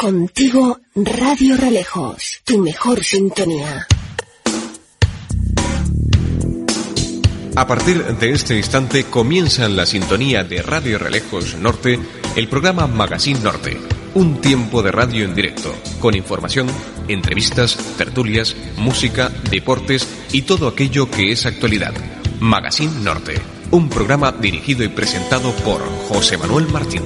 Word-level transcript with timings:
Contigo 0.00 0.78
Radio 0.94 1.56
Relejos, 1.56 2.40
tu 2.44 2.58
mejor 2.58 3.02
sintonía. 3.02 3.84
A 7.56 7.66
partir 7.66 8.04
de 8.04 8.30
este 8.30 8.56
instante 8.56 9.06
comienza 9.06 9.66
en 9.66 9.74
la 9.74 9.86
sintonía 9.86 10.44
de 10.44 10.62
Radio 10.62 11.00
Relejos 11.00 11.56
Norte 11.56 11.98
el 12.36 12.46
programa 12.46 12.86
Magazine 12.86 13.40
Norte, 13.40 13.76
un 14.14 14.40
tiempo 14.40 14.84
de 14.84 14.92
radio 14.92 15.24
en 15.24 15.34
directo, 15.34 15.74
con 15.98 16.14
información, 16.14 16.68
entrevistas, 17.08 17.76
tertulias, 17.96 18.54
música, 18.76 19.32
deportes 19.50 20.06
y 20.30 20.42
todo 20.42 20.68
aquello 20.68 21.10
que 21.10 21.32
es 21.32 21.44
actualidad. 21.44 21.92
Magazine 22.38 23.00
Norte, 23.00 23.34
un 23.72 23.88
programa 23.88 24.30
dirigido 24.30 24.84
y 24.84 24.88
presentado 24.88 25.50
por 25.64 25.80
José 26.08 26.38
Manuel 26.38 26.68
Martín 26.68 27.02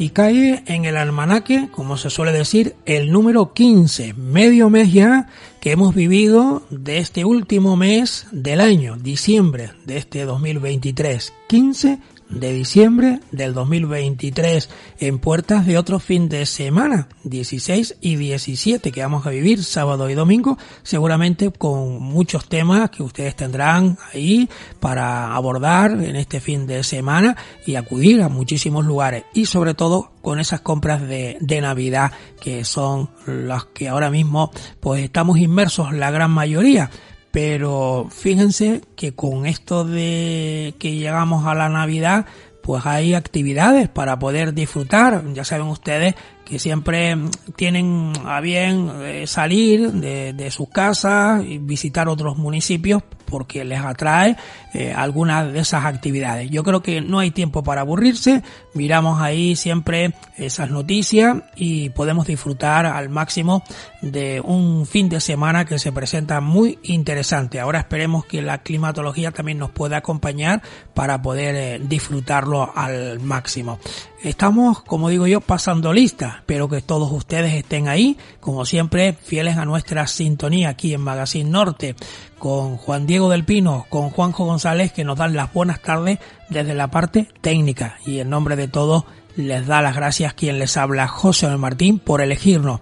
y 0.00 0.08
cae 0.08 0.62
en 0.64 0.86
el 0.86 0.96
almanaque, 0.96 1.68
como 1.70 1.98
se 1.98 2.08
suele 2.08 2.32
decir, 2.32 2.74
el 2.86 3.12
número 3.12 3.52
15, 3.52 4.14
medio 4.14 4.70
mes 4.70 4.90
ya 4.94 5.28
que 5.60 5.72
hemos 5.72 5.94
vivido 5.94 6.62
de 6.70 6.96
este 6.96 7.26
último 7.26 7.76
mes 7.76 8.26
del 8.32 8.62
año, 8.62 8.96
diciembre 8.96 9.72
de 9.84 9.98
este 9.98 10.24
2023. 10.24 11.34
15 11.48 11.98
de 12.30 12.52
diciembre 12.52 13.20
del 13.32 13.54
2023 13.54 14.70
en 15.00 15.18
puertas 15.18 15.66
de 15.66 15.76
otro 15.76 15.98
fin 15.98 16.28
de 16.28 16.46
semana, 16.46 17.08
16 17.24 17.96
y 18.00 18.16
17 18.16 18.92
que 18.92 19.02
vamos 19.02 19.26
a 19.26 19.30
vivir 19.30 19.64
sábado 19.64 20.08
y 20.08 20.14
domingo, 20.14 20.56
seguramente 20.82 21.50
con 21.50 22.00
muchos 22.00 22.48
temas 22.48 22.90
que 22.90 23.02
ustedes 23.02 23.36
tendrán 23.36 23.98
ahí 24.12 24.48
para 24.78 25.34
abordar 25.34 25.92
en 25.92 26.16
este 26.16 26.40
fin 26.40 26.66
de 26.66 26.84
semana 26.84 27.36
y 27.66 27.74
acudir 27.74 28.22
a 28.22 28.28
muchísimos 28.28 28.84
lugares 28.84 29.24
y 29.34 29.46
sobre 29.46 29.74
todo 29.74 30.12
con 30.22 30.38
esas 30.38 30.60
compras 30.60 31.02
de, 31.02 31.36
de 31.40 31.60
Navidad 31.60 32.12
que 32.40 32.64
son 32.64 33.10
las 33.26 33.64
que 33.66 33.88
ahora 33.88 34.10
mismo 34.10 34.50
pues 34.80 35.02
estamos 35.02 35.38
inmersos 35.38 35.92
la 35.92 36.10
gran 36.10 36.30
mayoría 36.30 36.90
pero 37.30 38.08
fíjense 38.10 38.82
que 38.96 39.14
con 39.14 39.46
esto 39.46 39.84
de 39.84 40.74
que 40.78 40.96
llegamos 40.96 41.46
a 41.46 41.54
la 41.54 41.68
Navidad, 41.68 42.26
pues 42.62 42.84
hay 42.86 43.14
actividades 43.14 43.88
para 43.88 44.18
poder 44.18 44.52
disfrutar. 44.52 45.22
Ya 45.32 45.44
saben 45.44 45.68
ustedes 45.68 46.14
que 46.44 46.58
siempre 46.58 47.16
tienen 47.54 48.12
a 48.24 48.40
bien 48.40 48.90
eh, 49.02 49.26
salir 49.28 49.92
de, 49.92 50.32
de 50.32 50.50
sus 50.50 50.68
casas 50.68 51.44
y 51.44 51.58
visitar 51.58 52.08
otros 52.08 52.36
municipios 52.36 53.02
porque 53.26 53.64
les 53.64 53.80
atrae 53.80 54.36
eh, 54.72 54.92
algunas 54.94 55.52
de 55.52 55.60
esas 55.60 55.84
actividades. 55.84 56.50
Yo 56.50 56.62
creo 56.62 56.82
que 56.82 57.00
no 57.00 57.18
hay 57.18 57.30
tiempo 57.30 57.62
para 57.62 57.80
aburrirse, 57.80 58.42
miramos 58.74 59.20
ahí 59.20 59.56
siempre 59.56 60.14
esas 60.36 60.70
noticias 60.70 61.38
y 61.56 61.90
podemos 61.90 62.26
disfrutar 62.26 62.86
al 62.86 63.08
máximo 63.08 63.62
de 64.00 64.40
un 64.44 64.86
fin 64.86 65.08
de 65.08 65.20
semana 65.20 65.64
que 65.64 65.78
se 65.78 65.92
presenta 65.92 66.40
muy 66.40 66.78
interesante. 66.82 67.60
Ahora 67.60 67.80
esperemos 67.80 68.24
que 68.24 68.42
la 68.42 68.58
climatología 68.58 69.32
también 69.32 69.58
nos 69.58 69.70
pueda 69.70 69.98
acompañar 69.98 70.62
para 70.94 71.20
poder 71.20 71.54
eh, 71.56 71.80
disfrutarlo 71.82 72.72
al 72.74 73.20
máximo. 73.20 73.78
Estamos, 74.22 74.82
como 74.82 75.08
digo 75.08 75.26
yo, 75.26 75.40
pasando 75.40 75.94
lista. 75.94 76.36
Espero 76.40 76.68
que 76.68 76.82
todos 76.82 77.10
ustedes 77.10 77.54
estén 77.54 77.88
ahí, 77.88 78.18
como 78.40 78.66
siempre, 78.66 79.14
fieles 79.14 79.56
a 79.56 79.64
nuestra 79.64 80.06
sintonía 80.06 80.68
aquí 80.68 80.92
en 80.92 81.00
Magazine 81.00 81.48
Norte, 81.48 81.94
con 82.40 82.78
Juan 82.78 83.06
Diego 83.06 83.28
del 83.28 83.44
Pino, 83.44 83.86
con 83.88 84.10
Juanjo 84.10 84.46
González, 84.46 84.92
que 84.92 85.04
nos 85.04 85.18
dan 85.18 85.36
las 85.36 85.52
buenas 85.52 85.80
tardes 85.80 86.18
desde 86.48 86.74
la 86.74 86.90
parte 86.90 87.28
técnica. 87.40 87.98
Y 88.04 88.18
en 88.18 88.30
nombre 88.30 88.56
de 88.56 88.66
todos, 88.66 89.04
les 89.36 89.66
da 89.66 89.82
las 89.82 89.94
gracias 89.94 90.34
quien 90.34 90.58
les 90.58 90.76
habla, 90.76 91.06
José 91.06 91.46
Martín, 91.56 92.00
por 92.00 92.20
elegirnos. 92.20 92.80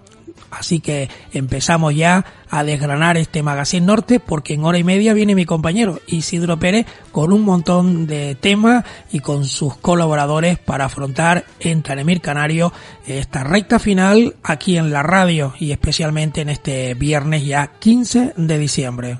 Así 0.51 0.79
que 0.79 1.09
empezamos 1.31 1.95
ya 1.95 2.25
a 2.49 2.63
desgranar 2.63 3.17
este 3.17 3.43
Magazine 3.43 3.85
Norte 3.85 4.19
porque 4.19 4.55
en 4.55 4.63
hora 4.63 4.79
y 4.79 4.83
media 4.83 5.13
viene 5.13 5.35
mi 5.35 5.45
compañero 5.45 5.99
Isidro 6.07 6.57
Pérez 6.57 6.85
con 7.11 7.31
un 7.31 7.43
montón 7.43 8.07
de 8.07 8.35
temas 8.35 8.83
y 9.11 9.19
con 9.19 9.45
sus 9.45 9.77
colaboradores 9.77 10.57
para 10.57 10.85
afrontar 10.85 11.45
en 11.59 11.83
Tanemir 11.83 12.21
Canario 12.21 12.73
esta 13.05 13.43
recta 13.43 13.79
final 13.79 14.35
aquí 14.43 14.77
en 14.77 14.91
la 14.91 15.03
radio 15.03 15.53
y 15.59 15.71
especialmente 15.71 16.41
en 16.41 16.49
este 16.49 16.93
viernes 16.95 17.45
ya 17.45 17.67
15 17.79 18.33
de 18.35 18.57
diciembre. 18.57 19.17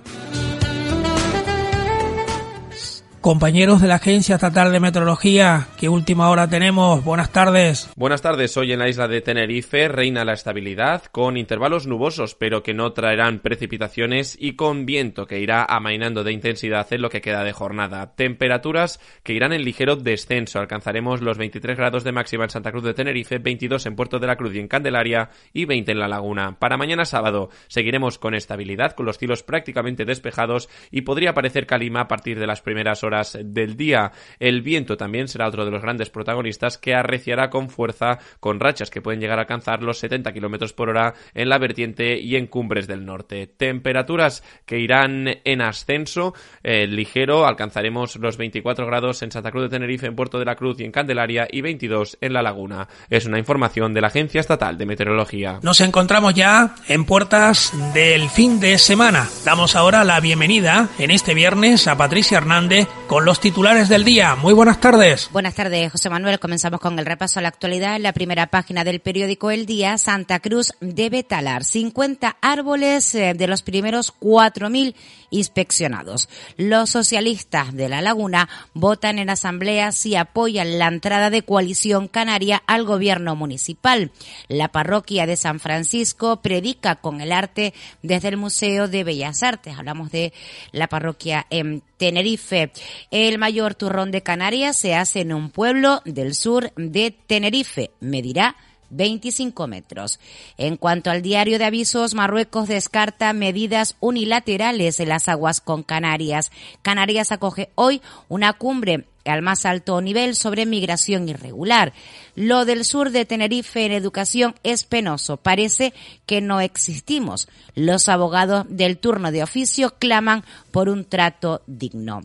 Compañeros 3.21 3.81
de 3.81 3.89
la 3.89 3.95
Agencia 3.95 4.35
Estatal 4.35 4.71
de 4.71 4.79
Meteorología, 4.79 5.67
¿qué 5.77 5.89
última 5.89 6.29
hora 6.29 6.47
tenemos? 6.47 7.03
Buenas 7.03 7.33
tardes. 7.33 7.91
Buenas 7.97 8.21
tardes. 8.21 8.55
Hoy 8.55 8.71
en 8.71 8.79
la 8.79 8.87
isla 8.87 9.09
de 9.09 9.19
Tenerife 9.19 9.89
reina 9.89 10.23
la 10.23 10.31
estabilidad 10.31 11.03
con 11.11 11.35
intervalos 11.35 11.85
nubosos, 11.85 12.35
pero 12.35 12.63
que 12.63 12.73
no 12.73 12.93
traerán 12.93 13.39
precipitaciones 13.39 14.37
y 14.39 14.55
con 14.55 14.85
viento 14.85 15.27
que 15.27 15.41
irá 15.41 15.65
amainando 15.65 16.23
de 16.23 16.31
intensidad 16.31 16.87
en 16.93 17.01
lo 17.01 17.09
que 17.09 17.19
queda 17.19 17.43
de 17.43 17.51
jornada. 17.51 18.15
Temperaturas 18.15 19.01
que 19.21 19.33
irán 19.33 19.51
en 19.51 19.65
ligero 19.65 19.97
descenso. 19.97 20.59
Alcanzaremos 20.59 21.19
los 21.19 21.37
23 21.37 21.77
grados 21.77 22.05
de 22.05 22.13
máxima 22.13 22.45
en 22.45 22.51
Santa 22.51 22.71
Cruz 22.71 22.85
de 22.85 22.93
Tenerife, 22.93 23.37
22 23.37 23.85
en 23.85 23.97
Puerto 23.97 24.19
de 24.19 24.27
la 24.27 24.37
Cruz 24.37 24.55
y 24.55 24.59
en 24.59 24.69
Candelaria 24.69 25.29
y 25.51 25.65
20 25.65 25.91
en 25.91 25.99
La 25.99 26.07
Laguna. 26.07 26.57
Para 26.57 26.77
mañana 26.77 27.03
sábado 27.03 27.49
seguiremos 27.67 28.17
con 28.17 28.33
estabilidad, 28.33 28.93
con 28.93 29.05
los 29.05 29.17
cielos 29.17 29.43
prácticamente 29.43 30.05
despejados 30.05 30.69
y 30.89 31.01
podría 31.01 31.31
aparecer 31.31 31.67
calima 31.67 31.99
a 31.99 32.07
partir 32.07 32.39
de 32.39 32.47
las 32.47 32.61
primeras 32.61 33.03
horas 33.03 33.08
del 33.39 33.75
día. 33.75 34.11
El 34.39 34.61
viento 34.61 34.97
también 34.97 35.27
será 35.27 35.47
otro 35.47 35.65
de 35.65 35.71
los 35.71 35.81
grandes 35.81 36.09
protagonistas 36.09 36.77
que 36.77 36.93
arreciará 36.93 37.49
con 37.49 37.69
fuerza 37.69 38.19
con 38.39 38.59
rachas 38.59 38.89
que 38.89 39.01
pueden 39.01 39.19
llegar 39.19 39.39
a 39.39 39.41
alcanzar 39.41 39.81
los 39.81 39.99
70 39.99 40.31
kilómetros 40.33 40.73
por 40.73 40.89
hora 40.89 41.13
en 41.33 41.49
la 41.49 41.57
vertiente 41.57 42.19
y 42.19 42.35
en 42.35 42.47
cumbres 42.47 42.87
del 42.87 43.05
norte. 43.05 43.47
Temperaturas 43.47 44.43
que 44.65 44.79
irán 44.79 45.27
en 45.43 45.61
ascenso 45.61 46.33
eh, 46.63 46.87
ligero, 46.87 47.45
alcanzaremos 47.45 48.15
los 48.17 48.37
24 48.37 48.85
grados 48.85 49.21
en 49.21 49.31
Santa 49.31 49.51
Cruz 49.51 49.63
de 49.63 49.69
Tenerife, 49.69 50.07
en 50.07 50.15
Puerto 50.15 50.39
de 50.39 50.45
la 50.45 50.55
Cruz 50.55 50.79
y 50.79 50.83
en 50.83 50.91
Candelaria 50.91 51.47
y 51.49 51.61
22 51.61 52.17
en 52.21 52.33
La 52.33 52.41
Laguna. 52.41 52.87
Es 53.09 53.25
una 53.25 53.39
información 53.39 53.93
de 53.93 54.01
la 54.01 54.07
Agencia 54.07 54.41
Estatal 54.41 54.77
de 54.77 54.85
Meteorología. 54.85 55.59
Nos 55.61 55.81
encontramos 55.81 56.33
ya 56.33 56.75
en 56.87 57.05
puertas 57.05 57.73
del 57.93 58.29
fin 58.29 58.59
de 58.59 58.77
semana. 58.77 59.27
Damos 59.45 59.75
ahora 59.75 60.03
la 60.03 60.19
bienvenida 60.19 60.89
en 60.97 61.11
este 61.11 61.33
viernes 61.33 61.87
a 61.87 61.97
Patricia 61.97 62.37
Hernández 62.37 62.87
con 63.09 63.25
los 63.25 63.39
titulares 63.39 63.89
del 63.89 64.03
día. 64.03 64.35
Muy 64.35 64.53
buenas 64.53 64.79
tardes. 64.79 65.29
Buenas 65.31 65.55
tardes, 65.55 65.91
José 65.91 66.11
Manuel. 66.11 66.39
Comenzamos 66.39 66.79
con 66.79 66.99
el 66.99 67.07
repaso 67.07 67.39
a 67.39 67.41
la 67.41 67.47
actualidad. 67.47 67.95
En 67.95 68.03
la 68.03 68.13
primera 68.13 68.45
página 68.45 68.83
del 68.83 68.99
periódico 68.99 69.49
El 69.49 69.65
Día, 69.65 69.97
Santa 69.97 70.39
Cruz 70.39 70.73
debe 70.79 71.23
talar 71.23 71.63
50 71.63 72.37
árboles 72.39 73.15
eh, 73.15 73.33
de 73.33 73.47
los 73.47 73.63
primeros 73.63 74.13
4.000 74.19 74.93
inspeccionados. 75.31 76.29
Los 76.55 76.91
socialistas 76.91 77.73
de 77.73 77.89
La 77.89 78.03
Laguna 78.03 78.47
votan 78.75 79.17
en 79.17 79.31
asamblea 79.31 79.91
si 79.91 80.15
apoyan 80.15 80.77
la 80.77 80.85
entrada 80.85 81.31
de 81.31 81.41
coalición 81.41 82.09
canaria 82.09 82.61
al 82.67 82.83
gobierno 82.83 83.35
municipal. 83.35 84.11
La 84.49 84.67
parroquia 84.67 85.25
de 85.25 85.35
San 85.35 85.59
Francisco 85.59 86.43
predica 86.43 86.97
con 86.97 87.21
el 87.21 87.31
arte 87.31 87.73
desde 88.03 88.27
el 88.27 88.37
Museo 88.37 88.87
de 88.87 89.03
Bellas 89.03 89.41
Artes. 89.41 89.79
Hablamos 89.79 90.11
de 90.11 90.31
la 90.73 90.87
parroquia 90.87 91.47
en 91.49 91.81
Tenerife. 91.99 92.71
El 93.11 93.37
mayor 93.37 93.75
turrón 93.75 94.09
de 94.09 94.23
Canarias 94.23 94.77
se 94.77 94.95
hace 94.95 95.19
en 95.19 95.33
un 95.33 95.51
pueblo 95.51 96.01
del 96.05 96.33
sur 96.33 96.71
de 96.77 97.11
Tenerife. 97.11 97.91
Medirá 97.99 98.55
25 98.89 99.67
metros. 99.67 100.19
En 100.57 100.77
cuanto 100.77 101.11
al 101.11 101.21
diario 101.21 101.59
de 101.59 101.65
avisos, 101.65 102.15
Marruecos 102.15 102.69
descarta 102.69 103.33
medidas 103.33 103.97
unilaterales 103.99 104.99
en 105.01 105.09
las 105.09 105.27
aguas 105.27 105.59
con 105.59 105.83
Canarias. 105.83 106.51
Canarias 106.81 107.33
acoge 107.33 107.69
hoy 107.75 108.01
una 108.29 108.53
cumbre 108.53 109.05
al 109.29 109.41
más 109.41 109.65
alto 109.65 110.01
nivel 110.01 110.35
sobre 110.35 110.65
migración 110.65 111.29
irregular. 111.29 111.93
Lo 112.35 112.65
del 112.65 112.85
sur 112.85 113.11
de 113.11 113.25
Tenerife 113.25 113.85
en 113.85 113.91
educación 113.91 114.55
es 114.63 114.83
penoso. 114.83 115.37
Parece 115.37 115.93
que 116.25 116.41
no 116.41 116.61
existimos. 116.61 117.47
Los 117.75 118.09
abogados 118.09 118.65
del 118.69 118.97
turno 118.97 119.31
de 119.31 119.43
oficio 119.43 119.95
claman 119.99 120.43
por 120.71 120.89
un 120.89 121.05
trato 121.05 121.61
digno. 121.67 122.21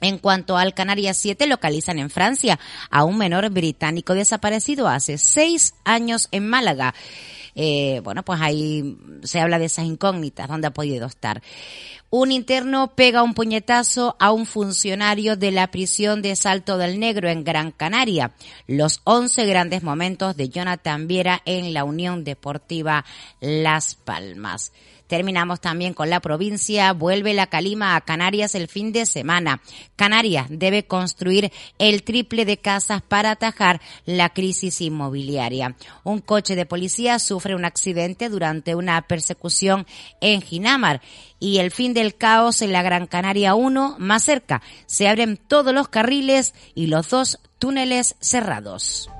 En 0.00 0.18
cuanto 0.18 0.58
al 0.58 0.74
Canarias 0.74 1.16
7, 1.16 1.46
localizan 1.46 1.98
en 1.98 2.10
Francia 2.10 2.58
a 2.90 3.04
un 3.04 3.16
menor 3.16 3.48
británico 3.48 4.12
desaparecido 4.12 4.86
hace 4.86 5.16
seis 5.16 5.72
años 5.84 6.28
en 6.30 6.46
Málaga. 6.46 6.94
Eh, 7.54 8.00
bueno, 8.02 8.24
pues 8.24 8.40
ahí 8.40 8.96
se 9.22 9.40
habla 9.40 9.58
de 9.58 9.66
esas 9.66 9.84
incógnitas, 9.84 10.48
dónde 10.48 10.66
ha 10.66 10.72
podido 10.72 11.06
estar. 11.06 11.42
Un 12.10 12.30
interno 12.30 12.94
pega 12.94 13.22
un 13.22 13.34
puñetazo 13.34 14.16
a 14.20 14.30
un 14.30 14.46
funcionario 14.46 15.36
de 15.36 15.50
la 15.50 15.68
prisión 15.70 16.22
de 16.22 16.36
Salto 16.36 16.78
del 16.78 17.00
Negro 17.00 17.28
en 17.28 17.42
Gran 17.42 17.72
Canaria. 17.72 18.32
Los 18.68 19.00
11 19.04 19.46
grandes 19.46 19.82
momentos 19.82 20.36
de 20.36 20.48
Jonathan 20.48 21.08
Viera 21.08 21.42
en 21.44 21.74
la 21.74 21.84
Unión 21.84 22.22
Deportiva 22.22 23.04
Las 23.40 23.96
Palmas. 23.96 24.72
Terminamos 25.06 25.60
también 25.60 25.94
con 25.94 26.10
la 26.10 26.20
provincia. 26.20 26.92
Vuelve 26.92 27.34
la 27.34 27.46
calima 27.46 27.96
a 27.96 28.00
Canarias 28.00 28.54
el 28.54 28.68
fin 28.68 28.92
de 28.92 29.06
semana. 29.06 29.60
Canarias 29.96 30.46
debe 30.50 30.86
construir 30.86 31.52
el 31.78 32.02
triple 32.02 32.44
de 32.44 32.56
casas 32.56 33.02
para 33.02 33.32
atajar 33.32 33.80
la 34.06 34.30
crisis 34.30 34.80
inmobiliaria. 34.80 35.76
Un 36.02 36.20
coche 36.20 36.56
de 36.56 36.66
policía 36.66 37.18
sufre 37.18 37.54
un 37.54 37.64
accidente 37.64 38.28
durante 38.28 38.74
una 38.74 39.02
persecución 39.02 39.86
en 40.20 40.40
Ginamar 40.40 41.00
y 41.38 41.58
el 41.58 41.70
fin 41.70 41.94
del 41.94 42.14
caos 42.14 42.62
en 42.62 42.72
la 42.72 42.82
Gran 42.82 43.06
Canaria 43.06 43.54
1 43.54 43.96
más 43.98 44.24
cerca. 44.24 44.62
Se 44.86 45.08
abren 45.08 45.36
todos 45.36 45.74
los 45.74 45.88
carriles 45.88 46.54
y 46.74 46.86
los 46.86 47.10
dos 47.10 47.38
túneles 47.58 48.16
cerrados. 48.20 49.10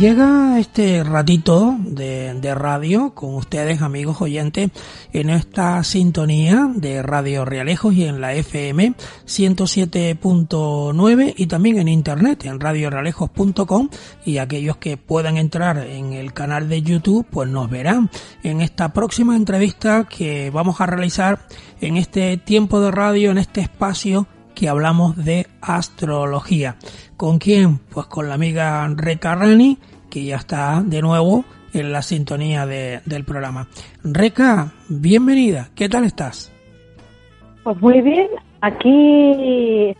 Llega 0.00 0.58
este 0.58 1.04
ratito 1.04 1.76
de, 1.78 2.32
de, 2.32 2.54
radio 2.54 3.14
con 3.14 3.34
ustedes, 3.34 3.82
amigos 3.82 4.22
oyentes, 4.22 4.70
en 5.12 5.28
esta 5.28 5.84
sintonía 5.84 6.70
de 6.74 7.02
Radio 7.02 7.44
Realejos 7.44 7.92
y 7.92 8.04
en 8.04 8.22
la 8.22 8.32
FM 8.32 8.94
107.9 9.26 11.34
y 11.36 11.46
también 11.48 11.78
en 11.78 11.88
internet, 11.88 12.46
en 12.46 12.60
radiorealejos.com 12.60 13.90
y 14.24 14.38
aquellos 14.38 14.78
que 14.78 14.96
puedan 14.96 15.36
entrar 15.36 15.76
en 15.76 16.14
el 16.14 16.32
canal 16.32 16.70
de 16.70 16.80
YouTube, 16.80 17.26
pues 17.28 17.50
nos 17.50 17.68
verán 17.68 18.08
en 18.42 18.62
esta 18.62 18.94
próxima 18.94 19.36
entrevista 19.36 20.08
que 20.08 20.48
vamos 20.48 20.80
a 20.80 20.86
realizar 20.86 21.40
en 21.82 21.98
este 21.98 22.38
tiempo 22.38 22.80
de 22.80 22.90
radio, 22.90 23.32
en 23.32 23.36
este 23.36 23.60
espacio 23.60 24.26
que 24.54 24.68
hablamos 24.68 25.16
de 25.16 25.46
astrología. 25.60 26.76
¿Con 27.16 27.38
quién? 27.38 27.78
Pues 27.78 28.06
con 28.06 28.28
la 28.28 28.34
amiga 28.34 28.86
Reca 28.94 29.34
Rani, 29.34 29.78
que 30.10 30.24
ya 30.24 30.36
está 30.36 30.82
de 30.84 31.00
nuevo 31.00 31.44
en 31.72 31.92
la 31.92 32.02
sintonía 32.02 32.66
de, 32.66 33.00
del 33.06 33.24
programa. 33.24 33.68
Reca, 34.02 34.72
bienvenida, 34.88 35.70
¿qué 35.74 35.88
tal 35.88 36.04
estás? 36.04 36.52
Pues 37.62 37.80
muy 37.80 38.00
bien, 38.02 38.28
aquí 38.60 39.94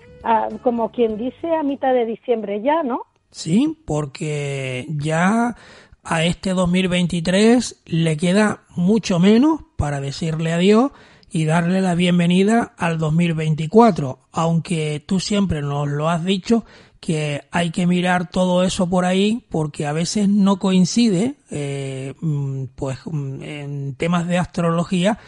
como 0.63 0.91
quien 0.91 1.17
dice 1.17 1.55
a 1.55 1.63
mitad 1.63 1.95
de 1.95 2.05
diciembre 2.05 2.61
ya, 2.63 2.83
¿no? 2.83 3.07
Sí, 3.31 3.79
porque 3.87 4.87
ya 4.89 5.57
a 6.03 6.25
este 6.25 6.51
2023 6.51 7.83
le 7.87 8.17
queda 8.17 8.63
mucho 8.77 9.19
menos 9.19 9.61
para 9.77 10.01
decirle 10.01 10.53
adiós 10.53 10.91
y 11.33 11.45
darle 11.45 11.81
la 11.81 11.95
bienvenida 11.95 12.73
al 12.77 12.99
2024, 12.99 14.19
aunque 14.33 15.03
tú 15.07 15.21
siempre 15.21 15.63
nos 15.63 15.89
lo 15.89 16.09
has 16.09 16.25
dicho 16.25 16.65
que 16.99 17.43
hay 17.51 17.71
que 17.71 17.87
mirar 17.87 18.29
todo 18.29 18.63
eso 18.63 18.89
por 18.91 19.05
ahí 19.05 19.47
porque 19.49 19.87
a 19.87 19.93
veces 19.93 20.29
no 20.29 20.59
coincide, 20.59 21.37
eh, 21.51 22.15
mm, 22.21 22.65
pues 22.77 22.99
mm, 23.07 23.43
en 23.43 23.95
temas 23.95 24.27
de 24.27 24.39
astrología, 24.39 25.19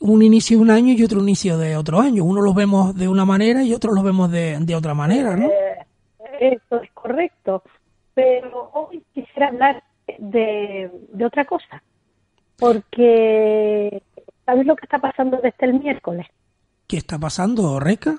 un 0.00 0.22
inicio 0.22 0.56
de 0.56 0.62
un 0.62 0.70
año 0.70 0.94
y 0.94 1.04
otro 1.04 1.20
inicio 1.20 1.58
de 1.58 1.76
otro 1.76 2.00
año. 2.00 2.24
Uno 2.24 2.40
los 2.40 2.54
vemos 2.54 2.94
de 2.96 3.08
una 3.08 3.24
manera 3.24 3.62
y 3.62 3.72
otros 3.72 3.94
los 3.94 4.04
vemos 4.04 4.30
de, 4.30 4.58
de 4.58 4.74
otra 4.74 4.94
manera, 4.94 5.36
¿no? 5.36 5.46
Eh, 5.46 5.86
eso 6.40 6.82
es 6.82 6.90
correcto, 6.92 7.62
pero 8.14 8.70
hoy 8.74 9.02
quisiera 9.14 9.48
hablar 9.48 9.82
de, 10.18 10.90
de 11.12 11.24
otra 11.24 11.44
cosa, 11.44 11.82
porque 12.58 14.02
¿sabes 14.46 14.64
lo 14.64 14.76
que 14.76 14.86
está 14.86 14.98
pasando 14.98 15.38
desde 15.42 15.66
el 15.66 15.74
miércoles? 15.74 16.26
¿Qué 16.86 16.96
está 16.96 17.18
pasando, 17.18 17.78
Reca? 17.80 18.14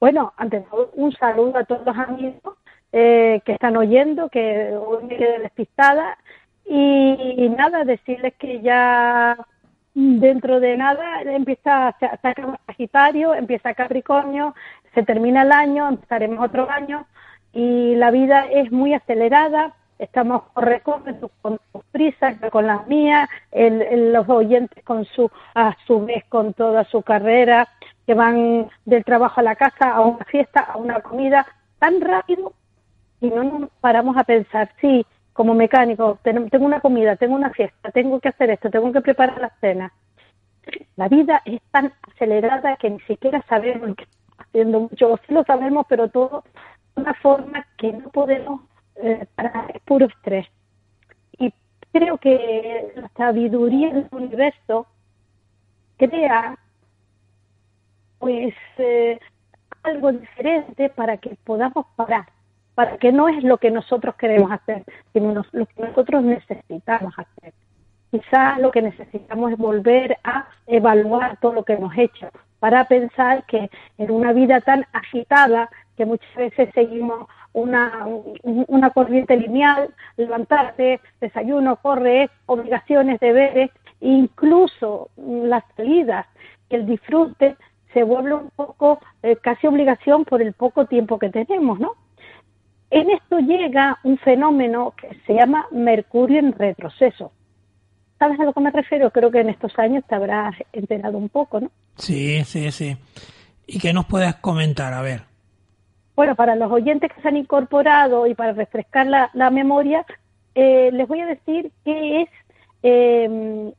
Bueno, 0.00 0.32
ante 0.36 0.60
todo, 0.62 0.90
un 0.94 1.12
saludo 1.12 1.58
a 1.58 1.64
todos 1.64 1.84
los 1.86 1.96
amigos 1.96 2.56
eh, 2.92 3.42
que 3.44 3.52
están 3.52 3.76
oyendo, 3.76 4.30
que 4.30 4.74
hoy 4.74 5.04
me 5.04 5.16
quedé 5.16 5.38
despistada. 5.40 6.16
Y, 6.64 7.48
nada, 7.56 7.84
decirles 7.84 8.34
que 8.38 8.60
ya 8.60 9.36
dentro 9.94 10.60
de 10.60 10.76
nada 10.76 11.22
empieza, 11.22 11.94
se, 11.98 12.06
acaba 12.06 12.60
Sagitario, 12.66 13.34
empieza 13.34 13.74
Capricornio, 13.74 14.54
se 14.94 15.02
termina 15.02 15.42
el 15.42 15.52
año, 15.52 15.88
empezaremos 15.88 16.44
otro 16.44 16.70
año 16.70 17.06
y 17.52 17.94
la 17.96 18.10
vida 18.10 18.46
es 18.50 18.70
muy 18.70 18.94
acelerada, 18.94 19.74
estamos 19.98 20.42
recorriendo 20.54 21.30
con 21.42 21.58
sus 21.72 21.84
prisas, 21.86 22.36
con 22.50 22.66
las 22.66 22.86
mías, 22.86 23.28
los 23.52 24.28
oyentes 24.28 24.84
con 24.84 25.04
su, 25.04 25.30
a 25.54 25.76
su 25.86 26.04
vez 26.04 26.24
con 26.28 26.54
toda 26.54 26.84
su 26.84 27.02
carrera, 27.02 27.68
que 28.06 28.14
van 28.14 28.70
del 28.84 29.04
trabajo 29.04 29.40
a 29.40 29.44
la 29.44 29.56
casa, 29.56 29.90
a 29.90 30.00
una 30.00 30.24
fiesta, 30.24 30.60
a 30.60 30.76
una 30.76 31.00
comida, 31.00 31.46
tan 31.78 32.00
rápido 32.00 32.52
y 33.20 33.28
no 33.28 33.44
nos 33.44 33.70
paramos 33.80 34.16
a 34.16 34.24
pensar, 34.24 34.70
sí, 34.80 35.04
como 35.32 35.54
mecánico, 35.54 36.18
tengo 36.22 36.66
una 36.66 36.80
comida, 36.80 37.16
tengo 37.16 37.34
una 37.34 37.50
fiesta, 37.50 37.90
tengo 37.90 38.18
que 38.20 38.28
hacer 38.28 38.50
esto, 38.50 38.70
tengo 38.70 38.92
que 38.92 39.00
preparar 39.00 39.40
la 39.40 39.52
cena. 39.60 39.92
La 40.96 41.08
vida 41.08 41.42
es 41.44 41.60
tan 41.70 41.92
acelerada 42.12 42.76
que 42.76 42.90
ni 42.90 43.00
siquiera 43.00 43.42
sabemos 43.48 43.96
que 43.96 44.04
estamos 44.04 44.36
haciendo 44.38 44.80
mucho, 44.80 45.20
sí 45.26 45.32
lo 45.32 45.44
sabemos, 45.44 45.86
pero 45.88 46.08
todo 46.08 46.44
de 46.96 47.02
una 47.02 47.14
forma 47.14 47.66
que 47.76 47.92
no 47.92 48.10
podemos 48.10 48.62
eh, 49.02 49.26
parar, 49.34 49.70
es 49.74 49.82
puro 49.82 50.06
estrés. 50.06 50.46
Y 51.38 51.52
creo 51.92 52.18
que 52.18 52.92
la 52.96 53.10
sabiduría 53.16 53.92
del 53.92 54.08
universo 54.10 54.86
crea 55.96 56.58
pues 58.18 58.54
eh, 58.78 59.18
algo 59.82 60.12
diferente 60.12 60.88
para 60.90 61.16
que 61.16 61.36
podamos 61.44 61.86
parar, 61.96 62.26
para 62.74 62.98
que 62.98 63.12
no 63.12 63.28
es 63.28 63.42
lo 63.44 63.58
que 63.58 63.70
nosotros 63.70 64.14
queremos 64.16 64.50
hacer, 64.50 64.84
sino 65.12 65.32
lo 65.34 65.66
que 65.66 65.82
nosotros 65.82 66.22
necesitamos 66.22 67.14
hacer. 67.16 67.52
Quizás 68.10 68.58
lo 68.58 68.70
que 68.70 68.82
necesitamos 68.82 69.52
es 69.52 69.58
volver 69.58 70.16
a 70.24 70.48
evaluar 70.66 71.38
todo 71.40 71.52
lo 71.52 71.64
que 71.64 71.74
hemos 71.74 71.96
hecho, 71.96 72.28
para 72.58 72.84
pensar 72.86 73.44
que 73.46 73.70
en 73.98 74.10
una 74.10 74.32
vida 74.32 74.60
tan 74.60 74.86
agitada 74.92 75.68
que 75.96 76.06
muchas 76.06 76.34
veces 76.34 76.70
seguimos 76.74 77.28
una, 77.60 78.06
una 78.42 78.90
corriente 78.90 79.36
lineal, 79.36 79.94
levantarte, 80.16 81.00
desayuno, 81.20 81.76
corre, 81.76 82.30
obligaciones, 82.46 83.20
deberes, 83.20 83.70
incluso 84.00 85.10
las 85.16 85.64
salidas, 85.76 86.26
el 86.70 86.86
disfrute 86.86 87.56
se 87.92 88.02
vuelve 88.02 88.34
un 88.34 88.50
poco 88.54 89.00
eh, 89.22 89.36
casi 89.36 89.66
obligación 89.66 90.24
por 90.24 90.42
el 90.42 90.52
poco 90.52 90.86
tiempo 90.86 91.18
que 91.18 91.30
tenemos, 91.30 91.80
¿no? 91.80 91.92
En 92.90 93.10
esto 93.10 93.38
llega 93.38 93.98
un 94.02 94.18
fenómeno 94.18 94.94
que 94.96 95.18
se 95.26 95.34
llama 95.34 95.66
Mercurio 95.70 96.38
en 96.38 96.52
retroceso. 96.52 97.32
¿Sabes 98.18 98.40
a 98.40 98.44
lo 98.44 98.52
que 98.52 98.60
me 98.60 98.70
refiero? 98.70 99.10
Creo 99.10 99.30
que 99.30 99.40
en 99.40 99.50
estos 99.50 99.78
años 99.78 100.04
te 100.08 100.14
habrás 100.14 100.54
enterado 100.72 101.18
un 101.18 101.28
poco, 101.28 101.60
¿no? 101.60 101.70
Sí, 101.96 102.42
sí, 102.44 102.70
sí. 102.72 102.96
¿Y 103.66 103.78
qué 103.78 103.92
nos 103.92 104.06
puedes 104.06 104.34
comentar? 104.36 104.92
A 104.94 105.02
ver. 105.02 105.27
Bueno, 106.18 106.34
para 106.34 106.56
los 106.56 106.72
oyentes 106.72 107.12
que 107.12 107.22
se 107.22 107.28
han 107.28 107.36
incorporado 107.36 108.26
y 108.26 108.34
para 108.34 108.52
refrescar 108.52 109.06
la, 109.06 109.50
memoria, 109.50 110.04
eh, 110.52 110.90
les 110.92 111.06
voy 111.06 111.20
a 111.20 111.26
decir 111.26 111.70
qué 111.84 112.22
es 112.22 112.28
eh, 112.82 113.72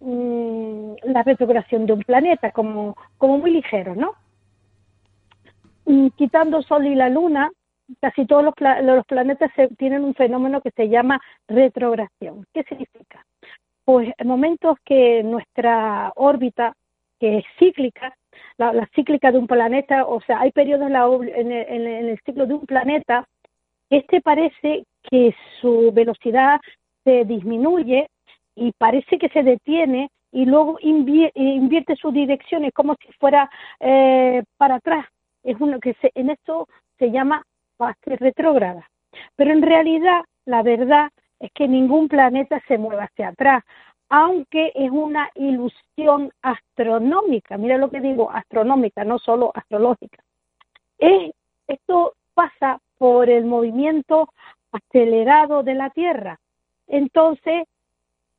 la 1.04 1.24
retrogradación 1.24 1.86
de 1.86 1.92
un 1.92 2.00
planeta, 2.00 2.52
como, 2.52 2.96
como 3.18 3.40
muy 3.40 3.52
ligero, 3.52 3.94
¿no? 3.94 4.14
quitando 6.16 6.62
Sol 6.62 6.88
y 6.88 6.96
la 6.96 7.10
Luna, 7.10 7.52
casi 8.00 8.26
todos 8.26 8.46
los, 8.46 9.06
planetas 9.06 9.52
tienen 9.78 10.06
un 10.06 10.14
fenómeno 10.14 10.62
que 10.62 10.72
se 10.72 10.88
llama 10.88 11.20
retrogradación. 11.46 12.46
¿Qué 12.54 12.64
significa? 12.64 13.26
Pues 13.84 14.14
en 14.18 14.28
momentos 14.30 14.78
que 14.86 15.24
nuestra 15.24 16.14
órbita, 16.16 16.72
que 17.20 17.40
es 17.40 17.46
cíclica, 17.58 18.16
la, 18.58 18.88
cíclica 18.96 19.32
de 19.32 19.40
un 19.40 19.48
planeta, 19.48 20.06
o 20.06 20.22
sea, 20.22 20.42
hay 20.42 20.52
periodos 20.52 20.90
en, 20.90 21.52
en 21.52 21.88
el 21.88 22.20
ciclo 22.26 22.46
de 22.46 22.54
un 22.56 22.66
planeta, 22.66 23.26
este 23.90 24.22
parece 24.22 24.84
que 25.10 25.34
su 25.62 25.92
velocidad 25.92 26.60
se 27.04 27.26
disminuye 27.26 28.08
y 28.56 28.72
parece 28.74 29.18
que 29.18 29.30
se 29.30 29.44
detiene 29.44 30.10
y 30.32 30.46
luego 30.46 30.78
invierte 30.82 31.96
su 31.96 32.12
dirección, 32.12 32.66
es 32.66 32.74
como 32.74 32.96
si 32.96 33.12
fuera 33.14 33.50
eh, 33.80 34.44
para 34.58 34.76
atrás. 34.76 35.06
Es 35.44 35.56
uno 35.60 35.80
que 35.80 35.96
se, 35.96 36.12
en 36.14 36.30
esto 36.30 36.68
se 36.98 37.12
llama 37.12 37.42
fase 37.78 38.16
retrógrada. 38.18 38.88
Pero 39.36 39.52
en 39.52 39.62
realidad, 39.62 40.22
la 40.46 40.62
verdad 40.62 41.10
es 41.40 41.52
que 41.54 41.68
ningún 41.68 42.08
planeta 42.08 42.62
se 42.68 42.78
mueve 42.78 43.04
hacia 43.04 43.30
atrás, 43.30 43.64
aunque 44.10 44.72
es 44.76 44.90
una 44.92 45.30
ilusión 45.36 46.32
astronómica. 46.42 47.58
Mira 47.58 47.78
lo 47.78 47.90
que 47.90 48.02
digo, 48.02 48.32
astronómica, 48.32 49.04
no 49.04 49.20
solo 49.20 49.52
astrológica. 49.54 50.24
Es, 50.98 51.32
esto 51.68 52.14
pasa 52.34 52.80
por 52.98 53.30
el 53.30 53.46
movimiento 53.46 54.30
acelerado 54.72 55.64
de 55.64 55.76
la 55.76 55.90
Tierra. 55.92 56.40
Entonces, 56.88 57.68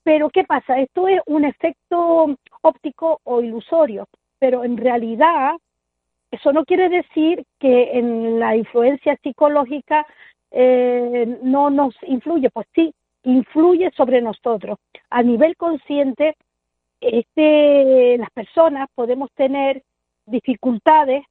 pero 0.02 0.30
¿qué 0.30 0.44
pasa? 0.44 0.78
Esto 0.80 1.08
es 1.08 1.20
un 1.26 1.44
efecto 1.44 2.36
óptico 2.62 3.20
o 3.24 3.40
ilusorio, 3.40 4.06
pero 4.38 4.64
en 4.64 4.76
realidad 4.76 5.54
eso 6.30 6.52
no 6.52 6.64
quiere 6.64 6.88
decir 6.88 7.44
que 7.58 7.98
en 7.98 8.38
la 8.38 8.56
influencia 8.56 9.16
psicológica 9.22 10.06
eh, 10.50 11.38
no 11.42 11.70
nos 11.70 11.94
influye, 12.02 12.50
pues 12.50 12.66
sí, 12.74 12.92
influye 13.24 13.90
sobre 13.96 14.22
nosotros. 14.22 14.78
A 15.10 15.22
nivel 15.22 15.56
consciente, 15.56 16.36
este, 17.00 18.18
las 18.18 18.30
personas 18.30 18.88
podemos 18.94 19.30
tener 19.32 19.82
dificultades 20.26 21.24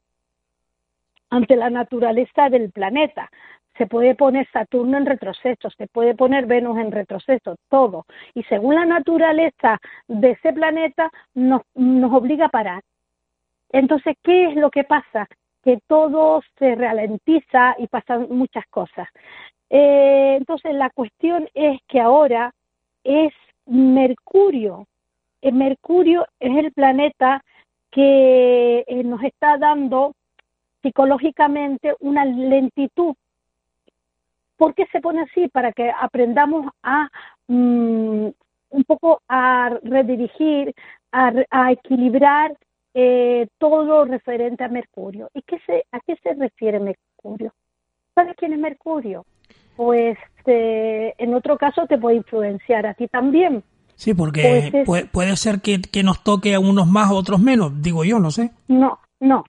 ante 1.29 1.55
la 1.55 1.69
naturaleza 1.69 2.49
del 2.49 2.71
planeta. 2.71 3.29
Se 3.77 3.87
puede 3.87 4.15
poner 4.15 4.47
Saturno 4.51 4.97
en 4.97 5.05
retroceso, 5.05 5.69
se 5.69 5.87
puede 5.87 6.15
poner 6.15 6.47
Venus 6.47 6.77
en 6.79 6.91
retroceso, 6.91 7.55
todo. 7.69 8.05
Y 8.33 8.43
según 8.43 8.75
la 8.75 8.85
naturaleza 8.85 9.77
de 10.07 10.31
ese 10.31 10.51
planeta, 10.51 11.09
nos, 11.33 11.61
nos 11.75 12.11
obliga 12.11 12.47
a 12.47 12.49
parar. 12.49 12.83
Entonces, 13.71 14.17
¿qué 14.23 14.49
es 14.49 14.55
lo 14.55 14.69
que 14.69 14.83
pasa? 14.83 15.27
Que 15.63 15.79
todo 15.87 16.41
se 16.57 16.75
ralentiza 16.75 17.75
y 17.77 17.87
pasan 17.87 18.27
muchas 18.29 18.65
cosas. 18.67 19.07
Eh, 19.69 20.35
entonces, 20.37 20.73
la 20.73 20.89
cuestión 20.89 21.47
es 21.53 21.79
que 21.87 21.99
ahora 21.99 22.53
es 23.03 23.33
Mercurio. 23.65 24.87
El 25.41 25.53
Mercurio 25.53 26.25
es 26.39 26.57
el 26.57 26.71
planeta 26.73 27.43
que 27.91 28.83
eh, 28.87 29.03
nos 29.03 29.23
está 29.23 29.57
dando 29.57 30.13
psicológicamente 30.81 31.95
una 31.99 32.25
lentitud. 32.25 33.15
¿Por 34.57 34.73
qué 34.75 34.85
se 34.91 35.01
pone 35.01 35.21
así? 35.21 35.47
Para 35.47 35.71
que 35.71 35.89
aprendamos 35.89 36.71
a 36.83 37.09
mm, 37.47 38.27
un 38.71 38.83
poco 38.85 39.21
a 39.27 39.77
redirigir, 39.83 40.73
a, 41.11 41.71
equilibrar 41.71 42.55
eh, 42.93 43.47
todo 43.57 44.05
referente 44.05 44.63
a 44.63 44.67
Mercurio. 44.67 45.29
¿Y 45.33 45.41
qué 45.43 45.59
se, 45.65 45.85
a 45.91 45.99
qué 46.01 46.15
se 46.17 46.33
refiere 46.33 46.79
Mercurio? 46.79 47.53
¿Sabes 48.13 48.35
quién 48.35 48.53
es 48.53 48.59
Mercurio? 48.59 49.25
Pues 49.79 50.17
eh, 50.45 51.13
en 51.17 51.33
otro 51.33 51.57
caso 51.57 51.87
te 51.87 51.97
puede 51.97 52.17
influenciar 52.17 52.85
a 52.85 52.93
ti 52.95 53.07
también. 53.07 53.63
Sí, 53.95 54.13
porque 54.13 54.69
pues 54.71 54.85
puede, 54.85 55.05
puede, 55.05 55.37
ser 55.37 55.61
que, 55.61 55.79
que, 55.79 56.03
nos 56.03 56.21
toque 56.21 56.53
a 56.53 56.59
unos 56.59 56.85
más, 56.85 57.09
a 57.09 57.13
otros 57.13 57.39
menos, 57.39 57.81
digo 57.81 58.03
yo, 58.03 58.19
no 58.19 58.29
sé. 58.29 58.51
No, 58.67 58.99
no, 59.21 59.45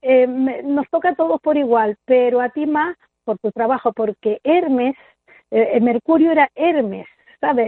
eh, 0.00 0.26
nos 0.26 0.88
toca 0.88 1.10
a 1.10 1.14
todos 1.14 1.38
por 1.38 1.58
igual, 1.58 1.98
pero 2.06 2.40
a 2.40 2.48
ti 2.48 2.64
más 2.64 2.96
por 3.26 3.36
tu 3.40 3.50
trabajo, 3.52 3.92
porque 3.92 4.40
Hermes, 4.42 4.96
eh, 5.50 5.72
el 5.74 5.82
Mercurio 5.82 6.32
era 6.32 6.48
Hermes, 6.54 7.06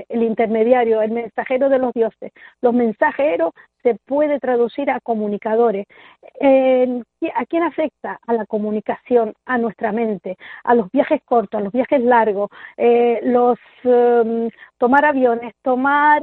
El 0.09 0.23
intermediario, 0.23 1.03
el 1.03 1.11
mensajero 1.11 1.69
de 1.69 1.79
los 1.79 1.93
dioses. 1.93 2.33
Los 2.61 2.75
mensajeros 2.75 3.53
se 3.83 3.97
puede 4.07 4.41
traducir 4.41 4.91
a 4.91 5.01
comunicadores. 5.01 5.87
¿A 6.23 7.45
quién 7.47 7.63
afecta? 7.63 8.19
A 8.27 8.33
la 8.33 8.47
comunicación, 8.47 9.35
a 9.45 9.59
nuestra 9.59 9.93
mente, 9.93 10.37
a 10.65 10.75
los 10.75 10.91
viajes 10.91 11.21
cortos, 11.25 11.61
a 11.61 11.65
los 11.65 11.73
viajes 11.73 12.01
largos, 12.01 12.51
eh, 12.77 13.21
los 13.23 13.59
em, 13.85 14.51
tomar 14.79 15.05
aviones, 15.05 15.55
tomar 15.63 16.23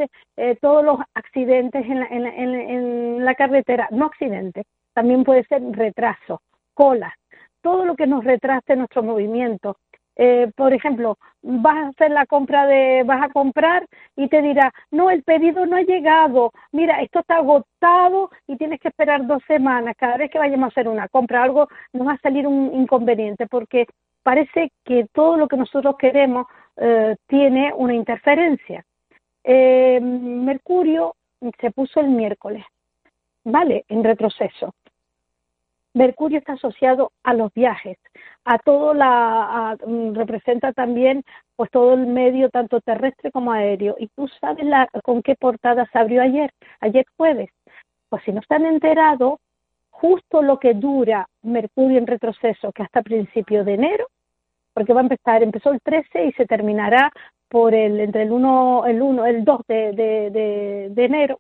todos 0.62 0.83
los 0.83 1.00
accidentes 1.13 1.86
en 1.86 2.00
la, 2.00 2.07
en 2.07 3.24
la 3.24 3.36
carretera, 3.36 3.88
no 3.91 4.07
accidentes, 4.07 4.65
también 4.93 5.24
puede 5.24 5.43
ser 5.45 5.62
retraso, 5.72 6.41
colas, 6.74 7.13
todo 7.62 7.86
lo 7.86 7.95
que 7.95 8.07
nos 8.07 8.24
retrase 8.24 8.75
nuestro 8.75 9.03
movimiento. 9.03 9.77
Eh, 10.15 10.51
por 10.55 10.74
ejemplo, 10.74 11.17
vas 11.41 11.75
a 11.75 11.88
hacer 11.88 12.12
la 12.12 12.25
compra 12.25 12.67
de, 12.67 13.03
vas 13.03 13.24
a 13.24 13.29
comprar 13.29 13.88
y 14.15 14.27
te 14.27 14.41
dirá, 14.41 14.72
no, 14.91 15.10
el 15.10 15.24
pedido 15.24 15.65
no 15.65 15.75
ha 15.75 15.82
llegado, 15.82 16.51
mira, 16.72 17.01
esto 17.01 17.20
está 17.20 17.38
agotado 17.38 18.29
y 18.48 18.58
tienes 18.58 18.79
que 18.79 18.89
esperar 18.89 19.25
dos 19.25 19.41
semanas. 19.48 19.96
Cada 19.98 20.17
vez 20.17 20.29
que 20.29 20.39
vayamos 20.39 20.65
a 20.65 20.70
hacer 20.70 20.88
una 20.88 21.08
compra, 21.08 21.43
algo 21.43 21.67
nos 21.93 22.08
va 22.08 22.13
a 22.13 22.20
salir 22.20 22.46
un 22.48 22.74
inconveniente 22.74 23.48
porque 23.48 23.88
parece 24.22 24.72
que 24.86 25.08
todo 25.13 25.38
lo 25.38 25.48
que 25.48 25.58
nosotros 25.58 25.96
queremos 25.98 26.46
eh, 26.77 27.15
tiene 27.27 27.74
una 27.75 27.93
interferencia. 27.93 28.86
Eh, 29.43 30.00
Mercurio 30.01 31.15
se 31.60 31.72
puso 31.72 32.00
el 32.00 32.10
miércoles, 32.10 32.63
¿vale? 33.43 33.84
En 33.89 34.03
retroceso. 34.03 34.74
Mercurio 35.93 36.39
está 36.39 36.53
asociado 36.53 37.12
a 37.23 37.33
los 37.33 37.53
viajes, 37.53 37.97
a 38.45 38.57
todo 38.57 38.93
la, 38.93 39.77
mm, 39.85 40.13
representa 40.15 40.73
también 40.73 41.23
pues 41.55 41.69
todo 41.71 41.93
el 41.93 42.07
medio 42.07 42.50
tanto 42.50 42.81
terrestre 42.81 43.31
como 43.31 43.51
aéreo. 43.51 43.95
Y 44.00 44.07
tú 44.15 44.27
sabes 44.41 44.65
la, 44.65 44.88
con 45.03 45.21
qué 45.21 45.35
portada 45.35 45.88
se 45.91 46.00
abrió 46.00 46.21
ayer, 46.23 46.51
ayer 46.81 47.05
jueves. 47.15 47.50
Pues 48.09 48.23
si 48.23 48.31
no 48.31 48.39
están 48.39 48.65
enterados, 48.65 49.39
justo 49.91 50.41
lo 50.41 50.59
que 50.59 50.73
dura 50.73 51.27
Mercurio 51.43 52.00
en 52.00 52.07
retroceso, 52.07 52.71
que 52.71 52.83
hasta 52.83 53.03
principio 53.03 53.63
de 53.63 53.75
enero, 53.75 54.07
porque 54.73 54.93
va 54.93 55.01
a 55.01 55.03
empezar, 55.03 55.43
empezó 55.43 55.71
el 55.71 55.81
13 55.81 56.25
y 56.25 56.31
se 56.33 56.45
terminará 56.47 57.12
por 57.50 57.75
el 57.75 58.00
entre 58.00 58.23
el 58.23 58.31
1, 58.31 58.85
el 58.88 59.01
1, 59.01 59.25
el 59.27 59.45
2 59.45 59.62
de, 59.67 59.91
de, 59.93 60.89
de 60.91 61.05
enero. 61.05 61.39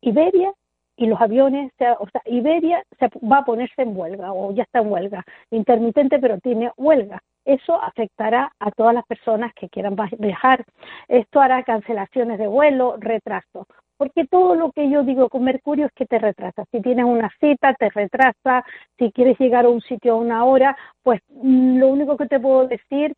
Iberia 0.00 0.52
y 0.96 1.06
los 1.06 1.20
aviones, 1.20 1.72
o 1.98 2.08
sea, 2.10 2.22
Iberia 2.26 2.82
se 2.98 3.08
va 3.26 3.38
a 3.38 3.44
ponerse 3.44 3.82
en 3.82 3.96
huelga 3.96 4.32
o 4.32 4.52
ya 4.52 4.62
está 4.62 4.80
en 4.80 4.90
huelga, 4.90 5.24
intermitente 5.50 6.18
pero 6.18 6.38
tiene 6.38 6.70
huelga. 6.76 7.20
Eso 7.44 7.80
afectará 7.82 8.52
a 8.58 8.70
todas 8.70 8.94
las 8.94 9.04
personas 9.04 9.52
que 9.54 9.68
quieran 9.68 9.96
viajar. 10.18 10.64
Esto 11.08 11.40
hará 11.40 11.62
cancelaciones 11.62 12.38
de 12.38 12.46
vuelo, 12.46 12.96
retraso. 12.98 13.66
Porque 13.96 14.26
todo 14.26 14.54
lo 14.54 14.72
que 14.72 14.90
yo 14.90 15.04
digo 15.04 15.28
con 15.28 15.44
Mercurio 15.44 15.86
es 15.86 15.92
que 15.92 16.06
te 16.06 16.18
retrasa. 16.18 16.64
Si 16.72 16.80
tienes 16.80 17.04
una 17.04 17.30
cita, 17.38 17.74
te 17.74 17.90
retrasa. 17.90 18.64
Si 18.98 19.12
quieres 19.12 19.38
llegar 19.38 19.66
a 19.66 19.68
un 19.68 19.80
sitio 19.82 20.14
a 20.14 20.16
una 20.16 20.44
hora, 20.44 20.76
pues 21.02 21.20
mm, 21.28 21.78
lo 21.78 21.88
único 21.88 22.16
que 22.16 22.26
te 22.26 22.40
puedo 22.40 22.66
decir 22.66 23.14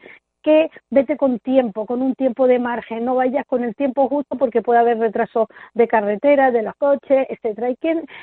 que 0.46 0.70
vete 0.90 1.16
con 1.16 1.40
tiempo, 1.40 1.86
con 1.86 2.02
un 2.02 2.14
tiempo 2.14 2.46
de 2.46 2.60
margen, 2.60 3.04
no 3.04 3.16
vayas 3.16 3.44
con 3.48 3.64
el 3.64 3.74
tiempo 3.74 4.08
justo 4.08 4.38
porque 4.38 4.62
puede 4.62 4.78
haber 4.78 4.96
retraso 4.96 5.48
de 5.74 5.88
carretera, 5.88 6.52
de 6.52 6.62
los 6.62 6.76
coches, 6.76 7.26
etcétera. 7.28 7.70
Y, 7.70 7.78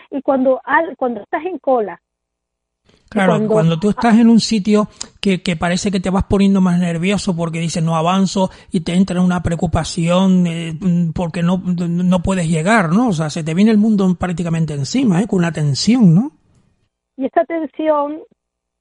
y 0.10 0.22
cuando, 0.22 0.62
al, 0.64 0.96
cuando 0.96 1.20
estás 1.20 1.44
en 1.46 1.60
cola, 1.60 2.00
Claro, 3.10 3.48
cuando, 3.48 3.80
tú 3.80 3.92
estás 3.92 4.18
en 4.18 4.28
un 4.28 4.40
sitio 4.40 4.88
que, 5.22 5.42
que, 5.42 5.56
parece 5.56 5.92
que 5.92 6.00
te 6.00 6.10
vas 6.10 6.24
poniendo 6.24 6.62
más 6.62 6.80
nervioso 6.80 7.36
porque 7.36 7.60
dices 7.60 7.84
no 7.84 7.96
avanzo 7.96 8.50
y 8.72 8.82
te 8.82 8.94
entra 8.94 9.22
una 9.22 9.44
preocupación 9.44 10.48
eh, 10.48 10.74
porque 11.14 11.44
no, 11.44 11.62
no 11.64 12.24
puedes 12.24 12.50
llegar, 12.50 12.90
¿no? 12.90 13.10
O 13.10 13.14
sea, 13.14 13.30
se 13.30 13.44
te 13.44 13.54
viene 13.54 13.72
el 13.72 13.78
mundo 13.78 14.16
prácticamente 14.20 14.74
encima, 14.74 15.22
¿eh? 15.22 15.28
Con 15.28 15.40
una 15.40 15.52
tensión, 15.52 16.16
¿no? 16.16 16.32
Y 17.16 17.26
esta 17.26 17.46
tensión 17.46 18.22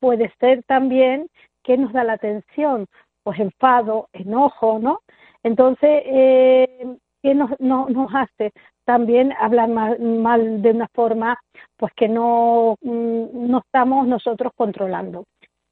puede 0.01 0.33
ser 0.41 0.63
también 0.65 1.29
que 1.63 1.77
nos 1.77 1.93
da 1.93 2.05
la 2.05 2.19
tensión, 2.19 2.87
pues 3.23 3.39
enfado, 3.41 4.09
enojo, 4.13 4.79
¿no? 4.79 5.01
Entonces, 5.43 6.03
eh, 6.07 6.97
¿qué 7.23 7.35
nos, 7.35 7.51
no, 7.61 7.89
nos 7.89 8.13
hace? 8.15 8.53
También 8.85 9.33
hablar 9.39 9.69
mal, 9.69 10.63
de 10.63 10.71
una 10.71 10.89
forma 10.95 11.39
pues 11.77 11.93
que 11.95 12.09
no, 12.09 12.77
mm, 12.83 13.51
no 13.51 13.59
estamos 13.59 14.07
nosotros 14.07 14.53
controlando. 14.57 15.25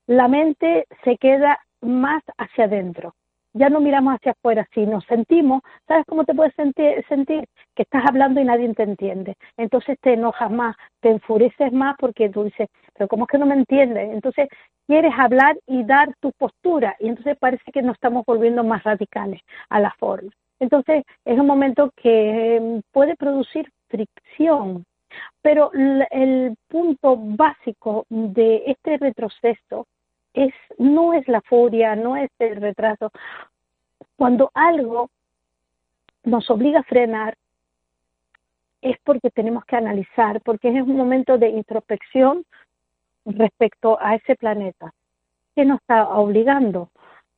La 0.06 0.28
mente 0.28 0.86
se 1.04 1.16
queda 1.18 1.58
más 1.80 2.22
hacia 2.38 2.64
adentro 2.64 3.14
ya 3.52 3.68
no 3.68 3.80
miramos 3.80 4.14
hacia 4.14 4.32
afuera, 4.32 4.66
si 4.72 4.86
nos 4.86 5.04
sentimos, 5.06 5.62
¿sabes 5.86 6.04
cómo 6.06 6.24
te 6.24 6.34
puedes 6.34 6.54
sentir, 6.54 7.04
sentir? 7.08 7.44
Que 7.74 7.82
estás 7.82 8.04
hablando 8.08 8.40
y 8.40 8.44
nadie 8.44 8.72
te 8.74 8.84
entiende. 8.84 9.34
Entonces 9.56 9.98
te 10.00 10.12
enojas 10.12 10.50
más, 10.50 10.76
te 11.00 11.10
enfureces 11.10 11.72
más 11.72 11.96
porque 11.98 12.28
tú 12.28 12.44
dices, 12.44 12.68
pero 13.00 13.08
¿cómo 13.08 13.24
es 13.24 13.28
que 13.28 13.38
no 13.38 13.46
me 13.46 13.54
entiendes? 13.54 14.10
Entonces 14.12 14.46
quieres 14.86 15.14
hablar 15.16 15.56
y 15.66 15.84
dar 15.84 16.14
tu 16.20 16.32
postura 16.32 16.96
y 17.00 17.08
entonces 17.08 17.34
parece 17.38 17.72
que 17.72 17.80
nos 17.80 17.94
estamos 17.94 18.26
volviendo 18.26 18.62
más 18.62 18.82
radicales 18.82 19.40
a 19.70 19.80
la 19.80 19.90
forma. 19.98 20.30
Entonces 20.58 21.02
es 21.24 21.38
un 21.38 21.46
momento 21.46 21.94
que 21.96 22.56
em, 22.56 22.82
puede 22.92 23.16
producir 23.16 23.72
fricción, 23.88 24.84
pero 25.40 25.70
el 26.10 26.54
punto 26.68 27.16
básico 27.16 28.04
de 28.10 28.64
este 28.66 28.98
retroceso 28.98 29.86
es, 30.34 30.52
no 30.76 31.14
es 31.14 31.26
la 31.26 31.40
furia, 31.40 31.96
no 31.96 32.16
es 32.16 32.28
el 32.38 32.56
retraso. 32.60 33.10
Cuando 34.14 34.50
algo 34.52 35.08
nos 36.24 36.50
obliga 36.50 36.80
a 36.80 36.82
frenar, 36.82 37.34
es 38.82 38.96
porque 39.04 39.30
tenemos 39.30 39.64
que 39.64 39.76
analizar, 39.76 40.40
porque 40.42 40.68
es 40.68 40.82
un 40.82 40.96
momento 40.96 41.38
de 41.38 41.48
introspección 41.48 42.44
respecto 43.24 43.98
a 44.00 44.14
ese 44.14 44.36
planeta, 44.36 44.92
que 45.54 45.64
nos 45.64 45.80
está 45.80 46.08
obligando 46.08 46.90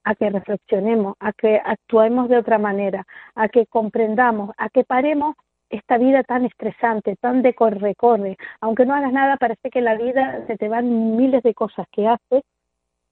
a 0.04 0.14
que 0.14 0.30
reflexionemos, 0.30 1.16
a 1.20 1.32
que 1.32 1.60
actuemos 1.64 2.28
de 2.28 2.38
otra 2.38 2.58
manera, 2.58 3.06
a 3.34 3.48
que 3.48 3.66
comprendamos, 3.66 4.50
a 4.58 4.68
que 4.68 4.84
paremos 4.84 5.36
esta 5.70 5.96
vida 5.96 6.22
tan 6.22 6.44
estresante, 6.44 7.16
tan 7.16 7.42
de 7.42 7.54
corre-corre. 7.54 8.36
Aunque 8.60 8.84
no 8.84 8.94
hagas 8.94 9.12
nada, 9.12 9.36
parece 9.36 9.70
que 9.70 9.80
la 9.80 9.96
vida 9.96 10.44
se 10.46 10.56
te 10.56 10.68
van 10.68 11.16
miles 11.16 11.42
de 11.42 11.54
cosas 11.54 11.86
que 11.90 12.06
haces 12.06 12.42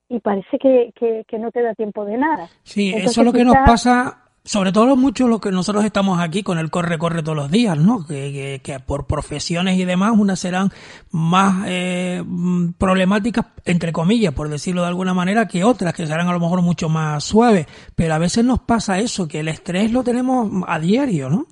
y 0.09 0.21
parece 0.21 0.59
que, 0.59 0.93
que, 1.27 1.39
no 1.39 1.51
te 1.53 1.63
da 1.63 1.75
tiempo 1.75 2.05
de 2.05 2.19
nada. 2.19 2.49
Sí, 2.65 2.93
eso 2.95 3.21
es 3.21 3.27
lo 3.27 3.33
que 3.33 3.45
nos 3.45 3.57
pasa 3.65 4.30
sobre 4.45 4.73
todo 4.73 4.97
mucho 4.97 5.29
lo 5.29 5.39
que 5.39 5.51
nosotros 5.51 5.85
estamos 5.85 6.19
aquí 6.21 6.43
con 6.43 6.59
el 6.59 6.71
corre-corre 6.71 7.23
todos 7.23 7.37
los 7.37 7.51
días, 7.51 7.79
¿no? 7.79 8.07
Que, 8.07 8.61
que, 8.63 8.81
por 8.81 9.07
profesiones 9.07 9.79
y 9.79 9.85
demás, 9.85 10.13
unas 10.17 10.41
serán 10.41 10.71
más 11.13 11.67
eh, 11.69 12.23
problemáticas, 12.79 13.47
entre 13.65 13.93
comillas, 13.93 14.33
por 14.33 14.49
decirlo 14.49 14.83
de 14.83 14.89
alguna 14.89 15.15
manera, 15.15 15.47
que 15.47 15.65
otras, 15.65 15.93
que 15.93 16.07
serán 16.07 16.29
a 16.29 16.33
lo 16.33 16.41
mejor 16.41 16.63
mucho 16.63 16.89
más 16.89 17.23
suaves. 17.25 17.67
Pero 17.95 18.15
a 18.15 18.19
veces 18.19 18.45
nos 18.45 18.61
pasa 18.61 18.99
eso, 18.99 19.29
que 19.29 19.41
el 19.41 19.49
estrés 19.49 19.93
lo 19.93 20.03
tenemos 20.03 20.65
a 20.67 20.79
diario, 20.79 21.29
¿no? 21.29 21.47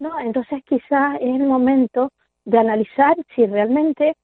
No, 0.00 0.18
entonces 0.20 0.62
quizás 0.68 1.16
es 1.20 1.40
el 1.40 1.46
momento 1.46 2.10
de 2.44 2.58
analizar 2.58 3.14
si 3.34 3.46
realmente 3.46 4.16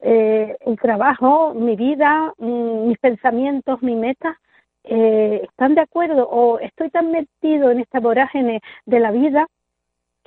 eh, 0.00 0.56
el 0.64 0.78
trabajo, 0.78 1.54
mi 1.54 1.76
vida, 1.76 2.32
mis 2.38 2.98
pensamientos, 2.98 3.82
mi 3.82 3.96
meta, 3.96 4.38
eh, 4.84 5.42
están 5.44 5.74
de 5.74 5.82
acuerdo 5.82 6.28
o 6.28 6.58
estoy 6.60 6.90
tan 6.90 7.10
metido 7.10 7.70
en 7.70 7.80
esta 7.80 8.00
vorágine 8.00 8.60
de 8.86 9.00
la 9.00 9.10
vida 9.10 9.46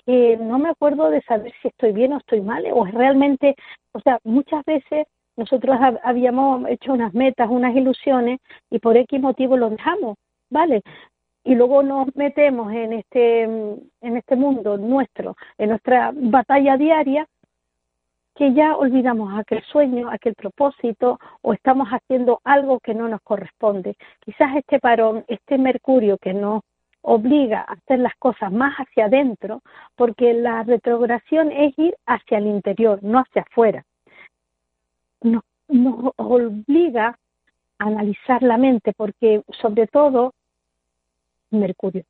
que 0.05 0.37
no 0.37 0.59
me 0.59 0.69
acuerdo 0.69 1.09
de 1.09 1.21
saber 1.21 1.53
si 1.61 1.67
estoy 1.67 1.91
bien 1.93 2.13
o 2.13 2.17
estoy 2.17 2.41
mal 2.41 2.65
o 2.73 2.85
es 2.85 2.93
realmente, 2.93 3.55
o 3.93 3.99
sea, 3.99 4.19
muchas 4.23 4.63
veces 4.65 5.07
nosotros 5.37 5.77
habíamos 6.03 6.67
hecho 6.69 6.93
unas 6.93 7.13
metas, 7.13 7.49
unas 7.49 7.75
ilusiones 7.75 8.39
y 8.69 8.79
por 8.79 8.97
X 8.97 9.19
motivo 9.19 9.57
lo 9.57 9.69
dejamos, 9.69 10.17
¿vale? 10.49 10.81
Y 11.43 11.55
luego 11.55 11.81
nos 11.81 12.15
metemos 12.15 12.71
en 12.73 12.93
este, 12.93 13.43
en 13.43 14.17
este 14.17 14.35
mundo 14.35 14.77
nuestro, 14.77 15.35
en 15.57 15.69
nuestra 15.69 16.11
batalla 16.13 16.77
diaria 16.77 17.27
que 18.41 18.53
ya 18.53 18.75
olvidamos 18.75 19.37
aquel 19.37 19.61
sueño, 19.65 20.09
aquel 20.09 20.33
propósito 20.33 21.19
o 21.43 21.53
estamos 21.53 21.89
haciendo 21.89 22.41
algo 22.43 22.79
que 22.79 22.95
no 22.95 23.07
nos 23.07 23.21
corresponde. 23.21 23.95
Quizás 24.19 24.55
este 24.55 24.79
parón, 24.79 25.23
este 25.27 25.59
mercurio 25.59 26.17
que 26.17 26.33
nos 26.33 26.63
obliga 27.03 27.59
a 27.59 27.73
hacer 27.73 27.99
las 27.99 28.15
cosas 28.15 28.51
más 28.51 28.73
hacia 28.77 29.05
adentro, 29.05 29.61
porque 29.95 30.33
la 30.33 30.63
retrogradación 30.63 31.51
es 31.51 31.77
ir 31.77 31.95
hacia 32.07 32.39
el 32.39 32.47
interior, 32.47 32.97
no 33.03 33.19
hacia 33.19 33.43
afuera. 33.43 33.85
Nos, 35.21 35.43
nos 35.67 36.11
obliga 36.15 37.19
a 37.77 37.85
analizar 37.85 38.41
la 38.41 38.57
mente, 38.57 38.91
porque 38.97 39.43
sobre 39.61 39.85
todo 39.85 40.33
Mercurio. 41.51 42.03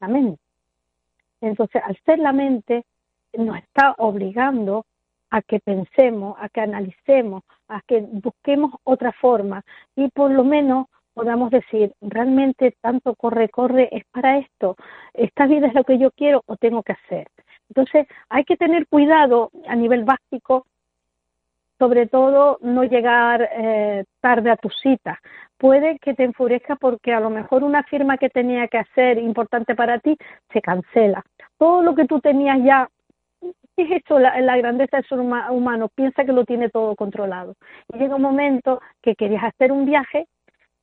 Entonces, 1.41 1.81
al 1.85 1.97
ser 2.05 2.19
la 2.19 2.31
mente, 2.31 2.85
nos 3.33 3.57
está 3.57 3.95
obligando 3.97 4.85
a 5.31 5.41
que 5.41 5.59
pensemos, 5.59 6.35
a 6.39 6.49
que 6.49 6.61
analicemos, 6.61 7.43
a 7.67 7.81
que 7.87 8.01
busquemos 8.01 8.73
otra 8.83 9.11
forma 9.13 9.63
y 9.95 10.09
por 10.09 10.29
lo 10.29 10.43
menos 10.43 10.87
podamos 11.13 11.51
decir, 11.51 11.93
realmente 12.01 12.75
tanto 12.81 13.15
corre, 13.15 13.49
corre, 13.49 13.89
es 13.91 14.03
para 14.11 14.37
esto, 14.37 14.75
esta 15.13 15.47
vida 15.47 15.67
es 15.67 15.73
lo 15.73 15.83
que 15.83 15.97
yo 15.97 16.11
quiero 16.11 16.41
o 16.45 16.55
tengo 16.57 16.83
que 16.83 16.93
hacer. 16.93 17.27
Entonces 17.69 18.07
hay 18.29 18.43
que 18.43 18.57
tener 18.57 18.87
cuidado 18.87 19.51
a 19.67 19.75
nivel 19.75 20.03
básico, 20.03 20.65
sobre 21.79 22.07
todo 22.07 22.59
no 22.61 22.83
llegar 22.83 23.49
eh, 23.53 24.03
tarde 24.19 24.51
a 24.51 24.57
tu 24.57 24.69
cita. 24.69 25.19
Puede 25.57 25.97
que 25.99 26.13
te 26.13 26.23
enfurezca 26.23 26.75
porque 26.75 27.13
a 27.13 27.19
lo 27.19 27.29
mejor 27.29 27.63
una 27.63 27.83
firma 27.83 28.17
que 28.17 28.29
tenía 28.29 28.67
que 28.67 28.77
hacer 28.77 29.17
importante 29.17 29.75
para 29.75 29.99
ti 29.99 30.17
se 30.51 30.61
cancela. 30.61 31.23
Todo 31.57 31.81
lo 31.81 31.95
que 31.95 32.05
tú 32.05 32.19
tenías 32.19 32.59
ya 32.63 32.89
es 33.83 34.03
eso 34.03 34.19
la, 34.19 34.57
grandeza 34.57 34.97
del 34.97 35.07
ser 35.07 35.19
humano? 35.19 35.89
Piensa 35.93 36.25
que 36.25 36.33
lo 36.33 36.45
tiene 36.45 36.69
todo 36.69 36.95
controlado. 36.95 37.55
Y 37.93 37.97
llega 37.97 38.15
un 38.15 38.21
momento 38.21 38.81
que 39.01 39.15
querías 39.15 39.43
hacer 39.43 39.71
un 39.71 39.85
viaje 39.85 40.27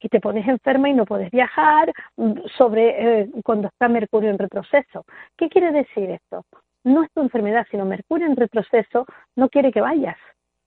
y 0.00 0.08
te 0.08 0.20
pones 0.20 0.46
enferma 0.46 0.88
y 0.88 0.92
no 0.92 1.04
puedes 1.04 1.30
viajar 1.30 1.92
mm, 2.16 2.32
sobre 2.56 3.20
eh, 3.20 3.30
cuando 3.44 3.68
está 3.68 3.88
Mercurio 3.88 4.30
en 4.30 4.38
retroceso. 4.38 5.04
¿Qué 5.36 5.48
quiere 5.48 5.72
decir 5.72 6.10
esto? 6.10 6.44
No 6.84 7.02
es 7.02 7.10
tu 7.12 7.20
enfermedad, 7.20 7.66
sino 7.70 7.84
Mercurio 7.84 8.26
en 8.26 8.36
retroceso 8.36 9.06
no 9.36 9.48
quiere 9.48 9.72
que 9.72 9.80
vayas, 9.80 10.16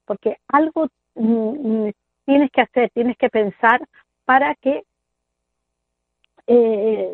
porque 0.05 0.38
algo 0.50 0.88
mm, 1.15 1.85
mm, 1.85 1.91
tienes 2.25 2.51
que 2.51 2.61
hacer, 2.61 2.89
tienes 2.93 3.17
que 3.17 3.29
pensar 3.29 3.81
para 4.25 4.55
que 4.55 4.83
eh, 6.47 7.13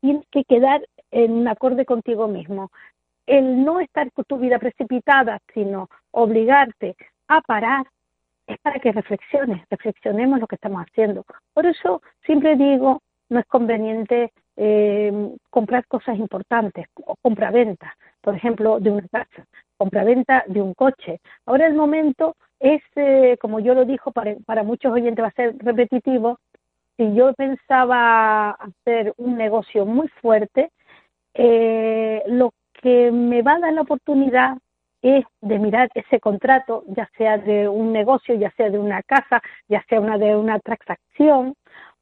tienes 0.00 0.26
que 0.30 0.44
quedar 0.44 0.86
en 1.10 1.48
acorde 1.48 1.84
contigo 1.86 2.28
mismo 2.28 2.70
el 3.28 3.64
no 3.64 3.80
estar 3.80 4.10
con 4.12 4.24
tu 4.24 4.38
vida 4.38 4.58
precipitada, 4.58 5.38
sino 5.52 5.88
obligarte 6.10 6.96
a 7.28 7.40
parar, 7.42 7.86
es 8.46 8.58
para 8.60 8.80
que 8.80 8.92
reflexiones, 8.92 9.62
reflexionemos 9.70 10.40
lo 10.40 10.46
que 10.46 10.54
estamos 10.54 10.82
haciendo. 10.82 11.24
Por 11.52 11.66
eso 11.66 12.00
siempre 12.24 12.56
digo, 12.56 13.02
no 13.28 13.40
es 13.40 13.46
conveniente 13.46 14.32
eh, 14.56 15.12
comprar 15.50 15.86
cosas 15.86 16.18
importantes 16.18 16.86
o 17.04 17.14
compra-venta, 17.20 17.94
por 18.22 18.34
ejemplo, 18.34 18.80
de 18.80 18.90
una 18.90 19.08
casa, 19.08 19.44
compra-venta 19.76 20.44
de 20.46 20.62
un 20.62 20.72
coche. 20.72 21.20
Ahora 21.44 21.66
el 21.66 21.74
momento 21.74 22.36
es, 22.58 22.82
eh, 22.96 23.36
como 23.40 23.60
yo 23.60 23.74
lo 23.74 23.84
dijo, 23.84 24.12
para, 24.12 24.62
muchos 24.62 24.92
oyentes 24.92 25.22
va 25.22 25.28
a 25.28 25.32
ser 25.32 25.54
repetitivo, 25.58 26.38
si 26.96 27.14
yo 27.14 27.32
pensaba 27.34 28.50
hacer 28.50 29.12
un 29.18 29.36
negocio 29.36 29.86
muy 29.86 30.08
fuerte, 30.20 30.70
eh, 31.34 32.22
lo 32.26 32.52
que 32.82 33.10
me 33.10 33.42
va 33.42 33.54
a 33.54 33.60
dar 33.60 33.72
la 33.72 33.82
oportunidad 33.82 34.56
es 35.02 35.24
de 35.40 35.58
mirar 35.58 35.88
ese 35.94 36.18
contrato, 36.20 36.84
ya 36.88 37.08
sea 37.16 37.38
de 37.38 37.68
un 37.68 37.92
negocio, 37.92 38.34
ya 38.34 38.50
sea 38.52 38.70
de 38.70 38.78
una 38.78 39.02
casa, 39.02 39.40
ya 39.68 39.84
sea 39.88 40.00
una 40.00 40.18
de 40.18 40.34
una 40.36 40.58
transacción, 40.58 41.54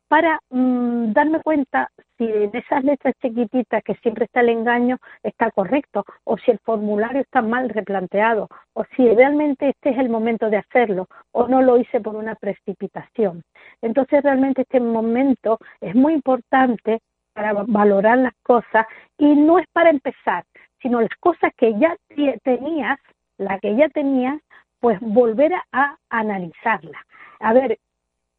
para 0.08 0.38
mm, 0.50 1.12
darme 1.12 1.40
cuenta 1.40 1.90
si 2.16 2.24
en 2.24 2.54
esas 2.54 2.84
letras 2.84 3.14
chiquititas 3.20 3.82
que 3.82 3.94
siempre 3.96 4.26
está 4.26 4.40
el 4.40 4.50
engaño 4.50 4.98
está 5.22 5.50
correcto 5.50 6.04
o 6.24 6.38
si 6.38 6.50
el 6.52 6.58
formulario 6.60 7.20
está 7.20 7.42
mal 7.42 7.68
replanteado 7.68 8.48
o 8.72 8.84
si 8.96 9.08
realmente 9.14 9.68
este 9.70 9.90
es 9.90 9.98
el 9.98 10.08
momento 10.08 10.48
de 10.48 10.58
hacerlo 10.58 11.08
o 11.32 11.48
no 11.48 11.60
lo 11.60 11.76
hice 11.76 12.00
por 12.00 12.14
una 12.16 12.34
precipitación. 12.36 13.42
Entonces 13.82 14.22
realmente 14.22 14.62
este 14.62 14.80
momento 14.80 15.58
es 15.80 15.94
muy 15.94 16.14
importante 16.14 17.00
para 17.34 17.52
valorar 17.52 18.18
las 18.18 18.32
cosas 18.42 18.86
y 19.18 19.34
no 19.34 19.58
es 19.58 19.66
para 19.72 19.90
empezar, 19.90 20.44
sino 20.80 21.00
las 21.00 21.14
cosas 21.20 21.52
que 21.56 21.78
ya 21.78 21.96
tenías, 22.42 22.98
la 23.38 23.58
que 23.58 23.74
ya 23.76 23.88
tenías, 23.88 24.40
pues 24.80 24.98
volver 25.00 25.52
a, 25.72 25.96
analizarla. 26.10 26.98
A 27.40 27.52
ver, 27.52 27.78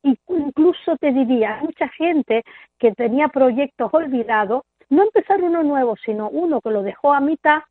incluso 0.03 0.97
te 0.97 1.11
diría, 1.11 1.59
mucha 1.61 1.87
gente 1.89 2.43
que 2.79 2.93
tenía 2.93 3.27
proyectos 3.27 3.93
olvidados, 3.93 4.63
no 4.89 5.03
empezar 5.03 5.43
uno 5.43 5.63
nuevo, 5.63 5.95
sino 5.97 6.29
uno 6.29 6.61
que 6.61 6.71
lo 6.71 6.83
dejó 6.83 7.13
a 7.13 7.19
mitad, 7.19 7.63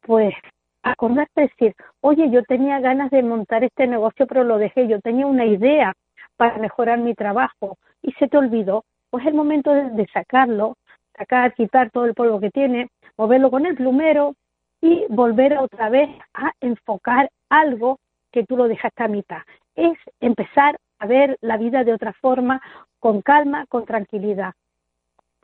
pues 0.00 0.34
acordarte 0.82 1.42
de 1.42 1.46
decir, 1.48 1.74
oye, 2.00 2.30
yo 2.30 2.42
tenía 2.42 2.80
ganas 2.80 3.10
de 3.10 3.22
montar 3.22 3.64
este 3.64 3.86
negocio, 3.86 4.26
pero 4.26 4.44
lo 4.44 4.58
dejé, 4.58 4.88
yo 4.88 5.00
tenía 5.00 5.26
una 5.26 5.46
idea 5.46 5.94
para 6.36 6.58
mejorar 6.58 6.98
mi 6.98 7.14
trabajo 7.14 7.78
y 8.02 8.12
se 8.12 8.28
te 8.28 8.36
olvidó, 8.36 8.84
pues 9.10 9.22
es 9.22 9.28
el 9.28 9.34
momento 9.34 9.72
de 9.72 10.06
sacarlo, 10.12 10.76
sacar, 11.16 11.54
quitar 11.54 11.90
todo 11.90 12.04
el 12.06 12.14
polvo 12.14 12.40
que 12.40 12.50
tiene, 12.50 12.88
moverlo 13.16 13.50
con 13.50 13.66
el 13.66 13.74
plumero 13.74 14.34
y 14.80 15.04
volver 15.08 15.56
otra 15.58 15.88
vez 15.88 16.10
a 16.34 16.52
enfocar 16.60 17.30
algo 17.48 17.98
que 18.32 18.44
tú 18.44 18.56
lo 18.56 18.68
dejaste 18.68 19.04
a 19.04 19.08
mitad. 19.08 19.42
Es 19.74 19.96
empezar 20.20 20.78
a 20.98 21.06
ver 21.06 21.36
la 21.40 21.56
vida 21.56 21.84
de 21.84 21.92
otra 21.92 22.12
forma, 22.14 22.60
con 22.98 23.22
calma, 23.22 23.66
con 23.66 23.84
tranquilidad. 23.84 24.52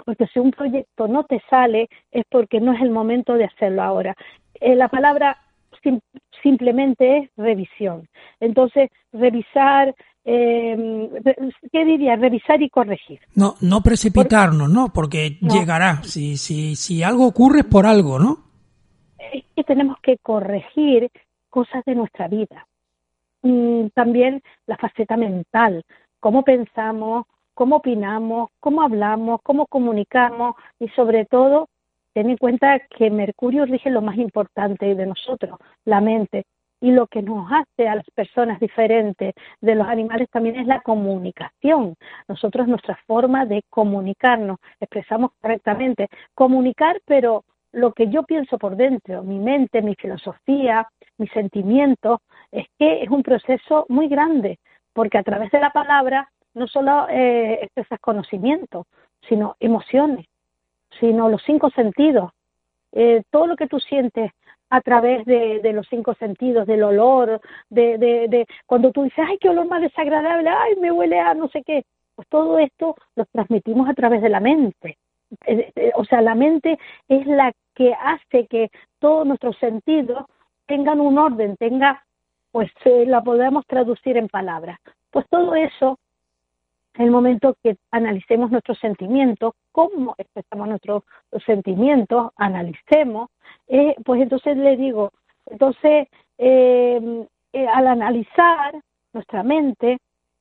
Porque 0.04 0.26
si 0.28 0.38
un 0.38 0.50
proyecto 0.50 1.08
no 1.08 1.24
te 1.24 1.42
sale 1.50 1.88
es 2.10 2.24
porque 2.30 2.60
no 2.60 2.72
es 2.72 2.80
el 2.80 2.90
momento 2.90 3.34
de 3.34 3.44
hacerlo 3.44 3.82
ahora. 3.82 4.14
Eh, 4.54 4.74
la 4.74 4.88
palabra 4.88 5.36
simplemente 6.42 7.18
es 7.18 7.30
revisión. 7.36 8.08
Entonces, 8.40 8.90
revisar, 9.12 9.94
eh, 10.24 11.10
¿qué 11.72 11.84
diría? 11.84 12.16
Revisar 12.16 12.60
y 12.62 12.68
corregir. 12.68 13.20
No, 13.34 13.54
no 13.60 13.80
precipitarnos, 13.82 14.70
¿no? 14.70 14.92
Porque 14.92 15.38
llegará. 15.40 16.02
Si, 16.02 16.36
si, 16.36 16.76
si 16.76 17.02
algo 17.02 17.26
ocurre 17.26 17.60
es 17.60 17.66
por 17.66 17.86
algo, 17.86 18.18
¿no? 18.18 18.38
Es 19.32 19.44
que 19.54 19.64
tenemos 19.64 19.98
que 20.02 20.18
corregir 20.18 21.10
cosas 21.48 21.84
de 21.84 21.94
nuestra 21.94 22.28
vida. 22.28 22.66
Mm, 23.42 23.88
también 23.94 24.42
la 24.66 24.76
faceta 24.76 25.16
mental, 25.16 25.82
cómo 26.20 26.42
pensamos, 26.42 27.26
cómo 27.54 27.76
opinamos, 27.76 28.50
cómo 28.60 28.82
hablamos, 28.82 29.40
cómo 29.42 29.66
comunicamos 29.66 30.54
y 30.78 30.88
sobre 30.88 31.24
todo 31.24 31.68
ten 32.12 32.30
en 32.30 32.36
cuenta 32.36 32.80
que 32.96 33.10
Mercurio 33.10 33.66
rige 33.66 33.90
lo 33.90 34.02
más 34.02 34.16
importante 34.16 34.94
de 34.94 35.06
nosotros, 35.06 35.58
la 35.84 36.00
mente. 36.00 36.44
Y 36.80 36.92
lo 36.92 37.06
que 37.06 37.22
nos 37.22 37.50
hace 37.52 37.88
a 37.88 37.94
las 37.94 38.08
personas 38.14 38.58
diferentes 38.58 39.34
de 39.60 39.74
los 39.74 39.86
animales 39.86 40.28
también 40.30 40.56
es 40.56 40.66
la 40.66 40.80
comunicación. 40.80 41.94
Nosotros, 42.26 42.68
nuestra 42.68 42.98
forma 43.06 43.44
de 43.44 43.62
comunicarnos, 43.68 44.58
expresamos 44.80 45.32
correctamente. 45.40 46.08
Comunicar, 46.34 47.00
pero 47.04 47.44
lo 47.72 47.92
que 47.92 48.08
yo 48.08 48.24
pienso 48.24 48.58
por 48.58 48.76
dentro, 48.76 49.22
mi 49.22 49.38
mente, 49.38 49.82
mi 49.82 49.94
filosofía, 49.94 50.88
mis 51.18 51.30
sentimientos, 51.32 52.20
es 52.50 52.66
que 52.78 53.02
es 53.02 53.10
un 53.10 53.22
proceso 53.22 53.86
muy 53.88 54.08
grande, 54.08 54.58
porque 54.92 55.18
a 55.18 55.22
través 55.22 55.50
de 55.50 55.60
la 55.60 55.70
palabra 55.70 56.28
no 56.54 56.66
solo 56.66 57.06
eh, 57.08 57.60
expresas 57.62 58.00
conocimiento, 58.00 58.86
sino 59.28 59.56
emociones, 59.60 60.26
sino 60.98 61.28
los 61.28 61.42
cinco 61.44 61.70
sentidos. 61.70 62.32
Eh, 62.92 63.22
todo 63.30 63.46
lo 63.46 63.56
que 63.56 63.68
tú 63.68 63.78
sientes 63.78 64.32
a 64.70 64.80
través 64.80 65.24
de, 65.26 65.60
de, 65.60 65.72
los 65.72 65.86
cinco 65.88 66.14
sentidos, 66.14 66.66
del 66.66 66.84
olor, 66.84 67.40
de, 67.68 67.98
de, 67.98 68.46
cuando 68.66 68.92
tú 68.92 69.02
dices, 69.02 69.24
ay, 69.28 69.36
qué 69.38 69.48
olor 69.48 69.66
más 69.66 69.82
desagradable, 69.82 70.48
ay, 70.48 70.76
me 70.76 70.92
huele 70.92 71.18
a 71.18 71.34
no 71.34 71.48
sé 71.48 71.62
qué, 71.64 71.84
pues 72.14 72.28
todo 72.28 72.58
esto 72.58 72.94
lo 73.16 73.24
transmitimos 73.26 73.88
a 73.88 73.94
través 73.94 74.22
de 74.22 74.28
la 74.28 74.40
mente. 74.40 74.96
Eh, 75.46 75.72
eh, 75.74 75.92
o 75.94 76.04
sea, 76.04 76.22
la 76.22 76.34
mente 76.34 76.78
es 77.08 77.26
la 77.26 77.52
que 77.74 77.94
hace 77.94 78.46
que 78.46 78.70
todos 78.98 79.26
nuestros 79.26 79.56
sentidos 79.58 80.24
tengan 80.66 81.00
un 81.00 81.18
orden, 81.18 81.56
tenga, 81.56 82.04
pues 82.52 82.70
eh, 82.84 83.04
la 83.06 83.22
podemos 83.22 83.66
traducir 83.66 84.16
en 84.16 84.28
palabras. 84.28 84.78
Pues 85.10 85.26
todo 85.28 85.54
eso, 85.54 85.98
en 86.94 87.04
el 87.04 87.10
momento 87.10 87.56
que 87.62 87.76
analicemos 87.90 88.50
nuestros 88.50 88.78
sentimientos, 88.78 89.54
cómo 89.72 90.14
expresamos 90.18 90.68
nuestros 90.68 91.02
sentimientos, 91.46 92.32
analicemos, 92.36 93.30
eh, 93.68 93.94
pues 94.04 94.20
entonces 94.22 94.56
le 94.56 94.76
digo, 94.76 95.12
entonces 95.46 96.08
eh, 96.38 97.26
eh, 97.52 97.66
al 97.66 97.86
analizar 97.86 98.74
nuestra 99.12 99.42
mente, 99.42 99.98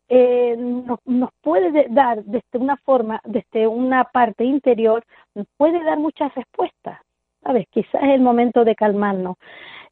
eh, 0.08 0.56
nos, 0.58 1.30
puede 1.42 1.88
dar 1.90 2.24
desde 2.24 2.58
una 2.58 2.78
forma, 2.78 3.22
desde 3.26 3.68
una 3.68 4.06
parte 4.06 4.44
interior, 4.44 5.04
nos 5.36 5.46
puede 5.58 5.84
dar 5.84 6.00
muchas 6.00 6.34
respuestas. 6.36 7.00
¿Sabes? 7.44 7.68
Quizás 7.70 8.04
es 8.04 8.10
el 8.10 8.22
momento 8.22 8.66
de 8.66 8.76
calmarnos. 8.76 9.38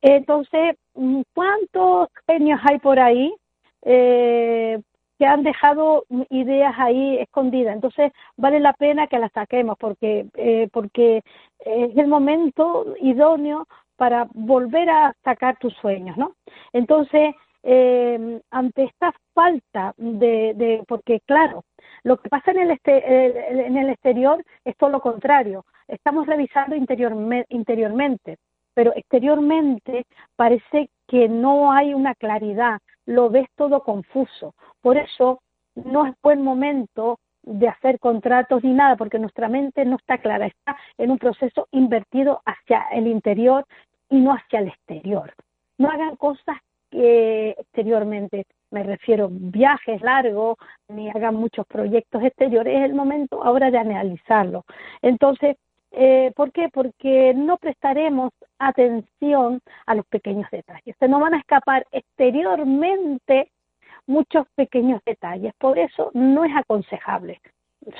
Entonces, 0.01 0.75
¿cuántos 1.33 2.09
genios 2.27 2.59
hay 2.63 2.79
por 2.79 2.99
ahí 2.99 3.33
que 5.17 5.25
han 5.25 5.43
dejado 5.43 6.05
ideas 6.29 6.73
ahí 6.77 7.17
escondidas? 7.19 7.75
Entonces, 7.75 8.11
vale 8.37 8.59
la 8.59 8.73
pena 8.73 9.07
que 9.07 9.19
las 9.19 9.31
saquemos 9.31 9.77
porque, 9.79 10.27
eh, 10.35 10.69
porque 10.71 11.23
es 11.59 11.97
el 11.97 12.07
momento 12.07 12.95
idóneo 13.01 13.67
para 13.97 14.27
volver 14.33 14.89
a 14.89 15.13
sacar 15.23 15.57
tus 15.57 15.73
sueños, 15.75 16.15
¿no? 16.17 16.33
Entonces, 16.71 17.33
eh, 17.63 18.39
ante 18.51 18.83
esta 18.83 19.11
falta 19.33 19.93
de, 19.97 20.53
de, 20.55 20.83
porque 20.87 21.19
claro, 21.25 21.63
lo 22.03 22.17
que 22.17 22.29
pasa 22.29 22.51
en 22.51 22.59
el, 22.59 22.71
este, 22.71 23.65
en 23.65 23.77
el 23.77 23.89
exterior 23.89 24.43
es 24.63 24.77
todo 24.77 24.89
lo 24.89 25.01
contrario. 25.01 25.65
Estamos 25.87 26.27
revisando 26.27 26.75
interior, 26.75 27.13
interiormente, 27.49 28.37
pero 28.73 28.93
exteriormente 28.95 30.05
parece 30.35 30.89
que 31.07 31.27
no 31.27 31.71
hay 31.71 31.93
una 31.93 32.15
claridad, 32.15 32.79
lo 33.07 33.29
ves 33.29 33.47
todo 33.55 33.81
confuso. 33.83 34.53
Por 34.81 34.97
eso 34.97 35.41
no 35.73 36.05
es 36.05 36.13
buen 36.21 36.43
momento 36.43 37.19
de 37.41 37.67
hacer 37.67 37.99
contratos 37.99 38.63
ni 38.63 38.73
nada, 38.73 38.95
porque 38.95 39.17
nuestra 39.17 39.47
mente 39.47 39.85
no 39.85 39.95
está 39.95 40.19
clara, 40.19 40.45
está 40.45 40.77
en 40.97 41.11
un 41.11 41.17
proceso 41.17 41.67
invertido 41.71 42.41
hacia 42.45 42.85
el 42.91 43.07
interior 43.07 43.65
y 44.09 44.19
no 44.19 44.33
hacia 44.33 44.59
el 44.59 44.67
exterior. 44.67 45.33
No 45.77 45.89
hagan 45.89 46.17
cosas 46.17 46.57
que 46.91 47.51
exteriormente, 47.51 48.45
me 48.71 48.83
refiero 48.83 49.29
viajes 49.31 50.01
largos, 50.01 50.57
ni 50.89 51.09
hagan 51.09 51.35
muchos 51.35 51.65
proyectos 51.67 52.21
exteriores, 52.23 52.77
es 52.77 52.83
el 52.83 52.93
momento 52.93 53.43
ahora 53.43 53.71
de 53.71 53.77
analizarlo. 53.77 54.65
Entonces, 55.01 55.55
eh, 55.91 56.31
¿Por 56.35 56.51
qué? 56.51 56.69
Porque 56.71 57.33
no 57.33 57.57
prestaremos 57.57 58.31
atención 58.59 59.61
a 59.85 59.95
los 59.95 60.05
pequeños 60.07 60.49
detalles. 60.51 60.95
Se 60.99 61.07
nos 61.07 61.21
van 61.21 61.33
a 61.33 61.39
escapar 61.39 61.85
exteriormente 61.91 63.51
muchos 64.05 64.47
pequeños 64.55 65.01
detalles. 65.05 65.53
Por 65.59 65.77
eso 65.77 66.11
no 66.13 66.43
es 66.43 66.55
aconsejable. 66.55 67.41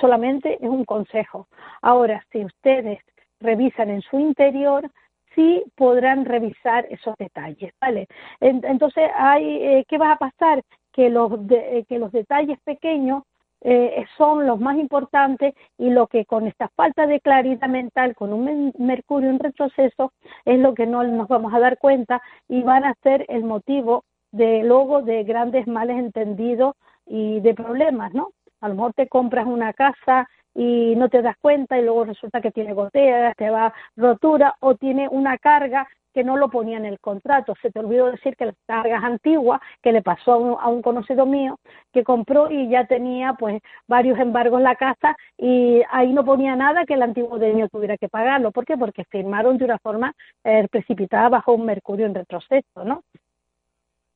Solamente 0.00 0.54
es 0.54 0.68
un 0.68 0.84
consejo. 0.84 1.48
Ahora, 1.82 2.24
si 2.32 2.44
ustedes 2.44 2.98
revisan 3.40 3.90
en 3.90 4.02
su 4.02 4.18
interior, 4.18 4.90
sí 5.34 5.62
podrán 5.76 6.24
revisar 6.24 6.86
esos 6.90 7.14
detalles, 7.18 7.72
¿vale? 7.80 8.08
Entonces, 8.40 9.10
hay, 9.14 9.62
eh, 9.62 9.84
¿qué 9.88 9.98
va 9.98 10.12
a 10.12 10.16
pasar? 10.18 10.62
Que 10.92 11.10
los, 11.10 11.46
de, 11.46 11.86
que 11.88 11.98
los 11.98 12.10
detalles 12.10 12.58
pequeños 12.64 13.22
eh, 13.60 14.04
son 14.16 14.46
los 14.46 14.60
más 14.60 14.76
importantes 14.76 15.54
y 15.76 15.90
lo 15.90 16.06
que 16.06 16.24
con 16.24 16.46
esta 16.46 16.68
falta 16.68 17.06
de 17.06 17.20
claridad 17.20 17.68
mental, 17.68 18.14
con 18.14 18.32
un 18.32 18.72
mercurio 18.78 19.30
en 19.30 19.38
retroceso, 19.38 20.12
es 20.44 20.58
lo 20.58 20.74
que 20.74 20.86
no 20.86 21.02
nos 21.02 21.28
vamos 21.28 21.52
a 21.52 21.58
dar 21.58 21.78
cuenta 21.78 22.22
y 22.48 22.62
van 22.62 22.84
a 22.84 22.94
ser 23.02 23.26
el 23.28 23.44
motivo 23.44 24.04
de 24.30 24.62
luego 24.62 25.02
de 25.02 25.24
grandes 25.24 25.66
males 25.66 25.98
entendidos 25.98 26.76
y 27.06 27.40
de 27.40 27.54
problemas, 27.54 28.12
¿no? 28.14 28.30
A 28.60 28.68
lo 28.68 28.74
mejor 28.74 28.92
te 28.94 29.08
compras 29.08 29.46
una 29.46 29.72
casa 29.72 30.28
y 30.54 30.94
no 30.96 31.08
te 31.08 31.22
das 31.22 31.36
cuenta 31.40 31.78
y 31.78 31.82
luego 31.82 32.04
resulta 32.04 32.40
que 32.40 32.50
tiene 32.50 32.74
goteras, 32.74 33.36
te 33.36 33.50
va 33.50 33.72
rotura 33.96 34.56
o 34.60 34.74
tiene 34.74 35.08
una 35.08 35.38
carga 35.38 35.88
que 36.18 36.24
no 36.24 36.36
lo 36.36 36.48
ponía 36.48 36.78
en 36.78 36.84
el 36.84 36.98
contrato. 36.98 37.54
Se 37.62 37.70
te 37.70 37.78
olvidó 37.78 38.10
decir 38.10 38.34
que 38.34 38.46
las 38.46 38.56
cargas 38.66 39.04
antiguas 39.04 39.60
que 39.80 39.92
le 39.92 40.02
pasó 40.02 40.32
a 40.32 40.36
un, 40.36 40.56
a 40.58 40.66
un, 40.66 40.82
conocido 40.82 41.26
mío 41.26 41.60
que 41.92 42.02
compró 42.02 42.50
y 42.50 42.68
ya 42.68 42.88
tenía 42.88 43.34
pues 43.34 43.62
varios 43.86 44.18
embargos 44.18 44.58
en 44.58 44.64
la 44.64 44.74
casa 44.74 45.16
y 45.36 45.80
ahí 45.92 46.12
no 46.12 46.24
ponía 46.24 46.56
nada 46.56 46.84
que 46.86 46.94
el 46.94 47.02
antiguo 47.02 47.38
dueño 47.38 47.68
tuviera 47.68 47.96
que 47.96 48.08
pagarlo. 48.08 48.50
¿Por 48.50 48.64
qué? 48.64 48.76
Porque 48.76 49.04
firmaron 49.04 49.58
de 49.58 49.66
una 49.66 49.78
forma 49.78 50.12
eh, 50.42 50.66
precipitada 50.68 51.28
bajo 51.28 51.52
un 51.52 51.66
mercurio 51.66 52.06
en 52.06 52.16
retroceso, 52.16 52.82
¿no? 52.84 53.04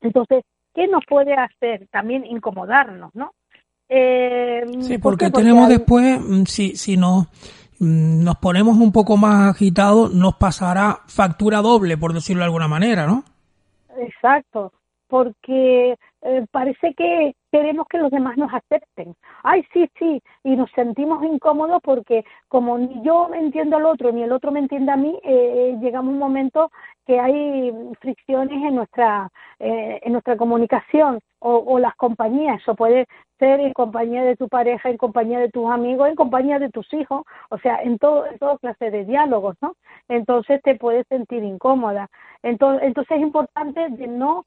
Entonces, 0.00 0.42
¿qué 0.74 0.88
nos 0.88 1.04
puede 1.06 1.34
hacer? 1.34 1.86
También 1.92 2.26
incomodarnos, 2.26 3.14
¿no? 3.14 3.32
Eh, 3.88 4.64
sí, 4.80 4.98
porque, 4.98 5.30
tenemos 5.30 5.68
después, 5.68 6.20
mm, 6.20 6.46
si, 6.46 6.74
si 6.74 6.96
no 6.96 7.28
nos 7.82 8.36
ponemos 8.36 8.76
un 8.78 8.92
poco 8.92 9.16
más 9.16 9.50
agitados, 9.50 10.14
nos 10.14 10.36
pasará 10.36 11.00
factura 11.06 11.60
doble, 11.60 11.98
por 11.98 12.12
decirlo 12.12 12.40
de 12.40 12.46
alguna 12.46 12.68
manera, 12.68 13.06
¿no? 13.06 13.24
Exacto, 13.98 14.72
porque 15.08 15.96
eh, 16.22 16.46
parece 16.50 16.94
que 16.94 17.34
queremos 17.52 17.86
que 17.86 17.98
los 17.98 18.10
demás 18.10 18.36
nos 18.38 18.52
acepten. 18.52 19.14
Ay, 19.42 19.64
sí, 19.72 19.88
sí, 19.98 20.22
y 20.42 20.56
nos 20.56 20.70
sentimos 20.72 21.22
incómodos 21.22 21.80
porque 21.82 22.24
como 22.48 22.78
ni 22.78 23.02
yo 23.02 23.28
me 23.28 23.38
entiendo 23.38 23.76
al 23.76 23.84
otro 23.86 24.10
ni 24.10 24.22
el 24.22 24.32
otro 24.32 24.50
me 24.50 24.60
entiende 24.60 24.90
a 24.90 24.96
mí, 24.96 25.18
eh, 25.22 25.76
llegamos 25.80 26.12
un 26.14 26.18
momento 26.18 26.70
que 27.06 27.20
hay 27.20 27.72
fricciones 28.00 28.56
en 28.64 28.74
nuestra 28.76 29.30
eh, 29.58 30.00
en 30.02 30.12
nuestra 30.12 30.36
comunicación 30.36 31.20
o, 31.40 31.56
o, 31.56 31.78
las 31.78 31.94
compañías. 31.96 32.60
Eso 32.62 32.74
puede 32.74 33.06
ser 33.38 33.60
en 33.60 33.72
compañía 33.74 34.24
de 34.24 34.36
tu 34.36 34.48
pareja, 34.48 34.88
en 34.88 34.96
compañía 34.96 35.38
de 35.40 35.50
tus 35.50 35.70
amigos, 35.70 36.08
en 36.08 36.14
compañía 36.16 36.58
de 36.58 36.70
tus 36.70 36.92
hijos, 36.94 37.24
o 37.50 37.58
sea, 37.58 37.82
en 37.82 37.98
todo 37.98 38.26
en 38.26 38.38
toda 38.38 38.56
clase 38.58 38.90
de 38.90 39.04
diálogos, 39.04 39.56
¿no? 39.60 39.74
Entonces 40.08 40.62
te 40.62 40.76
puedes 40.76 41.06
sentir 41.08 41.44
incómoda. 41.44 42.08
Entonces, 42.42 42.86
entonces 42.86 43.18
es 43.18 43.22
importante 43.22 43.88
de 43.90 44.06
no 44.06 44.46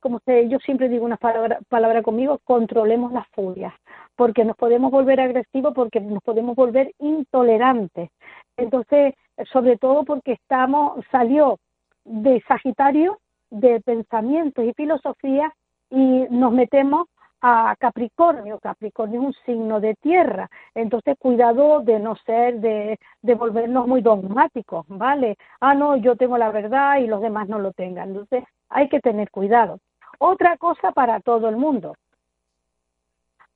como 0.00 0.18
sé, 0.26 0.48
yo 0.48 0.58
siempre 0.58 0.88
digo 0.88 1.04
una 1.04 1.16
palabra, 1.16 1.58
palabra 1.68 2.02
conmigo, 2.02 2.38
controlemos 2.44 3.12
las 3.12 3.26
furias, 3.28 3.72
porque 4.14 4.44
nos 4.44 4.56
podemos 4.56 4.90
volver 4.90 5.20
agresivos, 5.20 5.72
porque 5.74 6.00
nos 6.00 6.22
podemos 6.22 6.54
volver 6.54 6.92
intolerantes. 6.98 8.10
Entonces, 8.56 9.14
sobre 9.50 9.78
todo 9.78 10.04
porque 10.04 10.32
estamos, 10.32 11.04
salió 11.10 11.58
de 12.04 12.42
Sagitario, 12.46 13.18
de 13.50 13.80
pensamientos 13.80 14.64
y 14.64 14.74
filosofía, 14.74 15.52
y 15.90 16.26
nos 16.28 16.52
metemos 16.52 17.06
a 17.40 17.74
Capricornio. 17.78 18.58
Capricornio 18.58 19.20
es 19.20 19.26
un 19.28 19.34
signo 19.46 19.80
de 19.80 19.94
tierra, 19.94 20.50
entonces 20.74 21.16
cuidado 21.18 21.80
de 21.80 21.98
no 22.00 22.16
ser, 22.16 22.60
de, 22.60 22.98
de 23.22 23.34
volvernos 23.34 23.86
muy 23.86 24.02
dogmáticos, 24.02 24.84
¿vale? 24.88 25.36
Ah, 25.60 25.74
no, 25.74 25.96
yo 25.96 26.16
tengo 26.16 26.36
la 26.36 26.50
verdad 26.50 26.98
y 26.98 27.06
los 27.06 27.22
demás 27.22 27.48
no 27.48 27.58
lo 27.58 27.72
tengan. 27.72 28.08
Entonces 28.10 28.44
hay 28.68 28.88
que 28.88 29.00
tener 29.00 29.30
cuidado. 29.30 29.80
Otra 30.18 30.56
cosa 30.56 30.92
para 30.92 31.20
todo 31.20 31.48
el 31.48 31.56
mundo. 31.56 31.94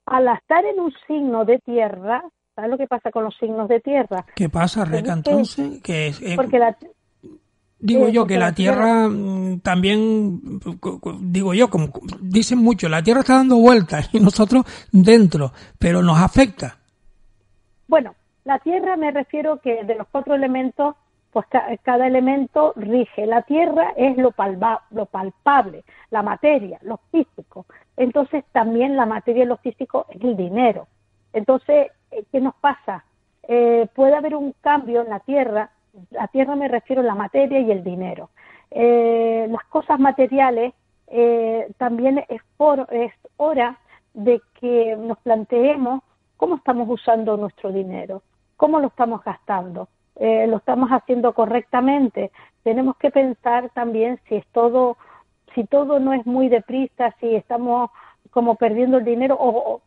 Al 0.07 0.29
estar 0.29 0.65
en 0.65 0.81
un 0.81 0.93
signo 1.07 1.45
de 1.45 1.59
tierra, 1.61 2.23
¿sabes 2.55 2.71
lo 2.71 2.79
que 2.79 2.87
pasa 2.87 3.11
con 3.11 3.25
los 3.25 3.37
signos 3.37 3.69
de 3.69 3.81
tierra? 3.81 4.25
¿Qué 4.35 4.49
pasa, 4.49 4.85
Reca, 4.85 5.13
entonces? 5.13 5.83
Que 5.83 6.09
es, 6.09 6.21
eh, 6.23 6.35
porque 6.37 6.59
la, 6.59 6.77
Digo 7.83 8.09
yo 8.09 8.25
que 8.29 8.39
la 8.39 8.55
Tierra 8.55 9.09
mm, 9.09 9.59
también, 9.59 10.41
digo 11.21 11.53
yo, 11.53 11.69
como 11.69 11.89
dicen 12.21 12.59
mucho, 12.59 12.89
la 12.89 13.03
Tierra 13.03 13.21
está 13.21 13.35
dando 13.35 13.57
vueltas 13.57 14.09
y 14.13 14.21
nosotros 14.21 14.65
dentro, 14.93 15.51
pero 15.81 16.01
nos 16.01 16.17
afecta. 16.21 16.79
Bueno, 17.89 18.15
la 18.45 18.61
Tierra 18.61 18.97
me 18.97 19.11
refiero 19.11 19.59
que 19.59 19.83
de 19.83 19.97
los 19.97 20.07
cuatro 20.13 20.37
elementos, 20.37 20.95
pues 21.33 21.47
cada 21.83 22.07
elemento 22.07 22.73
rige. 22.77 23.27
La 23.27 23.43
Tierra 23.43 23.95
es 23.97 24.17
lo, 24.19 24.35
lo 24.91 25.07
palpable, 25.07 25.85
la 26.11 26.23
materia, 26.23 26.79
lo 26.83 26.99
físico. 27.11 27.67
Entonces 27.97 28.45
también 28.53 28.97
la 28.97 29.07
materia 29.07 29.45
y 29.45 29.47
lo 29.47 29.57
físico 29.57 30.07
es 30.11 30.23
el 30.23 30.37
dinero. 30.37 30.87
Entonces, 31.33 31.91
eh, 32.11 32.25
¿qué 32.31 32.41
nos 32.41 32.55
pasa? 32.57 33.05
Eh, 33.49 33.87
puede 33.95 34.15
haber 34.15 34.37
un 34.37 34.55
cambio 34.61 35.03
en 35.03 35.09
la 35.09 35.21
Tierra 35.21 35.71
la 36.11 36.29
tierra 36.29 36.57
me 36.57 36.69
refiero 36.69 37.03
a 37.03 37.05
la 37.05 37.15
materia 37.15 37.61
y 37.61 37.71
el 37.71 37.85
dinero. 37.85 38.31
Eh, 38.71 39.47
las 39.51 39.65
cosas 39.65 40.01
materiales 40.01 40.73
eh, 41.09 41.71
también 41.77 42.25
es, 42.29 42.41
por, 42.57 42.87
es 42.91 43.13
hora 43.37 43.79
de 44.15 44.41
que 44.61 44.97
nos 44.97 45.19
planteemos 45.19 46.03
cómo 46.37 46.57
estamos 46.57 46.89
usando 46.89 47.37
nuestro 47.37 47.71
dinero, 47.73 48.23
cómo 48.57 48.81
lo 48.81 48.89
estamos 48.89 49.23
gastando. 49.23 49.89
Eh, 50.17 50.47
lo 50.47 50.59
estamos 50.59 50.91
haciendo 50.91 51.33
correctamente. 51.33 52.31
Tenemos 52.63 52.97
que 52.97 53.11
pensar 53.11 53.71
también 53.71 54.21
si 54.29 54.37
es 54.37 54.47
todo, 54.49 54.97
si 55.55 55.65
todo 55.65 56.01
no 56.01 56.13
es 56.13 56.27
muy 56.27 56.49
deprisa, 56.49 57.15
si 57.21 57.35
estamos 57.35 57.91
como 58.31 58.57
perdiendo 58.57 58.99
el 58.99 59.05
dinero 59.05 59.37
o, 59.39 59.81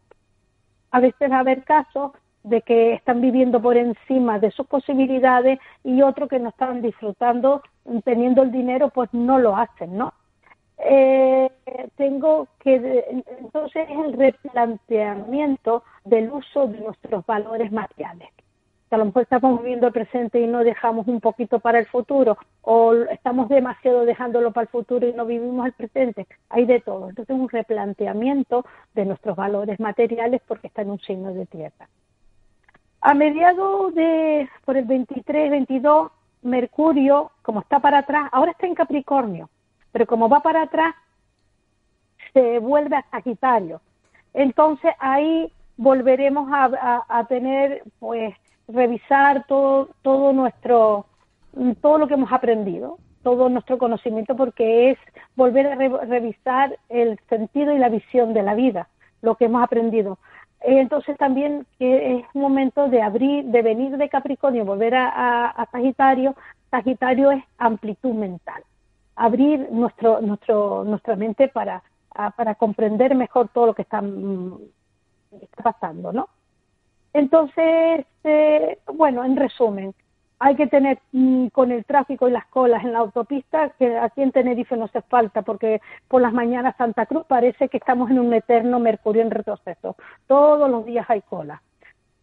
a 0.92 1.00
veces 1.00 1.32
va 1.32 1.38
a 1.38 1.40
haber 1.40 1.64
casos 1.64 2.12
de 2.44 2.62
que 2.62 2.94
están 2.94 3.22
viviendo 3.22 3.62
por 3.62 3.76
encima 3.76 4.40
de 4.40 4.52
sus 4.52 4.68
posibilidades 4.68 5.60
y 5.84 6.02
otros 6.02 6.30
que 6.30 6.40
no 6.40 6.50
están 6.50 6.82
disfrutando 6.82 7.64
teniendo 8.04 8.44
el 8.44 8.52
dinero 8.52 8.90
pues 8.90 9.12
no 9.14 9.40
lo 9.40 9.56
hacen, 9.56 9.98
¿no? 9.98 10.14
Eh, 10.78 11.50
tengo 11.96 12.48
que 12.60 13.24
entonces 13.40 13.88
es 13.90 13.98
el 14.06 14.14
replanteamiento 14.14 15.84
del 16.04 16.30
uso 16.32 16.68
de 16.68 16.80
nuestros 16.80 17.26
valores 17.26 17.72
materiales 17.72 18.30
a 18.92 18.98
lo 18.98 19.06
mejor 19.06 19.24
estamos 19.24 19.62
viviendo 19.62 19.88
el 19.88 19.94
presente 19.94 20.40
y 20.40 20.48
no 20.48 20.64
dejamos 20.64 21.08
un 21.08 21.20
poquito 21.20 21.60
para 21.60 21.80
el 21.80 21.88
futuro, 21.88 22.38
o 22.62 22.94
estamos 22.94 23.50
demasiado 23.50 24.06
dejándolo 24.06 24.52
para 24.52 24.64
el 24.64 24.70
futuro 24.70 25.08
y 25.08 25.14
no 25.14 25.26
vivimos 25.26 25.66
el 25.66 25.74
presente. 25.74 26.28
Hay 26.50 26.66
de 26.66 26.80
todo. 26.82 27.10
Entonces, 27.10 27.36
un 27.36 27.50
replanteamiento 27.50 28.66
de 28.94 29.06
nuestros 29.06 29.36
valores 29.36 29.80
materiales 29.80 30.42
porque 30.48 30.68
está 30.68 30.84
en 30.84 30.92
un 30.92 31.00
signo 31.00 31.34
de 31.34 31.46
tierra. 31.46 31.90
A 33.02 33.14
mediados 33.14 33.94
de, 33.96 34.50
por 34.66 34.78
el 34.78 34.86
23, 34.86 35.52
22, 35.52 36.12
Mercurio, 36.44 37.32
como 37.42 37.62
está 37.62 37.80
para 37.80 38.00
atrás, 38.00 38.30
ahora 38.32 38.52
está 38.52 38.68
en 38.68 38.76
Capricornio, 38.76 39.50
pero 39.92 40.06
como 40.06 40.30
va 40.30 40.42
para 40.42 40.64
atrás, 40.64 40.96
se 42.34 42.60
vuelve 42.60 42.98
a 42.98 43.06
Sagitario. 43.10 43.82
Entonces 44.34 44.94
ahí 45.00 45.52
volveremos 45.78 46.50
a 46.52 47.26
tener 47.28 47.84
pues 48.00 48.36
revisar 48.68 49.46
todo, 49.48 49.90
todo 50.02 50.34
nuestro, 50.34 51.06
todo 51.82 51.98
lo 51.98 52.08
que 52.08 52.16
hemos 52.16 52.32
aprendido, 52.32 52.98
todo 53.24 53.50
nuestro 53.50 53.78
conocimiento, 53.78 54.36
porque 54.36 54.92
es 54.92 54.98
volver 55.36 55.68
a 55.68 55.76
revisar 56.06 56.78
el 56.90 57.20
sentido 57.30 57.74
y 57.74 57.80
la 57.80 57.90
visión 57.90 58.34
de 58.34 58.44
la 58.44 58.56
vida, 58.56 58.88
lo 59.22 59.36
que 59.36 59.46
hemos 59.46 59.64
aprendido. 59.64 60.18
Entonces 60.62 61.18
también 61.18 61.66
que 61.78 62.18
es 62.18 62.26
momento 62.34 62.88
de 62.88 63.02
abrir, 63.02 63.46
de 63.46 63.62
venir 63.62 63.98
de 63.98 64.10
Capricornio, 64.10 64.66
volver 64.66 64.96
a, 64.96 65.50
a, 65.50 65.66
Sagitario. 65.72 66.36
Sagitario 66.72 67.32
es 67.32 67.44
amplitud 67.58 68.14
mental, 68.14 68.64
abrir 69.16 69.68
nuestro, 69.72 70.22
nuestro, 70.22 70.84
nuestra 70.84 71.16
mente 71.16 71.48
para, 71.48 71.84
para 72.36 72.56
comprender 72.56 73.16
mejor 73.16 73.50
todo 73.50 73.68
lo 73.68 73.74
que 73.76 73.84
está, 73.84 74.02
mm, 74.02 74.58
está 75.42 75.64
pasando, 75.64 76.12
¿no? 76.12 76.28
Entonces, 77.16 78.06
eh, 78.26 78.78
bueno, 78.94 79.24
en 79.24 79.38
resumen, 79.38 79.94
hay 80.38 80.58
que 80.58 80.68
tener 80.68 81.00
mm, 81.14 81.48
con 81.48 81.72
el 81.72 81.86
tráfico 81.86 82.28
y 82.28 82.32
las 82.34 82.46
colas 82.48 82.84
en 82.84 82.92
la 82.92 83.00
autopista, 83.00 83.70
que 83.80 83.98
aquí 83.98 84.22
en 84.22 84.34
Tenerife 84.34 84.76
no 84.76 84.90
se 84.90 85.02
falta, 85.02 85.42
porque 85.42 85.80
por 86.10 86.22
las 86.22 86.34
mañanas 86.34 86.76
Santa 86.78 87.06
Cruz 87.06 87.24
parece 87.26 87.70
que 87.70 87.78
estamos 87.78 88.12
en 88.12 88.20
un 88.20 88.34
eterno 88.34 88.82
mercurio 88.82 89.22
en 89.22 89.32
retroceso. 89.32 89.96
Todos 90.28 90.70
los 90.70 90.86
días 90.86 91.06
hay 91.10 91.22
cola. 91.22 91.62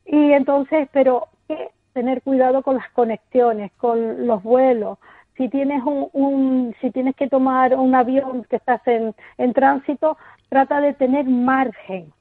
Y 0.05 0.33
entonces, 0.33 0.90
pero 0.92 1.28
que 1.48 1.70
tener 1.94 2.20
cuidado 2.20 2.61
con 2.61 2.76
las 2.76 2.90
conexiones, 2.90 3.72
con 3.78 4.26
los 4.26 4.42
vuelos. 4.42 4.98
Si 5.38 5.48
tienes 5.48 5.83
un, 5.85 6.76
si 6.83 6.90
tienes 6.90 7.16
que 7.16 7.31
tomar 7.31 7.74
un 7.76 7.94
avión 7.94 8.44
que 8.44 8.57
estás 8.57 8.87
en, 8.87 9.14
en 9.38 9.55
tránsito, 9.55 10.18
trata 10.50 10.83
de 10.83 10.92
tener 10.92 11.24
margen 11.24 12.12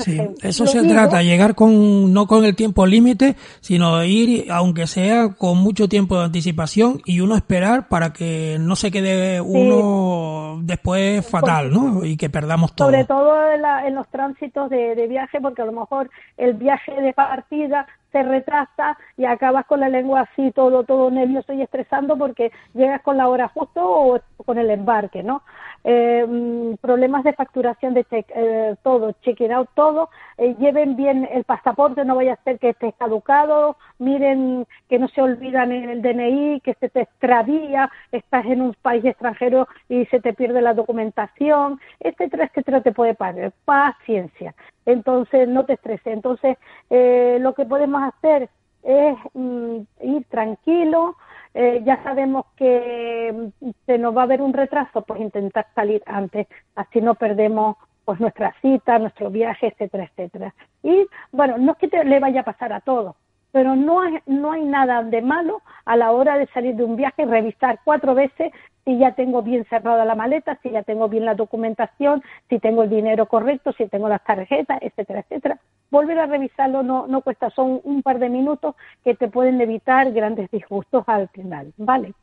Sí, 0.00 0.20
eso 0.42 0.66
se 0.66 0.82
trata, 0.86 1.22
llegar 1.22 1.54
con 1.54 2.12
no 2.12 2.26
con 2.26 2.44
el 2.44 2.54
tiempo 2.54 2.86
límite, 2.86 3.36
sino 3.60 4.02
ir, 4.04 4.50
aunque 4.50 4.86
sea 4.86 5.30
con 5.36 5.58
mucho 5.58 5.88
tiempo 5.88 6.18
de 6.18 6.24
anticipación 6.24 7.00
y 7.04 7.20
uno 7.20 7.36
esperar 7.36 7.88
para 7.88 8.12
que 8.12 8.56
no 8.60 8.76
se 8.76 8.90
quede 8.90 9.40
uno 9.40 10.60
después 10.62 11.28
fatal, 11.28 11.72
¿no? 11.72 12.04
Y 12.04 12.16
que 12.16 12.30
perdamos 12.30 12.74
todo. 12.74 12.88
Sobre 12.88 13.04
todo 13.04 13.34
en, 13.50 13.94
los 13.94 14.08
tránsitos 14.08 14.70
de, 14.70 14.94
de 14.94 15.06
viaje, 15.06 15.40
porque 15.40 15.62
a 15.62 15.66
lo 15.66 15.72
mejor 15.72 16.10
el 16.36 16.54
viaje 16.54 16.92
de 17.00 17.12
partida 17.12 17.86
se 18.12 18.22
retrasa 18.22 18.96
y 19.16 19.24
acabas 19.24 19.66
con 19.66 19.80
la 19.80 19.88
lengua 19.88 20.20
así 20.20 20.52
todo 20.52 20.84
todo 20.84 21.10
nervioso 21.10 21.52
y 21.52 21.62
estresando 21.62 22.16
porque 22.16 22.52
llegas 22.74 23.02
con 23.02 23.16
la 23.16 23.28
hora 23.28 23.48
justo 23.48 23.80
o 23.84 24.20
con 24.44 24.58
el 24.58 24.70
embarque, 24.70 25.22
¿no? 25.22 25.42
Eh, 25.84 26.24
mm, 26.28 26.74
problemas 26.76 27.24
de 27.24 27.32
facturación 27.32 27.94
de 27.94 28.04
check, 28.04 28.26
eh, 28.34 28.76
todo, 28.84 29.12
checking 29.22 29.52
out 29.52 29.68
todo, 29.74 30.10
eh, 30.38 30.54
lleven 30.58 30.94
bien 30.96 31.28
el 31.32 31.42
pasaporte, 31.44 32.04
no 32.04 32.14
vaya 32.14 32.34
a 32.34 32.44
ser 32.44 32.58
que 32.60 32.70
esté 32.70 32.92
caducado, 32.92 33.76
miren 33.98 34.66
que 34.88 34.98
no 35.00 35.08
se 35.08 35.22
olvidan 35.22 35.72
el 35.72 36.00
DNI, 36.02 36.60
que 36.60 36.74
se 36.74 36.88
te 36.88 37.00
extravía, 37.02 37.90
estás 38.12 38.46
en 38.46 38.60
un 38.62 38.74
país 38.80 39.04
extranjero 39.04 39.66
y 39.88 40.06
se 40.06 40.20
te 40.20 40.32
pierde 40.34 40.62
la 40.62 40.74
documentación, 40.74 41.80
etcétera, 41.98 42.44
etcétera, 42.44 42.80
te 42.82 42.92
puede 42.92 43.14
pagar. 43.14 43.52
Paciencia. 43.64 44.54
Entonces, 44.86 45.48
no 45.48 45.64
te 45.64 45.74
estreses. 45.74 46.12
Entonces, 46.12 46.56
lo 46.90 47.54
que 47.54 47.64
podemos 47.64 48.02
hacer 48.02 48.48
es 48.82 49.16
mm, 49.34 49.76
ir 50.00 50.24
tranquilo, 50.28 51.16
eh, 51.54 51.82
ya 51.84 52.02
sabemos 52.02 52.46
que 52.56 53.52
mm, 53.60 53.70
se 53.86 53.98
nos 53.98 54.16
va 54.16 54.22
a 54.22 54.26
ver 54.26 54.42
un 54.42 54.52
retraso, 54.52 55.02
pues 55.02 55.20
intentar 55.20 55.66
salir 55.74 56.02
antes, 56.06 56.46
así 56.74 57.00
no 57.00 57.14
perdemos 57.14 57.76
pues 58.04 58.18
nuestra 58.18 58.54
cita, 58.60 58.98
nuestro 58.98 59.30
viaje, 59.30 59.68
etcétera, 59.68 60.04
etcétera. 60.04 60.54
Y 60.82 61.06
bueno, 61.30 61.58
no 61.58 61.72
es 61.72 61.78
que 61.78 61.88
te, 61.88 62.04
le 62.04 62.18
vaya 62.18 62.40
a 62.40 62.44
pasar 62.44 62.72
a 62.72 62.80
todos, 62.80 63.14
pero 63.52 63.76
no 63.76 64.00
hay, 64.00 64.18
no 64.26 64.50
hay 64.50 64.64
nada 64.64 65.02
de 65.04 65.22
malo 65.22 65.62
a 65.84 65.96
la 65.96 66.10
hora 66.10 66.36
de 66.36 66.46
salir 66.48 66.74
de 66.74 66.84
un 66.84 66.96
viaje, 66.96 67.24
revisar 67.24 67.78
cuatro 67.84 68.14
veces 68.14 68.50
si 68.84 68.98
ya 68.98 69.12
tengo 69.12 69.42
bien 69.42 69.64
cerrada 69.68 70.04
la 70.04 70.14
maleta, 70.14 70.58
si 70.62 70.70
ya 70.70 70.82
tengo 70.82 71.08
bien 71.08 71.24
la 71.24 71.34
documentación, 71.34 72.22
si 72.48 72.58
tengo 72.58 72.82
el 72.82 72.90
dinero 72.90 73.26
correcto, 73.26 73.72
si 73.72 73.86
tengo 73.86 74.08
las 74.08 74.24
tarjetas, 74.24 74.78
etcétera, 74.82 75.20
etcétera. 75.20 75.58
Volver 75.90 76.18
a 76.18 76.26
revisarlo 76.26 76.82
no, 76.82 77.06
no 77.06 77.20
cuesta, 77.20 77.50
son 77.50 77.80
un 77.84 78.02
par 78.02 78.18
de 78.18 78.28
minutos 78.28 78.74
que 79.04 79.14
te 79.14 79.28
pueden 79.28 79.60
evitar 79.60 80.12
grandes 80.12 80.50
disgustos 80.50 81.04
al 81.06 81.28
final, 81.28 81.72
¿vale? 81.76 82.14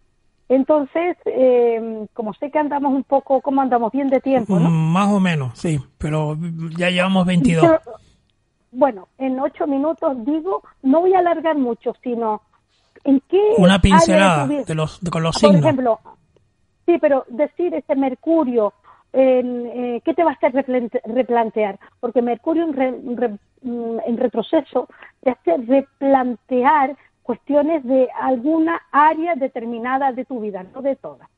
Entonces, 0.50 1.16
eh, 1.26 2.08
como 2.14 2.34
sé 2.34 2.50
que 2.50 2.58
andamos 2.58 2.92
un 2.92 3.04
poco, 3.04 3.40
como 3.42 3.62
andamos 3.62 3.92
bien 3.92 4.10
de 4.10 4.20
tiempo, 4.20 4.60
¿no? 4.60 4.70
Mm, 4.70 4.92
más 4.94 5.10
o 5.10 5.20
menos, 5.20 5.58
sí, 5.58 5.80
pero 5.98 6.36
ya 6.76 6.90
llevamos 6.90 7.26
22 7.26 7.80
bueno, 8.72 9.08
en 9.18 9.40
ocho 9.40 9.66
minutos 9.68 10.14
digo, 10.26 10.64
no 10.84 11.02
voy 11.02 11.14
a 11.14 11.20
alargar 11.20 11.58
mucho, 11.58 11.94
sino 12.04 12.42
en 13.04 13.22
qué... 13.30 13.42
Una 13.58 13.80
pincelada 13.82 14.48
de, 14.48 14.76
los, 14.76 15.00
con 15.10 15.24
los 15.24 15.36
signos. 15.36 15.56
Por 15.56 15.66
ejemplo, 15.66 16.00
sí, 16.90 16.98
pero 17.00 17.26
decir 17.28 17.74
ese 17.76 17.96
Mercurio, 17.96 18.74
eh, 19.14 20.02
¿qué 20.04 20.14
te 20.14 20.24
va 20.24 20.32
a 20.32 20.34
hacer 20.34 20.54
replantear? 21.06 21.80
Porque 22.00 22.22
Mercurio 22.22 22.64
en, 22.64 23.40
mm, 23.62 24.00
en 24.06 24.18
retroceso 24.18 24.88
te 25.22 25.30
hace 25.32 25.58
replantear 25.58 26.96
cuestiones 27.22 27.84
de 27.84 28.10
alguna 28.20 28.82
área 28.92 29.36
determinada 29.36 30.12
de 30.12 30.26
tu 30.26 30.40
vida, 30.40 30.64
no 30.64 30.82
de 30.82 30.96
todas. 30.96 31.30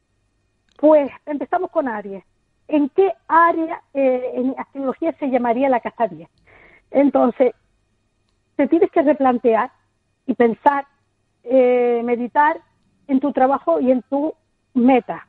Pues 0.77 1.11
empezamos 1.25 1.69
con 1.69 1.89
Aries. 1.89 2.23
¿En 2.69 2.87
qué 2.89 3.11
área 3.27 3.81
eh, 3.93 4.31
en 4.35 4.55
astrología 4.57 5.11
se 5.19 5.29
llamaría 5.29 5.67
la 5.67 5.81
casa 5.81 6.07
10? 6.07 6.29
Entonces, 6.91 7.53
te 8.55 8.69
tienes 8.69 8.89
que 8.91 9.01
replantear 9.01 9.69
y 10.25 10.33
pensar, 10.33 10.85
eh, 11.43 12.01
meditar 12.05 12.61
en 13.09 13.19
tu 13.19 13.33
trabajo 13.33 13.81
y 13.81 13.91
en 13.91 14.01
tu 14.03 14.33
meta, 14.73 15.27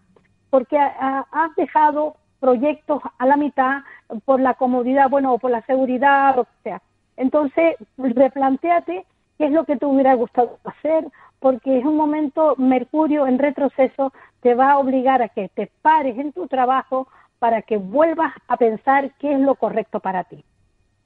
porque 0.53 0.77
has 0.77 1.57
dejado 1.57 2.17
proyectos 2.39 3.01
a 3.17 3.25
la 3.25 3.39
mitad 3.39 3.81
por 4.27 4.39
la 4.39 4.53
comodidad, 4.53 5.09
bueno, 5.09 5.33
o 5.33 5.39
por 5.39 5.51
la 5.51 5.63
seguridad, 5.63 6.35
que 6.35 6.47
sea. 6.63 6.83
Entonces, 7.17 7.77
replanteate 7.97 9.07
qué 9.39 9.47
es 9.47 9.51
lo 9.51 9.65
que 9.65 9.79
te 9.79 9.87
hubiera 9.87 10.13
gustado 10.13 10.59
hacer, 10.65 11.07
porque 11.41 11.79
es 11.79 11.87
un 11.87 11.97
momento, 11.97 12.55
Mercurio 12.59 13.27
en 13.27 13.39
retroceso 13.39 14.13
te 14.43 14.55
va 14.55 14.73
a 14.73 14.79
obligar 14.79 15.23
a 15.23 15.31
que 15.31 15.49
te 15.49 15.71
pares 15.81 16.19
en 16.19 16.35
tu 16.35 16.47
trabajo 16.49 17.09
para 17.39 17.63
que 17.63 17.79
vuelvas 17.79 18.35
a 18.47 18.59
pensar 18.59 19.11
qué 19.21 19.33
es 19.33 19.41
lo 19.41 19.55
correcto 19.55 20.01
para 20.01 20.25
ti. 20.25 20.45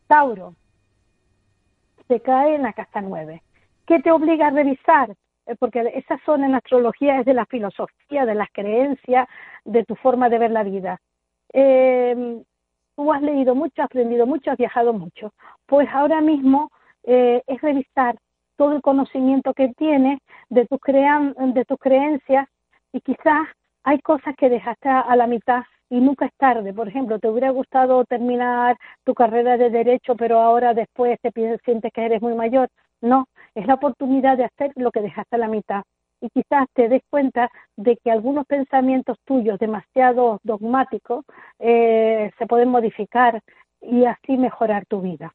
Tauro, 0.08 0.54
se 2.08 2.18
cae 2.18 2.56
en 2.56 2.62
la 2.62 2.72
casa 2.72 3.00
9. 3.00 3.40
¿Qué 3.86 4.00
te 4.00 4.10
obliga 4.10 4.48
a 4.48 4.50
revisar? 4.50 5.14
Eh, 5.46 5.56
porque 5.58 5.92
esa 5.94 6.18
zona 6.24 6.46
en 6.46 6.54
astrología 6.54 7.20
es 7.20 7.26
de 7.26 7.34
la 7.34 7.46
filosofía, 7.46 8.26
de 8.26 8.34
las 8.34 8.48
creencias, 8.52 9.28
de 9.64 9.84
tu 9.84 9.94
forma 9.96 10.28
de 10.28 10.38
ver 10.38 10.50
la 10.50 10.64
vida. 10.64 10.98
Em, 11.52 12.42
tú 12.96 13.12
has 13.12 13.22
leído 13.22 13.54
mucho, 13.54 13.82
has 13.82 13.86
aprendido 13.86 14.26
mucho, 14.26 14.50
has 14.50 14.58
viajado 14.58 14.92
mucho. 14.92 15.32
Pues 15.66 15.88
ahora 15.92 16.20
mismo 16.20 16.70
eh, 17.04 17.42
es 17.46 17.60
revisar 17.60 18.16
todo 18.56 18.72
el 18.72 18.82
conocimiento 18.82 19.54
que 19.54 19.68
tienes 19.76 20.18
de 20.48 20.66
tus, 20.66 20.80
crean, 20.80 21.34
de 21.54 21.64
tus 21.64 21.78
creencias 21.78 22.48
y 22.92 23.00
quizás 23.00 23.46
hay 23.84 24.00
cosas 24.00 24.34
que 24.36 24.48
dejaste 24.48 24.88
a 24.88 25.14
la 25.14 25.26
mitad 25.26 25.62
y 25.90 26.00
nunca 26.00 26.26
es 26.26 26.32
tarde. 26.36 26.72
Por 26.74 26.88
ejemplo, 26.88 27.18
te 27.18 27.28
hubiera 27.28 27.50
gustado 27.50 28.04
terminar 28.04 28.76
tu 29.04 29.14
carrera 29.14 29.56
de 29.56 29.70
derecho, 29.70 30.16
pero 30.16 30.40
ahora 30.40 30.74
después 30.74 31.18
te 31.20 31.30
sientes 31.64 31.92
que 31.92 32.04
eres 32.04 32.20
muy 32.22 32.34
mayor. 32.34 32.68
No, 33.00 33.26
es 33.54 33.66
la 33.66 33.74
oportunidad 33.74 34.36
de 34.36 34.44
hacer 34.44 34.72
lo 34.76 34.90
que 34.90 35.00
dejaste 35.00 35.36
a 35.36 35.38
la 35.38 35.48
mitad. 35.48 35.82
Y 36.20 36.30
quizás 36.30 36.66
te 36.72 36.88
des 36.88 37.02
cuenta 37.10 37.50
de 37.76 37.96
que 37.98 38.10
algunos 38.10 38.46
pensamientos 38.46 39.18
tuyos 39.24 39.58
demasiado 39.58 40.40
dogmáticos 40.42 41.24
eh, 41.58 42.30
se 42.38 42.46
pueden 42.46 42.70
modificar 42.70 43.42
y 43.82 44.04
así 44.06 44.36
mejorar 44.38 44.86
tu 44.86 45.02
vida. 45.02 45.34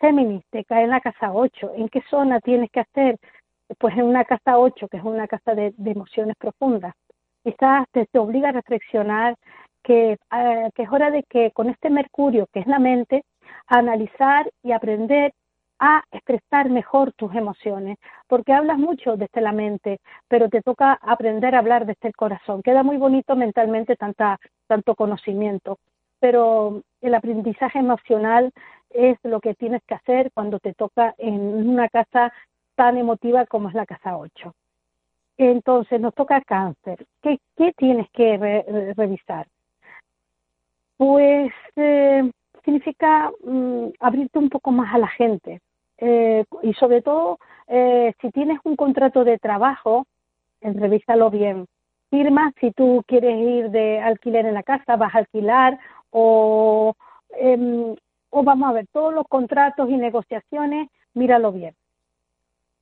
Géminis, 0.00 0.44
te 0.50 0.64
cae 0.64 0.84
en 0.84 0.90
la 0.90 1.00
casa 1.00 1.32
8. 1.32 1.72
¿En 1.76 1.88
qué 1.88 2.02
zona 2.10 2.40
tienes 2.40 2.70
que 2.70 2.80
hacer? 2.80 3.18
Pues 3.78 3.96
en 3.96 4.04
una 4.04 4.24
casa 4.24 4.58
8, 4.58 4.88
que 4.88 4.98
es 4.98 5.04
una 5.04 5.26
casa 5.26 5.54
de, 5.54 5.74
emociones 5.84 6.36
profundas. 6.36 6.94
Quizás 7.42 7.86
te, 7.90 8.06
obliga 8.18 8.50
a 8.50 8.52
reflexionar 8.52 9.34
eh, 9.86 10.16
que 10.74 10.82
es 10.82 10.88
hora 10.90 11.10
de 11.10 11.24
que 11.24 11.50
con 11.50 11.68
este 11.68 11.90
Mercurio, 11.90 12.46
que 12.52 12.60
es 12.60 12.66
la 12.66 12.78
mente, 12.78 13.24
analizar 13.66 14.50
y 14.62 14.72
aprender 14.72 15.32
a 15.86 16.02
expresar 16.10 16.70
mejor 16.70 17.12
tus 17.12 17.34
emociones, 17.34 17.98
porque 18.26 18.54
hablas 18.54 18.78
mucho 18.78 19.18
desde 19.18 19.42
la 19.42 19.52
mente, 19.52 20.00
pero 20.28 20.48
te 20.48 20.62
toca 20.62 20.94
aprender 20.94 21.54
a 21.54 21.58
hablar 21.58 21.84
desde 21.84 22.08
el 22.08 22.16
corazón. 22.16 22.62
Queda 22.62 22.82
muy 22.82 22.96
bonito 22.96 23.36
mentalmente 23.36 23.94
tanta, 23.94 24.38
tanto 24.66 24.94
conocimiento, 24.94 25.78
pero 26.20 26.80
el 27.02 27.14
aprendizaje 27.14 27.80
emocional 27.80 28.50
es 28.88 29.18
lo 29.24 29.40
que 29.40 29.54
tienes 29.54 29.82
que 29.86 29.94
hacer 29.94 30.30
cuando 30.32 30.58
te 30.58 30.72
toca 30.72 31.14
en 31.18 31.68
una 31.68 31.90
casa 31.90 32.32
tan 32.76 32.96
emotiva 32.96 33.44
como 33.44 33.68
es 33.68 33.74
la 33.74 33.84
casa 33.84 34.16
8. 34.16 34.54
Entonces 35.36 36.00
nos 36.00 36.14
toca 36.14 36.40
cáncer. 36.40 37.04
¿Qué, 37.20 37.38
qué 37.58 37.74
tienes 37.76 38.08
que 38.10 38.94
revisar? 38.96 39.46
Pues 40.96 41.52
eh, 41.76 42.30
significa 42.64 43.30
mm, 43.44 43.88
abrirte 44.00 44.38
un 44.38 44.48
poco 44.48 44.70
más 44.70 44.94
a 44.94 44.98
la 44.98 45.08
gente 45.08 45.60
eh, 45.98 46.44
y 46.62 46.74
sobre 46.74 47.02
todo 47.02 47.38
eh, 47.68 48.12
si 48.20 48.30
tienes 48.30 48.58
un 48.64 48.76
contrato 48.76 49.24
de 49.24 49.38
trabajo, 49.38 50.06
revísalo 50.60 51.30
bien. 51.30 51.66
Firma 52.10 52.52
si 52.60 52.70
tú 52.72 53.02
quieres 53.06 53.36
ir 53.36 53.70
de 53.70 54.00
alquiler 54.00 54.46
en 54.46 54.54
la 54.54 54.62
casa, 54.62 54.96
vas 54.96 55.14
a 55.14 55.18
alquilar 55.18 55.78
o, 56.10 56.94
em, 57.30 57.94
o 58.30 58.42
vamos 58.42 58.68
a 58.68 58.72
ver 58.72 58.86
todos 58.92 59.12
los 59.14 59.26
contratos 59.28 59.88
y 59.90 59.96
negociaciones, 59.96 60.88
míralo 61.14 61.52
bien. 61.52 61.74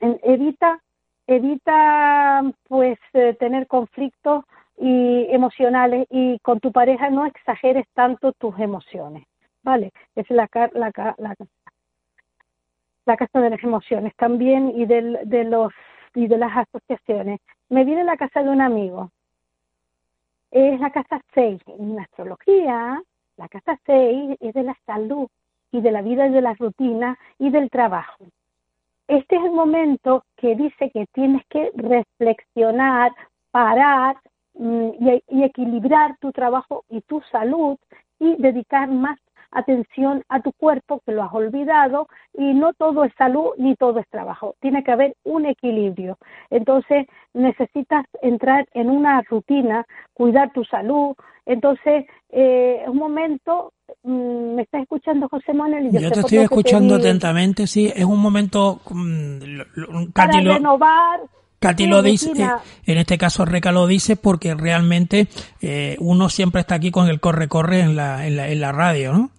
evita 0.00 0.80
evita 1.26 2.42
pues 2.68 2.98
tener 3.38 3.66
conflictos 3.66 4.44
y 4.78 5.26
emocionales 5.30 6.06
y 6.10 6.38
con 6.40 6.60
tu 6.60 6.72
pareja 6.72 7.10
no 7.10 7.26
exageres 7.26 7.86
tanto 7.94 8.32
tus 8.32 8.58
emociones, 8.58 9.24
¿vale? 9.62 9.92
Es 10.16 10.28
la, 10.30 10.48
la, 10.74 10.90
la, 11.18 11.36
la 13.06 13.16
casa 13.16 13.40
de 13.40 13.50
las 13.50 13.62
emociones 13.62 14.14
también 14.16 14.72
y 14.76 14.86
de, 14.86 15.20
de, 15.24 15.44
los, 15.44 15.72
y 16.14 16.26
de 16.26 16.38
las 16.38 16.56
asociaciones. 16.56 17.40
Me 17.68 17.84
viene 17.84 18.04
la 18.04 18.16
casa 18.16 18.42
de 18.42 18.48
un 18.48 18.60
amigo. 18.60 19.10
Es 20.50 20.78
la 20.80 20.90
casa 20.90 21.20
6. 21.34 21.60
En 21.66 21.98
astrología, 21.98 23.02
la 23.36 23.48
casa 23.48 23.78
6 23.86 24.36
es 24.40 24.54
de 24.54 24.62
la 24.62 24.76
salud 24.86 25.28
y 25.70 25.80
de 25.80 25.90
la 25.90 26.02
vida 26.02 26.26
y 26.26 26.32
de 26.32 26.42
la 26.42 26.54
rutina 26.54 27.18
y 27.38 27.50
del 27.50 27.70
trabajo. 27.70 28.26
Este 29.08 29.36
es 29.36 29.44
el 29.44 29.52
momento 29.52 30.24
que 30.36 30.54
dice 30.54 30.90
que 30.90 31.06
tienes 31.12 31.42
que 31.48 31.70
reflexionar, 31.74 33.12
parar, 33.50 34.16
Mm, 34.54 34.90
y, 35.28 35.44
equilibrar 35.44 36.16
tu 36.18 36.30
trabajo 36.30 36.84
y 36.90 37.00
tu 37.02 37.22
salud 37.32 37.78
y 38.18 38.36
dedicar 38.36 38.88
más 38.88 39.18
atención 39.52 40.24
a 40.28 40.40
tu 40.40 40.52
cuerpo 40.52 41.00
que 41.04 41.12
lo 41.12 41.22
has 41.22 41.32
olvidado 41.32 42.08
y 42.34 42.54
no 42.54 42.72
todo 42.72 43.04
es 43.04 43.12
salud 43.16 43.50
ni 43.58 43.76
todo 43.76 44.00
es 44.00 44.08
trabajo. 44.08 44.56
Tiene 44.60 44.82
que 44.82 44.92
haber 44.92 45.16
un 45.24 45.46
equilibrio. 45.46 46.18
Entonces 46.50 47.06
necesitas 47.34 48.06
entrar 48.20 48.66
en 48.74 48.90
una 48.90 49.22
rutina, 49.22 49.86
cuidar 50.14 50.52
tu 50.52 50.64
salud. 50.64 51.14
Entonces, 51.44 52.06
eh, 52.30 52.82
un 52.86 52.96
momento, 52.96 53.72
mm, 54.02 54.54
¿me 54.54 54.62
estás 54.62 54.82
escuchando 54.82 55.28
José 55.28 55.52
Manuel? 55.52 55.90
Yo, 55.90 56.10
te 56.10 56.20
estoy 56.20 56.38
escuchando 56.38 56.96
atentamente, 56.96 57.66
sí, 57.66 57.92
es 57.94 58.04
un 58.04 58.20
momento... 58.20 58.80
Mm, 58.90 60.12
para 60.12 60.40
renovar 60.40 61.20
Katy 61.62 61.86
lo 61.86 62.02
dice, 62.02 62.32
eh, 62.32 62.48
en 62.86 62.98
este 62.98 63.16
caso 63.16 63.44
Reca 63.44 63.70
lo 63.70 63.86
dice 63.86 64.16
porque 64.16 64.54
realmente 64.54 65.28
eh, 65.60 65.96
uno 66.00 66.28
siempre 66.28 66.60
está 66.60 66.74
aquí 66.74 66.90
con 66.90 67.08
el 67.08 67.20
corre-corre 67.20 67.80
en 67.80 67.94
la, 67.94 68.26
en, 68.26 68.36
la, 68.36 68.48
en 68.48 68.60
la 68.60 68.72
radio, 68.72 69.12
¿no? 69.12 69.30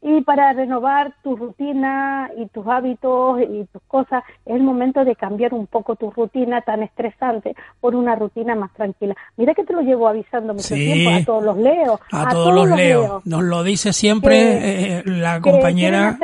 Y 0.00 0.20
para 0.22 0.52
renovar 0.52 1.12
tu 1.22 1.36
rutina 1.36 2.30
y 2.36 2.46
tus 2.46 2.66
hábitos 2.66 3.40
y 3.42 3.64
tus 3.64 3.82
cosas 3.88 4.22
es 4.46 4.54
el 4.54 4.62
momento 4.62 5.04
de 5.04 5.16
cambiar 5.16 5.52
un 5.54 5.66
poco 5.66 5.96
tu 5.96 6.10
rutina 6.10 6.60
tan 6.60 6.82
estresante 6.84 7.56
por 7.80 7.96
una 7.96 8.14
rutina 8.14 8.54
más 8.54 8.72
tranquila. 8.74 9.16
Mira 9.36 9.54
que 9.54 9.64
te 9.64 9.72
lo 9.72 9.80
llevo 9.80 10.08
avisando 10.08 10.54
mucho 10.54 10.74
tiempo 10.74 11.10
a 11.10 11.24
todos 11.24 11.44
los 11.44 11.58
leos. 11.58 12.00
A, 12.12 12.28
todos, 12.28 12.54
los 12.54 12.70
leos. 12.70 13.26
Nos 13.26 13.42
lo 13.42 13.62
dice 13.64 13.92
siempre 13.92 14.98
eh, 14.98 15.02
la 15.04 15.40
compañera. 15.40 16.16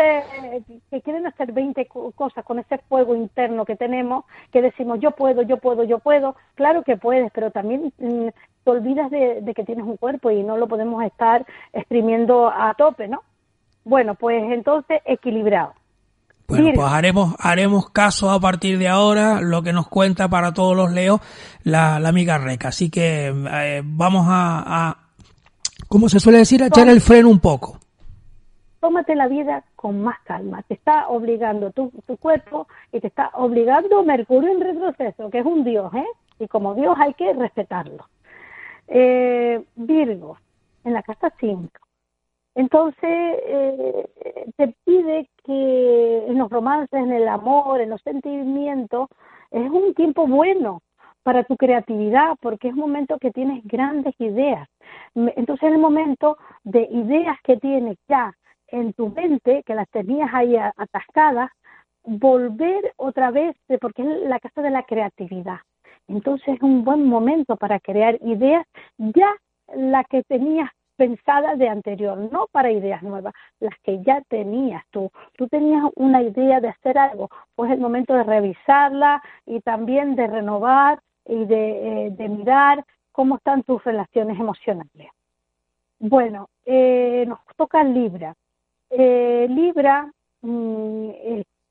Que 0.90 1.00
quieren, 1.02 1.26
hacer, 1.26 1.50
20 1.52 1.88
cosas 2.14 2.44
con 2.44 2.60
ese 2.60 2.78
fuego 2.88 3.16
interno 3.16 3.64
que 3.64 3.74
tenemos, 3.74 4.24
que 4.52 4.62
decimos 4.62 5.00
yo 5.00 5.10
puedo, 5.10 5.42
yo 5.42 5.56
puedo, 5.56 5.82
yo 5.82 5.98
puedo. 5.98 6.36
Claro 6.54 6.84
que 6.84 6.96
puedes, 6.96 7.32
pero 7.32 7.50
también 7.50 7.92
mm, 7.98 8.28
te 8.62 8.70
olvidas 8.70 9.10
de, 9.10 9.40
de 9.40 9.54
que 9.54 9.64
tienes 9.64 9.84
un 9.84 9.96
cuerpo 9.96 10.30
y 10.30 10.44
no 10.44 10.56
lo 10.56 10.68
podemos 10.68 11.02
estar 11.02 11.44
exprimiendo 11.72 12.48
a 12.48 12.74
tope, 12.74 13.08
¿no? 13.08 13.22
Bueno, 13.84 14.14
pues 14.14 14.42
entonces 14.50 15.00
equilibrado. 15.04 15.74
Bueno, 16.46 16.72
pues 16.74 16.92
haremos, 16.92 17.34
haremos 17.38 17.88
caso 17.90 18.30
a 18.30 18.38
partir 18.38 18.78
de 18.78 18.88
ahora, 18.88 19.40
lo 19.40 19.62
que 19.62 19.72
nos 19.72 19.88
cuenta 19.88 20.28
para 20.28 20.52
todos 20.52 20.76
los 20.76 20.92
leos 20.92 21.20
la, 21.62 21.98
la 21.98 22.10
amiga 22.10 22.36
Reca. 22.36 22.68
Así 22.68 22.90
que 22.90 23.28
eh, 23.28 23.82
vamos 23.82 24.26
a, 24.28 24.88
a, 24.88 24.96
como 25.88 26.08
se 26.08 26.20
suele 26.20 26.38
decir, 26.38 26.62
a 26.62 26.66
echar 26.66 26.88
el 26.88 27.00
freno 27.00 27.30
un 27.30 27.40
poco. 27.40 27.78
Tómate 28.80 29.14
la 29.14 29.26
vida 29.28 29.64
con 29.74 30.02
más 30.02 30.18
calma. 30.24 30.62
Te 30.68 30.74
está 30.74 31.08
obligando 31.08 31.70
tu, 31.70 31.90
tu 32.06 32.18
cuerpo 32.18 32.68
y 32.92 33.00
te 33.00 33.06
está 33.06 33.30
obligando 33.34 34.02
Mercurio 34.02 34.50
en 34.50 34.60
retroceso, 34.60 35.30
que 35.30 35.38
es 35.38 35.46
un 35.46 35.64
dios, 35.64 35.92
¿eh? 35.94 36.04
Y 36.38 36.48
como 36.48 36.74
dios 36.74 36.94
hay 36.98 37.14
que 37.14 37.32
respetarlo. 37.32 38.06
Eh, 38.88 39.64
Virgo, 39.76 40.36
en 40.84 40.92
la 40.92 41.02
casa 41.02 41.32
5 41.40 41.83
entonces, 42.54 43.02
eh, 43.02 44.08
te 44.56 44.74
pide 44.84 45.28
que 45.44 46.26
en 46.28 46.38
los 46.38 46.50
romances, 46.50 47.00
en 47.00 47.12
el 47.12 47.26
amor, 47.28 47.80
en 47.80 47.90
los 47.90 48.00
sentimientos, 48.02 49.08
es 49.50 49.70
un 49.70 49.92
tiempo 49.94 50.26
bueno 50.26 50.82
para 51.24 51.42
tu 51.44 51.56
creatividad, 51.56 52.36
porque 52.40 52.68
es 52.68 52.74
un 52.74 52.80
momento 52.80 53.18
que 53.18 53.30
tienes 53.30 53.64
grandes 53.64 54.14
ideas. 54.20 54.68
Entonces, 55.14 55.68
es 55.68 55.74
el 55.74 55.78
momento 55.78 56.36
de 56.62 56.82
ideas 56.90 57.36
que 57.42 57.56
tienes 57.56 57.96
ya 58.08 58.32
en 58.68 58.92
tu 58.92 59.08
mente, 59.08 59.62
que 59.64 59.74
las 59.74 59.88
tenías 59.90 60.30
ahí 60.32 60.56
atascadas, 60.56 61.50
volver 62.04 62.92
otra 62.96 63.30
vez, 63.30 63.56
porque 63.80 64.02
es 64.02 64.28
la 64.28 64.38
casa 64.38 64.62
de 64.62 64.70
la 64.70 64.82
creatividad. 64.82 65.58
Entonces, 66.06 66.54
es 66.54 66.62
un 66.62 66.84
buen 66.84 67.06
momento 67.06 67.56
para 67.56 67.80
crear 67.80 68.18
ideas 68.22 68.66
ya 68.98 69.30
la 69.74 70.04
que 70.04 70.22
tenías 70.24 70.70
pensadas 70.96 71.58
de 71.58 71.68
anterior, 71.68 72.16
no 72.32 72.46
para 72.50 72.70
ideas 72.70 73.02
nuevas, 73.02 73.34
las 73.60 73.74
que 73.82 74.02
ya 74.02 74.22
tenías 74.28 74.82
tú. 74.90 75.10
Tú 75.36 75.48
tenías 75.48 75.84
una 75.96 76.22
idea 76.22 76.60
de 76.60 76.68
hacer 76.68 76.98
algo, 76.98 77.30
pues 77.54 77.70
es 77.70 77.76
el 77.76 77.82
momento 77.82 78.14
de 78.14 78.24
revisarla 78.24 79.22
y 79.46 79.60
también 79.60 80.16
de 80.16 80.26
renovar 80.26 81.00
y 81.26 81.44
de, 81.44 82.06
eh, 82.06 82.28
mirar 82.28 82.84
cómo 83.12 83.36
están 83.36 83.62
tus 83.62 83.82
relaciones 83.84 84.38
emocionales. 84.38 85.10
Bueno, 85.98 86.48
eh, 86.64 87.24
nos 87.26 87.38
toca 87.56 87.82
Libra. 87.84 88.34
Eh, 88.90 89.46
Libra 89.48 90.10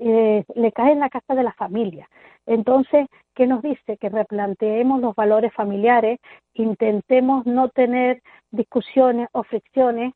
mm, 0.04 0.60
le 0.60 0.72
cae 0.72 0.92
en 0.92 1.00
la 1.00 1.10
casa 1.10 1.36
de 1.36 1.44
la 1.44 1.54
familia. 1.54 2.08
Entonces, 2.46 3.08
¿qué 3.36 3.48
nos 3.48 3.62
dice? 3.62 3.98
Que 3.98 4.10
replanteemos 4.10 5.02
los 5.02 5.16
valores 5.16 5.54
familiares, 5.54 6.20
intentemos 6.54 7.46
no 7.46 7.70
tener 7.70 8.22
discusiones 8.52 9.30
o 9.32 9.44
fricciones, 9.44 10.14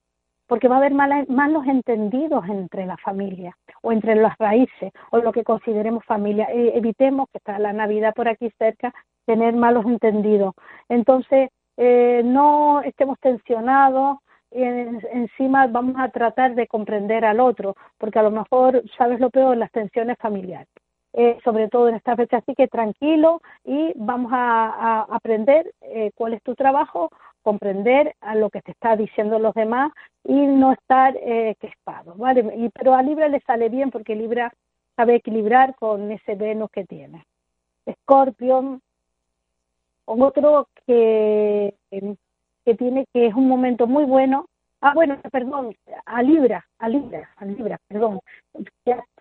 porque 0.47 0.69
va 0.69 0.75
a 0.75 0.77
haber 0.79 0.93
malos 0.93 1.67
entendidos 1.67 2.45
entre 2.47 2.85
la 2.85 2.97
familia 2.97 3.55
o 3.81 3.91
entre 3.91 4.15
las 4.15 4.37
raíces 4.37 4.91
o 5.11 5.17
lo 5.17 5.33
que 5.33 5.43
consideremos 5.43 6.05
familia. 6.05 6.47
E, 6.51 6.77
evitemos, 6.77 7.27
que 7.31 7.37
está 7.39 7.59
la 7.59 7.73
Navidad 7.73 8.13
por 8.15 8.29
aquí 8.29 8.49
cerca, 8.57 8.93
tener 9.25 9.53
malos 9.55 9.85
entendidos. 9.85 10.53
Entonces, 10.87 11.49
eh, 11.75 12.21
no 12.23 12.81
estemos 12.81 13.19
tensionados, 13.19 14.19
encima 14.51 15.67
vamos 15.67 15.95
a 15.97 16.09
tratar 16.09 16.55
de 16.55 16.67
comprender 16.67 17.25
al 17.25 17.39
otro, 17.39 17.75
porque 17.97 18.19
a 18.19 18.23
lo 18.23 18.31
mejor, 18.31 18.83
¿sabes 18.97 19.19
lo 19.19 19.29
peor? 19.29 19.57
Las 19.57 19.71
tensiones 19.71 20.17
familiares. 20.17 20.67
Eh, 21.19 21.39
sobre 21.43 21.67
todo 21.67 21.89
en 21.89 21.95
esta 21.95 22.15
fecha. 22.15 22.37
Así 22.37 22.53
que 22.53 22.67
tranquilo 22.67 23.41
y 23.65 23.91
vamos 23.95 24.31
a, 24.35 25.01
aprender 25.09 25.73
eh, 25.81 26.11
cuál 26.13 26.33
es 26.35 26.43
tu 26.43 26.53
trabajo, 26.53 27.09
comprender 27.41 28.15
a 28.21 28.35
lo 28.35 28.51
que 28.51 28.61
te 28.61 28.71
está 28.71 28.95
diciendo 28.95 29.39
los 29.39 29.55
demás 29.55 29.91
y 30.23 30.33
no 30.33 30.73
estar 30.73 31.17
eh, 31.17 31.55
¿vale? 32.17 32.53
Y, 32.55 32.69
pero 32.69 32.93
a 32.93 33.01
Libra 33.01 33.29
le 33.29 33.39
sale 33.41 33.69
bien 33.69 33.89
porque 33.89 34.15
Libra 34.15 34.53
sabe 34.95 35.15
equilibrar 35.15 35.73
con 35.75 36.11
ese 36.11 36.35
Venus 36.35 36.69
que 36.69 36.85
tiene. 36.85 37.25
Scorpion, 38.03 38.79
otro 40.05 40.67
que 40.85 41.73
tiene 42.75 43.05
que 43.13 43.27
es 43.27 43.33
un 43.33 43.47
momento 43.47 43.87
muy 43.87 44.05
bueno 44.05 44.45
Ah, 44.79 44.91
bueno, 44.93 45.17
perdón, 45.31 45.75
a 46.05 46.21
Libra, 46.21 46.63
a 46.77 46.87
Libra, 46.87 47.27
a 47.37 47.45
Libra, 47.45 47.79
perdón. 47.87 48.19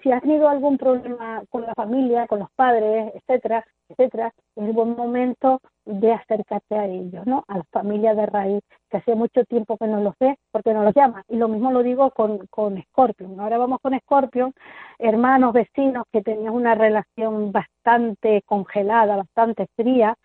Si 0.02 0.12
has 0.12 0.20
tenido 0.20 0.50
algún 0.50 0.76
problema 0.76 1.42
con 1.48 1.62
la 1.62 1.74
familia, 1.74 2.26
con 2.26 2.40
los 2.40 2.50
padres, 2.54 3.10
etcétera, 3.14 3.64
etcétera, 3.88 4.32
es 4.54 4.74
buen 4.74 4.94
momento 4.94 5.60
de 5.86 6.12
acercarte 6.12 6.74
a 6.74 6.84
ellos, 6.86 7.26
¿no? 7.26 7.42
A 7.48 7.58
la 7.58 7.64
familia 7.72 8.14
de 8.14 8.26
raíz, 8.26 8.62
que 8.90 8.98
hace 8.98 9.14
mucho 9.14 9.44
tiempo 9.44 9.78
que 9.78 9.86
no 9.86 10.00
los 10.00 10.14
ve, 10.20 10.36
porque 10.52 10.74
no 10.74 10.84
los 10.84 10.94
llama. 10.94 11.22
Y 11.26 11.36
lo 11.36 11.48
mismo 11.48 11.72
lo 11.72 11.82
digo 11.82 12.10
con, 12.10 12.46
con 12.48 12.82
Scorpion. 12.90 13.40
Ahora 13.40 13.56
vamos 13.56 13.80
con 13.80 13.98
Scorpion, 13.98 14.52
hermanos, 14.98 15.54
vecinos 15.54 16.04
que 16.12 16.20
tenían 16.20 16.52
una 16.52 16.74
relación 16.74 17.50
bastante 17.50 18.42
congelada, 18.44 19.16
bastante 19.16 19.68
fría, 19.74 20.16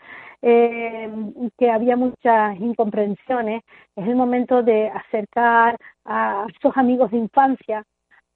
eh, 0.42 1.10
que 1.58 1.70
había 1.70 1.96
muchas 1.96 2.60
incomprensiones, 2.60 3.64
es 3.96 4.08
el 4.08 4.16
momento 4.16 4.64
de 4.64 4.90
acercar 4.90 5.78
a 6.06 6.46
esos 6.58 6.76
amigos 6.78 7.12
de 7.12 7.18
infancia, 7.18 7.84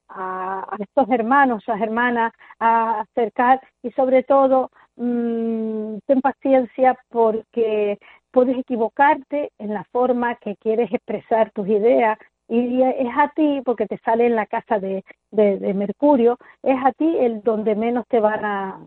a, 0.10 0.78
estos 0.80 1.10
hermanos, 1.10 1.64
a 1.68 1.78
hermanas, 1.78 2.32
a 2.60 3.01
acercar 3.01 3.62
y 3.82 3.91
sobre 3.91 4.24
todo 4.24 4.70
mmm, 4.95 5.97
ten 6.06 6.22
paciencia 6.22 6.97
porque 7.10 7.97
puedes 8.32 8.58
equivocarte 8.58 9.51
en 9.58 9.74
la 9.74 9.84
forma 9.86 10.36
que 10.36 10.56
quieres 10.58 10.91
expresar 10.93 11.51
tus 11.51 11.68
ideas 11.68 12.18
y 12.47 12.82
es 12.82 13.18
a 13.18 13.30
ti, 13.30 13.62
porque 13.66 13.88
te 13.88 13.97
sale 13.99 14.28
en 14.28 14.36
la 14.36 14.45
casa 14.45 14.78
de, 14.80 15.03
de, 15.32 15.74
Mercurio, 15.74 16.38
es 16.62 16.78
a 16.86 16.91
ti 16.91 17.18
el 17.20 17.41
donde 17.41 17.76
menos 17.76 18.06
te 18.08 18.20
van 18.20 18.45
a, 18.45 18.80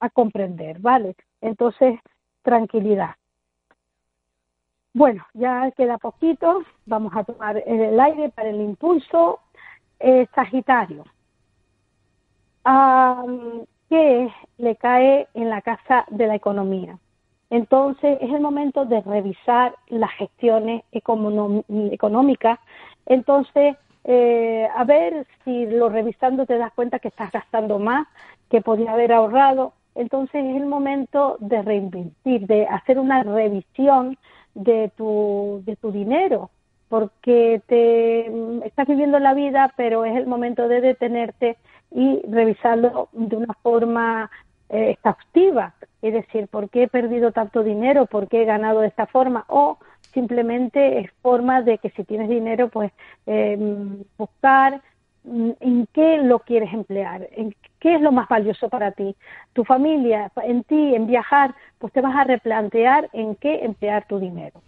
a 0.00 0.10
comprender, 0.10 0.78
¿vale? 0.78 1.16
Entonces, 1.40 1.98
tranquilidad. 2.42 3.16
Bueno, 4.92 5.24
ya 5.34 5.70
queda 5.72 5.98
poquito, 5.98 6.64
vamos 6.86 7.12
a 7.14 7.24
tomar 7.24 7.62
el 7.64 7.98
aire 8.00 8.30
para 8.30 8.48
el 8.48 8.60
impulso. 8.60 9.40
Eh, 10.02 10.26
sagitario, 10.34 11.04
que 13.90 14.32
le 14.56 14.76
cae 14.76 15.28
en 15.34 15.50
la 15.50 15.60
casa 15.60 16.06
de 16.08 16.26
la 16.26 16.36
economía. 16.36 16.98
Entonces 17.50 18.16
es 18.22 18.32
el 18.32 18.40
momento 18.40 18.86
de 18.86 19.02
revisar 19.02 19.74
las 19.88 20.10
gestiones 20.12 20.84
económicas. 20.90 22.60
Entonces, 23.04 23.76
eh, 24.04 24.68
a 24.74 24.84
ver 24.84 25.26
si 25.44 25.66
lo 25.66 25.90
revisando 25.90 26.46
te 26.46 26.56
das 26.56 26.72
cuenta 26.72 26.98
que 26.98 27.08
estás 27.08 27.30
gastando 27.30 27.78
más, 27.78 28.08
que 28.48 28.62
podía 28.62 28.92
haber 28.92 29.12
ahorrado 29.12 29.74
entonces 29.94 30.44
es 30.44 30.56
el 30.56 30.66
momento 30.66 31.36
de 31.40 31.62
reinvertir, 31.62 32.46
de 32.46 32.66
hacer 32.66 32.98
una 32.98 33.22
revisión 33.22 34.16
de 34.54 34.90
tu, 34.96 35.62
de 35.64 35.76
tu 35.76 35.92
dinero, 35.92 36.50
porque 36.88 37.62
te 37.66 38.28
mm, 38.30 38.62
estás 38.64 38.86
viviendo 38.86 39.18
la 39.18 39.34
vida, 39.34 39.72
pero 39.76 40.04
es 40.04 40.16
el 40.16 40.26
momento 40.26 40.68
de 40.68 40.80
detenerte 40.80 41.56
y 41.92 42.20
revisarlo 42.28 43.08
de 43.12 43.36
una 43.36 43.54
forma 43.62 44.30
eh, 44.68 44.90
exhaustiva, 44.90 45.74
es 46.02 46.14
decir, 46.14 46.48
¿por 46.48 46.70
qué 46.70 46.84
he 46.84 46.88
perdido 46.88 47.32
tanto 47.32 47.62
dinero? 47.62 48.06
¿Por 48.06 48.28
qué 48.28 48.42
he 48.42 48.44
ganado 48.44 48.80
de 48.80 48.88
esta 48.88 49.06
forma? 49.06 49.44
O 49.48 49.78
simplemente 50.14 51.00
es 51.00 51.10
forma 51.22 51.62
de 51.62 51.78
que 51.78 51.90
si 51.90 52.04
tienes 52.04 52.28
dinero, 52.28 52.68
pues 52.68 52.92
eh, 53.26 53.58
buscar 54.16 54.80
mm, 55.24 55.50
en 55.60 55.86
qué 55.92 56.18
lo 56.18 56.40
quieres 56.40 56.72
emplear, 56.72 57.28
en 57.32 57.54
¿Qué 57.80 57.94
es 57.94 58.00
lo 58.02 58.12
más 58.12 58.28
valioso 58.28 58.68
para 58.68 58.92
ti? 58.92 59.16
Tu 59.54 59.64
familia, 59.64 60.30
en 60.42 60.62
ti, 60.64 60.94
en 60.94 61.06
viajar, 61.06 61.54
pues 61.78 61.92
te 61.92 62.02
vas 62.02 62.14
a 62.14 62.24
replantear 62.24 63.08
en 63.14 63.34
qué 63.36 63.64
emplear 63.64 64.06
tu 64.06 64.18
dinero. 64.18 64.60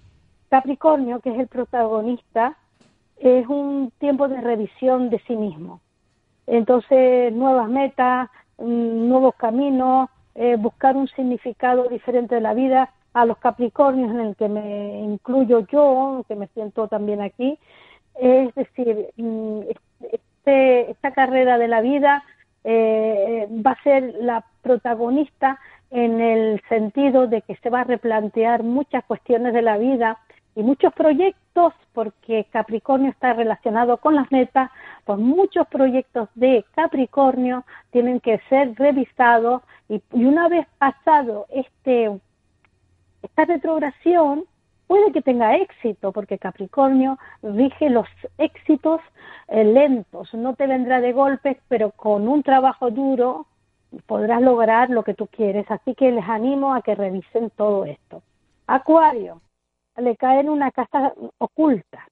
Capricornio, 0.48 1.20
que 1.20 1.30
es 1.30 1.38
el 1.38 1.46
protagonista, 1.46 2.56
es 3.18 3.46
un 3.46 3.92
tiempo 3.98 4.28
de 4.28 4.40
revisión 4.40 5.10
de 5.10 5.18
sí 5.26 5.36
mismo. 5.36 5.80
Entonces, 6.46 7.32
nuevas 7.34 7.68
metas, 7.68 8.30
mm, 8.58 9.08
nuevos 9.08 9.34
caminos, 9.36 10.08
eh, 10.34 10.56
buscar 10.56 10.96
un 10.96 11.06
significado 11.08 11.88
diferente 11.88 12.34
de 12.34 12.40
la 12.40 12.54
vida. 12.54 12.90
A 13.14 13.26
los 13.26 13.36
Capricornios, 13.36 14.10
en 14.10 14.20
el 14.20 14.36
que 14.36 14.48
me 14.48 15.00
incluyo 15.00 15.66
yo, 15.70 16.24
que 16.26 16.34
me 16.34 16.46
siento 16.48 16.88
también 16.88 17.20
aquí, 17.20 17.58
es 18.14 18.54
decir, 18.54 19.08
mm, 19.16 19.60
este, 20.10 20.90
esta 20.90 21.10
carrera 21.12 21.58
de 21.58 21.68
la 21.68 21.82
vida 21.82 22.24
eh, 22.64 23.48
va 23.50 23.72
a 23.72 23.82
ser 23.82 24.14
la 24.20 24.44
protagonista 24.62 25.58
en 25.90 26.20
el 26.20 26.62
sentido 26.68 27.26
de 27.26 27.42
que 27.42 27.56
se 27.56 27.70
va 27.70 27.80
a 27.80 27.84
replantear 27.84 28.62
muchas 28.62 29.04
cuestiones 29.04 29.52
de 29.52 29.62
la 29.62 29.76
vida 29.76 30.18
y 30.54 30.62
muchos 30.62 30.92
proyectos, 30.92 31.72
porque 31.92 32.46
Capricornio 32.50 33.10
está 33.10 33.32
relacionado 33.32 33.96
con 33.96 34.14
las 34.14 34.30
metas, 34.30 34.70
pues 35.04 35.18
muchos 35.18 35.66
proyectos 35.68 36.28
de 36.34 36.64
Capricornio 36.74 37.64
tienen 37.90 38.20
que 38.20 38.38
ser 38.48 38.74
revisados 38.76 39.62
y, 39.88 40.02
una 40.12 40.48
vez 40.48 40.66
pasado 40.78 41.46
este 41.50 42.10
esta 43.22 43.44
retrogradación, 43.44 44.44
puede 44.92 45.10
que 45.10 45.22
tenga 45.22 45.56
éxito, 45.56 46.12
porque 46.12 46.36
Capricornio 46.36 47.18
rige 47.42 47.88
los 47.88 48.06
éxitos 48.36 49.00
eh, 49.48 49.64
lentos, 49.64 50.34
no 50.34 50.54
te 50.54 50.66
vendrá 50.66 51.00
de 51.00 51.14
golpes, 51.14 51.56
pero 51.66 51.92
con 51.92 52.28
un 52.28 52.42
trabajo 52.42 52.90
duro 52.90 53.46
podrás 54.04 54.42
lograr 54.42 54.90
lo 54.90 55.02
que 55.02 55.14
tú 55.14 55.28
quieres. 55.28 55.64
Así 55.70 55.94
que 55.94 56.12
les 56.12 56.28
animo 56.28 56.74
a 56.74 56.82
que 56.82 56.94
revisen 56.94 57.48
todo 57.56 57.86
esto. 57.86 58.22
Acuario, 58.66 59.40
le 59.96 60.14
cae 60.14 60.40
en 60.40 60.50
una 60.50 60.70
casa 60.70 61.14
oculta. 61.38 62.06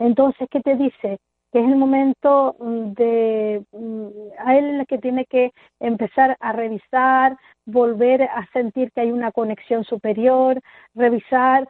Entonces, 0.00 0.48
¿qué 0.50 0.60
te 0.62 0.74
dice? 0.74 1.20
Que 1.56 1.62
es 1.62 1.68
el 1.68 1.76
momento 1.76 2.54
mm, 2.58 2.92
de 2.92 3.64
mm, 3.72 4.08
a 4.46 4.58
él 4.58 4.84
que 4.86 4.98
tiene 4.98 5.24
que 5.24 5.52
empezar 5.80 6.36
a 6.38 6.52
revisar, 6.52 7.38
volver 7.64 8.24
a 8.24 8.46
sentir 8.52 8.92
que 8.92 9.00
hay 9.00 9.10
una 9.10 9.32
conexión 9.32 9.82
superior, 9.84 10.60
revisar 10.94 11.66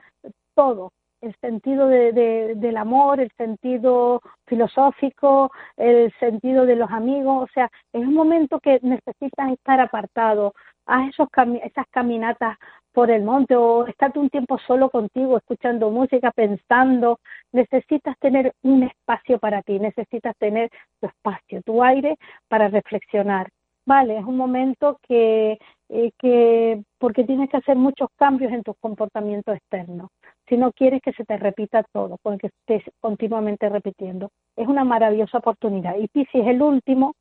todo, 0.57 0.91
el 1.27 1.35
sentido 1.41 1.89
de, 1.89 2.55
del 2.57 2.77
amor, 2.77 3.21
el 3.21 3.31
sentido 3.37 4.23
filosófico, 4.47 5.51
el 5.77 6.13
sentido 6.19 6.65
de 6.67 6.77
los 6.77 6.91
amigos, 6.91 7.49
o 7.51 7.53
sea, 7.53 7.71
es 7.93 8.03
un 8.03 8.15
momento 8.15 8.61
que 8.61 8.79
necesitas 8.83 9.51
estar 9.53 9.81
apartado, 9.81 10.55
haz 10.87 11.09
esos 11.09 11.29
esas 11.63 11.87
caminatas 11.91 12.57
por 12.93 13.11
el 13.11 13.25
monte 13.25 13.57
o 13.57 13.87
estate 13.87 14.19
un 14.19 14.31
tiempo 14.31 14.59
solo 14.67 14.89
contigo, 14.89 15.37
escuchando 15.37 15.91
música, 15.91 16.31
pensando, 16.31 17.19
necesitas 17.53 18.17
tener 18.19 18.55
un 18.63 18.85
espacio 18.85 19.39
para 19.39 19.63
ti, 19.63 19.79
necesitas 19.79 20.35
tener 20.39 20.71
tu 21.01 21.09
espacio, 21.09 21.61
tu 21.63 21.83
aire 21.83 22.17
para 22.49 22.69
reflexionar. 22.69 23.49
Vale, 23.85 24.19
es 24.19 24.25
un 24.25 24.37
momento 24.37 24.99
que, 25.07 25.59
eh, 25.89 26.11
que 26.19 26.83
porque 26.99 27.25
tienes 27.25 27.49
que 27.51 27.59
hacer 27.59 27.77
muchos 27.77 28.09
cambios 28.17 28.53
en 28.53 28.63
tus 28.63 28.77
comportamientos 28.79 29.57
externos. 29.57 30.11
Si 30.49 30.57
no 30.57 30.73
quieres 30.73 31.01
que 31.03 31.13
se 31.13 31.25
te 31.25 31.37
repita 31.37 31.85
todo, 31.93 32.19
porque 32.23 32.49
estés 32.49 32.83
continuamente 33.01 33.69
repitiendo. 33.69 34.31
Es 34.57 34.67
una 34.69 34.85
maravillosa 34.85 35.39
oportunidad. 35.39 35.97
Y 35.97 36.09
Pisces, 36.09 36.47
el 36.47 36.63
último, 36.63 37.15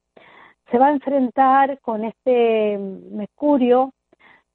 se 0.72 0.78
va 0.78 0.88
a 0.88 0.92
enfrentar 0.92 1.80
con 1.82 2.06
este 2.06 2.78
Mercurio 2.78 3.92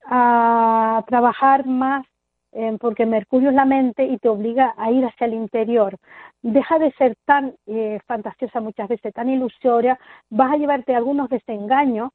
a 0.06 1.04
trabajar 1.06 1.66
más 1.66 2.04
eh, 2.52 2.76
porque 2.80 3.06
Mercurio 3.06 3.50
es 3.50 3.54
la 3.54 3.64
mente 3.64 4.04
y 4.04 4.18
te 4.18 4.28
obliga 4.28 4.74
a 4.76 4.90
ir 4.90 5.04
hacia 5.04 5.26
el 5.26 5.34
interior. 5.34 5.96
Deja 6.42 6.78
de 6.78 6.90
ser 6.92 7.14
tan 7.24 7.54
eh, 7.66 8.00
fantasiosa 8.06 8.60
muchas 8.60 8.88
veces, 8.88 9.14
tan 9.14 9.28
ilusoria, 9.28 9.98
vas 10.30 10.52
a 10.52 10.56
llevarte 10.56 10.94
algunos 10.94 11.28
desengaños, 11.28 12.10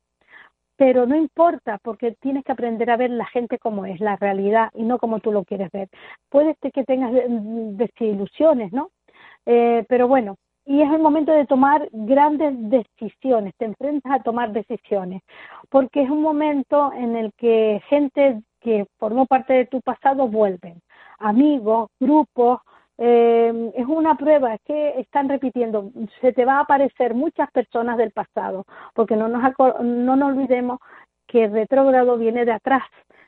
pero 0.78 1.06
no 1.06 1.16
importa 1.16 1.80
porque 1.84 2.16
tienes 2.20 2.44
que 2.44 2.52
aprender 2.52 2.90
a 2.90 2.98
ver 2.98 3.10
la 3.10 3.26
gente 3.26 3.60
como 3.60 3.86
es, 3.86 4.00
la 4.00 4.16
realidad 4.18 4.70
y 4.74 4.84
no 4.84 5.00
como 5.00 5.20
tú 5.20 5.32
lo 5.32 5.44
quieres 5.44 5.72
ver. 5.72 5.90
Puede 6.30 6.56
que 6.74 6.84
tengas 6.84 7.12
desilusiones, 7.78 8.74
¿no? 8.74 8.90
Eh, 9.46 9.86
pero 9.88 10.08
bueno, 10.08 10.38
y 10.66 10.82
es 10.82 10.92
el 10.92 11.00
momento 11.00 11.32
de 11.32 11.46
tomar 11.46 11.88
grandes 11.92 12.54
decisiones, 12.58 13.54
te 13.58 13.66
enfrentas 13.66 14.12
a 14.12 14.24
tomar 14.24 14.52
decisiones, 14.52 15.22
porque 15.70 16.02
es 16.02 16.10
un 16.10 16.22
momento 16.22 16.92
en 16.94 17.16
el 17.16 17.32
que 17.38 17.82
gente 17.88 18.42
que 18.62 18.86
formó 18.98 19.28
parte 19.28 19.54
de 19.54 19.66
tu 19.68 19.80
pasado 19.82 20.28
vuelven, 20.28 20.82
amigos, 21.20 21.90
grupos, 22.00 22.62
eh, 22.98 23.72
es 23.76 23.86
una 23.86 24.16
prueba, 24.16 24.54
es 24.54 24.62
que 24.62 25.00
están 25.00 25.30
repitiendo, 25.30 25.92
se 26.22 26.34
te 26.34 26.46
va 26.46 26.58
a 26.58 26.62
aparecer 26.62 27.14
muchas 27.14 27.52
personas 27.52 27.98
del 27.98 28.12
pasado, 28.12 28.66
porque 28.94 29.16
no 29.16 29.28
nos, 29.28 29.42
no 29.82 30.16
nos 30.16 30.30
olvidemos 30.30 30.80
que 31.28 31.46
el 31.46 31.52
retrógrado 31.52 32.18
viene 32.18 32.46
de 32.46 32.54
atrás, 32.54 32.84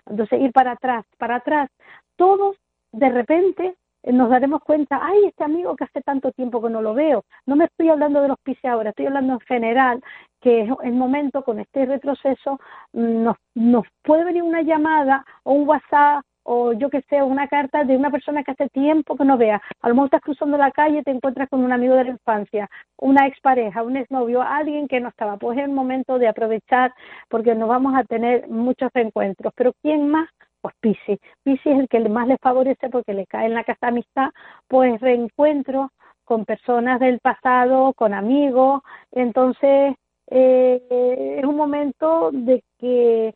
entonces 0.05 0.41
ir 0.41 0.51
para 0.53 0.71
atrás, 0.71 1.05
para 1.17 1.35
atrás, 1.35 1.69
todos 2.15 2.55
de 2.91 3.09
repente 3.09 3.75
nos 4.03 4.29
daremos 4.29 4.61
cuenta, 4.63 4.99
ay, 5.01 5.25
este 5.25 5.43
amigo 5.43 5.75
que 5.75 5.83
hace 5.83 6.01
tanto 6.01 6.31
tiempo 6.31 6.61
que 6.61 6.69
no 6.69 6.81
lo 6.81 6.93
veo. 6.93 7.25
No 7.45 7.55
me 7.55 7.65
estoy 7.65 7.89
hablando 7.89 8.21
de 8.21 8.29
los 8.29 8.39
pises 8.39 8.63
ahora, 8.65 8.91
estoy 8.91 9.07
hablando 9.07 9.33
en 9.33 9.39
general, 9.41 10.03
que 10.39 10.61
es 10.61 10.69
el 10.83 10.93
momento 10.93 11.43
con 11.43 11.59
este 11.59 11.85
retroceso, 11.85 12.59
mm, 12.93 13.23
nos, 13.23 13.37
nos 13.55 13.85
puede 14.03 14.23
venir 14.23 14.43
una 14.43 14.61
llamada 14.61 15.25
o 15.43 15.53
un 15.53 15.67
WhatsApp 15.67 16.23
o 16.49 16.71
yo 16.71 16.89
que 16.89 17.01
sé, 17.09 17.21
una 17.21 17.47
carta 17.49 17.83
de 17.83 17.97
una 17.97 18.09
persona 18.09 18.41
que 18.41 18.51
hace 18.51 18.69
tiempo 18.69 19.17
que 19.17 19.25
no 19.25 19.37
vea. 19.37 19.61
A 19.81 19.89
lo 19.89 19.95
mejor 19.95 20.07
estás 20.07 20.21
cruzando 20.21 20.57
la 20.57 20.71
calle 20.71 20.99
y 20.99 21.03
te 21.03 21.11
encuentras 21.11 21.49
con 21.49 21.61
un 21.61 21.73
amigo 21.73 21.93
de 21.95 22.05
la 22.05 22.11
infancia, 22.11 22.69
una 22.97 23.27
expareja, 23.27 23.83
un 23.83 23.97
exnovio, 23.97 24.41
alguien 24.41 24.87
que 24.87 25.01
no 25.01 25.09
estaba. 25.09 25.35
Pues 25.35 25.57
es 25.57 25.65
el 25.65 25.71
momento 25.71 26.17
de 26.17 26.29
aprovechar 26.29 26.93
porque 27.27 27.53
nos 27.53 27.67
vamos 27.67 27.95
a 27.97 28.05
tener 28.05 28.47
muchos 28.47 28.89
encuentros. 28.93 29.51
Pero 29.57 29.73
¿quién 29.81 30.09
más? 30.09 30.29
Pues 30.61 30.73
Piscis. 30.79 31.19
Piscis 31.43 31.73
es 31.73 31.79
el 31.79 31.89
que 31.89 31.99
más 32.07 32.27
le 32.29 32.37
favorece 32.37 32.89
porque 32.89 33.13
le 33.13 33.27
cae 33.27 33.47
en 33.47 33.53
la 33.53 33.65
casa 33.65 33.87
amistad, 33.87 34.29
pues 34.69 35.01
reencuentro 35.01 35.91
con 36.23 36.45
personas 36.45 37.01
del 37.01 37.19
pasado, 37.19 37.91
con 37.93 38.13
amigos. 38.13 38.83
Entonces, 39.11 39.95
eh, 40.29 41.37
es 41.39 41.45
un 41.45 41.57
momento 41.57 42.29
de 42.31 42.63
que 42.79 43.35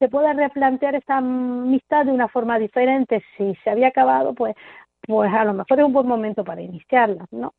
se 0.00 0.08
pueda 0.08 0.32
replantear 0.32 0.94
esa 0.96 1.18
amistad 1.18 2.06
de 2.06 2.12
una 2.12 2.26
forma 2.26 2.58
diferente. 2.58 3.22
Si 3.36 3.54
se 3.62 3.70
había 3.70 3.88
acabado, 3.88 4.34
pues, 4.34 4.56
pues 5.02 5.32
a 5.32 5.44
lo 5.44 5.52
mejor 5.52 5.78
es 5.78 5.84
un 5.84 5.92
buen 5.92 6.06
momento 6.06 6.42
para 6.42 6.62
iniciarla, 6.62 7.26
¿no? 7.30 7.52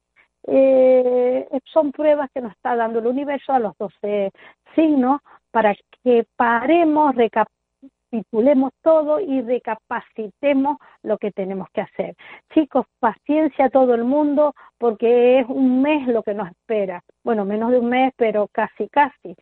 Eh, 0.48 1.48
son 1.66 1.92
pruebas 1.92 2.30
que 2.34 2.42
nos 2.42 2.52
está 2.54 2.76
dando 2.76 2.98
el 2.98 3.06
universo 3.06 3.54
a 3.54 3.60
los 3.60 3.78
12 3.78 4.32
signos 4.74 5.22
para 5.52 5.76
que 6.04 6.26
paremos, 6.36 7.14
recapitulemos 7.14 8.72
todo 8.82 9.20
y 9.20 9.42
recapacitemos 9.42 10.78
lo 11.04 11.20
que 11.20 11.32
tenemos 11.32 11.68
que 11.72 11.82
hacer. 11.82 12.16
Chicos, 12.56 12.88
paciencia 13.00 13.66
a 13.66 13.70
todo 13.70 13.94
el 13.94 14.04
mundo 14.04 14.56
porque 14.80 15.42
es 15.42 15.46
un 15.48 15.84
mes 15.84 16.08
lo 16.08 16.24
que 16.24 16.34
nos 16.34 16.50
espera. 16.50 17.04
Bueno, 17.24 17.46
menos 17.46 17.70
de 17.70 17.78
un 17.78 17.89
mes, 17.89 18.12
pero 18.18 18.48
casi, 18.52 18.89
casi. 18.89 19.36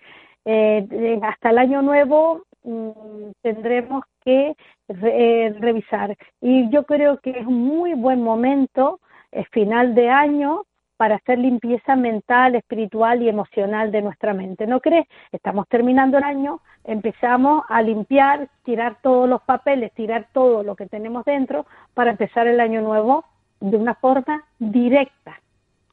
Eh, 0.44 1.20
hasta 1.24 1.52
el 1.52 1.60
año 1.60 1.82
nuevo 1.82 2.44
Mm, 2.64 3.32
tendremos 3.42 4.04
que 4.24 4.56
eh, 4.88 5.56
revisar. 5.60 6.16
Y 6.42 6.70
yo 6.70 6.84
creo 6.84 7.20
que 7.20 7.32
es 7.32 7.46
un 7.46 7.62
muy 7.66 7.94
buen 7.94 8.22
momento, 8.22 9.00
es 9.32 9.48
final 9.50 9.96
de 9.96 10.10
año, 10.10 10.64
para 10.98 11.16
hacer 11.16 11.40
limpieza 11.40 11.96
mental, 11.96 12.56
espiritual 12.56 13.22
y 13.22 13.30
emocional 13.30 13.90
de 13.90 14.02
nuestra 14.02 14.34
mente. 14.34 14.68
¿No 14.68 14.82
crees? 14.82 15.08
Estamos 15.32 15.66
terminando 15.70 16.18
el 16.18 16.26
año, 16.26 16.60
empezamos 16.84 17.64
a 17.70 17.82
limpiar, 17.82 18.50
tirar 18.66 18.98
todos 19.02 19.30
los 19.30 19.42
papeles, 19.44 19.94
tirar 19.94 20.28
todo 20.34 20.62
lo 20.62 20.76
que 20.76 20.88
tenemos 20.88 21.24
dentro 21.24 21.66
para 21.94 22.12
empezar 22.12 22.48
el 22.48 22.60
año 22.60 22.82
nuevo 22.82 23.24
de 23.62 23.78
una 23.78 23.96
forma 23.96 24.44
directa. 24.60 25.40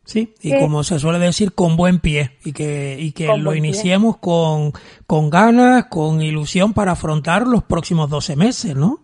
Sí, 0.07 0.35
y 0.41 0.57
como 0.61 0.85
se 0.85 1.01
suele 1.01 1.19
decir, 1.19 1.53
con 1.53 1.77
buen 1.77 1.99
pie 1.99 2.31
y 2.45 2.53
que, 2.53 2.97
y 2.97 3.11
que 3.11 3.37
lo 3.37 3.57
iniciemos 3.57 4.19
con, 4.19 4.71
con 5.09 5.31
ganas, 5.31 5.87
con 5.87 6.23
ilusión 6.23 6.73
para 6.73 6.93
afrontar 6.93 7.45
los 7.45 7.65
próximos 7.65 8.09
12 8.09 8.37
meses, 8.37 8.77
¿no? 8.77 9.01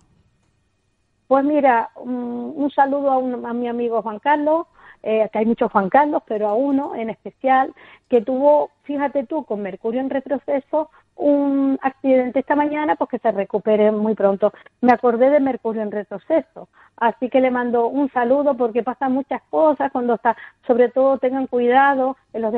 Pues 1.26 1.44
mira, 1.44 1.90
un, 1.96 2.70
saludo 2.72 3.10
a, 3.10 3.16
a 3.16 3.52
mi 3.52 3.66
amigo 3.66 4.00
Juan 4.00 4.20
Carlos, 4.20 4.68
eh, 5.02 5.28
que 5.32 5.40
hay 5.40 5.46
muchos 5.46 5.72
Juan 5.72 5.88
Carlos, 5.88 6.22
pero 6.24 6.48
a 6.48 6.54
uno 6.54 6.94
en 6.94 7.10
especial 7.10 7.74
que 8.08 8.20
tuvo, 8.22 8.70
fíjate 8.84 9.26
tú, 9.26 9.44
con 9.44 9.60
Mercurio 9.60 10.00
en 10.00 10.08
retroceso, 10.08 10.88
un 11.22 11.78
accidente 11.82 12.40
esta 12.40 12.56
mañana, 12.56 12.96
pues 12.96 13.10
que 13.10 13.18
se 13.18 13.30
recupere 13.30 13.92
muy 13.92 14.14
pronto. 14.14 14.52
Me 14.80 14.92
acordé 14.92 15.30
de 15.30 15.40
Mercurio 15.40 15.82
en 15.82 15.92
retroceso, 15.92 16.68
así 16.96 17.30
que 17.30 17.40
le 17.40 17.50
mando 17.50 17.86
un 17.86 18.10
saludo 18.10 18.56
porque 18.56 18.82
pasan 18.82 19.12
muchas 19.12 19.42
cosas 19.48 19.92
cuando 19.92 20.14
está, 20.14 20.36
sobre 20.66 20.88
todo 20.88 21.18
tengan 21.18 21.46
cuidado 21.46 22.16
en, 22.32 22.42
los 22.42 22.54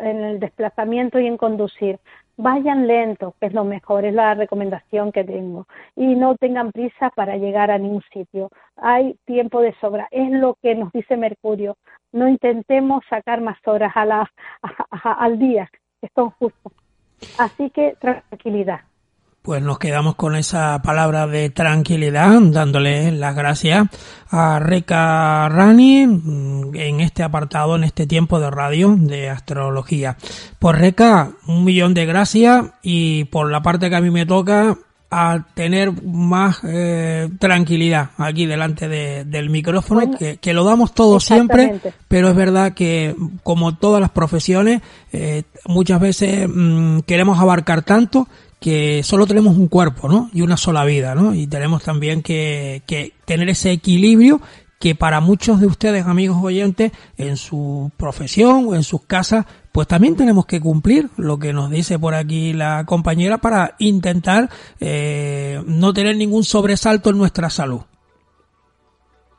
en 0.00 0.24
el 0.24 0.40
desplazamiento 0.40 1.20
y 1.20 1.26
en 1.26 1.36
conducir. 1.36 1.98
Vayan 2.36 2.86
lentos, 2.86 3.34
que 3.38 3.46
es 3.46 3.52
lo 3.52 3.64
mejor, 3.64 4.04
es 4.06 4.14
la 4.14 4.34
recomendación 4.34 5.12
que 5.12 5.24
tengo. 5.24 5.66
Y 5.94 6.14
no 6.14 6.36
tengan 6.36 6.72
prisa 6.72 7.10
para 7.10 7.36
llegar 7.36 7.70
a 7.70 7.76
ningún 7.76 8.02
sitio. 8.12 8.48
Hay 8.76 9.18
tiempo 9.26 9.60
de 9.60 9.74
sobra. 9.80 10.08
Es 10.10 10.30
lo 10.30 10.56
que 10.62 10.74
nos 10.74 10.90
dice 10.92 11.18
Mercurio. 11.18 11.76
No 12.12 12.28
intentemos 12.28 13.04
sacar 13.10 13.42
más 13.42 13.58
horas 13.66 13.92
a 13.94 14.06
la, 14.06 14.30
al 15.02 15.38
día, 15.38 15.68
que 16.00 16.08
son 16.14 16.30
justos. 16.30 16.72
Así 17.38 17.70
que 17.70 17.96
tranquilidad. 18.00 18.80
Pues 19.42 19.62
nos 19.62 19.78
quedamos 19.78 20.16
con 20.16 20.36
esa 20.36 20.82
palabra 20.82 21.26
de 21.26 21.48
tranquilidad, 21.48 22.38
dándole 22.42 23.10
las 23.10 23.34
gracias 23.34 23.88
a 24.30 24.58
Reca 24.58 25.48
Rani 25.48 26.06
mm, 26.06 26.74
en 26.74 27.00
este 27.00 27.22
apartado, 27.22 27.74
en 27.74 27.84
este 27.84 28.06
tiempo 28.06 28.38
de 28.38 28.50
radio 28.50 28.94
de 28.98 29.30
astrología. 29.30 30.18
Pues 30.58 30.78
Reca, 30.78 31.30
un 31.46 31.64
millón 31.64 31.94
de 31.94 32.04
gracias 32.04 32.66
y 32.82 33.24
por 33.24 33.50
la 33.50 33.62
parte 33.62 33.88
que 33.88 33.96
a 33.96 34.02
mí 34.02 34.10
me 34.10 34.26
toca, 34.26 34.76
a 35.10 35.44
tener 35.54 36.02
más 36.04 36.60
eh, 36.62 37.28
tranquilidad 37.40 38.10
aquí 38.16 38.46
delante 38.46 38.88
del 38.88 39.50
micrófono, 39.50 40.12
que, 40.40 40.52
lo 40.54 40.64
damos 40.64 40.94
todos 40.94 41.24
siempre, 41.24 41.80
pero 42.06 42.28
es 42.28 42.36
verdad 42.36 42.74
que 42.74 43.16
como 43.42 43.76
todas 43.76 44.00
las 44.00 44.10
profesiones, 44.10 44.82
eh, 45.12 45.42
muchas 45.66 46.00
veces 46.00 46.48
mm, 46.48 47.00
queremos 47.00 47.40
abarcar 47.40 47.82
tanto 47.82 48.28
que 48.60 49.02
solo 49.02 49.26
tenemos 49.26 49.56
un 49.56 49.68
cuerpo, 49.68 50.08
¿no? 50.08 50.30
Y 50.32 50.42
una 50.42 50.56
sola 50.56 50.84
vida, 50.84 51.14
¿no? 51.14 51.34
Y 51.34 51.46
tenemos 51.46 51.82
también 51.82 52.22
que, 52.22 52.82
que 52.86 53.14
tener 53.24 53.48
ese 53.48 53.72
equilibrio 53.72 54.40
que 54.78 54.94
para 54.94 55.20
muchos 55.20 55.60
de 55.60 55.66
ustedes, 55.66 56.06
amigos 56.06 56.38
oyentes, 56.42 56.92
en 57.18 57.36
su 57.36 57.90
profesión 57.96 58.66
o 58.68 58.74
en 58.74 58.82
sus 58.82 59.02
casas, 59.02 59.44
pues 59.72 59.86
también 59.86 60.16
tenemos 60.16 60.46
que 60.46 60.60
cumplir 60.60 61.08
lo 61.16 61.38
que 61.38 61.52
nos 61.52 61.70
dice 61.70 61.98
por 61.98 62.14
aquí 62.14 62.52
la 62.52 62.84
compañera 62.86 63.38
para 63.38 63.74
intentar 63.78 64.48
eh, 64.80 65.62
no 65.66 65.92
tener 65.92 66.16
ningún 66.16 66.44
sobresalto 66.44 67.10
en 67.10 67.18
nuestra 67.18 67.50
salud. 67.50 67.82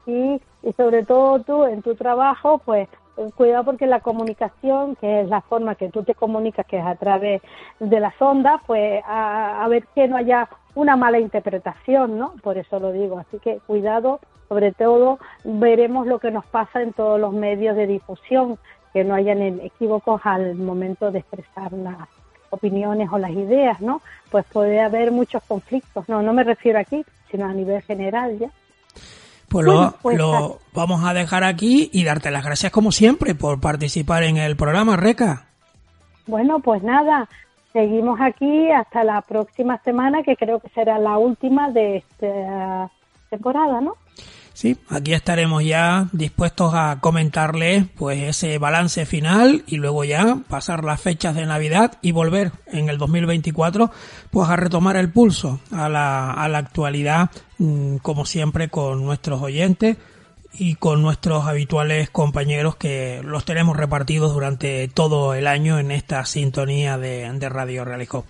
Sí, 0.06 0.42
y 0.64 0.74
sobre 0.74 1.06
todo 1.06 1.40
tú 1.42 1.64
en 1.66 1.82
tu 1.82 1.96
trabajo, 1.96 2.62
pues 2.64 2.88
cuidado 3.36 3.66
porque 3.66 3.86
la 3.86 4.00
comunicación, 4.00 4.96
que 4.96 5.22
es 5.22 5.30
la 5.30 5.42
forma 5.42 5.76
que 5.76 5.90
tú 5.90 6.04
te 6.04 6.16
comunicas, 6.16 6.66
que 6.66 6.80
es 6.80 6.86
a 6.86 6.96
través 6.96 7.42
de 7.80 8.00
las 8.00 8.20
ondas, 8.20 8.62
pues 8.66 9.04
a, 9.06 9.66
ver 9.70 9.86
que 9.94 10.08
no 10.08 10.18
haya 10.18 10.50
una 10.74 10.96
mala 10.96 11.20
interpretación, 11.20 12.18
¿no? 12.18 12.34
Por 12.42 12.58
eso 12.58 12.80
lo 12.80 12.92
digo. 12.92 13.20
Así 13.20 13.38
que 13.40 13.60
cuidado, 13.68 14.20
sobre 14.50 14.72
todo 14.72 15.20
veremos 15.44 16.08
lo 16.08 16.20
que 16.20 16.32
nos 16.32 16.46
pasa 16.46 16.82
en 16.82 16.94
todos 16.94 17.20
los 17.20 17.34
medios 17.34 17.76
de 17.76 17.88
difusión, 17.88 18.58
que 18.94 19.04
no 19.04 19.16
hayan 19.16 19.42
equívocos 19.62 20.22
al 20.24 20.56
momento 20.56 21.12
de 21.12 21.20
expresar 21.20 21.72
las 21.74 21.98
opiniones 22.50 23.10
o 23.12 23.18
las 23.18 23.32
ideas, 23.32 23.80
¿no? 23.82 24.02
Pues 24.30 24.46
puede 24.52 24.82
haber 24.82 25.12
muchos 25.12 25.42
conflictos. 25.44 26.08
No, 26.10 26.22
no 26.22 26.34
me 26.34 26.44
refiero 26.44 26.80
aquí, 26.80 27.04
sino 27.30 27.46
a 27.46 27.54
nivel 27.54 27.82
general 27.82 28.38
ya. 28.38 28.50
Pues 29.48 29.66
lo, 29.66 29.96
pues 30.02 30.18
lo 30.18 30.60
vamos 30.74 31.04
a 31.04 31.14
dejar 31.14 31.44
aquí 31.44 31.89
y 31.92 32.06
darte 32.06 32.32
las 32.32 32.46
gracias 32.46 32.72
como 32.72 32.92
siempre 32.92 33.36
por 33.36 33.60
participar 33.60 34.24
en 34.24 34.38
el 34.38 34.56
programa, 34.56 34.96
Reca. 34.96 35.48
Bueno, 36.26 36.60
pues 36.60 36.84
nada, 36.84 37.28
seguimos 37.74 38.20
aquí 38.22 38.72
hasta 38.72 39.04
la 39.04 39.22
próxima 39.22 39.78
semana, 39.80 40.24
que 40.24 40.38
creo 40.38 40.60
que 40.60 40.70
será 40.70 40.98
la 41.00 41.18
última 41.18 41.70
de 41.72 41.98
esta 41.98 42.89
temporada, 43.30 43.82
¿no? 43.82 43.96
Sí, 44.54 44.78
aquí 44.89 45.14
estaremos 45.14 45.64
ya 45.64 46.08
dispuestos 46.12 46.74
a 46.76 46.99
comentarles 46.99 47.86
pues 47.95 48.22
ese 48.22 48.58
balance 48.58 49.06
final 49.06 49.64
y 49.66 49.78
luego 49.78 50.04
ya 50.04 50.39
pasar 50.49 50.84
las 50.84 50.99
fechas 50.99 51.36
de 51.36 51.45
Navidad 51.45 51.97
y 52.02 52.12
volver 52.12 52.52
en 52.68 52.89
el 52.89 52.97
2024 52.97 53.91
pues 54.30 54.49
a 54.49 54.58
retomar 54.58 54.97
el 54.97 55.10
pulso 55.10 55.62
a 55.72 55.88
la, 55.88 56.32
a 56.32 56.49
la 56.49 56.58
actualidad 56.58 57.32
mm, 57.60 57.97
como 57.97 58.26
siempre 58.26 58.68
con 58.68 59.06
nuestros 59.06 59.41
oyentes 59.41 59.97
y 60.54 60.76
con 60.76 61.02
nuestros 61.02 61.45
habituales 61.47 62.10
compañeros 62.10 62.76
que 62.76 63.22
los 63.24 63.45
tenemos 63.45 63.78
repartidos 63.78 64.34
durante 64.34 64.88
todo 64.89 65.34
el 65.34 65.47
año 65.47 65.80
en 65.80 65.91
esta 65.91 66.26
sintonía 66.26 66.97
de, 66.97 67.32
de 67.32 67.49
Radio 67.49 67.86
Realijo. 67.86 68.26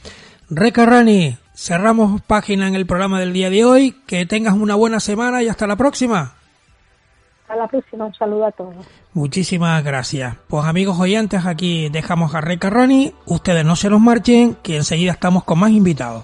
Recarrani, 0.49 1.38
Cerramos 1.62 2.24
página 2.24 2.68
en 2.68 2.74
el 2.74 2.88
programa 2.88 3.20
del 3.20 3.34
día 3.34 3.51
de 3.51 3.64
hoy. 3.64 3.91
Que 4.07 4.26
tengas 4.26 4.55
una 4.55 4.74
buena 4.74 4.99
semana 4.99 5.43
y 5.43 5.47
hasta 5.47 5.68
la 5.68 5.76
próxima. 5.76 6.34
A 7.47 7.55
la 7.55 7.68
próxima, 7.68 8.05
un 8.07 8.14
saludo 8.16 8.47
a 8.47 8.51
todos. 8.51 8.74
Muchísimas 9.14 9.84
gracias. 9.84 10.38
Pues 10.47 10.66
amigos 10.66 10.99
oyentes, 10.99 11.45
aquí 11.45 11.89
dejamos 11.89 12.34
a 12.34 12.41
Rey 12.41 12.57
Carroni. 12.57 13.14
Ustedes 13.28 13.64
no 13.64 13.76
se 13.76 13.91
nos 13.91 14.01
marchen, 14.01 14.55
que 14.64 14.78
enseguida 14.78 15.12
estamos 15.12 15.43
con 15.43 15.59
más 15.59 15.70
invitados. 15.70 16.24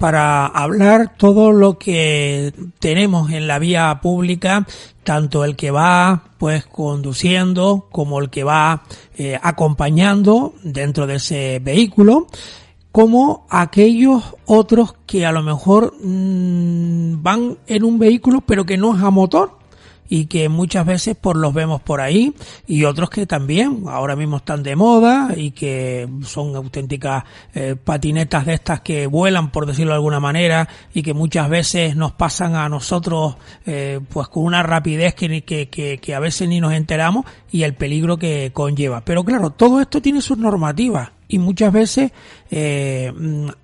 Para 0.00 0.46
hablar 0.46 1.14
todo 1.18 1.52
lo 1.52 1.78
que 1.78 2.54
tenemos 2.78 3.30
en 3.32 3.46
la 3.46 3.58
vía 3.58 4.00
pública, 4.02 4.66
tanto 5.04 5.44
el 5.44 5.56
que 5.56 5.70
va 5.70 6.24
pues 6.38 6.64
conduciendo 6.64 7.86
como 7.92 8.18
el 8.18 8.30
que 8.30 8.42
va 8.42 8.84
eh, 9.18 9.38
acompañando 9.42 10.54
dentro 10.62 11.06
de 11.06 11.16
ese 11.16 11.60
vehículo, 11.62 12.28
como 12.92 13.46
aquellos 13.50 14.24
otros 14.46 14.94
que 15.04 15.26
a 15.26 15.32
lo 15.32 15.42
mejor 15.42 15.94
mm, 16.02 17.22
van 17.22 17.58
en 17.66 17.84
un 17.84 17.98
vehículo 17.98 18.40
pero 18.40 18.64
que 18.64 18.78
no 18.78 18.96
es 18.96 19.02
a 19.02 19.10
motor 19.10 19.59
y 20.12 20.26
que 20.26 20.48
muchas 20.48 20.84
veces 20.84 21.16
por 21.16 21.36
los 21.36 21.54
vemos 21.54 21.80
por 21.80 22.00
ahí 22.00 22.34
y 22.66 22.84
otros 22.84 23.08
que 23.08 23.26
también 23.26 23.84
ahora 23.86 24.16
mismo 24.16 24.38
están 24.38 24.64
de 24.64 24.74
moda 24.74 25.30
y 25.36 25.52
que 25.52 26.08
son 26.24 26.54
auténticas 26.56 27.22
eh, 27.54 27.76
patinetas 27.82 28.44
de 28.44 28.54
estas 28.54 28.80
que 28.80 29.06
vuelan 29.06 29.52
por 29.52 29.66
decirlo 29.66 29.92
de 29.92 29.98
alguna 29.98 30.18
manera 30.18 30.68
y 30.92 31.02
que 31.02 31.14
muchas 31.14 31.48
veces 31.48 31.94
nos 31.94 32.10
pasan 32.12 32.56
a 32.56 32.68
nosotros 32.68 33.36
eh, 33.64 34.00
pues 34.12 34.26
con 34.26 34.44
una 34.44 34.64
rapidez 34.64 35.14
que, 35.14 35.42
que, 35.42 35.68
que, 35.68 35.98
que, 35.98 36.14
a 36.14 36.18
veces 36.18 36.48
ni 36.48 36.60
nos 36.60 36.72
enteramos 36.72 37.24
y 37.52 37.62
el 37.62 37.74
peligro 37.74 38.18
que 38.18 38.50
conlleva. 38.52 39.02
Pero 39.04 39.22
claro 39.24 39.50
todo 39.50 39.80
esto 39.80 40.02
tiene 40.02 40.20
sus 40.20 40.38
normativas 40.38 41.12
y 41.28 41.38
muchas 41.38 41.72
veces 41.72 42.10
eh, 42.50 43.12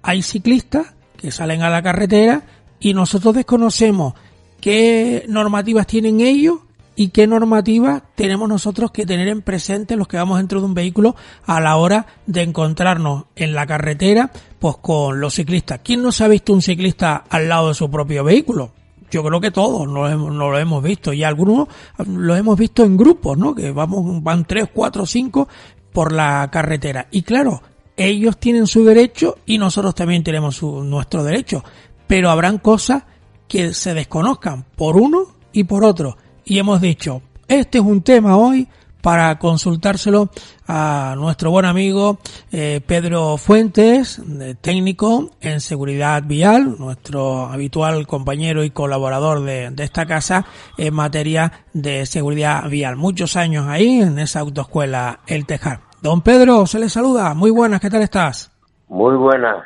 hay 0.01 0.23
ciclistas 0.23 0.95
que 1.17 1.33
salen 1.33 1.63
a 1.63 1.71
la 1.71 1.83
carretera 1.83 2.45
y 2.79 2.95
nosotros 2.95 3.35
desconocemos 3.35 4.15
qué 4.61 5.25
normativas 5.29 5.87
tienen 5.87 6.21
ellos 6.21 6.59
y 6.97 7.09
qué 7.09 7.27
normativas 7.27 8.03
tenemos 8.15 8.49
nosotros 8.49 8.91
que 8.91 9.05
tener 9.05 9.29
en 9.29 9.43
presente 9.43 9.97
los 9.97 10.09
que 10.09 10.17
vamos 10.17 10.39
dentro 10.39 10.61
de 10.61 10.67
un 10.67 10.75
vehículo 10.75 11.15
a 11.45 11.61
la 11.61 11.77
hora 11.77 12.07
de 12.27 12.43
encontrarnos 12.43 13.25
en 13.37 13.53
la 13.53 13.67
carretera 13.67 14.31
pues 14.59 14.77
con 14.79 15.21
los 15.21 15.35
ciclistas. 15.35 15.81
¿Quién 15.85 16.03
no 16.03 16.11
se 16.11 16.25
ha 16.25 16.29
visto 16.29 16.55
un 16.55 16.63
ciclista 16.63 17.25
al 17.29 17.49
lado 17.49 17.69
de 17.69 17.75
su 17.75 17.91
propio 17.91 18.25
vehículo? 18.25 18.73
Yo 19.11 19.23
creo 19.23 19.41
que 19.41 19.51
todos 19.51 19.87
no 19.87 20.09
lo 20.49 20.59
hemos, 20.59 20.83
visto 20.83 21.13
y 21.13 21.23
algunos 21.23 21.69
lo 22.07 22.35
hemos 22.35 22.59
visto 22.59 22.83
en 22.83 22.97
grupos, 22.97 23.39
¿no? 23.39 23.55
Que 23.55 23.71
vamos, 23.71 24.23
van 24.23 24.45
tres, 24.47 24.69
cuatro, 24.73 25.07
cinco 25.07 25.49
por 25.93 26.13
la 26.13 26.49
carretera. 26.51 27.07
Y 27.13 27.23
claro, 27.23 27.63
ellos 27.97 28.39
tienen 28.39 28.67
su 28.67 28.85
derecho 28.85 29.39
y 29.47 29.59
nosotros 29.59 29.95
también 29.95 30.25
tenemos 30.25 30.61
nuestro 30.63 31.23
derecho. 31.23 31.63
Pero 32.07 32.31
habrán 32.31 32.59
cosas 32.59 33.05
que 33.49 33.73
se 33.75 33.95
desconozcan 33.95 34.65
por 34.77 34.97
uno 34.97 35.27
y 35.53 35.65
por 35.65 35.85
otro. 35.85 36.17
Y 36.45 36.59
hemos 36.59 36.81
dicho, 36.81 37.23
este 37.49 37.79
es 37.79 37.85
un 37.85 38.03
tema 38.03 38.37
hoy 38.37 38.69
para 39.07 39.39
consultárselo 39.39 40.31
a 40.67 41.15
nuestro 41.17 41.53
buen 41.53 41.65
amigo 41.65 42.19
eh, 42.51 42.81
Pedro 42.85 43.37
Fuentes, 43.37 44.21
técnico 44.61 45.31
en 45.41 45.61
seguridad 45.61 46.25
vial, 46.27 46.75
nuestro 46.79 47.45
habitual 47.45 48.05
compañero 48.09 48.65
y 48.65 48.71
colaborador 48.71 49.43
de, 49.43 49.71
de, 49.71 49.85
esta 49.85 50.07
casa 50.07 50.45
en 50.77 50.93
materia 50.93 51.53
de 51.73 52.05
seguridad 52.05 52.69
vial. 52.69 52.97
Muchos 52.97 53.37
años 53.37 53.67
ahí 53.69 54.01
en 54.01 54.19
esa 54.19 54.41
autoescuela 54.41 55.21
El 55.29 55.47
Tejar. 55.47 55.83
Don 56.03 56.23
Pedro, 56.23 56.67
se 56.67 56.81
le 56.81 56.89
saluda. 56.89 57.33
Muy 57.35 57.53
buenas, 57.53 57.81
¿qué 57.81 57.91
tal 57.91 58.03
estás? 58.03 58.51
Muy 58.89 59.15
buenas. 59.15 59.65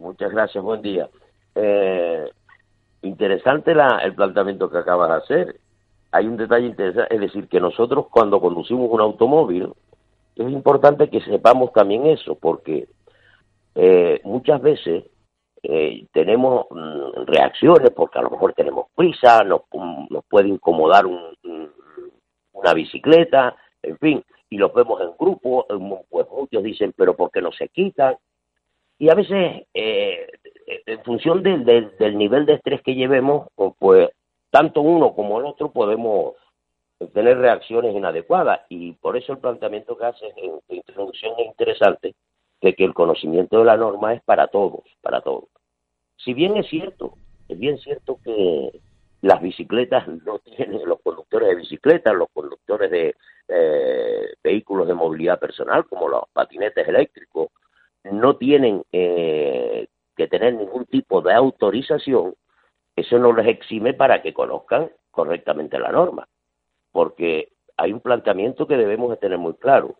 Muchas 0.00 0.30
gracias, 0.30 0.64
buen 0.64 0.80
día. 0.80 1.06
Eh, 1.54 2.30
interesante 3.02 3.74
la, 3.74 4.00
el 4.04 4.14
planteamiento 4.14 4.70
que 4.70 4.78
acabas 4.78 5.08
de 5.10 5.16
hacer. 5.16 5.60
Hay 6.10 6.26
un 6.26 6.36
detalle 6.36 6.66
interesante, 6.66 7.14
es 7.14 7.20
decir, 7.20 7.48
que 7.48 7.60
nosotros 7.60 8.06
cuando 8.10 8.40
conducimos 8.40 8.88
un 8.90 9.00
automóvil, 9.00 9.72
es 10.36 10.50
importante 10.50 11.10
que 11.10 11.20
sepamos 11.20 11.72
también 11.72 12.06
eso, 12.06 12.36
porque 12.36 12.88
eh, 13.74 14.20
muchas 14.24 14.62
veces 14.62 15.04
eh, 15.62 16.06
tenemos 16.12 16.66
mm, 16.70 17.24
reacciones, 17.26 17.90
porque 17.90 18.18
a 18.18 18.22
lo 18.22 18.30
mejor 18.30 18.54
tenemos 18.54 18.86
prisa, 18.94 19.42
nos, 19.42 19.62
nos 20.10 20.24
puede 20.26 20.48
incomodar 20.48 21.06
un, 21.06 21.36
una 22.52 22.74
bicicleta, 22.74 23.56
en 23.82 23.98
fin, 23.98 24.24
y 24.50 24.56
los 24.56 24.72
vemos 24.72 25.00
en 25.00 25.10
grupo, 25.18 25.66
pues 26.08 26.26
muchos 26.30 26.62
dicen, 26.62 26.92
pero 26.96 27.14
¿por 27.14 27.30
qué 27.30 27.40
no 27.40 27.52
se 27.52 27.68
quitan? 27.68 28.16
Y 28.98 29.10
a 29.10 29.14
veces 29.14 29.66
eh, 29.74 30.26
en 30.86 31.02
función 31.04 31.42
del, 31.42 31.64
del, 31.64 32.18
nivel 32.18 32.46
de 32.46 32.54
estrés 32.54 32.82
que 32.82 32.94
llevemos, 32.94 33.48
pues 33.78 34.10
tanto 34.50 34.82
uno 34.82 35.14
como 35.14 35.38
el 35.38 35.46
otro 35.46 35.70
podemos 35.70 36.34
tener 37.14 37.38
reacciones 37.38 37.94
inadecuadas 37.94 38.60
y 38.68 38.92
por 38.92 39.16
eso 39.16 39.32
el 39.32 39.38
planteamiento 39.38 39.96
que 39.96 40.04
hace 40.04 40.26
en 40.36 40.60
tu 40.66 40.74
introducción 40.74 41.34
es 41.38 41.46
interesante 41.46 42.14
de 42.60 42.74
que 42.74 42.84
el 42.84 42.92
conocimiento 42.92 43.58
de 43.58 43.64
la 43.64 43.76
norma 43.76 44.14
es 44.14 44.22
para 44.22 44.48
todos, 44.48 44.82
para 45.00 45.20
todos. 45.20 45.48
Si 46.16 46.34
bien 46.34 46.56
es 46.56 46.66
cierto, 46.68 47.14
es 47.48 47.58
bien 47.58 47.78
cierto 47.78 48.18
que 48.24 48.80
las 49.22 49.40
bicicletas 49.40 50.08
no 50.08 50.38
tienen, 50.40 50.84
los 50.84 51.00
conductores 51.00 51.48
de 51.48 51.54
bicicletas, 51.56 52.14
los 52.14 52.28
conductores 52.32 52.90
de 52.90 53.14
eh, 53.48 54.34
vehículos 54.42 54.88
de 54.88 54.94
movilidad 54.94 55.38
personal, 55.38 55.86
como 55.86 56.08
los 56.08 56.24
patinetes 56.32 56.86
eléctricos, 56.86 57.48
no 58.04 58.36
tienen 58.36 58.82
eh, 58.92 59.86
que 60.18 60.26
tener 60.26 60.54
ningún 60.54 60.84
tipo 60.86 61.22
de 61.22 61.32
autorización, 61.32 62.34
eso 62.96 63.18
no 63.20 63.32
les 63.32 63.46
exime 63.46 63.94
para 63.94 64.20
que 64.20 64.34
conozcan 64.34 64.90
correctamente 65.12 65.78
la 65.78 65.92
norma, 65.92 66.28
porque 66.90 67.52
hay 67.76 67.92
un 67.92 68.00
planteamiento 68.00 68.66
que 68.66 68.76
debemos 68.76 69.10
de 69.10 69.16
tener 69.18 69.38
muy 69.38 69.54
claro. 69.54 69.94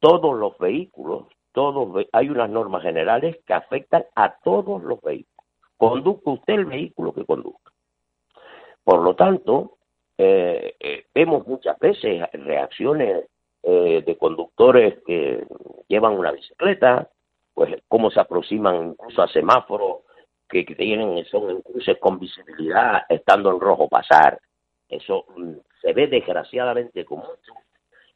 Todos 0.00 0.36
los 0.36 0.58
vehículos, 0.58 1.28
todos 1.52 2.04
hay 2.12 2.28
unas 2.28 2.50
normas 2.50 2.82
generales 2.82 3.38
que 3.46 3.54
afectan 3.54 4.04
a 4.16 4.34
todos 4.42 4.82
los 4.82 5.00
vehículos. 5.00 5.46
Conduzca 5.76 6.30
usted 6.32 6.54
el 6.54 6.64
vehículo 6.66 7.14
que 7.14 7.24
conduzca. 7.24 7.70
Por 8.82 9.02
lo 9.02 9.14
tanto, 9.14 9.78
eh, 10.18 10.74
eh, 10.80 11.06
vemos 11.14 11.46
muchas 11.46 11.78
veces 11.78 12.22
reacciones 12.32 13.26
eh, 13.62 14.02
de 14.04 14.18
conductores 14.18 14.98
que 15.06 15.46
llevan 15.86 16.18
una 16.18 16.32
bicicleta, 16.32 17.08
pues 17.54 17.82
cómo 17.88 18.10
se 18.10 18.20
aproximan 18.20 18.90
incluso 18.90 19.22
a 19.22 19.28
semáforos 19.28 20.02
que, 20.48 20.64
tienen, 20.64 21.24
son 21.26 21.50
en 21.50 21.62
cruces 21.62 21.96
con 21.98 22.18
visibilidad, 22.18 23.02
estando 23.08 23.50
en 23.50 23.60
rojo 23.60 23.88
pasar. 23.88 24.38
Eso 24.88 25.24
mm, 25.36 25.54
se 25.80 25.92
ve 25.92 26.06
desgraciadamente 26.06 27.04
como 27.04 27.24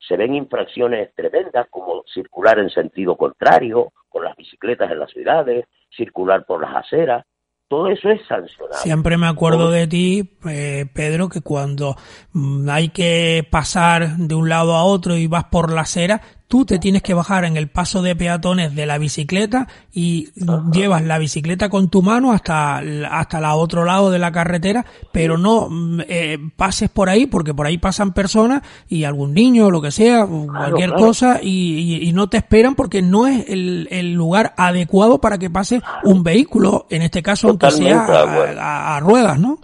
se 0.00 0.16
ven 0.16 0.34
infracciones 0.34 1.12
tremendas 1.14 1.66
como 1.70 2.04
circular 2.12 2.58
en 2.58 2.70
sentido 2.70 3.16
contrario, 3.16 3.92
con 4.08 4.24
las 4.24 4.36
bicicletas 4.36 4.90
en 4.90 5.00
las 5.00 5.10
ciudades, 5.10 5.66
circular 5.90 6.44
por 6.46 6.62
las 6.62 6.76
aceras, 6.76 7.24
todo 7.68 7.88
eso 7.88 8.08
es 8.08 8.20
sancionado. 8.26 8.80
Siempre 8.80 9.18
me 9.18 9.26
acuerdo 9.26 9.70
de 9.70 9.86
ti, 9.86 10.38
eh, 10.48 10.86
Pedro, 10.94 11.28
que 11.28 11.42
cuando 11.42 11.96
mm, 12.32 12.68
hay 12.70 12.88
que 12.88 13.46
pasar 13.50 14.16
de 14.16 14.34
un 14.34 14.48
lado 14.48 14.74
a 14.74 14.84
otro 14.84 15.16
y 15.16 15.26
vas 15.26 15.44
por 15.44 15.70
la 15.70 15.82
acera, 15.82 16.22
tú 16.48 16.64
te 16.64 16.78
tienes 16.78 17.02
que 17.02 17.12
bajar 17.12 17.44
en 17.44 17.56
el 17.58 17.68
paso 17.68 18.00
de 18.02 18.16
peatones 18.16 18.74
de 18.74 18.86
la 18.86 18.96
bicicleta 18.96 19.68
y 19.92 20.28
llevas 20.72 21.04
la 21.04 21.18
bicicleta 21.18 21.68
con 21.68 21.90
tu 21.90 22.00
mano 22.00 22.32
hasta 22.32 22.78
hasta 23.10 23.38
el 23.38 23.44
otro 23.44 23.84
lado 23.84 24.10
de 24.10 24.18
la 24.18 24.32
carretera, 24.32 24.86
pero 25.12 25.36
no 25.36 25.68
mm, 25.68 26.00
eh, 26.08 26.38
pases 26.56 26.88
por 26.88 27.10
ahí 27.10 27.26
porque 27.26 27.52
por 27.52 27.66
ahí 27.66 27.76
pasan 27.76 28.14
personas 28.14 28.62
y 28.88 29.04
algún 29.04 29.34
niño 29.34 29.66
o 29.66 29.70
lo 29.70 29.82
que 29.82 29.90
sea, 29.90 30.26
cualquier 30.26 30.94
cosa 30.94 31.40
y, 31.42 32.10
no 32.14 32.28
te 32.28 32.38
esperan 32.38 32.74
porque 32.74 33.02
no 33.02 33.26
es 33.26 33.48
el, 33.48 34.12
lugar 34.14 34.54
adecuado 34.56 35.20
para 35.20 35.38
que 35.38 35.50
pase 35.50 35.82
un 36.02 36.24
vehículo, 36.24 36.86
en 36.90 37.02
este 37.02 37.22
caso 37.22 37.48
aunque 37.48 37.70
sea 37.70 38.96
a, 38.96 38.98
ruedas, 39.00 39.38
¿no? 39.38 39.58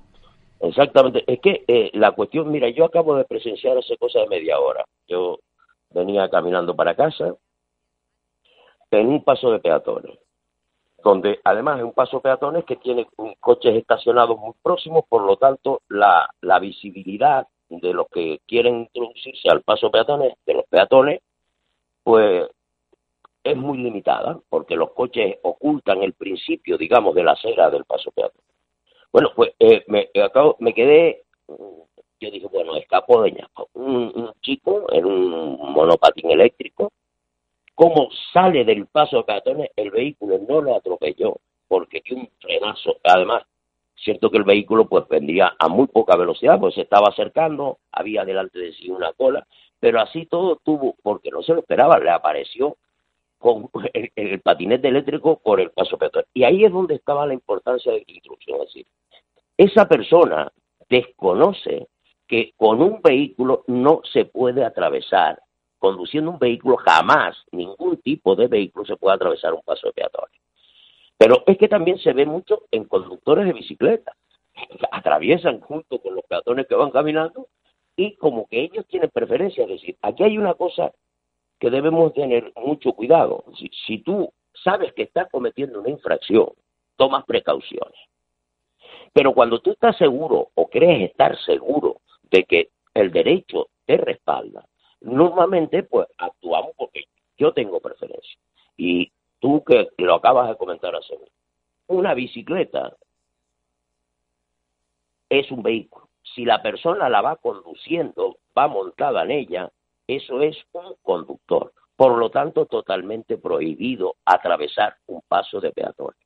Exactamente, 0.60 1.24
es 1.26 1.40
que 1.40 1.64
eh, 1.66 1.90
la 1.94 2.12
cuestión, 2.12 2.50
mira, 2.50 2.68
yo 2.70 2.84
acabo 2.84 3.16
de 3.16 3.24
presenciar 3.24 3.76
hace 3.78 3.96
cosa 3.96 4.20
de 4.20 4.28
media 4.28 4.58
hora. 4.58 4.84
Yo 5.08 5.38
venía 5.94 6.28
caminando 6.28 6.74
para 6.74 6.94
casa 6.94 7.34
en 8.90 9.08
un 9.08 9.24
paso 9.24 9.50
de 9.50 9.58
peatones, 9.58 10.18
donde 11.02 11.40
además 11.44 11.78
es 11.78 11.84
un 11.84 11.92
paso 11.92 12.20
peatones 12.20 12.64
que 12.64 12.76
tiene 12.76 13.06
coches 13.40 13.74
estacionados 13.76 14.38
muy 14.38 14.52
próximos, 14.62 15.04
por 15.08 15.22
lo 15.22 15.36
tanto 15.36 15.82
la, 15.88 16.28
visibilidad 16.60 17.46
de 17.68 17.92
los 17.92 18.08
que 18.08 18.40
quieren 18.46 18.80
introducirse 18.80 19.48
al 19.50 19.62
paso 19.62 19.90
peatones, 19.90 20.34
de 20.46 20.54
los 20.54 20.66
peatones, 20.66 21.20
pues 22.02 22.48
es 23.42 23.56
muy 23.56 23.78
limitada, 23.78 24.38
porque 24.48 24.76
los 24.76 24.92
coches 24.92 25.36
ocultan 25.42 26.02
el 26.02 26.14
principio, 26.14 26.78
digamos, 26.78 27.14
de 27.14 27.24
la 27.24 27.32
acera 27.32 27.70
del 27.70 27.84
paso 27.84 28.10
peatón. 28.10 28.40
Bueno, 29.12 29.30
pues 29.36 29.52
eh, 29.58 29.84
me, 29.86 30.08
acabo, 30.22 30.56
me 30.60 30.72
quedé 30.72 31.24
yo 32.24 32.30
dije, 32.30 32.46
bueno, 32.50 32.76
escapó 32.76 33.22
de 33.22 33.32
ñaco. 33.32 33.68
Un, 33.74 34.32
chico 34.40 34.86
en 34.92 35.04
un 35.04 35.72
monopatín 35.72 36.30
eléctrico, 36.30 36.92
como 37.74 38.08
sale 38.32 38.64
del 38.64 38.86
paso 38.86 39.18
de 39.18 39.24
peatones, 39.24 39.70
el 39.76 39.90
vehículo 39.90 40.38
no 40.48 40.60
lo 40.60 40.76
atropelló, 40.76 41.38
porque 41.68 42.02
dio 42.04 42.16
un 42.16 42.28
frenazo. 42.40 42.96
Además, 43.04 43.44
cierto 43.96 44.30
que 44.30 44.38
el 44.38 44.44
vehículo 44.44 44.86
pues 44.86 45.08
vendía 45.08 45.54
a 45.58 45.68
muy 45.68 45.86
poca 45.86 46.16
velocidad, 46.16 46.58
pues 46.60 46.74
se 46.74 46.82
estaba 46.82 47.08
acercando, 47.08 47.78
había 47.92 48.24
delante 48.24 48.58
de 48.58 48.72
sí 48.72 48.90
una 48.90 49.12
cola, 49.12 49.46
pero 49.80 50.00
así 50.00 50.26
todo 50.26 50.60
tuvo, 50.64 50.96
porque 51.02 51.30
no 51.30 51.42
se 51.42 51.52
lo 51.52 51.60
esperaba, 51.60 51.98
le 51.98 52.10
apareció 52.10 52.76
con 53.38 53.70
el, 53.92 54.40
patinete 54.40 54.88
eléctrico 54.88 55.38
por 55.38 55.60
el 55.60 55.70
paso 55.70 55.98
peatonal. 55.98 56.26
Y 56.32 56.44
ahí 56.44 56.64
es 56.64 56.72
donde 56.72 56.94
estaba 56.94 57.26
la 57.26 57.34
importancia 57.34 57.92
de 57.92 58.04
la 58.06 58.14
instrucción. 58.14 58.60
Es 58.62 58.66
decir, 58.68 58.86
esa 59.56 59.86
persona 59.86 60.50
desconoce 60.88 61.88
que 62.26 62.52
con 62.56 62.80
un 62.82 63.00
vehículo 63.02 63.64
no 63.66 64.00
se 64.12 64.24
puede 64.24 64.64
atravesar. 64.64 65.40
Conduciendo 65.78 66.30
un 66.30 66.38
vehículo 66.38 66.76
jamás, 66.76 67.36
ningún 67.52 67.98
tipo 67.98 68.34
de 68.34 68.46
vehículo 68.48 68.86
se 68.86 68.96
puede 68.96 69.16
atravesar 69.16 69.52
un 69.52 69.62
paso 69.62 69.88
de 69.88 69.92
peatones. 69.92 70.40
Pero 71.18 71.44
es 71.46 71.58
que 71.58 71.68
también 71.68 71.98
se 71.98 72.12
ve 72.12 72.26
mucho 72.26 72.62
en 72.70 72.84
conductores 72.84 73.46
de 73.46 73.52
bicicleta. 73.52 74.12
Atraviesan 74.90 75.60
junto 75.60 75.98
con 76.00 76.14
los 76.14 76.24
peatones 76.24 76.66
que 76.66 76.74
van 76.74 76.90
caminando 76.90 77.48
y 77.96 78.16
como 78.16 78.46
que 78.46 78.62
ellos 78.62 78.86
tienen 78.86 79.10
preferencia. 79.10 79.64
Es 79.64 79.70
decir, 79.70 79.96
aquí 80.02 80.22
hay 80.24 80.38
una 80.38 80.54
cosa 80.54 80.92
que 81.58 81.70
debemos 81.70 82.12
tener 82.14 82.52
mucho 82.56 82.92
cuidado. 82.92 83.44
Si, 83.86 83.98
tú 83.98 84.32
sabes 84.62 84.92
que 84.92 85.02
estás 85.02 85.28
cometiendo 85.30 85.80
una 85.80 85.90
infracción, 85.90 86.48
tomas 86.96 87.24
precauciones. 87.24 87.98
Pero 89.12 89.32
cuando 89.32 89.60
tú 89.60 89.70
estás 89.70 89.96
seguro 89.96 90.50
o 90.54 90.68
crees 90.68 91.10
estar 91.10 91.38
seguro 91.44 92.00
de 92.34 92.44
que 92.44 92.70
el 92.94 93.12
derecho 93.12 93.68
te 93.86 93.96
respalda, 93.96 94.66
normalmente 95.00 95.84
pues 95.84 96.08
actuamos 96.18 96.72
porque 96.76 97.04
yo 97.36 97.52
tengo 97.52 97.80
preferencia. 97.80 98.38
Y 98.76 99.12
tú 99.38 99.62
que 99.64 99.88
lo 99.98 100.16
acabas 100.16 100.48
de 100.48 100.56
comentar 100.56 100.96
hace 100.96 101.16
una 101.86 102.14
bicicleta 102.14 102.96
es 105.28 105.50
un 105.52 105.62
vehículo. 105.62 106.08
Si 106.34 106.44
la 106.44 106.60
persona 106.60 107.08
la 107.08 107.20
va 107.20 107.36
conduciendo, 107.36 108.38
va 108.56 108.66
montada 108.66 109.22
en 109.22 109.30
ella, 109.30 109.70
eso 110.08 110.40
es 110.40 110.56
un 110.72 110.94
conductor. 111.02 111.72
Por 111.94 112.18
lo 112.18 112.30
tanto, 112.30 112.66
totalmente 112.66 113.38
prohibido 113.38 114.16
atravesar 114.24 114.96
un 115.06 115.22
paso 115.28 115.60
de 115.60 115.70
peatones. 115.70 116.18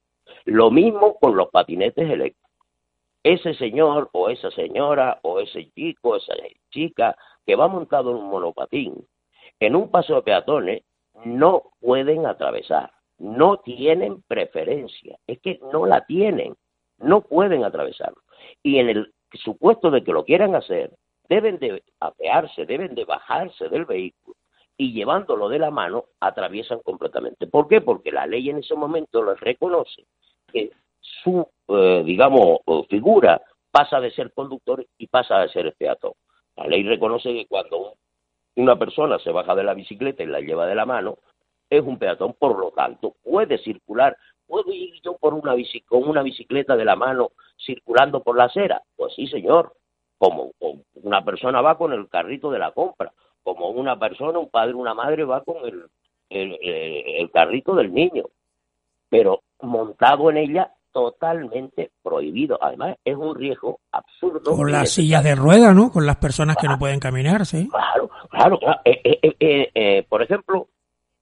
Lo 0.44 0.70
mismo 0.70 1.18
con 1.18 1.36
los 1.36 1.50
patinetes 1.50 2.08
eléctricos. 2.08 2.47
Ese 3.28 3.52
señor 3.52 4.08
o 4.12 4.30
esa 4.30 4.50
señora 4.52 5.18
o 5.20 5.38
ese 5.38 5.70
chico, 5.72 6.16
esa 6.16 6.32
chica 6.70 7.14
que 7.44 7.56
va 7.56 7.68
montado 7.68 8.10
en 8.10 8.16
un 8.16 8.30
monopatín, 8.30 9.06
en 9.60 9.76
un 9.76 9.90
paso 9.90 10.14
de 10.14 10.22
peatones, 10.22 10.82
no 11.26 11.64
pueden 11.78 12.24
atravesar, 12.24 12.90
no 13.18 13.58
tienen 13.58 14.22
preferencia, 14.22 15.18
es 15.26 15.40
que 15.40 15.60
no 15.74 15.84
la 15.84 16.06
tienen, 16.06 16.56
no 16.96 17.20
pueden 17.20 17.64
atravesarlo. 17.64 18.22
Y 18.62 18.78
en 18.78 18.88
el 18.88 19.12
supuesto 19.34 19.90
de 19.90 20.02
que 20.02 20.12
lo 20.12 20.24
quieran 20.24 20.54
hacer, 20.54 20.90
deben 21.28 21.58
de 21.58 21.82
apearse, 22.00 22.64
deben 22.64 22.94
de 22.94 23.04
bajarse 23.04 23.68
del 23.68 23.84
vehículo 23.84 24.38
y 24.78 24.94
llevándolo 24.94 25.50
de 25.50 25.58
la 25.58 25.70
mano 25.70 26.06
atraviesan 26.18 26.80
completamente. 26.80 27.46
¿Por 27.46 27.68
qué? 27.68 27.82
Porque 27.82 28.10
la 28.10 28.26
ley 28.26 28.48
en 28.48 28.60
ese 28.60 28.74
momento 28.74 29.22
les 29.22 29.38
reconoce 29.38 30.06
que 30.50 30.70
su, 31.00 31.46
eh, 31.68 32.02
digamos, 32.04 32.60
figura 32.88 33.40
pasa 33.70 34.00
de 34.00 34.10
ser 34.10 34.32
conductor 34.32 34.84
y 34.98 35.06
pasa 35.06 35.40
de 35.40 35.48
ser 35.50 35.74
peatón. 35.76 36.12
La 36.56 36.66
ley 36.66 36.82
reconoce 36.82 37.32
que 37.32 37.46
cuando 37.46 37.94
una 38.56 38.76
persona 38.76 39.18
se 39.18 39.30
baja 39.30 39.54
de 39.54 39.64
la 39.64 39.74
bicicleta 39.74 40.22
y 40.22 40.26
la 40.26 40.40
lleva 40.40 40.66
de 40.66 40.74
la 40.74 40.86
mano, 40.86 41.18
es 41.70 41.82
un 41.82 41.98
peatón, 41.98 42.34
por 42.34 42.58
lo 42.58 42.70
tanto, 42.72 43.14
puede 43.22 43.58
circular. 43.58 44.16
¿Puedo 44.46 44.72
ir 44.72 45.00
yo 45.02 45.16
por 45.18 45.34
una 45.34 45.54
con 45.86 46.08
una 46.08 46.22
bicicleta 46.22 46.74
de 46.74 46.84
la 46.84 46.96
mano 46.96 47.32
circulando 47.58 48.22
por 48.22 48.36
la 48.36 48.44
acera? 48.44 48.82
Pues 48.96 49.14
sí, 49.14 49.26
señor, 49.26 49.74
como 50.16 50.52
una 50.94 51.24
persona 51.24 51.60
va 51.60 51.76
con 51.76 51.92
el 51.92 52.08
carrito 52.08 52.50
de 52.50 52.58
la 52.58 52.72
compra, 52.72 53.12
como 53.42 53.68
una 53.68 53.98
persona, 53.98 54.38
un 54.38 54.48
padre, 54.48 54.74
una 54.74 54.94
madre 54.94 55.24
va 55.24 55.44
con 55.44 55.56
el, 55.66 55.84
el, 56.30 57.30
carrito 57.30 57.74
del 57.74 57.92
niño, 57.92 58.24
pero 59.08 59.42
montado 59.60 60.30
en 60.30 60.38
ella 60.38 60.72
totalmente 60.92 61.90
prohibido. 62.02 62.58
Además, 62.62 62.96
es 63.04 63.16
un 63.16 63.34
riesgo 63.34 63.80
absurdo. 63.92 64.54
Con 64.54 64.72
las 64.72 64.90
sillas 64.90 65.22
de 65.24 65.34
rueda, 65.34 65.72
¿no? 65.74 65.90
Con 65.90 66.06
las 66.06 66.16
personas 66.16 66.56
que 66.56 66.68
no 66.68 66.78
pueden 66.78 67.00
caminar, 67.00 67.46
sí. 67.46 67.68
Claro, 67.68 68.10
claro. 68.30 68.58
claro. 68.58 68.80
Eh, 68.84 69.00
eh, 69.22 69.70
eh, 69.74 70.06
por 70.08 70.22
ejemplo, 70.22 70.68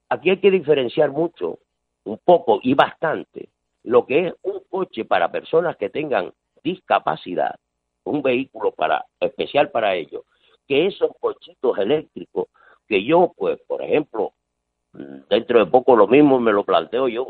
aquí 0.09 0.29
hay 0.29 0.39
que 0.39 0.51
diferenciar 0.51 1.11
mucho, 1.11 1.59
un 2.05 2.19
poco 2.23 2.59
y 2.63 2.73
bastante, 2.73 3.49
lo 3.83 4.05
que 4.05 4.27
es 4.27 4.33
un 4.43 4.61
coche 4.69 5.05
para 5.05 5.31
personas 5.31 5.77
que 5.77 5.89
tengan 5.89 6.31
discapacidad 6.63 7.55
un 8.07 8.21
vehículo 8.21 8.71
para 8.71 9.05
especial 9.19 9.69
para 9.69 9.95
ellos, 9.95 10.23
que 10.67 10.87
esos 10.87 11.11
cochitos 11.19 11.77
eléctricos 11.77 12.47
que 12.87 13.03
yo, 13.03 13.33
pues, 13.37 13.59
por 13.67 13.81
ejemplo, 13.81 14.33
dentro 15.29 15.59
de 15.59 15.65
poco 15.65 15.95
lo 15.95 16.07
mismo 16.07 16.39
me 16.39 16.51
lo 16.51 16.63
planteo 16.63 17.07
yo, 17.07 17.25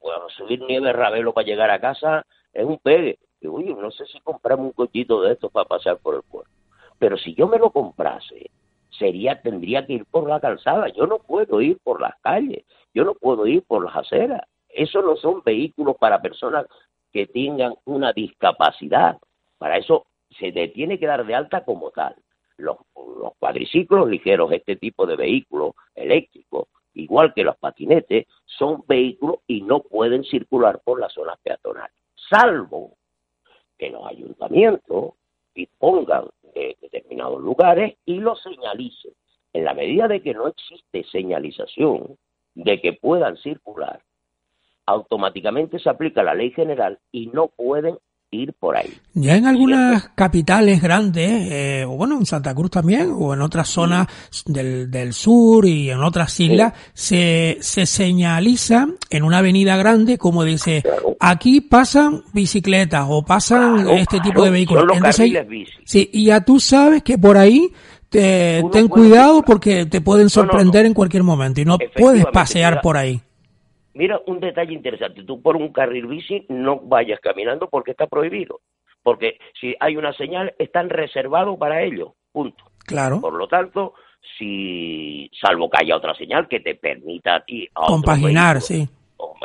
pues, 0.00 0.34
subir 0.36 0.60
nieve 0.62 0.92
Ravelo 0.92 1.32
para 1.32 1.46
llegar 1.46 1.70
a 1.70 1.80
casa 1.80 2.24
es 2.52 2.64
un 2.64 2.78
pegue. 2.78 3.18
Y 3.40 3.46
oye, 3.46 3.74
no 3.74 3.90
sé 3.90 4.06
si 4.06 4.18
compramos 4.20 4.66
un 4.66 4.72
cochito 4.72 5.22
de 5.22 5.32
estos 5.32 5.52
para 5.52 5.68
pasar 5.68 5.98
por 5.98 6.14
el 6.16 6.22
puerto. 6.22 6.50
Pero 6.98 7.16
si 7.18 7.34
yo 7.34 7.46
me 7.46 7.58
lo 7.58 7.70
comprase, 7.70 8.50
sería, 8.90 9.40
tendría 9.42 9.86
que 9.86 9.94
ir 9.94 10.06
por 10.06 10.28
la 10.28 10.40
calzada. 10.40 10.88
Yo 10.88 11.06
no 11.06 11.18
puedo 11.18 11.60
ir 11.60 11.78
por 11.82 12.00
las 12.00 12.14
calles, 12.22 12.64
yo 12.94 13.04
no 13.04 13.14
puedo 13.14 13.46
ir 13.46 13.62
por 13.62 13.84
las 13.84 13.96
aceras. 13.96 14.42
Esos 14.68 15.04
no 15.04 15.16
son 15.16 15.42
vehículos 15.44 15.96
para 15.98 16.20
personas 16.20 16.66
que 17.12 17.26
tengan 17.26 17.74
una 17.84 18.12
discapacidad. 18.12 19.18
Para 19.58 19.78
eso 19.78 20.06
se 20.38 20.50
le 20.50 20.68
tiene 20.68 20.98
que 20.98 21.06
dar 21.06 21.24
de 21.24 21.34
alta 21.34 21.64
como 21.64 21.90
tal. 21.90 22.14
Los, 22.58 22.76
cuadriciclos 23.38 24.08
ligeros, 24.08 24.50
este 24.52 24.76
tipo 24.76 25.06
de 25.06 25.16
vehículos 25.16 25.72
eléctricos, 25.94 26.68
igual 26.96 27.32
que 27.34 27.44
los 27.44 27.56
patinetes, 27.56 28.26
son 28.44 28.82
vehículos 28.86 29.38
y 29.46 29.62
no 29.62 29.80
pueden 29.80 30.24
circular 30.24 30.80
por 30.84 31.00
las 31.00 31.12
zonas 31.12 31.38
peatonales, 31.42 31.96
salvo 32.30 32.96
que 33.78 33.90
los 33.90 34.06
ayuntamientos 34.06 35.14
dispongan 35.54 36.28
de 36.54 36.76
determinados 36.80 37.40
lugares 37.40 37.96
y 38.04 38.18
los 38.18 38.42
señalicen. 38.42 39.12
En 39.52 39.64
la 39.64 39.74
medida 39.74 40.08
de 40.08 40.22
que 40.22 40.34
no 40.34 40.48
existe 40.48 41.04
señalización 41.04 42.16
de 42.54 42.80
que 42.80 42.92
puedan 42.94 43.36
circular, 43.38 44.02
automáticamente 44.86 45.78
se 45.78 45.90
aplica 45.90 46.22
la 46.22 46.34
ley 46.34 46.50
general 46.52 46.98
y 47.10 47.26
no 47.28 47.48
pueden 47.48 47.98
ir 48.30 48.52
por 48.54 48.76
ahí. 48.76 48.92
Ya 49.14 49.36
en 49.36 49.46
algunas 49.46 50.10
capitales 50.14 50.82
grandes, 50.82 51.48
eh, 51.50 51.84
o 51.86 51.96
bueno, 51.96 52.18
en 52.18 52.26
Santa 52.26 52.54
Cruz 52.54 52.70
también, 52.70 53.12
o 53.14 53.32
en 53.32 53.40
otras 53.40 53.68
zonas 53.68 54.06
del, 54.46 54.90
del 54.90 55.12
sur 55.12 55.64
y 55.64 55.90
en 55.90 56.02
otras 56.02 56.38
islas, 56.40 56.72
se, 56.92 57.58
se 57.60 57.86
señaliza 57.86 58.86
en 59.10 59.22
una 59.22 59.38
avenida 59.38 59.76
grande 59.76 60.18
como 60.18 60.44
dice, 60.44 60.82
aquí 61.20 61.60
pasan 61.60 62.22
bicicletas 62.32 63.06
o 63.08 63.24
pasan 63.24 63.88
este 63.90 64.20
tipo 64.20 64.44
de 64.44 64.50
vehículos. 64.50 64.84
sí, 65.84 66.10
y 66.12 66.26
ya 66.26 66.40
tú 66.42 66.60
sabes 66.60 67.02
que 67.02 67.18
por 67.18 67.36
ahí 67.36 67.72
te, 68.08 68.62
ten 68.72 68.88
cuidado 68.88 69.42
porque 69.42 69.86
te 69.86 70.00
pueden 70.00 70.30
sorprender 70.30 70.86
en 70.86 70.94
cualquier 70.94 71.22
momento 71.22 71.60
y 71.60 71.64
no 71.64 71.78
puedes 71.96 72.26
pasear 72.26 72.80
por 72.80 72.96
ahí. 72.96 73.20
Mira 73.96 74.20
un 74.26 74.40
detalle 74.40 74.74
interesante, 74.74 75.24
tú 75.24 75.40
por 75.40 75.56
un 75.56 75.72
carril 75.72 76.06
bici 76.06 76.44
no 76.50 76.80
vayas 76.80 77.18
caminando 77.20 77.66
porque 77.70 77.92
está 77.92 78.06
prohibido, 78.06 78.60
porque 79.02 79.38
si 79.58 79.74
hay 79.80 79.96
una 79.96 80.12
señal 80.12 80.54
están 80.58 80.90
reservados 80.90 81.56
para 81.58 81.82
ello, 81.82 82.14
punto. 82.30 82.62
Claro. 82.84 83.22
Por 83.22 83.32
lo 83.32 83.48
tanto, 83.48 83.94
si 84.36 85.30
salvo 85.40 85.70
que 85.70 85.78
haya 85.82 85.96
otra 85.96 86.14
señal 86.14 86.46
que 86.46 86.60
te 86.60 86.74
permita 86.74 87.36
a 87.36 87.44
ti 87.46 87.66
compaginar, 87.72 88.60
sí. 88.60 88.86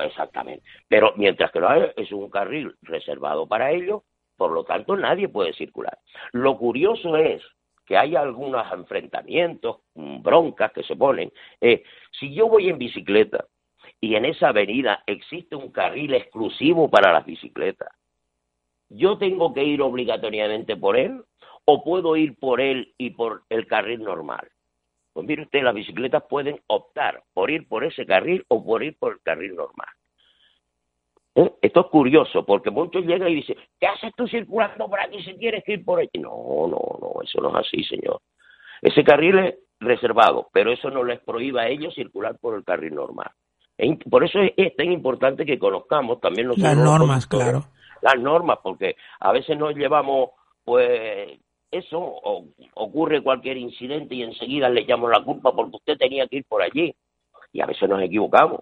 exactamente. 0.04 0.64
Pero 0.90 1.14
mientras 1.16 1.50
que 1.52 1.62
lo 1.62 1.70
hay, 1.70 1.84
es 1.96 2.12
un 2.12 2.30
carril 2.30 2.76
reservado 2.82 3.48
para 3.48 3.72
ello, 3.72 4.04
por 4.36 4.52
lo 4.52 4.66
tanto 4.66 4.98
nadie 4.98 5.30
puede 5.30 5.54
circular. 5.54 5.98
Lo 6.34 6.58
curioso 6.58 7.16
es 7.16 7.42
que 7.86 7.98
hay 7.98 8.18
algunos 8.18 8.70
enfrentamientos, 8.74 9.78
broncas 9.96 10.74
que 10.74 10.84
se 10.84 10.98
ponen. 10.98 11.32
Eh, 11.62 11.84
si 12.20 12.34
yo 12.34 12.50
voy 12.50 12.68
en 12.68 12.78
bicicleta 12.78 13.46
y 14.02 14.16
en 14.16 14.26
esa 14.26 14.50
avenida 14.50 15.04
existe 15.06 15.56
un 15.56 15.72
carril 15.72 16.16
exclusivo 16.16 16.90
para 16.90 17.14
las 17.14 17.26
bicicletas. 17.26 17.90
¿Yo 18.90 19.18
tengo 19.20 19.54
que 19.54 19.64
ir 19.64 19.82
obligatoriamente 19.82 20.76
por 20.76 20.98
él 20.98 21.24
o 21.66 21.84
puedo 21.84 22.18
ir 22.18 22.38
por 22.40 22.60
él 22.60 22.94
y 22.98 23.12
por 23.12 23.44
el 23.50 23.68
carril 23.68 24.04
normal? 24.04 24.50
Pues 25.14 25.28
mire 25.28 25.44
usted, 25.44 25.62
las 25.62 25.76
bicicletas 25.76 26.24
pueden 26.28 26.60
optar 26.68 27.24
por 27.34 27.52
ir 27.52 27.68
por 27.68 27.84
ese 27.84 28.06
carril 28.06 28.44
o 28.48 28.66
por 28.66 28.84
ir 28.84 28.98
por 28.98 29.14
el 29.14 29.22
carril 29.22 29.56
normal. 29.56 29.88
¿Eh? 31.36 31.54
Esto 31.62 31.82
es 31.82 31.88
curioso 31.88 32.44
porque 32.46 32.72
muchos 32.72 33.06
llegan 33.06 33.30
y 33.30 33.36
dicen, 33.36 33.58
¿qué 33.80 33.88
haces 33.88 34.14
tú 34.18 34.28
circulando 34.28 34.90
por 34.90 35.00
aquí 35.00 35.22
si 35.24 35.36
quieres 35.36 35.64
ir 35.68 35.86
por 35.86 36.00
ahí? 36.00 36.10
No, 36.16 36.68
no, 36.68 36.98
no, 37.00 37.22
eso 37.22 37.40
no 37.40 37.50
es 37.50 37.68
así, 37.68 37.84
señor. 37.84 38.20
Ese 38.82 39.04
carril 39.04 39.38
es 39.40 39.56
reservado, 39.80 40.50
pero 40.52 40.72
eso 40.72 40.90
no 40.90 41.04
les 41.04 41.20
prohíbe 41.20 41.62
a 41.62 41.70
ellos 41.70 41.94
circular 41.94 42.38
por 42.40 42.56
el 42.56 42.64
carril 42.64 42.96
normal. 42.96 43.32
Por 44.10 44.24
eso 44.24 44.40
es, 44.56 44.76
tan 44.76 44.92
importante 44.92 45.46
que 45.46 45.58
conozcamos 45.58 46.20
también 46.20 46.48
los 46.48 46.58
las 46.58 46.78
normas, 46.78 47.26
claro. 47.26 47.66
Las 48.02 48.20
normas, 48.20 48.60
porque 48.62 48.96
a 49.20 49.32
veces 49.32 49.58
nos 49.58 49.76
llevamos, 49.76 50.32
pues, 50.64 51.40
eso, 51.72 52.00
o, 52.00 52.46
ocurre 52.76 53.24
cualquier 53.24 53.58
incidente 53.58 54.16
y 54.16 54.24
enseguida 54.24 54.70
le 54.70 54.82
echamos 54.82 55.10
la 55.10 55.24
culpa 55.24 55.54
porque 55.54 55.78
usted 55.78 55.98
tenía 55.98 56.28
que 56.28 56.38
ir 56.38 56.46
por 56.46 56.62
allí. 56.62 56.94
y 57.54 57.62
a 57.62 57.66
veces 57.66 57.90
nos 57.90 58.02
equivocamos. 58.02 58.62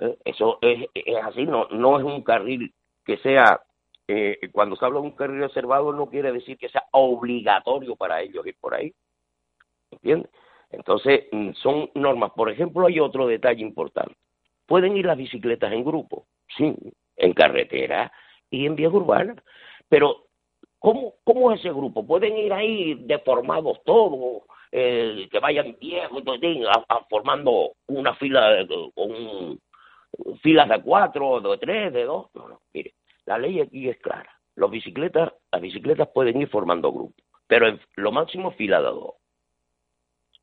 ¿eh? 0.00 0.16
Eso 0.24 0.58
es, 0.62 0.88
es 0.94 1.16
así, 1.24 1.44
no, 1.44 1.66
no 1.70 1.98
es 1.98 2.04
un 2.04 2.22
carril 2.22 2.72
que 3.04 3.18
sea, 3.18 3.60
eh, 4.06 4.38
cuando 4.52 4.76
se 4.76 4.84
habla 4.84 5.00
de 5.00 5.06
un 5.06 5.16
carril 5.16 5.40
reservado 5.40 5.92
no 5.92 6.06
quiere 6.06 6.32
decir 6.32 6.56
que 6.56 6.68
sea 6.68 6.84
obligatorio 6.92 7.96
para 7.96 8.22
ellos 8.22 8.46
ir 8.46 8.56
por 8.60 8.74
ahí. 8.74 8.92
¿Entiendes? 9.90 10.30
Entonces, 10.70 11.24
mm, 11.32 11.52
son 11.54 11.90
normas. 11.94 12.32
Por 12.32 12.50
ejemplo, 12.50 12.86
hay 12.86 13.00
otro 13.00 13.26
detalle 13.26 13.60
importante. 13.60 14.14
Pueden 14.66 14.96
ir 14.96 15.06
las 15.06 15.16
bicicletas 15.16 15.72
en 15.72 15.84
grupo, 15.84 16.26
sí, 16.56 16.74
en 17.16 17.32
carretera 17.32 18.12
y 18.50 18.66
en 18.66 18.76
vías 18.76 18.92
urbanas, 18.92 19.36
pero 19.88 20.26
¿cómo, 20.78 21.52
es 21.52 21.60
ese 21.60 21.70
grupo? 21.70 22.06
¿Pueden 22.06 22.36
ir 22.36 22.52
ahí 22.52 22.94
deformados 23.04 23.82
todos, 23.84 24.42
eh, 24.70 25.28
que 25.30 25.38
vayan 25.38 25.76
viejos, 25.80 26.22
formando 27.08 27.72
una 27.86 28.14
fila, 28.14 28.66
un, 28.96 29.60
filas 30.42 30.68
de 30.68 30.82
cuatro, 30.82 31.40
de 31.40 31.58
tres, 31.58 31.92
de 31.92 32.04
dos? 32.04 32.26
No, 32.34 32.48
no, 32.48 32.60
mire, 32.72 32.94
la 33.26 33.38
ley 33.38 33.60
aquí 33.60 33.88
es 33.88 33.98
clara. 33.98 34.30
Los 34.54 34.70
bicicletas, 34.70 35.32
las 35.50 35.62
bicicletas 35.62 36.08
pueden 36.08 36.40
ir 36.40 36.48
formando 36.48 36.92
grupos, 36.92 37.24
pero 37.46 37.68
en 37.68 37.80
lo 37.96 38.12
máximo 38.12 38.50
fila 38.52 38.78
de 38.78 38.88
dos. 38.88 39.14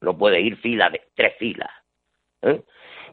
No 0.02 0.18
puede 0.18 0.40
ir 0.42 0.58
fila 0.58 0.90
de 0.90 1.02
tres 1.14 1.36
filas. 1.38 1.70
¿eh? 2.42 2.64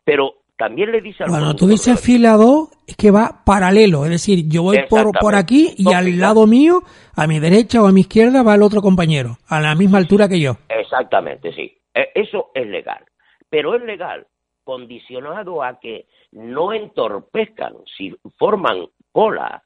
Pero 0.04 0.42
también 0.56 0.92
le 0.92 1.00
dice 1.00 1.24
al 1.24 1.30
Cuando 1.30 1.54
tú 1.54 1.66
dices 1.66 2.00
fila 2.00 2.32
2, 2.32 2.68
es 2.86 2.96
que 2.96 3.10
va 3.10 3.42
paralelo, 3.44 4.04
es 4.04 4.10
decir, 4.10 4.48
yo 4.48 4.62
voy 4.62 4.78
por, 4.88 5.12
por 5.18 5.34
aquí 5.34 5.74
y 5.76 5.92
al 5.92 6.18
lado 6.18 6.46
mío, 6.46 6.82
a 7.14 7.26
mi 7.26 7.38
derecha 7.40 7.82
o 7.82 7.86
a 7.86 7.92
mi 7.92 8.02
izquierda, 8.02 8.42
va 8.42 8.54
el 8.54 8.62
otro 8.62 8.80
compañero, 8.80 9.36
a 9.48 9.60
la 9.60 9.74
misma 9.74 9.98
altura 9.98 10.28
que 10.28 10.40
yo. 10.40 10.56
Exactamente, 10.68 11.52
sí. 11.52 11.76
E, 11.94 12.10
eso 12.14 12.50
es 12.54 12.66
legal. 12.66 13.04
Pero 13.48 13.74
es 13.74 13.82
legal 13.82 14.26
condicionado 14.64 15.62
a 15.62 15.78
que 15.78 16.06
no 16.32 16.72
entorpezcan, 16.72 17.74
si 17.96 18.12
forman 18.36 18.88
cola 19.12 19.62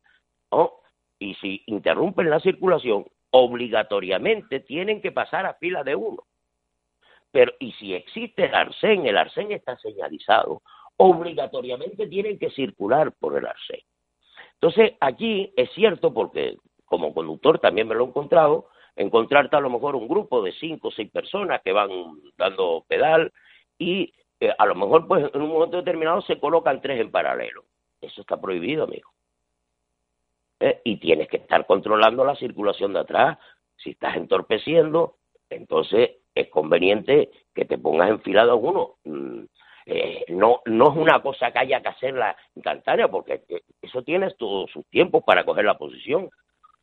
y 1.19 1.35
si 1.37 1.63
interrumpen 1.67 2.29
la 2.29 2.39
circulación, 2.41 3.07
obligatoriamente 3.31 4.61
tienen 4.61 5.01
que 5.01 5.13
pasar 5.13 5.47
a 5.47 5.55
fila 5.55 5.83
de 5.85 5.95
uno. 5.97 6.25
Pero, 7.33 7.53
y 7.61 7.73
si 7.73 7.95
existe 7.95 8.47
el 8.47 8.55
arcén, 8.55 9.07
el 9.07 9.17
arcén 9.17 9.53
está 9.53 9.77
señalizado, 9.79 10.63
obligatoriamente 11.03 12.07
tienen 12.09 12.39
que 12.39 12.51
circular 12.51 13.13
por 13.13 13.39
el 13.39 13.47
arcén. 13.47 13.81
Entonces, 14.53 14.93
aquí 15.01 15.51
es 15.57 15.71
cierto, 15.73 16.13
porque 16.13 16.59
como 16.85 17.15
conductor 17.15 17.59
también 17.59 17.89
me 17.89 17.95
lo 17.95 18.05
he 18.05 18.09
encontrado, 18.09 18.69
encontrarte 18.97 19.57
a 19.57 19.61
lo 19.61 19.71
mejor 19.71 19.97
un 19.97 20.07
grupo 20.07 20.43
de 20.43 20.53
cinco 20.53 20.89
o 20.89 20.91
seis 20.91 21.11
personas 21.11 21.63
que 21.63 21.73
van 21.73 21.89
dando 22.37 22.85
pedal 22.87 23.33
y 23.79 24.13
eh, 24.41 24.53
a 24.59 24.67
lo 24.67 24.75
mejor 24.75 25.09
pues 25.09 25.31
en 25.33 25.41
un 25.41 25.49
momento 25.49 25.79
determinado 25.79 26.21
se 26.21 26.39
colocan 26.39 26.83
tres 26.83 27.01
en 27.01 27.11
paralelo. 27.11 27.65
Eso 28.03 28.21
está 28.21 28.39
prohibido, 28.39 28.85
amigo. 28.85 29.09
Eh, 30.61 30.83
y 30.85 30.99
tienes 30.99 31.29
que 31.29 31.39
estar 31.39 31.65
controlando 31.65 32.27
la 32.27 32.37
circulación 32.37 32.93
de 32.93 33.01
atrás. 33.01 33.39
Si 33.77 33.91
estás 33.91 34.17
entorpeciendo, 34.17 35.17
entonces 35.49 36.11
es 36.35 36.49
conveniente 36.51 37.31
que 37.55 37.65
te 37.65 37.79
pongas 37.79 38.11
enfilado 38.11 38.53
a 38.53 38.57
uno. 38.57 38.97
Mm, 39.05 39.45
eh, 39.91 40.25
no, 40.29 40.61
no 40.67 40.93
es 40.93 40.97
una 40.97 41.21
cosa 41.21 41.51
que 41.51 41.59
haya 41.59 41.81
que 41.81 41.89
hacerla 41.89 42.37
instantánea, 42.55 43.09
porque 43.09 43.43
eso 43.83 44.03
tienes 44.03 44.37
todos 44.37 44.71
sus 44.71 44.87
tiempos 44.87 45.25
para 45.25 45.45
coger 45.45 45.65
la 45.65 45.77
posición. 45.77 46.31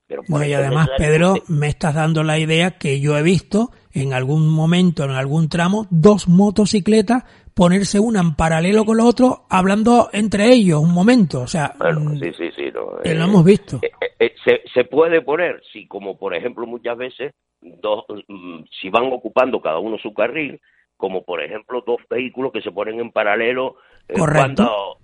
Pero 0.07 0.23
bueno, 0.27 0.45
y 0.45 0.53
además, 0.53 0.89
Pedro, 0.97 1.35
me 1.49 1.67
estás 1.67 1.95
dando 1.95 2.23
la 2.23 2.37
idea 2.37 2.77
que 2.77 2.99
yo 2.99 3.17
he 3.17 3.23
visto 3.23 3.71
en 3.93 4.13
algún 4.13 4.47
momento, 4.49 5.03
en 5.03 5.11
algún 5.11 5.49
tramo, 5.49 5.85
dos 5.89 6.27
motocicletas 6.27 7.23
ponerse 7.53 7.99
una 7.99 8.21
en 8.21 8.35
paralelo 8.35 8.85
con 8.85 8.97
la 8.97 9.05
otra, 9.05 9.27
hablando 9.49 10.09
entre 10.13 10.53
ellos 10.53 10.81
un 10.81 10.93
momento. 10.93 11.41
O 11.41 11.47
sea, 11.47 11.73
mm, 11.79 12.19
sí, 12.19 12.31
sí, 12.37 12.51
sí, 12.55 12.71
lo 12.71 13.01
hemos 13.03 13.43
visto. 13.43 13.79
Eh, 13.81 13.91
eh, 14.19 14.35
se, 14.45 14.61
se 14.73 14.83
puede 14.83 15.21
poner, 15.21 15.61
si 15.73 15.87
como 15.87 16.17
por 16.17 16.35
ejemplo 16.35 16.65
muchas 16.67 16.97
veces, 16.97 17.33
dos, 17.61 18.05
mm, 18.27 18.63
si 18.79 18.89
van 18.89 19.11
ocupando 19.11 19.59
cada 19.59 19.79
uno 19.79 19.97
su 19.97 20.13
carril, 20.13 20.61
como 20.97 21.23
por 21.23 21.41
ejemplo 21.41 21.83
dos 21.85 22.01
vehículos 22.09 22.51
que 22.51 22.61
se 22.61 22.71
ponen 22.71 22.99
en 22.99 23.11
paralelo 23.11 23.77
eh, 24.07 24.15
cuando 24.17 24.97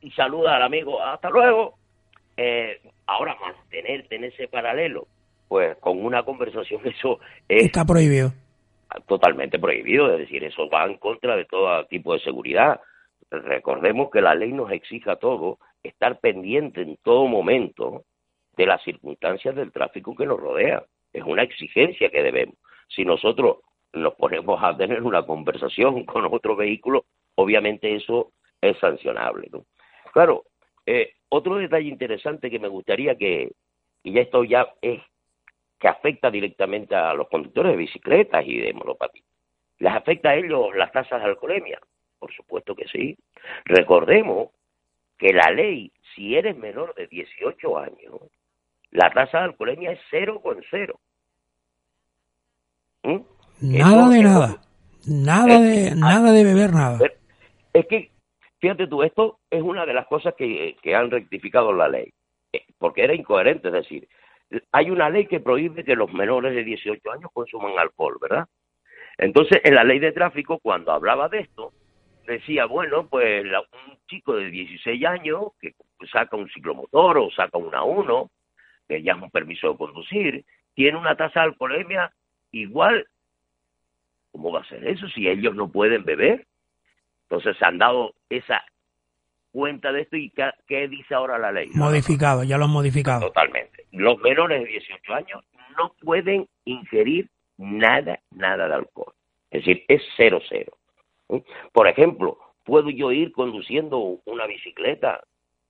y, 0.00 0.10
saluda 0.12 0.56
al 0.56 0.62
amigo 0.62 1.02
hasta 1.02 1.30
luego 1.30 1.78
eh, 2.36 2.80
ahora 3.06 3.36
mantenerte 3.40 4.16
en 4.16 4.24
ese 4.24 4.48
paralelo 4.48 5.08
pues 5.48 5.76
con 5.78 6.04
una 6.04 6.22
conversación 6.22 6.82
eso 6.84 7.18
está 7.48 7.84
prohibido. 7.84 8.32
totalmente 9.06 9.58
prohibido 9.58 10.12
es 10.12 10.18
decir 10.20 10.44
eso 10.44 10.68
va 10.68 10.84
en 10.84 10.98
contra 10.98 11.36
de 11.36 11.46
todo 11.46 11.84
tipo 11.86 12.12
de 12.12 12.20
seguridad. 12.20 12.80
Recordemos 13.30 14.10
que 14.10 14.22
la 14.22 14.34
ley 14.34 14.52
nos 14.52 14.70
exige 14.70 15.10
a 15.10 15.16
todos 15.16 15.58
estar 15.82 16.18
pendiente 16.20 16.82
en 16.82 16.96
todo 17.02 17.26
momento 17.26 18.04
de 18.56 18.66
las 18.66 18.82
circunstancias 18.82 19.54
del 19.54 19.72
tráfico 19.72 20.14
que 20.16 20.26
nos 20.26 20.40
rodea. 20.40 20.82
Es 21.12 21.22
una 21.24 21.42
exigencia 21.42 22.10
que 22.10 22.22
debemos. 22.22 22.56
Si 22.88 23.04
nosotros 23.04 23.58
nos 23.92 24.14
ponemos 24.14 24.62
a 24.62 24.76
tener 24.76 25.02
una 25.02 25.24
conversación 25.24 26.04
con 26.06 26.26
otro 26.26 26.56
vehículo, 26.56 27.04
obviamente 27.34 27.94
eso 27.94 28.32
es 28.60 28.76
sancionable. 28.78 29.50
Claro, 30.12 30.44
eh, 30.86 31.12
otro 31.28 31.56
detalle 31.56 31.88
interesante 31.88 32.50
que 32.50 32.58
me 32.58 32.68
gustaría 32.68 33.16
que, 33.16 33.52
y 34.02 34.12
ya 34.12 34.22
esto 34.22 34.44
ya 34.44 34.66
es 34.80 35.00
que 35.78 35.88
afecta 35.88 36.30
directamente 36.30 36.94
a 36.94 37.14
los 37.14 37.28
conductores 37.28 37.72
de 37.72 37.78
bicicletas 37.78 38.44
y 38.46 38.58
de 38.58 38.72
monopatines. 38.72 39.28
¿Les 39.78 39.92
afecta 39.92 40.30
a 40.30 40.34
ellos 40.34 40.74
las 40.74 40.90
tasas 40.90 41.20
de 41.22 41.28
alcoholemia? 41.28 41.78
Por 42.18 42.32
supuesto 42.32 42.74
que 42.74 42.88
sí. 42.88 43.16
Recordemos 43.64 44.50
que 45.18 45.32
la 45.32 45.50
ley, 45.52 45.92
si 46.14 46.34
eres 46.36 46.56
menor 46.56 46.94
de 46.94 47.06
18 47.06 47.78
años, 47.78 48.20
la 48.90 49.10
tasa 49.10 49.38
de 49.38 49.44
alcoholemia 49.44 49.92
es 49.92 50.00
0,0. 50.10 50.98
¿Mm? 53.04 53.37
Nada 53.60 54.08
de 54.08 54.22
nada. 54.22 54.60
Nada 55.06 55.60
de, 55.60 55.94
nada 55.96 56.32
de 56.32 56.44
beber 56.44 56.72
nada. 56.72 56.98
Es 57.72 57.86
que, 57.86 58.10
fíjate 58.58 58.86
tú, 58.86 59.02
esto 59.02 59.38
es 59.50 59.62
una 59.62 59.86
de 59.86 59.94
las 59.94 60.06
cosas 60.06 60.34
que, 60.36 60.76
que 60.82 60.94
han 60.94 61.10
rectificado 61.10 61.72
la 61.72 61.88
ley, 61.88 62.12
eh, 62.52 62.64
porque 62.78 63.04
era 63.04 63.14
incoherente, 63.14 63.68
es 63.68 63.74
decir, 63.74 64.08
hay 64.72 64.90
una 64.90 65.10
ley 65.10 65.26
que 65.26 65.40
prohíbe 65.40 65.84
que 65.84 65.96
los 65.96 66.12
menores 66.12 66.54
de 66.54 66.64
18 66.64 67.10
años 67.10 67.30
consuman 67.32 67.78
alcohol, 67.78 68.18
¿verdad? 68.20 68.46
Entonces, 69.18 69.60
en 69.64 69.74
la 69.74 69.84
ley 69.84 69.98
de 69.98 70.12
tráfico, 70.12 70.58
cuando 70.58 70.92
hablaba 70.92 71.28
de 71.28 71.40
esto, 71.40 71.72
decía, 72.26 72.66
bueno, 72.66 73.08
pues 73.08 73.44
un 73.44 73.98
chico 74.06 74.36
de 74.36 74.50
16 74.50 75.04
años 75.06 75.48
que 75.60 75.74
saca 76.12 76.36
un 76.36 76.48
ciclomotor 76.50 77.18
o 77.18 77.30
saca 77.30 77.58
una 77.58 77.82
1, 77.82 78.30
que 78.88 79.02
ya 79.02 79.12
es 79.12 79.22
un 79.22 79.30
permiso 79.30 79.72
de 79.72 79.76
conducir, 79.76 80.44
tiene 80.74 80.98
una 80.98 81.16
tasa 81.16 81.40
de 81.40 81.46
alcoholemia 81.46 82.12
igual 82.52 83.06
¿Cómo 84.32 84.52
va 84.52 84.60
a 84.60 84.68
ser 84.68 84.86
eso 84.86 85.08
si 85.08 85.28
ellos 85.28 85.54
no 85.54 85.70
pueden 85.70 86.04
beber? 86.04 86.46
Entonces 87.22 87.56
se 87.58 87.64
han 87.64 87.78
dado 87.78 88.14
esa 88.28 88.62
cuenta 89.50 89.92
de 89.92 90.02
esto 90.02 90.16
y 90.16 90.32
¿qué, 90.66 90.88
dice 90.88 91.14
ahora 91.14 91.38
la 91.38 91.52
ley? 91.52 91.68
Modificado, 91.74 92.44
ya 92.44 92.58
lo 92.58 92.64
han 92.64 92.70
modificado. 92.70 93.26
Totalmente. 93.26 93.86
Los 93.92 94.18
menores 94.18 94.62
de 94.62 94.68
18 94.68 95.14
años 95.14 95.44
no 95.76 95.92
pueden 96.00 96.48
ingerir 96.64 97.28
nada, 97.56 98.20
nada 98.30 98.68
de 98.68 98.74
alcohol. 98.74 99.12
Es 99.50 99.64
decir, 99.64 99.84
es 99.88 100.02
cero, 100.16 100.40
cero. 100.48 100.72
Por 101.72 101.88
ejemplo, 101.88 102.38
puedo 102.64 102.90
yo 102.90 103.12
ir 103.12 103.32
conduciendo 103.32 104.20
una 104.24 104.46
bicicleta 104.46 105.20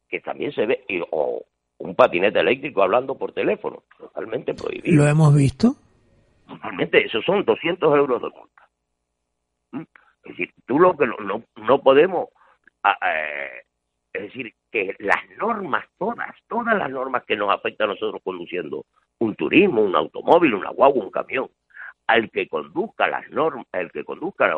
que 0.09 0.21
también 0.21 0.53
se 0.53 0.67
ve, 0.67 0.85
o 1.11 1.45
un 1.79 1.95
patinete 1.95 2.41
eléctrico 2.41 2.83
hablando 2.83 3.17
por 3.17 3.33
teléfono, 3.33 3.83
totalmente 3.99 4.55
prohibido. 4.55 4.97
¿Lo 4.97 5.09
hemos 5.09 5.35
visto? 5.35 5.77
Totalmente, 6.49 7.05
esos 7.05 7.25
son 7.27 7.45
200 7.45 7.95
euros 7.95 8.23
de 8.23 8.31
multa. 8.31 8.69
¿Mm? 9.73 9.83
Es 10.25 10.31
decir, 10.31 10.55
tú 10.67 10.81
lo 10.81 10.97
que 10.97 11.07
no, 11.07 11.45
no, 11.57 11.83
podemos, 11.83 12.29
ah, 12.83 12.97
eh, 13.07 13.63
es 14.15 14.23
decir, 14.23 14.55
que 14.73 14.97
las 14.99 15.29
normas, 15.37 15.85
todas, 15.99 16.35
todas 16.49 16.77
las 16.77 16.91
normas 16.91 17.25
que 17.25 17.37
nos 17.37 17.51
afectan 17.51 17.91
a 17.91 17.93
nosotros 17.93 18.23
conduciendo 18.25 18.87
un 19.19 19.35
turismo, 19.35 19.83
un 19.83 19.95
automóvil, 19.95 20.55
una 20.55 20.71
guagua, 20.71 21.05
un 21.05 21.11
camión, 21.11 21.51
al 22.07 22.31
que 22.31 22.49
conduzca 22.49 23.07
las 23.09 23.29
normas, 23.29 23.67
el 23.73 23.93
que 23.93 24.05
conduzca 24.05 24.51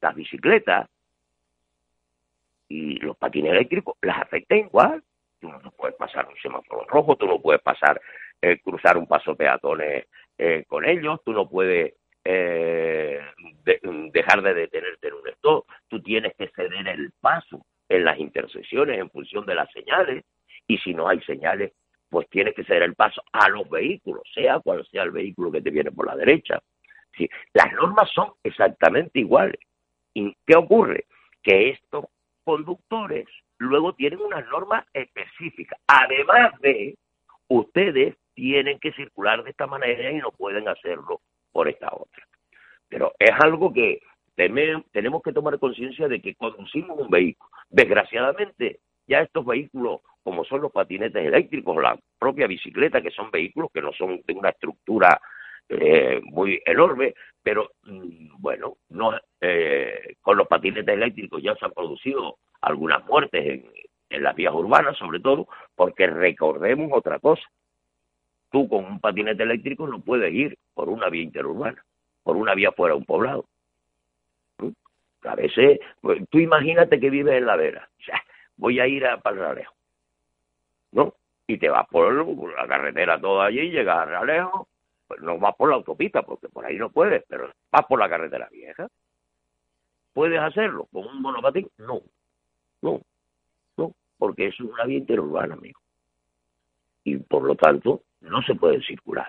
las 0.00 0.14
bicicletas 0.14 0.88
y 2.68 2.98
los 2.98 3.16
patines 3.16 3.52
eléctricos, 3.52 3.96
las 4.00 4.22
afecta 4.22 4.54
igual. 4.56 5.02
Tú 5.40 5.48
no 5.48 5.70
puedes 5.72 5.96
pasar 5.96 6.28
un 6.28 6.36
semáforo 6.36 6.84
rojo, 6.86 7.16
tú 7.16 7.26
no 7.26 7.40
puedes 7.40 7.62
pasar, 7.62 8.00
eh, 8.40 8.60
cruzar 8.60 8.96
un 8.96 9.06
paso 9.06 9.34
peatones 9.34 10.06
eh, 10.38 10.64
con 10.66 10.84
ellos, 10.84 11.20
tú 11.24 11.32
no 11.32 11.48
puedes 11.48 11.94
eh, 12.24 13.20
dejar 14.12 14.42
de 14.42 14.54
detenerte 14.54 15.08
en 15.08 15.14
un 15.14 15.28
stop, 15.28 15.66
tú 15.88 16.02
tienes 16.02 16.34
que 16.36 16.48
ceder 16.48 16.88
el 16.88 17.12
paso 17.20 17.64
en 17.88 18.04
las 18.04 18.18
intersecciones 18.18 18.98
en 18.98 19.10
función 19.10 19.46
de 19.46 19.54
las 19.54 19.70
señales 19.72 20.24
y 20.66 20.78
si 20.78 20.94
no 20.94 21.08
hay 21.08 21.20
señales, 21.22 21.72
pues 22.08 22.28
tienes 22.28 22.54
que 22.54 22.64
ceder 22.64 22.82
el 22.82 22.94
paso 22.94 23.22
a 23.32 23.48
los 23.48 23.68
vehículos, 23.68 24.22
sea 24.34 24.60
cual 24.60 24.86
sea 24.90 25.02
el 25.02 25.10
vehículo 25.10 25.52
que 25.52 25.60
te 25.60 25.70
viene 25.70 25.92
por 25.92 26.06
la 26.06 26.16
derecha. 26.16 26.60
¿Sí? 27.16 27.28
Las 27.52 27.72
normas 27.72 28.10
son 28.12 28.32
exactamente 28.42 29.20
iguales. 29.20 29.60
¿Y 30.14 30.34
qué 30.46 30.56
ocurre? 30.56 31.06
que 31.46 31.70
estos 31.70 32.06
conductores 32.42 33.26
luego 33.58 33.94
tienen 33.94 34.20
unas 34.20 34.44
normas 34.48 34.84
específicas. 34.92 35.78
Además 35.86 36.60
de, 36.60 36.98
ustedes 37.48 38.16
tienen 38.36 38.78
que 38.78 38.92
circular 38.92 39.42
de 39.42 39.50
esta 39.50 39.66
manera 39.66 40.12
y 40.12 40.18
no 40.18 40.30
pueden 40.30 40.68
hacerlo 40.68 41.22
por 41.50 41.68
esta 41.68 41.88
otra. 41.90 42.24
Pero 42.88 43.12
es 43.18 43.32
algo 43.40 43.72
que 43.72 44.00
tenemos 44.36 45.22
que 45.24 45.32
tomar 45.32 45.58
conciencia 45.58 46.06
de 46.06 46.20
que 46.20 46.34
conducimos 46.34 46.98
un 47.00 47.08
vehículo. 47.08 47.50
Desgraciadamente, 47.70 48.80
ya 49.08 49.20
estos 49.20 49.44
vehículos, 49.44 50.02
como 50.22 50.44
son 50.44 50.60
los 50.60 50.70
patinetes 50.70 51.24
eléctricos, 51.24 51.82
la 51.82 51.98
propia 52.18 52.46
bicicleta, 52.46 53.00
que 53.00 53.10
son 53.10 53.30
vehículos 53.30 53.70
que 53.72 53.80
no 53.80 53.92
son 53.94 54.20
de 54.26 54.34
una 54.34 54.50
estructura 54.50 55.18
eh, 55.70 56.20
muy 56.24 56.60
enorme, 56.66 57.14
pero 57.42 57.70
mm, 57.84 58.36
bueno, 58.38 58.76
no, 58.90 59.18
eh, 59.40 60.14
con 60.20 60.36
los 60.36 60.46
patinetes 60.46 60.94
eléctricos 60.94 61.42
ya 61.42 61.56
se 61.56 61.64
han 61.64 61.72
producido 61.72 62.36
algunas 62.60 63.04
muertes 63.06 63.46
en, 63.46 63.70
en 64.10 64.22
las 64.22 64.36
vías 64.36 64.52
urbanas, 64.52 64.98
sobre 64.98 65.20
todo, 65.20 65.48
porque 65.74 66.06
recordemos 66.06 66.90
otra 66.92 67.18
cosa. 67.18 67.42
Tú 68.50 68.68
con 68.68 68.84
un 68.84 69.00
patinete 69.00 69.42
eléctrico 69.42 69.86
no 69.86 70.00
puedes 70.00 70.32
ir 70.32 70.56
por 70.74 70.88
una 70.88 71.08
vía 71.08 71.22
interurbana, 71.22 71.84
por 72.22 72.36
una 72.36 72.54
vía 72.54 72.72
fuera 72.72 72.94
de 72.94 73.00
un 73.00 73.06
poblado. 73.06 73.46
¿Mm? 74.58 74.70
A 75.24 75.34
veces, 75.34 75.80
pues, 76.00 76.22
tú 76.30 76.38
imagínate 76.38 77.00
que 77.00 77.10
vives 77.10 77.34
en 77.34 77.46
la 77.46 77.56
vera. 77.56 77.88
Voy 78.56 78.80
a 78.80 78.86
ir 78.86 79.06
a 79.06 79.20
Parralejo. 79.20 79.74
¿No? 80.92 81.14
Y 81.46 81.58
te 81.58 81.68
vas 81.68 81.86
por 81.88 82.12
la 82.12 82.66
carretera 82.66 83.20
toda 83.20 83.46
allí, 83.46 83.70
llegas 83.70 83.98
a 83.98 84.04
Ralejo, 84.04 84.68
pues 85.06 85.20
no 85.20 85.38
vas 85.38 85.54
por 85.54 85.68
la 85.68 85.76
autopista, 85.76 86.22
porque 86.22 86.48
por 86.48 86.64
ahí 86.64 86.76
no 86.76 86.90
puedes, 86.90 87.24
pero 87.28 87.52
vas 87.70 87.86
por 87.86 88.00
la 88.00 88.08
carretera 88.08 88.48
vieja. 88.50 88.88
¿Puedes 90.12 90.40
hacerlo 90.40 90.88
con 90.92 91.06
un 91.06 91.22
monopatín? 91.22 91.70
No, 91.78 92.00
no, 92.82 93.00
no, 93.76 93.92
porque 94.18 94.48
es 94.48 94.58
una 94.60 94.84
vía 94.84 94.98
interurbana, 94.98 95.54
amigo. 95.54 95.80
Y 97.04 97.18
por 97.18 97.44
lo 97.44 97.54
tanto, 97.54 98.02
no 98.20 98.42
se 98.42 98.54
puede 98.54 98.82
circular. 98.82 99.28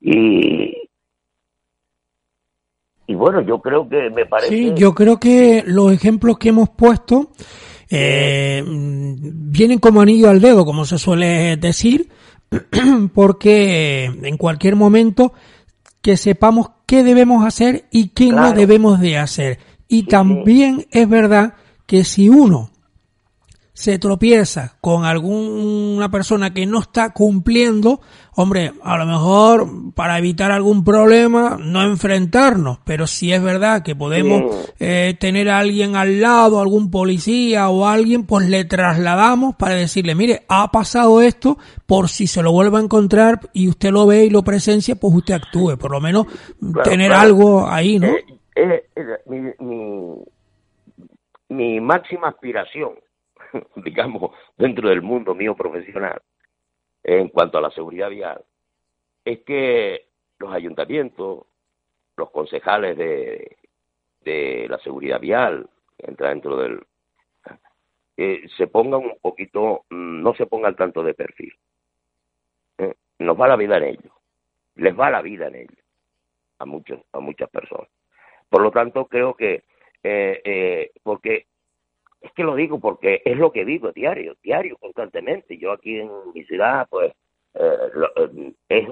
Y, 0.00 0.88
y 3.06 3.14
bueno, 3.14 3.42
yo 3.42 3.60
creo 3.60 3.88
que 3.88 4.10
me 4.10 4.26
parece... 4.26 4.48
Sí, 4.48 4.72
yo 4.76 4.94
creo 4.94 5.18
que 5.18 5.62
los 5.66 5.92
ejemplos 5.92 6.38
que 6.38 6.50
hemos 6.50 6.70
puesto 6.70 7.32
eh, 7.90 8.62
vienen 8.64 9.78
como 9.78 10.00
anillo 10.00 10.30
al 10.30 10.40
dedo, 10.40 10.64
como 10.64 10.84
se 10.84 10.98
suele 10.98 11.56
decir, 11.56 12.08
porque 13.14 14.04
en 14.04 14.36
cualquier 14.36 14.76
momento 14.76 15.32
que 16.00 16.16
sepamos 16.16 16.70
qué 16.86 17.02
debemos 17.02 17.44
hacer 17.44 17.86
y 17.90 18.08
qué 18.08 18.30
no 18.30 18.52
debemos 18.52 19.00
de 19.00 19.18
hacer. 19.18 19.58
Y 19.88 20.04
también 20.04 20.86
es 20.90 21.08
verdad 21.08 21.54
que 21.86 22.04
si 22.04 22.28
uno 22.28 22.70
se 23.80 23.98
tropieza 23.98 24.76
con 24.82 25.06
alguna 25.06 26.10
persona 26.10 26.52
que 26.52 26.66
no 26.66 26.80
está 26.80 27.14
cumpliendo, 27.14 28.02
hombre, 28.36 28.72
a 28.82 28.98
lo 28.98 29.06
mejor 29.06 29.94
para 29.94 30.18
evitar 30.18 30.52
algún 30.52 30.84
problema 30.84 31.56
no 31.58 31.82
enfrentarnos, 31.82 32.78
pero 32.84 33.06
si 33.06 33.32
es 33.32 33.42
verdad 33.42 33.82
que 33.82 33.96
podemos 33.96 34.70
eh, 34.78 35.16
tener 35.18 35.48
a 35.48 35.60
alguien 35.60 35.96
al 35.96 36.20
lado, 36.20 36.60
algún 36.60 36.90
policía 36.90 37.70
o 37.70 37.86
alguien, 37.86 38.26
pues 38.26 38.50
le 38.50 38.66
trasladamos 38.66 39.56
para 39.56 39.76
decirle, 39.76 40.14
mire, 40.14 40.42
ha 40.50 40.70
pasado 40.70 41.22
esto, 41.22 41.56
por 41.86 42.10
si 42.10 42.26
se 42.26 42.42
lo 42.42 42.52
vuelve 42.52 42.76
a 42.76 42.82
encontrar 42.82 43.40
y 43.54 43.70
usted 43.70 43.92
lo 43.92 44.06
ve 44.06 44.26
y 44.26 44.30
lo 44.30 44.42
presencia, 44.42 44.94
pues 44.94 45.14
usted 45.14 45.32
actúe, 45.32 45.78
por 45.78 45.90
lo 45.90 46.02
menos 46.02 46.26
tener 46.84 47.14
algo 47.14 47.66
ahí, 47.66 47.98
¿no? 47.98 48.08
Eh, 48.08 48.84
eh, 48.94 50.24
mi 51.48 51.80
máxima 51.80 52.28
aspiración 52.28 52.90
digamos, 53.76 54.32
dentro 54.56 54.88
del 54.88 55.02
mundo 55.02 55.34
mío 55.34 55.54
profesional, 55.54 56.20
en 57.02 57.28
cuanto 57.28 57.58
a 57.58 57.62
la 57.62 57.70
seguridad 57.70 58.10
vial, 58.10 58.44
es 59.24 59.40
que 59.40 60.08
los 60.38 60.52
ayuntamientos, 60.52 61.46
los 62.16 62.30
concejales 62.30 62.96
de, 62.96 63.56
de 64.20 64.66
la 64.68 64.78
seguridad 64.78 65.20
vial, 65.20 65.68
entra 65.98 66.30
dentro 66.30 66.56
del... 66.56 66.80
Eh, 68.16 68.46
se 68.56 68.66
pongan 68.66 69.00
un 69.00 69.18
poquito, 69.20 69.84
mm, 69.88 70.22
no 70.22 70.34
se 70.34 70.46
pongan 70.46 70.76
tanto 70.76 71.02
de 71.02 71.14
perfil. 71.14 71.54
Eh, 72.78 72.94
nos 73.20 73.40
va 73.40 73.48
la 73.48 73.56
vida 73.56 73.78
en 73.78 73.84
ellos, 73.84 74.12
les 74.74 74.98
va 74.98 75.10
la 75.10 75.22
vida 75.22 75.46
en 75.46 75.54
ellos, 75.54 75.84
a, 76.58 76.66
muchos, 76.66 77.00
a 77.12 77.20
muchas 77.20 77.48
personas. 77.48 77.88
Por 78.48 78.62
lo 78.62 78.70
tanto, 78.70 79.06
creo 79.06 79.34
que, 79.34 79.64
eh, 80.02 80.90
porque 81.02 81.46
es 82.20 82.32
que 82.32 82.42
lo 82.42 82.54
digo 82.54 82.78
porque 82.80 83.22
es 83.24 83.36
lo 83.36 83.52
que 83.52 83.64
digo 83.64 83.92
diario, 83.92 84.36
diario, 84.42 84.76
constantemente. 84.78 85.56
Yo 85.58 85.72
aquí 85.72 85.98
en 85.98 86.10
mi 86.34 86.44
ciudad, 86.44 86.86
pues, 86.90 87.12
eh, 87.54 87.76
eh, 88.16 88.52
es 88.68 88.88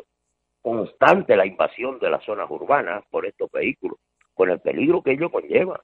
constante 0.62 1.36
la 1.36 1.46
invasión 1.46 1.98
de 1.98 2.10
las 2.10 2.24
zonas 2.24 2.50
urbanas 2.50 3.04
por 3.10 3.26
estos 3.26 3.50
vehículos, 3.50 3.98
con 4.34 4.50
el 4.50 4.60
peligro 4.60 5.02
que 5.02 5.12
ello 5.12 5.30
conlleva. 5.30 5.82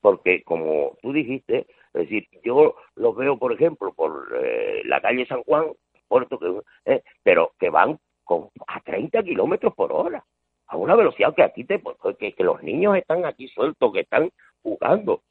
Porque, 0.00 0.42
como 0.42 0.96
tú 1.02 1.12
dijiste, 1.12 1.66
es 1.92 2.02
decir, 2.02 2.26
yo 2.42 2.74
los 2.96 3.14
veo, 3.16 3.38
por 3.38 3.52
ejemplo, 3.52 3.92
por 3.92 4.28
eh, 4.42 4.82
la 4.84 5.00
calle 5.00 5.26
San 5.26 5.42
Juan, 5.44 5.66
Puerto, 6.08 6.38
que, 6.38 7.02
pero 7.22 7.52
que 7.58 7.70
van 7.70 7.98
con, 8.24 8.48
a 8.66 8.80
30 8.80 9.22
kilómetros 9.22 9.74
por 9.74 9.92
hora, 9.92 10.24
a 10.66 10.76
una 10.76 10.94
velocidad 10.96 11.34
que 11.34 11.42
aquí 11.42 11.64
te, 11.64 11.82
que, 12.18 12.34
los 12.38 12.62
niños 12.62 12.96
están 12.96 13.24
aquí 13.24 13.48
sueltos, 13.48 13.92
que 13.92 14.00
están 14.00 14.30
jugando 14.62 15.22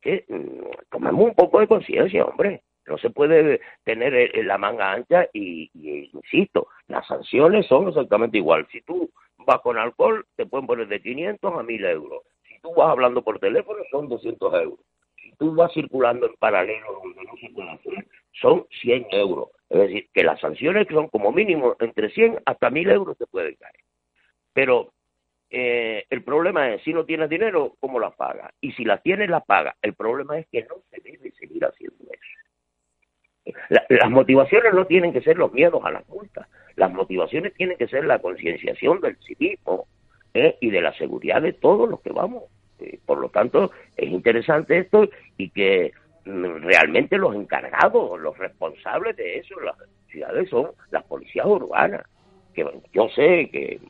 que 0.00 0.24
mm, 0.28 0.90
tomemos 0.90 1.26
un 1.26 1.34
poco 1.34 1.60
de 1.60 1.68
conciencia, 1.68 2.24
hombre. 2.24 2.62
No 2.86 2.96
se 2.96 3.10
puede 3.10 3.60
tener 3.84 4.32
la 4.46 4.56
manga 4.56 4.92
ancha 4.92 5.28
y, 5.34 5.70
insisto, 5.74 6.68
las 6.86 7.06
sanciones 7.06 7.66
son 7.66 7.88
exactamente 7.88 8.38
igual. 8.38 8.66
Si 8.72 8.80
tú 8.80 9.10
vas 9.46 9.60
con 9.60 9.76
alcohol, 9.76 10.24
te 10.36 10.46
pueden 10.46 10.66
poner 10.66 10.88
de 10.88 11.02
500 11.02 11.52
a 11.52 11.62
1000 11.62 11.84
euros. 11.84 12.22
Si 12.48 12.58
tú 12.60 12.72
vas 12.74 12.88
hablando 12.88 13.22
por 13.22 13.38
teléfono, 13.38 13.82
son 13.90 14.08
200 14.08 14.54
euros. 14.54 14.80
Si 15.16 15.32
tú 15.36 15.54
vas 15.54 15.70
circulando 15.74 16.26
en 16.26 16.34
paralelo 16.36 17.00
donde 17.02 17.24
no 17.24 17.36
se 17.38 17.50
puede 17.50 17.70
hacer, 17.70 18.06
son 18.32 18.66
100 18.80 19.06
euros. 19.10 19.48
Es 19.68 19.80
decir, 19.80 20.08
que 20.14 20.24
las 20.24 20.40
sanciones 20.40 20.86
son 20.90 21.08
como 21.08 21.30
mínimo 21.30 21.76
entre 21.80 22.08
100 22.08 22.40
hasta 22.46 22.70
1000 22.70 22.90
euros 22.90 23.18
te 23.18 23.26
pueden 23.26 23.54
caer. 23.56 23.74
Pero 24.54 24.92
eh, 25.50 26.04
el 26.10 26.22
problema 26.22 26.74
es, 26.74 26.82
si 26.82 26.92
no 26.92 27.04
tienes 27.04 27.30
dinero, 27.30 27.74
¿cómo 27.80 27.98
las 27.98 28.14
pagas? 28.14 28.52
Y 28.60 28.72
si 28.72 28.84
las 28.84 29.02
tienes, 29.02 29.30
las 29.30 29.44
pagas. 29.44 29.76
El 29.80 29.94
problema 29.94 30.38
es 30.38 30.46
que 30.48 30.62
no 30.64 30.76
se 30.90 31.00
debe 31.00 31.32
seguir 31.32 31.64
haciendo 31.64 32.04
eso. 32.04 33.54
las 33.88 34.10
motivaciones 34.10 34.74
no 34.74 34.86
tienen 34.86 35.12
que 35.12 35.22
ser 35.22 35.38
los 35.38 35.52
miedos 35.52 35.82
a 35.84 35.90
las 35.90 36.06
multas. 36.08 36.46
Las 36.76 36.92
motivaciones 36.92 37.54
tienen 37.54 37.78
que 37.78 37.88
ser 37.88 38.04
la 38.04 38.18
concienciación 38.18 39.00
del 39.00 39.16
civismo 39.18 39.86
¿eh? 40.34 40.56
y 40.60 40.70
de 40.70 40.82
la 40.82 40.92
seguridad 40.94 41.40
de 41.40 41.54
todos 41.54 41.88
los 41.88 42.00
que 42.02 42.12
vamos. 42.12 42.44
Eh, 42.80 42.98
por 43.04 43.18
lo 43.18 43.30
tanto, 43.30 43.72
es 43.96 44.08
interesante 44.08 44.78
esto 44.78 45.08
y 45.38 45.48
que 45.50 45.92
mm, 46.26 46.62
realmente 46.62 47.16
los 47.16 47.34
encargados, 47.34 48.20
los 48.20 48.36
responsables 48.36 49.16
de 49.16 49.38
eso, 49.38 49.58
las 49.60 49.76
ciudades 50.08 50.48
son 50.50 50.70
las 50.90 51.04
policías 51.04 51.46
urbanas, 51.46 52.02
que 52.54 52.66
yo 52.92 53.08
sé 53.08 53.48
que 53.50 53.80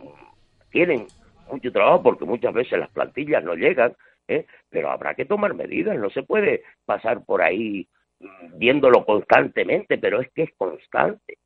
tienen 0.70 1.06
mucho 1.48 1.72
trabajo 1.72 2.02
porque 2.02 2.24
muchas 2.24 2.52
veces 2.52 2.78
las 2.78 2.90
plantillas 2.90 3.42
no 3.42 3.54
llegan, 3.54 3.94
¿eh? 4.28 4.46
pero 4.68 4.90
habrá 4.90 5.14
que 5.14 5.24
tomar 5.24 5.54
medidas, 5.54 5.98
no 5.98 6.10
se 6.10 6.22
puede 6.22 6.62
pasar 6.84 7.24
por 7.24 7.42
ahí 7.42 7.88
mm, 8.20 8.58
viéndolo 8.58 9.04
constantemente, 9.04 9.98
pero 9.98 10.20
es 10.20 10.30
que 10.32 10.44
es 10.44 10.50
constante. 10.56 11.38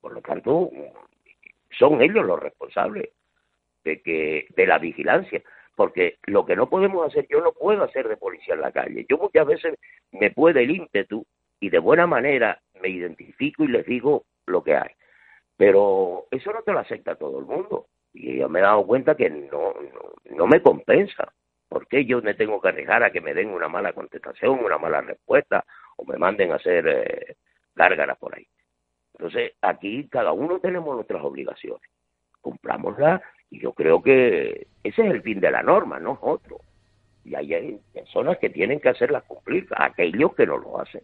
Por 0.00 0.12
lo 0.12 0.22
tanto, 0.22 0.70
son 1.78 2.00
ellos 2.00 2.24
los 2.24 2.40
responsables 2.40 3.10
de 3.84 4.00
que 4.02 4.46
de 4.54 4.66
la 4.66 4.78
vigilancia, 4.78 5.42
porque 5.76 6.18
lo 6.24 6.44
que 6.44 6.56
no 6.56 6.68
podemos 6.68 7.06
hacer, 7.06 7.26
yo 7.28 7.40
no 7.40 7.52
puedo 7.52 7.82
hacer 7.84 8.08
de 8.08 8.16
policía 8.16 8.54
en 8.54 8.60
la 8.60 8.72
calle. 8.72 9.06
Yo 9.08 9.18
muchas 9.18 9.46
veces 9.46 9.78
me 10.12 10.30
puede 10.30 10.62
el 10.62 10.70
ímpetu 10.70 11.24
y 11.60 11.70
de 11.70 11.78
buena 11.78 12.06
manera 12.06 12.60
me 12.82 12.88
identifico 12.88 13.64
y 13.64 13.68
les 13.68 13.86
digo 13.86 14.24
lo 14.46 14.62
que 14.62 14.76
hay. 14.76 14.90
Pero 15.56 16.26
eso 16.30 16.52
no 16.52 16.62
te 16.62 16.72
lo 16.72 16.78
acepta 16.80 17.14
todo 17.14 17.38
el 17.38 17.44
mundo. 17.44 17.86
Y 18.12 18.38
yo 18.38 18.48
me 18.48 18.60
he 18.60 18.62
dado 18.62 18.86
cuenta 18.86 19.14
que 19.14 19.30
no, 19.30 19.74
no, 20.30 20.46
me 20.46 20.62
compensa. 20.62 21.32
porque 21.68 22.04
yo 22.04 22.20
me 22.20 22.34
tengo 22.34 22.60
que 22.60 22.68
arriesgar 22.68 23.02
a 23.04 23.12
que 23.12 23.20
me 23.20 23.34
den 23.34 23.50
una 23.50 23.68
mala 23.68 23.92
contestación, 23.92 24.58
una 24.64 24.78
mala 24.78 25.00
respuesta 25.02 25.64
o 25.96 26.04
me 26.04 26.18
manden 26.18 26.50
a 26.50 26.56
hacer 26.56 26.86
eh, 26.88 27.36
gárgaras 27.74 28.18
por 28.18 28.34
ahí? 28.34 28.46
Entonces, 29.14 29.52
aquí 29.60 30.08
cada 30.08 30.32
uno 30.32 30.58
tenemos 30.58 30.94
nuestras 30.94 31.22
obligaciones. 31.22 31.88
Cumplámoslas 32.40 33.20
y 33.50 33.60
yo 33.60 33.72
creo 33.72 34.02
que 34.02 34.66
ese 34.82 35.02
es 35.02 35.10
el 35.10 35.22
fin 35.22 35.40
de 35.40 35.50
la 35.50 35.62
norma, 35.62 36.00
no 36.00 36.14
es 36.14 36.18
otro. 36.22 36.60
Y 37.24 37.34
hay 37.34 37.78
personas 37.92 38.38
que 38.38 38.50
tienen 38.50 38.80
que 38.80 38.88
hacerlas 38.88 39.24
cumplir, 39.24 39.66
aquellos 39.76 40.34
que 40.34 40.46
no 40.46 40.56
lo 40.56 40.80
hacen. 40.80 41.02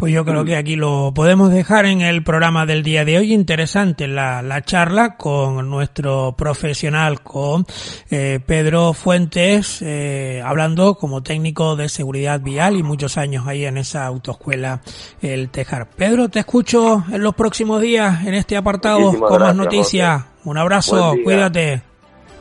Pues 0.00 0.14
yo 0.14 0.24
creo 0.24 0.46
que 0.46 0.56
aquí 0.56 0.76
lo 0.76 1.12
podemos 1.14 1.52
dejar 1.52 1.84
en 1.84 2.00
el 2.00 2.24
programa 2.24 2.64
del 2.64 2.82
día 2.82 3.04
de 3.04 3.18
hoy. 3.18 3.34
Interesante 3.34 4.08
la, 4.08 4.40
la 4.40 4.62
charla 4.62 5.18
con 5.18 5.68
nuestro 5.68 6.34
profesional, 6.38 7.20
con 7.20 7.66
eh, 8.10 8.40
Pedro 8.46 8.94
Fuentes, 8.94 9.82
eh, 9.82 10.42
hablando 10.42 10.94
como 10.94 11.22
técnico 11.22 11.76
de 11.76 11.90
seguridad 11.90 12.40
vial 12.40 12.76
y 12.76 12.82
muchos 12.82 13.18
años 13.18 13.46
ahí 13.46 13.66
en 13.66 13.76
esa 13.76 14.06
autoescuela 14.06 14.80
El 15.20 15.50
Tejar. 15.50 15.90
Pedro, 15.90 16.30
te 16.30 16.38
escucho 16.38 17.04
en 17.12 17.22
los 17.22 17.34
próximos 17.34 17.82
días 17.82 18.24
en 18.24 18.32
este 18.32 18.56
apartado 18.56 19.00
Muchísimas 19.00 19.28
con 19.28 19.42
más 19.42 19.54
noticias. 19.54 20.24
Un 20.44 20.56
abrazo, 20.56 21.14
cuídate. 21.22 21.82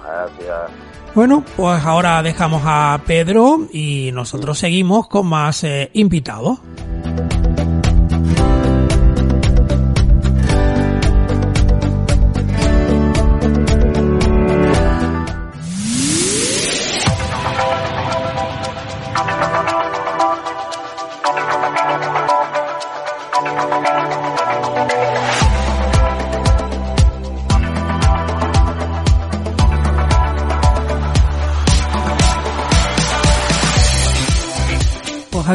Gracias. 0.02 0.72
Bueno, 1.14 1.44
pues 1.58 1.84
ahora 1.84 2.24
dejamos 2.24 2.62
a 2.64 3.02
Pedro 3.06 3.68
y 3.74 4.12
nosotros 4.14 4.58
seguimos 4.58 5.10
con 5.10 5.28
más 5.28 5.66
eh, 5.66 5.90
invitados. 5.94 6.60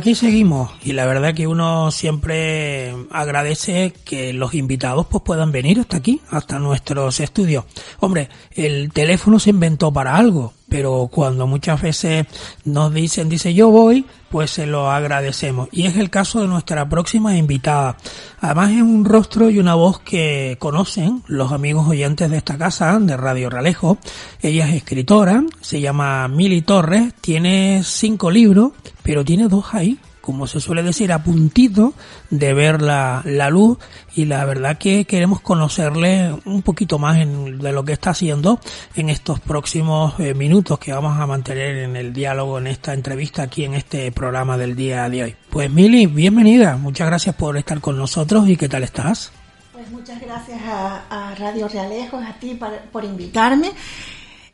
Aquí 0.04 0.14
seguimos 0.14 0.70
y 0.84 0.92
la 0.92 1.06
verdad 1.06 1.32
que 1.32 1.46
uno 1.46 1.90
siempre 1.90 2.94
agradece 3.10 3.94
que 4.04 4.34
los 4.34 4.52
invitados 4.52 5.06
pues 5.06 5.22
puedan 5.24 5.50
venir 5.50 5.80
hasta 5.80 5.96
aquí, 5.96 6.20
hasta 6.28 6.58
nuestros 6.58 7.20
estudios. 7.20 7.64
Hombre, 8.00 8.28
el 8.50 8.92
teléfono 8.92 9.38
se 9.38 9.48
inventó 9.48 9.94
para 9.94 10.14
algo, 10.16 10.52
pero 10.68 11.08
cuando 11.12 11.46
muchas 11.46 11.82
veces 11.82 12.26
nos 12.64 12.92
dicen, 12.92 13.28
dice 13.28 13.54
yo 13.54 13.70
voy, 13.70 14.06
pues 14.30 14.50
se 14.50 14.66
lo 14.66 14.90
agradecemos. 14.90 15.68
Y 15.70 15.86
es 15.86 15.96
el 15.96 16.10
caso 16.10 16.40
de 16.40 16.48
nuestra 16.48 16.88
próxima 16.88 17.36
invitada. 17.36 17.96
Además 18.40 18.72
es 18.72 18.82
un 18.82 19.04
rostro 19.04 19.50
y 19.50 19.58
una 19.58 19.74
voz 19.74 20.00
que 20.00 20.56
conocen 20.58 21.22
los 21.26 21.52
amigos 21.52 21.86
oyentes 21.88 22.30
de 22.30 22.36
esta 22.38 22.58
casa, 22.58 22.98
de 22.98 23.16
Radio 23.16 23.50
Ralejo. 23.50 23.98
Ella 24.42 24.68
es 24.68 24.74
escritora, 24.74 25.44
se 25.60 25.80
llama 25.80 26.26
Mili 26.28 26.62
Torres, 26.62 27.14
tiene 27.20 27.82
cinco 27.84 28.30
libros, 28.30 28.72
pero 29.02 29.24
tiene 29.24 29.48
dos 29.48 29.66
ahí, 29.72 29.98
como 30.24 30.46
se 30.46 30.58
suele 30.58 30.82
decir, 30.82 31.12
a 31.12 31.22
puntito 31.22 31.92
de 32.30 32.54
ver 32.54 32.80
la, 32.80 33.20
la 33.26 33.50
luz 33.50 33.76
y 34.16 34.24
la 34.24 34.42
verdad 34.46 34.78
que 34.78 35.04
queremos 35.04 35.42
conocerle 35.42 36.34
un 36.46 36.62
poquito 36.62 36.98
más 36.98 37.18
en, 37.18 37.58
de 37.58 37.72
lo 37.72 37.84
que 37.84 37.92
está 37.92 38.10
haciendo 38.10 38.58
en 38.96 39.10
estos 39.10 39.38
próximos 39.40 40.18
eh, 40.18 40.32
minutos 40.32 40.78
que 40.78 40.94
vamos 40.94 41.20
a 41.20 41.26
mantener 41.26 41.76
en 41.76 41.96
el 41.96 42.14
diálogo, 42.14 42.56
en 42.56 42.68
esta 42.68 42.94
entrevista 42.94 43.42
aquí 43.42 43.66
en 43.66 43.74
este 43.74 44.10
programa 44.12 44.56
del 44.56 44.74
día 44.74 45.10
de 45.10 45.24
hoy. 45.24 45.36
Pues 45.50 45.70
Mili, 45.70 46.06
bienvenida, 46.06 46.78
muchas 46.78 47.06
gracias 47.06 47.34
por 47.34 47.58
estar 47.58 47.82
con 47.82 47.98
nosotros 47.98 48.48
y 48.48 48.56
qué 48.56 48.66
tal 48.66 48.82
estás. 48.82 49.30
Pues 49.74 49.90
muchas 49.90 50.22
gracias 50.22 50.62
a, 50.62 51.02
a 51.10 51.34
Radio 51.34 51.68
Realejos, 51.68 52.24
a 52.24 52.32
ti 52.40 52.54
por, 52.54 52.70
por 52.90 53.04
invitarme. 53.04 53.72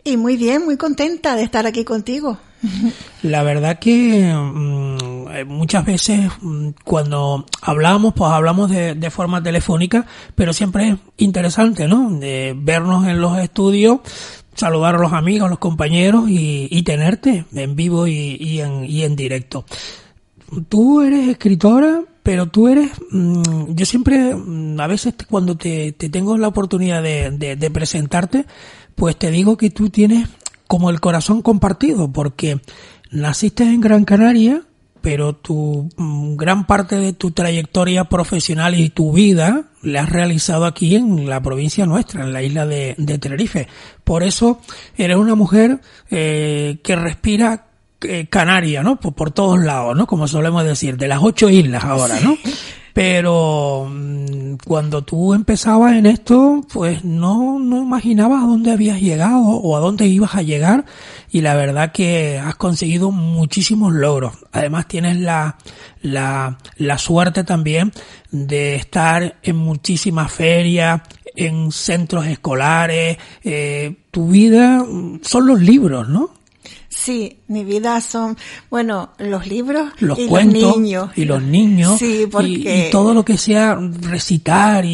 Y 0.05 0.17
muy 0.17 0.37
bien, 0.37 0.65
muy 0.65 0.77
contenta 0.77 1.37
de 1.37 1.43
estar 1.43 1.67
aquí 1.67 1.85
contigo. 1.85 2.39
La 3.23 3.43
verdad 3.43 3.79
que 3.79 4.33
mm, 4.35 5.29
eh, 5.33 5.45
muchas 5.45 5.85
veces 5.85 6.31
mm, 6.41 6.71
cuando 6.85 7.47
hablamos, 7.63 8.15
pues 8.15 8.31
hablamos 8.31 8.71
de, 8.71 8.95
de 8.95 9.11
forma 9.11 9.43
telefónica, 9.43 10.07
pero 10.35 10.53
siempre 10.53 10.89
es 10.91 10.97
interesante, 11.17 11.89
¿no? 11.89 12.11
De 12.11 12.55
vernos 12.57 13.07
en 13.07 13.21
los 13.21 13.39
estudios, 13.39 14.01
saludar 14.55 14.97
a 14.97 14.99
los 14.99 15.13
amigos, 15.13 15.47
a 15.47 15.51
los 15.51 15.59
compañeros 15.59 16.29
y, 16.29 16.69
y 16.71 16.83
tenerte 16.83 17.47
en 17.55 17.77
vivo 17.77 18.07
y, 18.07 18.61
en, 18.61 18.85
y 18.85 19.05
en 19.05 19.17
directo. 19.17 19.65
Tú 20.69 21.01
eres 21.01 21.29
escritora, 21.29 22.03
pero 22.31 22.47
tú 22.47 22.69
eres, 22.69 22.93
mm, 23.11 23.75
yo 23.75 23.85
siempre, 23.85 24.37
mm, 24.37 24.79
a 24.79 24.87
veces 24.87 25.15
cuando 25.29 25.57
te, 25.57 25.91
te 25.91 26.09
tengo 26.09 26.39
la 26.39 26.47
oportunidad 26.47 27.03
de, 27.03 27.71
presentarte, 27.75 28.47
pues 28.95 29.17
te 29.17 29.33
digo 29.33 29.57
que 29.57 29.71
tú 29.71 29.91
tienes 29.91 30.29
como 30.69 30.91
el 30.91 31.01
corazón 31.01 31.43
compartido, 31.43 32.13
porque 32.13 32.61
naciste 33.11 33.65
en 33.65 33.81
Gran 33.81 34.05
Canaria, 34.05 34.63
pero 35.01 35.35
tu 35.35 35.89
mm, 35.97 36.37
gran 36.37 36.69
parte 36.69 36.95
de 36.95 37.15
tu 37.15 37.33
trayectoria 37.33 38.05
profesional 38.05 38.79
y 38.79 38.91
tu 38.91 39.13
vida 39.13 39.65
la 39.83 40.03
has 40.03 40.09
realizado 40.09 40.67
aquí 40.67 40.95
en 40.95 41.29
la 41.29 41.43
provincia 41.43 41.85
nuestra, 41.85 42.23
en 42.23 42.33
la 42.33 42.45
isla 42.45 42.65
de, 42.65 42.95
de 42.97 43.19
Tenerife. 43.19 43.67
Por 44.05 44.23
eso 44.23 44.61
eres 44.97 45.17
una 45.17 45.35
mujer 45.35 45.81
eh, 46.13 46.79
que 46.85 46.95
respira 46.95 47.70
eh, 48.03 48.27
Canaria, 48.29 48.83
¿no? 48.83 48.97
Por, 48.97 49.15
por 49.15 49.31
todos 49.31 49.61
lados, 49.61 49.97
¿no? 49.97 50.07
Como 50.07 50.29
solemos 50.29 50.65
decir, 50.65 50.97
de 50.97 51.09
las 51.09 51.21
ocho 51.23 51.49
islas 51.49 51.85
ahora, 51.85 52.19
¿no? 52.21 52.37
Pero 52.93 53.89
mm, 53.89 54.55
cuando 54.67 55.03
tú 55.03 55.33
empezabas 55.35 55.95
en 55.95 56.07
esto, 56.07 56.65
pues 56.73 57.05
no, 57.05 57.59
no 57.59 57.83
imaginabas 57.83 58.43
a 58.43 58.47
dónde 58.47 58.73
habías 58.73 59.01
llegado 59.01 59.41
o 59.41 59.77
a 59.77 59.81
dónde 59.81 60.07
ibas 60.07 60.35
a 60.35 60.43
llegar 60.43 60.85
y 61.31 61.41
la 61.41 61.55
verdad 61.55 61.93
que 61.93 62.39
has 62.39 62.57
conseguido 62.57 63.11
muchísimos 63.11 63.93
logros. 63.93 64.35
Además 64.53 64.89
tienes 64.89 65.19
la, 65.19 65.57
la, 66.03 66.59
la 66.77 66.99
suerte 66.99 67.45
también 67.45 67.93
de 68.33 68.75
estar 68.75 69.37
en 69.43 69.57
muchísimas 69.57 70.33
ferias, 70.33 71.03
en 71.37 71.71
centros 71.71 72.27
escolares, 72.27 73.19
eh, 73.45 73.97
tu 74.11 74.29
vida 74.29 74.83
mm, 74.83 75.21
son 75.23 75.47
los 75.47 75.61
libros, 75.61 76.09
¿no? 76.09 76.40
Sí, 77.03 77.39
mi 77.49 77.65
vida 77.65 77.99
son, 78.03 78.37
bueno, 78.71 79.11
los 79.19 79.47
libros 79.47 79.91
los 80.01 80.19
y 80.19 80.27
cuentos 80.27 80.63
los 80.63 80.77
niños. 80.79 81.11
y 81.17 81.25
los 81.25 81.43
niños 81.43 81.99
Sí, 81.99 82.23
y- 82.25 82.27
porque... 82.27 82.89
y, 82.89 82.91
todo 82.91 83.15
lo 83.15 83.25
que 83.25 83.39
sea 83.39 83.79
recitar 84.03 84.85
y, 84.85 84.91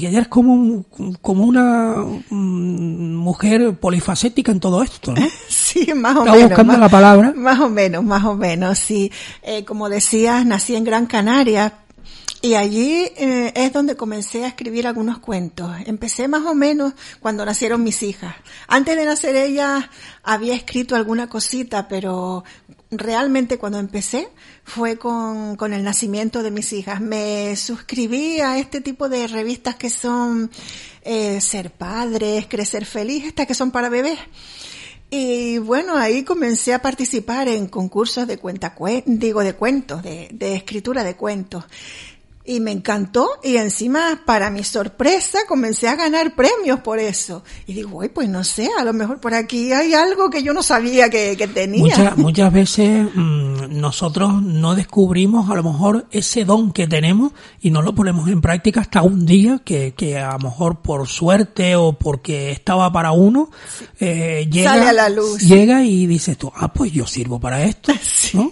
y 0.00 0.06
ella 0.06 0.20
es 0.20 0.28
como 0.28 0.52
un- 0.52 0.84
como 1.22 1.44
una 1.44 1.94
mm, 2.28 3.14
mujer 3.16 3.74
polifacética 3.78 4.52
en 4.52 4.60
todo 4.60 4.82
esto, 4.82 5.12
¿no? 5.14 5.26
Sí, 5.48 5.94
más 5.94 6.16
o 6.16 6.20
Estaba 6.20 6.36
menos. 6.36 6.50
buscando 6.50 6.72
más, 6.72 6.80
la 6.80 6.88
palabra. 6.88 7.32
Más 7.36 7.60
o 7.60 7.68
menos, 7.70 8.02
más 8.04 8.24
o 8.24 8.34
menos, 8.34 8.78
sí. 8.78 9.10
Eh, 9.42 9.64
como 9.64 9.88
decías, 9.88 10.44
nací 10.44 10.74
en 10.74 10.84
Gran 10.84 11.06
Canaria 11.06 11.72
y 12.42 12.54
allí 12.54 13.10
eh, 13.16 13.52
es 13.54 13.72
donde 13.72 13.96
comencé 13.96 14.44
a 14.44 14.48
escribir 14.48 14.86
algunos 14.86 15.18
cuentos. 15.18 15.70
Empecé 15.84 16.26
más 16.26 16.46
o 16.46 16.54
menos 16.54 16.94
cuando 17.20 17.44
nacieron 17.44 17.82
mis 17.82 18.02
hijas. 18.02 18.34
Antes 18.66 18.96
de 18.96 19.04
nacer 19.04 19.36
ellas 19.36 19.84
había 20.22 20.54
escrito 20.54 20.96
alguna 20.96 21.28
cosita, 21.28 21.86
pero 21.86 22.44
realmente 22.90 23.58
cuando 23.58 23.78
empecé 23.78 24.30
fue 24.64 24.96
con, 24.96 25.56
el 25.60 25.84
nacimiento 25.84 26.42
de 26.42 26.50
mis 26.50 26.72
hijas. 26.72 27.02
Me 27.02 27.54
suscribí 27.56 28.40
a 28.40 28.56
este 28.58 28.80
tipo 28.80 29.10
de 29.10 29.26
revistas 29.26 29.76
que 29.76 29.90
son 29.90 30.50
eh, 31.02 31.42
Ser 31.42 31.70
Padres, 31.70 32.46
Crecer 32.48 32.86
Feliz, 32.86 33.26
estas 33.26 33.46
que 33.46 33.54
son 33.54 33.70
para 33.70 33.90
bebés. 33.90 34.18
Y 35.12 35.58
bueno, 35.58 35.96
ahí 35.96 36.22
comencé 36.22 36.72
a 36.72 36.80
participar 36.80 37.48
en 37.48 37.66
concursos 37.66 38.28
de 38.28 38.38
cuenta, 38.38 38.76
digo, 39.06 39.42
de 39.42 39.54
cuentos, 39.54 40.04
de, 40.04 40.28
de 40.32 40.54
escritura 40.54 41.02
de 41.02 41.16
cuentos. 41.16 41.64
Y 42.42 42.58
me 42.60 42.72
encantó 42.72 43.28
y 43.44 43.58
encima, 43.58 44.22
para 44.24 44.50
mi 44.50 44.64
sorpresa, 44.64 45.40
comencé 45.46 45.88
a 45.88 45.94
ganar 45.94 46.34
premios 46.34 46.80
por 46.80 46.98
eso. 46.98 47.44
Y 47.66 47.74
digo, 47.74 47.98
uy, 47.98 48.08
pues 48.08 48.30
no 48.30 48.44
sé, 48.44 48.70
a 48.78 48.82
lo 48.82 48.94
mejor 48.94 49.20
por 49.20 49.34
aquí 49.34 49.72
hay 49.72 49.92
algo 49.92 50.30
que 50.30 50.42
yo 50.42 50.54
no 50.54 50.62
sabía 50.62 51.10
que, 51.10 51.36
que 51.36 51.46
tenía. 51.48 51.82
Muchas, 51.82 52.16
muchas 52.16 52.50
veces 52.50 53.08
mm, 53.14 53.78
nosotros 53.78 54.42
no 54.42 54.74
descubrimos 54.74 55.50
a 55.50 55.54
lo 55.54 55.62
mejor 55.62 56.06
ese 56.10 56.46
don 56.46 56.72
que 56.72 56.86
tenemos 56.86 57.32
y 57.60 57.70
no 57.70 57.82
lo 57.82 57.94
ponemos 57.94 58.26
en 58.28 58.40
práctica 58.40 58.80
hasta 58.80 59.02
un 59.02 59.26
día 59.26 59.60
que, 59.62 59.92
que 59.92 60.18
a 60.18 60.32
lo 60.32 60.38
mejor 60.38 60.80
por 60.80 61.06
suerte 61.08 61.76
o 61.76 61.92
porque 61.92 62.52
estaba 62.52 62.90
para 62.90 63.12
uno, 63.12 63.50
eh, 64.00 64.48
llega, 64.50 64.70
Sale 64.72 64.88
a 64.88 64.92
la 64.94 65.10
luz. 65.10 65.40
llega 65.40 65.84
y 65.84 66.06
dices 66.06 66.38
tú, 66.38 66.50
ah, 66.56 66.72
pues 66.72 66.90
yo 66.90 67.06
sirvo 67.06 67.38
para 67.38 67.64
esto, 67.64 67.92
¿no? 68.32 68.50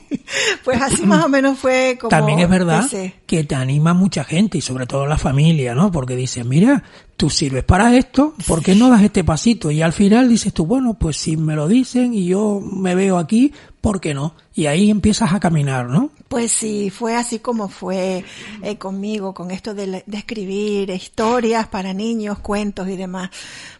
Pues 0.62 0.82
así 0.82 1.06
más 1.06 1.24
o 1.24 1.28
menos 1.30 1.58
fue 1.58 1.96
como... 1.98 2.10
También 2.10 2.40
es 2.40 2.50
verdad 2.50 2.86
que 3.26 3.44
te 3.44 3.54
anima 3.54 3.77
mucha 3.78 4.24
gente 4.24 4.58
y 4.58 4.60
sobre 4.60 4.86
todo 4.86 5.06
la 5.06 5.18
familia, 5.18 5.74
¿no? 5.74 5.90
Porque 5.90 6.16
dices, 6.16 6.44
mira, 6.44 6.82
tú 7.16 7.30
sirves 7.30 7.64
para 7.64 7.96
esto, 7.96 8.34
¿por 8.46 8.62
qué 8.62 8.74
no 8.74 8.88
das 8.90 9.02
este 9.02 9.24
pasito? 9.24 9.70
Y 9.70 9.82
al 9.82 9.92
final 9.92 10.28
dices 10.28 10.52
tú, 10.52 10.66
bueno, 10.66 10.94
pues 10.94 11.16
si 11.16 11.36
me 11.36 11.56
lo 11.56 11.66
dicen 11.66 12.14
y 12.14 12.26
yo 12.26 12.60
me 12.60 12.94
veo 12.94 13.18
aquí, 13.18 13.52
¿por 13.80 14.00
qué 14.00 14.14
no? 14.14 14.34
Y 14.54 14.66
ahí 14.66 14.90
empiezas 14.90 15.32
a 15.32 15.40
caminar, 15.40 15.88
¿no? 15.88 16.10
Pues 16.28 16.52
sí, 16.52 16.90
fue 16.90 17.16
así 17.16 17.38
como 17.38 17.68
fue 17.68 18.24
eh, 18.62 18.76
conmigo, 18.76 19.34
con 19.34 19.50
esto 19.50 19.74
de 19.74 20.04
escribir 20.12 20.90
historias 20.90 21.66
para 21.66 21.92
niños, 21.94 22.38
cuentos 22.38 22.88
y 22.88 22.96
demás. 22.96 23.30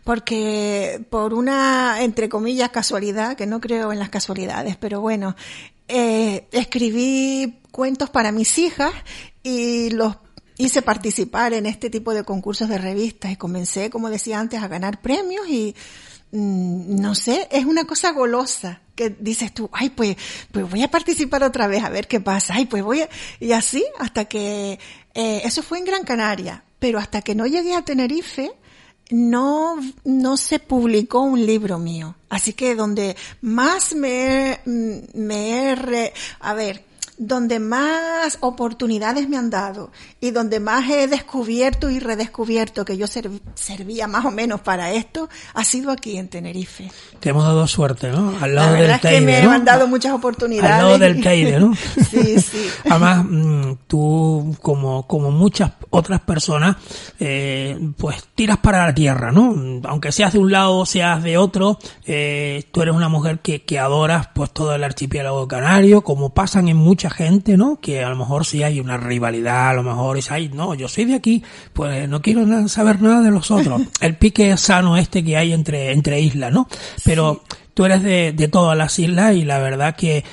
Porque 0.04 1.04
por 1.10 1.34
una, 1.34 2.02
entre 2.02 2.28
comillas, 2.28 2.70
casualidad, 2.70 3.36
que 3.36 3.46
no 3.46 3.60
creo 3.60 3.92
en 3.92 3.98
las 3.98 4.08
casualidades, 4.08 4.76
pero 4.76 5.00
bueno, 5.00 5.36
eh, 5.88 6.46
escribí 6.52 7.60
cuentos 7.70 8.10
para 8.10 8.30
mis 8.30 8.58
hijas 8.58 8.92
y 9.42 9.90
los 9.90 10.16
hice 10.58 10.82
participar 10.82 11.52
en 11.52 11.66
este 11.66 11.88
tipo 11.88 12.12
de 12.12 12.24
concursos 12.24 12.68
de 12.68 12.78
revistas 12.78 13.30
y 13.30 13.36
comencé, 13.36 13.90
como 13.90 14.10
decía 14.10 14.40
antes, 14.40 14.60
a 14.62 14.68
ganar 14.68 15.00
premios 15.00 15.48
y 15.48 15.74
mm, 16.32 17.00
no 17.00 17.14
sé, 17.14 17.48
es 17.50 17.64
una 17.64 17.84
cosa 17.84 18.12
golosa 18.12 18.82
que 18.96 19.10
dices 19.10 19.54
tú, 19.54 19.70
ay, 19.72 19.90
pues, 19.90 20.16
pues 20.50 20.68
voy 20.68 20.82
a 20.82 20.90
participar 20.90 21.44
otra 21.44 21.68
vez 21.68 21.84
a 21.84 21.88
ver 21.88 22.08
qué 22.08 22.20
pasa, 22.20 22.54
ay, 22.56 22.66
pues 22.66 22.82
voy 22.82 23.02
a, 23.02 23.08
y 23.38 23.52
así 23.52 23.84
hasta 23.98 24.24
que, 24.24 24.78
eh, 25.14 25.40
eso 25.44 25.62
fue 25.62 25.78
en 25.78 25.84
Gran 25.84 26.02
Canaria, 26.02 26.64
pero 26.80 26.98
hasta 26.98 27.22
que 27.22 27.36
no 27.36 27.46
llegué 27.46 27.74
a 27.74 27.82
Tenerife, 27.82 28.52
no, 29.10 29.76
no 30.04 30.36
se 30.36 30.58
publicó 30.58 31.22
un 31.22 31.44
libro 31.44 31.78
mío. 31.78 32.14
Así 32.28 32.52
que 32.52 32.74
donde 32.74 33.16
más 33.40 33.94
me, 33.94 34.60
me 34.64 35.72
he, 35.72 36.12
a 36.40 36.54
ver, 36.54 36.84
donde 37.18 37.58
más 37.58 38.38
oportunidades 38.40 39.28
me 39.28 39.36
han 39.36 39.50
dado 39.50 39.90
y 40.20 40.30
donde 40.30 40.60
más 40.60 40.88
he 40.88 41.08
descubierto 41.08 41.90
y 41.90 41.98
redescubierto 41.98 42.84
que 42.84 42.96
yo 42.96 43.06
servía 43.08 44.06
más 44.06 44.24
o 44.24 44.30
menos 44.30 44.60
para 44.60 44.92
esto, 44.92 45.28
ha 45.54 45.64
sido 45.64 45.90
aquí 45.90 46.16
en 46.16 46.28
Tenerife. 46.28 46.90
Te 47.20 47.30
hemos 47.30 47.44
dado 47.44 47.66
suerte, 47.66 48.10
¿no? 48.10 48.34
Al 48.40 48.54
lado 48.54 48.72
La 48.74 48.80
del 48.80 48.90
es 48.92 49.00
que 49.00 49.20
me 49.20 49.42
¿no? 49.42 49.50
han 49.50 49.64
dado 49.64 49.88
muchas 49.88 50.12
oportunidades. 50.12 50.70
Al 50.70 50.78
lado 50.78 50.98
del 50.98 51.20
Teide, 51.20 51.58
¿no? 51.58 51.74
sí, 52.10 52.40
sí. 52.40 52.68
Además, 52.88 53.24
mm, 53.28 53.72
tú, 53.88 54.56
como, 54.62 55.06
como 55.06 55.32
muchas 55.32 55.72
otras 55.90 56.20
personas, 56.20 56.76
eh, 57.18 57.78
pues 57.96 58.24
tiras 58.34 58.58
para 58.58 58.86
la 58.86 58.94
tierra, 58.94 59.32
¿no? 59.32 59.80
Aunque 59.84 60.12
seas 60.12 60.32
de 60.32 60.38
un 60.38 60.52
lado 60.52 60.78
o 60.78 60.86
seas 60.86 61.22
de 61.22 61.36
otro, 61.36 61.78
eh, 62.06 62.64
tú 62.70 62.82
eres 62.82 62.94
una 62.94 63.08
mujer 63.08 63.40
que, 63.40 63.64
que 63.64 63.78
adoras 63.78 64.28
pues 64.34 64.52
todo 64.52 64.74
el 64.74 64.84
archipiélago 64.84 65.48
canario, 65.48 66.02
como 66.02 66.30
pasan 66.30 66.68
en 66.68 66.76
muchas 66.76 67.07
gente, 67.10 67.56
¿no? 67.56 67.80
Que 67.80 68.02
a 68.02 68.08
lo 68.08 68.16
mejor 68.16 68.44
sí 68.44 68.62
hay 68.62 68.80
una 68.80 68.96
rivalidad, 68.96 69.70
a 69.70 69.74
lo 69.74 69.82
mejor 69.82 70.18
es, 70.18 70.30
ay, 70.30 70.50
no, 70.52 70.74
yo 70.74 70.88
soy 70.88 71.04
de 71.04 71.14
aquí, 71.14 71.42
pues 71.72 72.08
no 72.08 72.22
quiero 72.22 72.68
saber 72.68 73.00
nada 73.00 73.22
de 73.22 73.30
los 73.30 73.50
otros. 73.50 73.82
El 74.00 74.16
pique 74.16 74.56
sano 74.56 74.96
este 74.96 75.24
que 75.24 75.36
hay 75.36 75.52
entre, 75.52 75.92
entre 75.92 76.20
islas, 76.20 76.52
¿no? 76.52 76.68
Pero 77.04 77.42
tú 77.74 77.84
eres 77.84 78.02
de, 78.02 78.32
de 78.32 78.48
todas 78.48 78.76
las 78.76 78.98
islas 78.98 79.34
y 79.34 79.44
la 79.44 79.58
verdad 79.58 79.94
que 79.94 80.24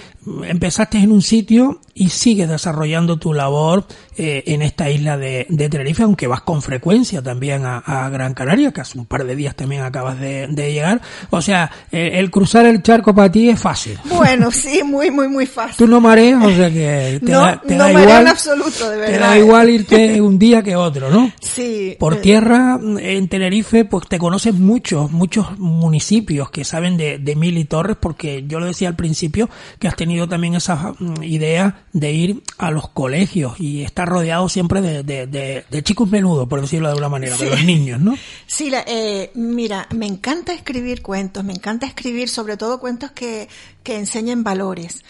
empezaste 0.47 0.97
en 0.97 1.11
un 1.11 1.21
sitio 1.21 1.79
y 1.93 2.09
sigues 2.09 2.49
desarrollando 2.49 3.17
tu 3.17 3.33
labor 3.33 3.85
eh, 4.17 4.43
en 4.47 4.61
esta 4.61 4.89
isla 4.89 5.17
de, 5.17 5.45
de 5.49 5.69
Tenerife, 5.69 6.03
aunque 6.03 6.27
vas 6.27 6.41
con 6.41 6.61
frecuencia 6.61 7.21
también 7.21 7.65
a, 7.65 7.77
a 7.77 8.09
Gran 8.09 8.33
Canaria, 8.33 8.71
que 8.71 8.81
hace 8.81 8.97
un 8.97 9.05
par 9.05 9.23
de 9.23 9.35
días 9.35 9.55
también 9.55 9.83
acabas 9.83 10.19
de, 10.19 10.47
de 10.47 10.73
llegar. 10.73 11.01
O 11.29 11.41
sea, 11.41 11.71
eh, 11.91 12.11
el 12.15 12.31
cruzar 12.31 12.65
el 12.65 12.81
charco 12.81 13.13
para 13.13 13.31
ti 13.31 13.49
es 13.49 13.59
fácil. 13.59 13.97
Bueno, 14.05 14.51
sí, 14.51 14.81
muy, 14.83 15.11
muy, 15.11 15.27
muy 15.27 15.45
fácil. 15.45 15.77
Tú 15.77 15.87
no 15.87 16.01
mareas, 16.01 16.43
o 16.43 16.51
sea 16.51 16.69
que 16.69 17.19
te 17.25 17.31
no, 17.31 17.41
da, 17.41 17.61
te 17.61 17.75
no 17.75 17.83
da 17.83 17.91
igual. 17.91 18.21
en 18.21 18.27
absoluto, 18.27 18.89
de 18.89 18.97
verdad. 18.97 19.13
Te 19.13 19.19
da 19.19 19.37
igual 19.37 19.69
irte 19.69 20.21
un 20.21 20.39
día 20.39 20.63
que 20.63 20.75
otro, 20.75 21.09
¿no? 21.09 21.31
Sí. 21.55 21.95
Por 21.99 22.15
eh, 22.15 22.17
tierra, 22.17 22.77
en 22.81 23.29
Tenerife, 23.29 23.85
pues 23.85 24.09
te 24.09 24.19
conocen 24.19 24.61
muchos, 24.61 25.09
muchos 25.11 25.57
municipios 25.57 26.49
que 26.49 26.65
saben 26.65 26.97
de, 26.97 27.17
de 27.17 27.35
Mil 27.37 27.57
y 27.57 27.63
Torres, 27.63 27.95
porque 27.97 28.43
yo 28.45 28.59
lo 28.59 28.65
decía 28.65 28.89
al 28.89 28.97
principio, 28.97 29.49
que 29.79 29.87
has 29.87 29.95
tenido 29.95 30.14
también 30.27 30.55
esa 30.55 30.93
mm, 30.97 31.23
idea 31.23 31.85
de 31.93 32.11
ir 32.11 32.43
a 32.57 32.71
los 32.71 32.89
colegios 32.89 33.59
y 33.59 33.83
estar 33.83 34.07
rodeado 34.07 34.49
siempre 34.49 34.81
de, 34.81 35.03
de, 35.03 35.27
de, 35.27 35.65
de 35.69 35.83
chicos 35.83 36.09
menudos, 36.09 36.47
por 36.47 36.61
decirlo 36.61 36.87
de 36.87 36.91
alguna 36.93 37.09
manera, 37.09 37.35
de 37.37 37.49
los 37.49 37.63
niños, 37.63 37.99
¿no? 37.99 38.17
Sí, 38.47 38.69
la- 38.69 38.83
eh, 38.87 39.31
mira, 39.35 39.87
me 39.95 40.07
encanta 40.07 40.53
escribir 40.53 41.01
cuentos, 41.01 41.43
me 41.43 41.53
encanta 41.53 41.85
escribir 41.85 42.29
sobre 42.29 42.57
todo 42.57 42.79
cuentos 42.79 43.11
que, 43.11 43.47
que 43.83 43.97
enseñen 43.97 44.43
valores. 44.43 45.03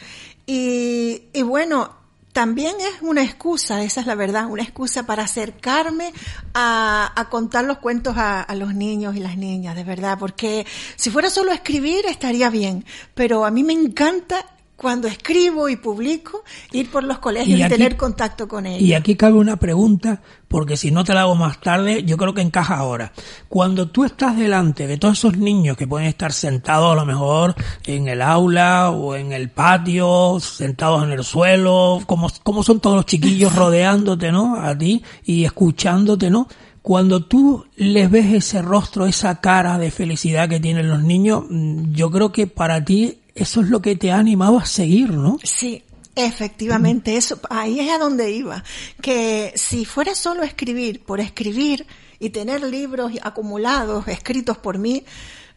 Y, 0.45 1.23
y 1.33 1.41
bueno, 1.41 2.03
también 2.31 2.75
es 2.81 3.01
una 3.01 3.23
excusa, 3.23 3.81
esa 3.83 4.01
es 4.01 4.07
la 4.07 4.15
verdad, 4.15 4.47
una 4.47 4.61
excusa 4.61 5.05
para 5.05 5.23
acercarme 5.23 6.11
a, 6.53 7.11
a 7.15 7.29
contar 7.29 7.63
los 7.63 7.77
cuentos 7.77 8.17
a, 8.17 8.41
a 8.41 8.55
los 8.55 8.75
niños 8.75 9.15
y 9.15 9.19
las 9.19 9.37
niñas, 9.37 9.75
de 9.75 9.85
verdad, 9.85 10.17
porque 10.19 10.65
si 10.97 11.09
fuera 11.09 11.29
solo 11.29 11.51
escribir 11.53 12.05
estaría 12.07 12.49
bien, 12.49 12.83
pero 13.13 13.45
a 13.45 13.51
mí 13.51 13.63
me 13.63 13.71
encanta 13.73 14.45
cuando 14.75 15.07
escribo 15.07 15.69
y 15.69 15.77
publico 15.77 16.43
ir 16.71 16.91
por 16.91 17.03
los 17.03 17.19
colegios 17.19 17.59
Y 17.59 17.69
tener 17.69 17.95
contacto 17.95 18.47
con 18.47 18.65
ellos. 18.65 18.81
Y 18.81 18.93
aquí 18.93 19.15
cabe 19.15 19.35
una 19.35 19.57
pregunta, 19.57 20.21
porque 20.47 20.75
si 20.75 20.91
no 20.91 21.03
te 21.03 21.13
la 21.13 21.21
hago 21.21 21.35
más 21.35 21.61
tarde, 21.61 22.03
yo 22.03 22.17
creo 22.17 22.33
que 22.33 22.41
encaja 22.41 22.75
ahora. 22.75 23.13
Cuando 23.47 23.87
tú 23.89 24.03
estás 24.03 24.37
delante 24.37 24.87
de 24.87 24.97
todos 24.97 25.17
esos 25.17 25.37
niños 25.37 25.77
que 25.77 25.87
pueden 25.87 26.07
estar 26.07 26.33
sentados 26.33 26.91
a 26.91 26.95
lo 26.95 27.05
mejor 27.05 27.55
en 27.85 28.07
el 28.07 28.21
aula 28.21 28.91
o 28.91 29.15
en 29.15 29.31
el 29.31 29.49
patio, 29.49 30.39
sentados 30.41 31.03
en 31.03 31.11
el 31.11 31.23
suelo, 31.23 32.01
como, 32.05 32.29
como 32.43 32.63
son 32.63 32.79
todos 32.79 32.97
los 32.97 33.05
chiquillos 33.05 33.55
rodeándote, 33.55 34.31
¿no? 34.31 34.57
A 34.57 34.77
ti 34.77 35.03
y 35.23 35.45
escuchándote, 35.45 36.29
¿no? 36.29 36.47
Cuando 36.81 37.25
tú 37.25 37.65
les 37.77 38.11
ves 38.11 38.31
ese 38.31 38.61
rostro, 38.61 39.07
esa 39.07 39.41
cara 39.41 39.79
de 39.79 39.89
felicidad 39.89 40.47
que 40.47 40.59
tienen 40.59 40.87
los 40.87 41.01
niños, 41.01 41.45
mm, 41.49 41.93
yo 41.93 42.11
creo 42.11 42.31
que 42.31 42.45
para 42.45 42.85
ti 42.85 43.21
eso 43.35 43.61
es 43.61 43.69
lo 43.69 43.81
que 43.81 43.97
te 43.97 44.11
ha 44.11 44.17
animado 44.17 44.57
a 44.57 44.65
seguir, 44.65 45.11
¿no? 45.11 45.37
Sí, 45.43 45.83
efectivamente, 46.15 47.17
eso, 47.17 47.39
ahí 47.49 47.81
es 47.81 47.91
a 47.91 47.97
donde 47.97 48.31
iba. 48.31 48.63
Que 49.01 49.51
si 49.55 49.83
fuera 49.83 50.15
solo 50.15 50.43
escribir 50.43 51.03
por 51.03 51.19
escribir 51.19 51.85
y 52.17 52.29
tener 52.29 52.63
libros 52.63 53.11
acumulados 53.21 54.07
escritos 54.07 54.57
por 54.57 54.77
mí, 54.77 55.03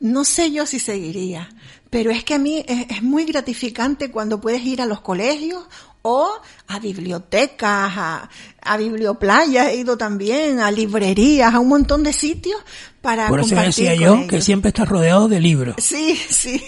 no 0.01 0.25
sé 0.25 0.51
yo 0.51 0.67
si 0.67 0.81
seguiría. 0.81 1.49
Pero 1.89 2.11
es 2.11 2.25
que 2.25 2.35
a 2.35 2.39
mí 2.39 2.65
es, 2.67 2.87
es 2.91 3.03
muy 3.03 3.25
gratificante 3.25 4.11
cuando 4.11 4.41
puedes 4.41 4.63
ir 4.63 4.83
a 4.83 4.87
los 4.87 5.01
colegios 5.01 5.65
o 6.03 6.31
a 6.67 6.79
bibliotecas, 6.79 7.93
a, 7.97 8.31
a 8.61 8.77
biblioplayas, 8.77 9.69
he 9.69 9.77
ido 9.77 9.97
también, 9.97 10.61
a 10.61 10.71
librerías, 10.71 11.55
a 11.55 11.61
un 11.61 11.69
montón 11.69 12.03
de 12.03 12.13
sitios 12.13 12.61
para 13.03 13.29
Por 13.29 13.41
eso 13.41 13.51
compartir 13.51 13.85
decía 13.87 13.91
con 13.95 14.01
yo 14.05 14.15
ellos. 14.17 14.31
que 14.31 14.41
siempre 14.41 14.69
estás 14.69 14.89
rodeado 14.89 15.29
de 15.29 15.41
libros. 15.41 15.77
Sí, 15.79 16.17
sí. 16.29 16.61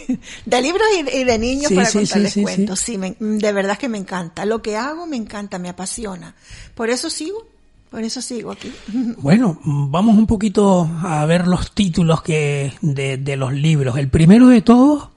De 0.47 0.62
libros 0.62 0.82
y, 0.97 1.19
y 1.19 1.24
de 1.24 1.39
niños 1.39 1.69
Sí, 1.69 1.74
para 1.74 1.86
sí, 1.89 1.98
contarles 1.98 2.32
sí, 2.32 2.43
cuentos. 2.43 2.81
Sí, 2.81 2.98
me- 2.98 3.16
de 3.19 3.52
verdad 3.52 3.77
que 3.78 3.89
me 3.89 3.98
encanta. 3.98 4.44
Lo 4.44 4.62
que 4.62 4.77
hago 4.77 5.07
me 5.07 5.16
encanta, 5.16 5.59
me 5.59 5.69
apasiona. 5.69 6.35
Por 6.74 6.89
eso 6.90 7.11
sigo, 7.11 7.47
por 7.90 8.02
eso 8.02 8.23
sigo 8.23 8.52
aquí. 8.52 8.73
Bueno, 9.19 9.59
vamos 9.65 10.16
un 10.16 10.27
poquito 10.27 10.89
a 11.02 11.24
ver 11.27 11.47
los 11.48 11.73
títulos 11.73 12.23
que 12.23 12.73
de, 12.81 13.16
de 13.16 13.36
los 13.36 13.52
libros. 13.52 13.98
El 13.98 14.09
primero 14.09 14.47
de 14.48 14.62
todos, 14.62 15.09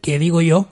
que 0.00 0.18
digo 0.18 0.40
yo, 0.40 0.68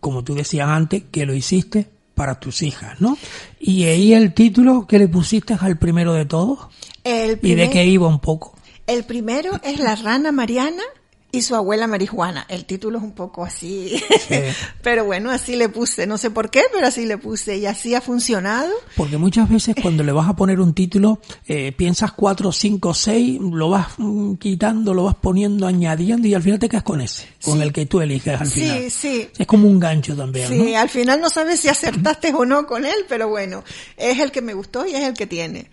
como 0.00 0.22
tú 0.24 0.34
decías 0.34 0.68
antes, 0.68 1.04
que 1.10 1.24
lo 1.26 1.34
hiciste 1.34 1.88
para 2.14 2.38
tus 2.38 2.62
hijas, 2.62 3.00
¿no? 3.00 3.16
Y 3.60 3.84
ahí 3.84 4.12
el 4.12 4.34
título 4.34 4.86
que 4.86 4.98
le 4.98 5.08
pusiste 5.08 5.56
al 5.58 5.78
primero 5.78 6.12
de 6.12 6.24
todos 6.26 6.58
El 7.04 7.32
y 7.32 7.36
primer, 7.36 7.66
de 7.68 7.72
qué 7.72 7.84
iba 7.86 8.08
un 8.08 8.18
poco. 8.20 8.57
El 8.88 9.04
primero 9.04 9.52
es 9.62 9.78
La 9.78 9.94
rana 9.94 10.32
Mariana 10.32 10.82
y 11.30 11.42
su 11.42 11.54
abuela 11.54 11.86
marihuana. 11.86 12.46
El 12.48 12.64
título 12.64 12.96
es 12.96 13.04
un 13.04 13.12
poco 13.12 13.44
así. 13.44 14.02
pero 14.82 15.04
bueno, 15.04 15.30
así 15.30 15.56
le 15.56 15.68
puse. 15.68 16.06
No 16.06 16.16
sé 16.16 16.30
por 16.30 16.48
qué, 16.50 16.62
pero 16.72 16.86
así 16.86 17.04
le 17.04 17.18
puse. 17.18 17.58
Y 17.58 17.66
así 17.66 17.94
ha 17.94 18.00
funcionado. 18.00 18.72
Porque 18.96 19.18
muchas 19.18 19.46
veces 19.50 19.74
cuando 19.82 20.02
le 20.02 20.12
vas 20.12 20.26
a 20.26 20.34
poner 20.34 20.58
un 20.58 20.72
título, 20.72 21.20
eh, 21.46 21.72
piensas 21.72 22.12
cuatro, 22.12 22.50
cinco, 22.50 22.94
seis, 22.94 23.38
lo 23.40 23.68
vas 23.68 23.88
mm, 23.98 24.36
quitando, 24.36 24.94
lo 24.94 25.04
vas 25.04 25.16
poniendo, 25.16 25.66
añadiendo 25.66 26.26
y 26.26 26.32
al 26.32 26.42
final 26.42 26.58
te 26.58 26.68
quedas 26.70 26.82
con 26.84 27.02
ese, 27.02 27.28
con 27.42 27.58
Sí. 27.58 27.62
el 27.62 27.72
que 27.74 27.84
tú 27.84 28.00
eliges 28.00 28.40
al 28.40 28.50
Sí, 28.50 28.60
final. 28.62 28.90
sí. 28.90 29.28
Es 29.38 29.46
como 29.46 29.68
un 29.68 29.78
gancho 29.78 30.16
también, 30.16 30.48
Sí, 30.48 30.72
¿no? 30.72 30.78
al 30.78 30.88
final 30.88 31.20
no 31.20 31.28
sabes 31.28 31.60
si 31.60 31.68
acertaste 31.68 32.32
o 32.32 32.46
no 32.46 32.66
con 32.66 32.86
él, 32.86 33.04
pero 33.06 33.28
bueno, 33.28 33.64
es 33.98 34.18
el 34.18 34.30
que 34.32 34.40
me 34.40 34.54
gustó 34.54 34.86
y 34.86 34.94
es 34.94 35.02
el 35.02 35.12
que 35.12 35.26
tiene. 35.26 35.70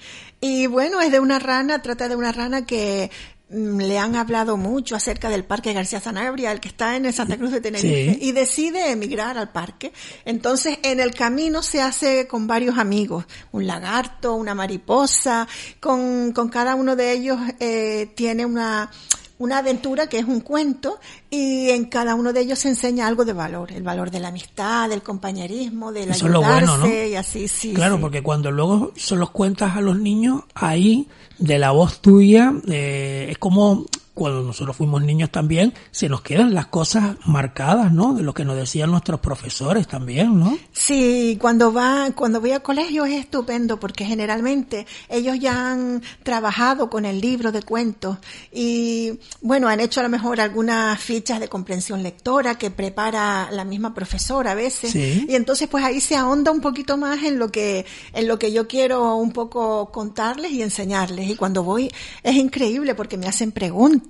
Y 0.47 0.67
bueno, 0.67 1.01
es 1.01 1.11
de 1.11 1.19
una 1.19 1.39
rana, 1.39 1.81
trata 1.81 2.07
de 2.07 2.15
una 2.15 2.31
rana 2.31 2.67
que 2.67 3.09
mm, 3.49 3.79
le 3.79 3.97
han 3.97 4.15
hablado 4.15 4.57
mucho 4.57 4.95
acerca 4.95 5.27
del 5.29 5.43
Parque 5.43 5.73
García 5.73 5.99
Sanabria, 5.99 6.51
el 6.51 6.59
que 6.59 6.67
está 6.67 6.95
en 6.95 7.05
el 7.07 7.13
Santa 7.13 7.35
Cruz 7.35 7.51
de 7.51 7.61
Tenerife, 7.61 8.13
Sí. 8.13 8.19
y 8.21 8.31
decide 8.31 8.91
emigrar 8.91 9.39
al 9.39 9.51
parque. 9.51 9.91
Entonces, 10.23 10.77
en 10.83 10.99
el 10.99 11.15
camino 11.15 11.63
se 11.63 11.81
hace 11.81 12.27
con 12.27 12.45
varios 12.45 12.77
amigos, 12.77 13.25
un 13.53 13.65
lagarto, 13.65 14.35
una 14.35 14.53
mariposa, 14.53 15.47
con, 15.79 16.31
con 16.31 16.49
cada 16.49 16.75
uno 16.75 16.95
de 16.95 17.13
ellos 17.13 17.39
eh, 17.59 18.11
tiene 18.15 18.45
una 18.45 18.91
una 19.37 19.57
aventura 19.57 20.07
que 20.07 20.19
es 20.19 20.25
un 20.25 20.39
cuento 20.39 20.99
y 21.29 21.69
en 21.69 21.85
cada 21.85 22.15
uno 22.15 22.31
de 22.31 22.41
ellos 22.41 22.59
se 22.59 22.69
enseña 22.69 23.07
algo 23.07 23.25
de 23.25 23.33
valor, 23.33 23.71
el 23.71 23.83
valor 23.83 24.11
de 24.11 24.19
la 24.19 24.29
amistad, 24.29 24.89
del 24.89 25.01
compañerismo, 25.01 25.91
del 25.91 26.09
Eso 26.11 26.27
es 26.27 26.31
lo 26.31 26.39
ayudarse 26.39 26.65
bueno, 26.65 26.87
¿no? 26.87 26.93
y 26.93 27.15
así, 27.15 27.47
sí. 27.47 27.73
Claro, 27.73 27.95
sí. 27.95 28.01
porque 28.01 28.23
cuando 28.23 28.51
luego 28.51 28.93
se 28.95 29.15
los 29.15 29.31
cuentas 29.31 29.75
a 29.75 29.81
los 29.81 29.99
niños, 29.99 30.43
ahí, 30.53 31.07
de 31.37 31.59
la 31.59 31.71
voz 31.71 31.99
tuya, 31.99 32.53
eh, 32.67 33.27
es 33.29 33.37
como 33.37 33.85
cuando 34.15 34.41
nosotros 34.41 34.75
fuimos 34.77 35.03
niños 35.03 35.29
también, 35.29 35.73
se 35.91 36.07
nos 36.09 36.21
quedan 36.21 36.53
las 36.53 36.67
cosas 36.67 37.17
marcadas, 37.25 37.91
¿no? 37.91 38.13
De 38.13 38.23
lo 38.23 38.33
que 38.33 38.45
nos 38.45 38.55
decían 38.55 38.89
nuestros 38.89 39.19
profesores 39.19 39.87
también, 39.87 40.39
¿no? 40.39 40.57
Sí, 40.71 41.37
cuando 41.39 41.73
va, 41.73 42.09
cuando 42.15 42.39
voy 42.39 42.53
a 42.53 42.61
colegio 42.61 43.03
es 43.05 43.13
estupendo 43.19 43.77
porque 43.77 44.05
generalmente 44.05 44.87
ellos 45.09 45.37
ya 45.39 45.69
han 45.71 46.01
trabajado 46.23 46.89
con 46.89 47.03
el 47.03 47.19
libro 47.19 47.51
de 47.51 47.61
cuentos 47.61 48.17
y 48.53 49.19
bueno, 49.41 49.67
han 49.67 49.81
hecho 49.81 49.99
a 49.99 50.03
lo 50.03 50.09
mejor 50.09 50.39
algunas 50.39 50.97
fichas 50.99 51.41
de 51.41 51.49
comprensión 51.49 52.01
lectora 52.01 52.57
que 52.57 52.71
prepara 52.71 53.49
la 53.51 53.65
misma 53.65 53.93
profesora 53.93 54.51
a 54.51 54.55
veces 54.55 54.91
Sí. 54.93 55.25
y 55.27 55.35
entonces 55.35 55.67
pues 55.67 55.83
ahí 55.83 55.99
se 55.99 56.15
ahonda 56.15 56.51
un 56.51 56.61
poquito 56.61 56.95
más 56.95 57.21
en 57.23 57.37
lo 57.37 57.51
que 57.51 57.85
en 58.13 58.27
lo 58.29 58.39
que 58.39 58.53
yo 58.53 58.65
quiero 58.67 59.15
un 59.17 59.33
poco 59.33 59.91
contarles 59.91 60.51
y 60.51 60.61
enseñarles 60.61 61.29
y 61.29 61.35
cuando 61.35 61.63
voy 61.63 61.91
es 62.23 62.35
increíble 62.35 62.95
porque 62.95 63.17
me 63.17 63.27
hacen 63.27 63.51
preguntas 63.51 64.04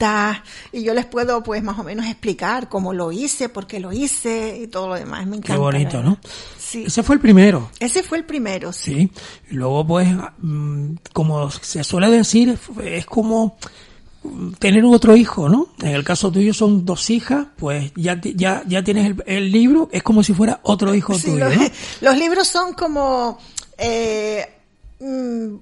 y 0.71 0.83
yo 0.83 0.93
les 0.93 1.05
puedo 1.05 1.43
pues 1.43 1.63
más 1.63 1.79
o 1.79 1.83
menos 1.83 2.05
explicar 2.05 2.69
cómo 2.69 2.93
lo 2.93 3.11
hice, 3.11 3.49
por 3.49 3.67
qué 3.67 3.79
lo 3.79 3.91
hice 3.91 4.59
y 4.61 4.67
todo 4.67 4.89
lo 4.89 4.95
demás. 4.95 5.25
Me 5.25 5.37
encanta. 5.37 5.53
Qué 5.53 5.59
bonito, 5.59 6.03
¿no? 6.03 6.17
Sí. 6.57 6.85
Ese 6.87 7.03
fue 7.03 7.15
el 7.15 7.21
primero. 7.21 7.69
Ese 7.79 8.03
fue 8.03 8.17
el 8.17 8.25
primero, 8.25 8.73
sí. 8.73 8.95
Sí. 8.95 9.11
Luego, 9.51 9.85
pues, 9.85 10.07
mm, 10.39 10.95
como 11.13 11.49
se 11.51 11.83
suele 11.83 12.09
decir, 12.09 12.57
es 12.83 13.05
como 13.05 13.57
tener 14.59 14.83
otro 14.85 15.15
hijo, 15.15 15.49
¿no? 15.49 15.69
En 15.81 15.89
el 15.89 16.03
caso 16.03 16.31
tuyo 16.31 16.53
son 16.53 16.85
dos 16.85 17.09
hijas, 17.09 17.47
pues 17.57 17.91
ya, 17.95 18.19
ya, 18.21 18.63
ya 18.67 18.83
tienes 18.83 19.07
el, 19.07 19.23
el 19.25 19.51
libro, 19.51 19.89
es 19.91 20.03
como 20.03 20.23
si 20.23 20.33
fuera 20.33 20.59
otro 20.63 20.95
hijo 20.95 21.13
Sí, 21.13 21.31
tuyo, 21.31 21.45
los, 21.45 21.57
¿no? 21.57 21.63
los 22.01 22.17
libros 22.17 22.47
son 22.47 22.73
como, 22.73 23.37
eh, 23.77 24.54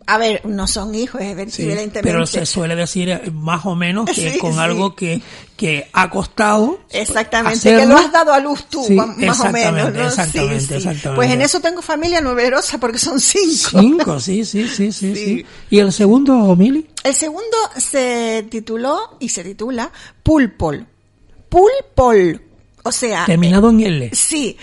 a 0.07 0.17
ver, 0.17 0.45
no 0.45 0.67
son 0.67 0.95
hijos, 0.95 1.19
Sí, 1.21 1.27
evidentemente. 1.63 2.01
pero 2.01 2.25
se 2.25 2.45
suele 2.45 2.75
decir 2.75 3.09
eh, 3.09 3.31
más 3.33 3.65
o 3.65 3.75
menos 3.75 4.09
que 4.09 4.13
Sí, 4.33 4.37
con 4.39 4.53
sí. 4.53 4.59
algo 4.59 4.95
que, 4.95 5.21
que 5.57 5.89
ha 5.91 6.09
costado. 6.09 6.79
Exactamente, 6.91 7.75
que 7.75 7.85
lo 7.85 7.97
has 7.97 8.11
dado 8.11 8.31
a 8.33 8.39
luz 8.39 8.65
tú, 8.69 8.83
Sí, 8.85 8.93
más 8.93 9.09
o 9.41 9.49
menos. 9.49 9.89
exactamente, 9.89 9.99
¿no? 9.99 10.07
exactamente, 10.07 10.59
Sí, 10.61 10.67
sí. 10.67 10.73
exactamente. 10.75 11.15
Pues 11.15 11.31
en 11.31 11.41
eso 11.41 11.59
tengo 11.59 11.81
familia 11.81 12.21
numerosa 12.21 12.77
porque 12.79 12.99
son 12.99 13.19
cinco. 13.19 13.79
Cinco, 13.81 14.19
sí, 14.19 14.45
sí, 14.45 14.67
sí, 14.67 14.91
sí, 14.91 15.13
Sí. 15.13 15.25
sí. 15.25 15.45
¿Y 15.69 15.79
el 15.79 15.91
segundo, 15.91 16.55
Mili? 16.55 16.87
El 17.03 17.13
segundo 17.13 17.57
se 17.77 18.45
tituló 18.49 19.17
y 19.19 19.29
se 19.29 19.43
titula 19.43 19.91
Pulpol. 20.23 20.87
Pulpol. 21.49 22.41
O 22.83 22.91
sea, 22.91 23.25
Terminado 23.25 23.69
en 23.69 23.79
L. 23.81 24.09
Sí. 24.13 24.57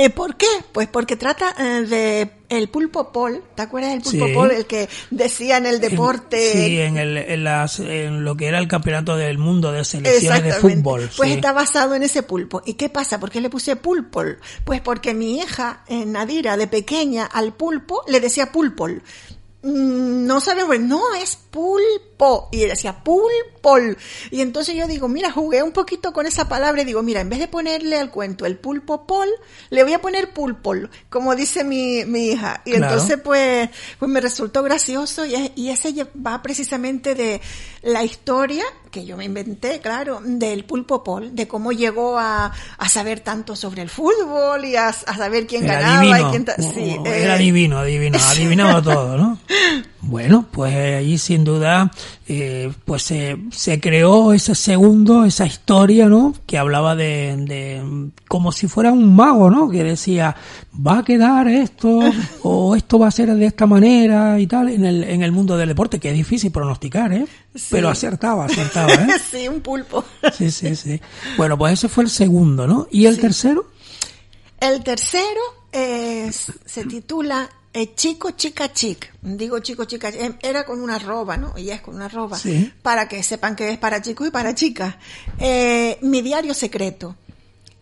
Eh, 0.00 0.10
¿Por 0.10 0.36
qué? 0.36 0.46
Pues 0.70 0.86
porque 0.86 1.16
trata 1.16 1.52
eh, 1.58 1.82
de 1.82 2.30
el 2.50 2.68
pulpo 2.68 3.10
pol. 3.10 3.42
¿Te 3.56 3.62
acuerdas 3.62 3.90
del 3.90 4.00
pulpo 4.02 4.26
Sí. 4.28 4.32
pol? 4.32 4.50
El 4.52 4.64
que 4.64 4.88
decía 5.10 5.56
en 5.56 5.66
el 5.66 5.80
deporte. 5.80 6.52
Sí, 6.52 6.78
en, 6.78 6.96
el, 6.96 7.16
en, 7.16 7.42
las, 7.42 7.80
en 7.80 8.22
lo 8.22 8.36
que 8.36 8.46
era 8.46 8.60
el 8.60 8.68
campeonato 8.68 9.16
del 9.16 9.38
mundo 9.38 9.72
de 9.72 9.84
selecciones 9.84 10.44
de 10.44 10.52
fútbol. 10.52 11.10
Pues 11.16 11.30
sí. 11.30 11.34
está 11.34 11.52
basado 11.52 11.96
en 11.96 12.04
ese 12.04 12.22
pulpo. 12.22 12.62
¿Y 12.64 12.74
qué 12.74 12.88
pasa? 12.88 13.18
¿Por 13.18 13.28
qué 13.30 13.40
le 13.40 13.50
puse 13.50 13.74
pulpol? 13.74 14.38
Pues 14.64 14.80
porque 14.80 15.14
mi 15.14 15.40
hija, 15.40 15.82
eh, 15.88 16.06
Nadira, 16.06 16.56
de 16.56 16.68
pequeña, 16.68 17.26
al 17.26 17.52
pulpo 17.54 18.04
le 18.06 18.20
decía 18.20 18.52
pulpol. 18.52 19.02
Mm, 19.62 20.26
No 20.26 20.40
sabemos, 20.40 20.68
pues, 20.68 20.80
no 20.80 21.14
es 21.14 21.36
pulpo. 21.36 22.48
Y 22.52 22.58
ella 22.58 22.70
decía 22.70 23.02
pulpol. 23.02 23.96
Y 24.30 24.40
entonces 24.40 24.74
yo 24.76 24.86
digo, 24.86 25.08
mira, 25.08 25.30
jugué 25.32 25.62
un 25.62 25.72
poquito 25.72 26.12
con 26.12 26.26
esa 26.26 26.48
palabra 26.48 26.82
y 26.82 26.84
digo, 26.84 27.02
mira, 27.02 27.20
en 27.20 27.28
vez 27.28 27.38
de 27.38 27.48
ponerle 27.48 27.98
al 27.98 28.10
cuento 28.10 28.44
el 28.46 28.56
pulpo 28.58 29.06
pol, 29.06 29.28
le 29.70 29.82
voy 29.84 29.92
a 29.94 30.00
poner 30.00 30.32
pulpol, 30.32 30.90
como 31.10 31.34
dice 31.34 31.64
mi, 31.64 32.04
mi 32.04 32.30
hija. 32.30 32.62
Y 32.64 32.72
Claro. 32.72 32.92
entonces 32.92 33.18
pues, 33.22 33.68
pues 33.98 34.10
me 34.10 34.20
resultó 34.20 34.62
gracioso 34.62 35.24
y, 35.24 35.52
y 35.54 35.70
ese 35.70 35.94
va 36.24 36.42
precisamente 36.42 37.14
de 37.14 37.40
la 37.82 38.04
historia 38.04 38.64
que 38.90 39.04
yo 39.04 39.16
me 39.16 39.24
inventé, 39.24 39.80
claro, 39.80 40.20
del 40.24 40.64
pulpo 40.64 41.02
Paul, 41.04 41.34
de 41.34 41.46
cómo 41.48 41.72
llegó 41.72 42.18
a, 42.18 42.52
a 42.78 42.88
saber 42.88 43.20
tanto 43.20 43.54
sobre 43.56 43.82
el 43.82 43.88
fútbol 43.88 44.64
y 44.64 44.76
a, 44.76 44.88
a 44.88 44.92
saber 45.16 45.46
quién 45.46 45.64
Era 45.64 45.80
ganaba 45.80 46.02
divino. 46.02 46.28
y 46.28 46.30
quién... 46.30 46.72
sí, 46.74 46.96
Oh, 46.98 47.06
eh, 47.06 47.22
Era 47.24 47.36
divino, 47.36 47.84
divino. 47.84 48.18
Adivinaba 48.30 48.82
todo, 48.82 49.16
¿no? 49.16 49.38
Bueno, 50.00 50.46
pues 50.50 50.72
eh, 50.74 50.94
allí 50.94 51.18
sin 51.18 51.42
duda, 51.44 51.90
eh, 52.28 52.72
pues 52.84 53.02
se, 53.02 53.36
se 53.50 53.80
creó 53.80 54.32
ese 54.32 54.54
segundo, 54.54 55.24
esa 55.24 55.44
historia, 55.44 56.06
¿no? 56.08 56.32
Que 56.46 56.56
hablaba 56.56 56.94
de, 56.94 57.34
de, 57.36 58.10
como 58.28 58.52
si 58.52 58.68
fuera 58.68 58.92
un 58.92 59.14
mago, 59.16 59.50
¿no? 59.50 59.68
Que 59.68 59.82
decía, 59.82 60.36
va 60.74 61.00
a 61.00 61.04
quedar 61.04 61.48
esto, 61.48 61.98
o 62.42 62.76
esto 62.76 62.98
va 63.00 63.08
a 63.08 63.10
ser 63.10 63.34
de 63.34 63.46
esta 63.46 63.66
manera 63.66 64.38
y 64.38 64.46
tal, 64.46 64.68
en 64.68 64.84
el, 64.84 65.02
en 65.02 65.22
el 65.22 65.32
mundo 65.32 65.56
del 65.56 65.68
deporte, 65.68 65.98
que 65.98 66.08
es 66.10 66.14
difícil 66.14 66.52
pronosticar, 66.52 67.12
¿eh? 67.12 67.26
Pero 67.68 67.88
acertaba, 67.88 68.44
acertaba, 68.44 68.77
¿eh? 68.86 69.06
sí, 69.30 69.48
un 69.48 69.60
pulpo. 69.60 70.04
Sí, 70.36 70.50
sí, 70.50 70.76
sí. 70.76 71.00
Bueno, 71.36 71.56
pues 71.58 71.74
ese 71.74 71.88
fue 71.88 72.04
el 72.04 72.10
segundo, 72.10 72.66
¿no? 72.66 72.86
¿Y 72.90 73.06
el 73.06 73.18
tercero? 73.18 73.70
El 74.60 74.82
tercero 74.82 75.40
es- 75.72 76.52
se 76.64 76.84
titula 76.84 77.48
eh, 77.72 77.94
Chico 77.94 78.30
Chica 78.32 78.72
Chic. 78.72 79.12
Digo 79.22 79.58
chico 79.60 79.84
chica, 79.84 80.08
eh, 80.08 80.32
era 80.42 80.64
con 80.64 80.80
una 80.80 80.96
arroba, 80.96 81.36
¿no? 81.36 81.56
Y 81.56 81.70
es 81.70 81.80
con 81.80 81.94
una 81.96 82.06
arroba. 82.06 82.36
Sí. 82.38 82.72
Para 82.82 83.06
que 83.08 83.22
sepan 83.22 83.54
que 83.54 83.70
es 83.70 83.78
para 83.78 84.00
chicos 84.02 84.26
y 84.28 84.30
para 84.30 84.54
chicas. 84.54 84.96
Eh, 85.38 85.98
mi 86.02 86.22
diario 86.22 86.54
secreto. 86.54 87.14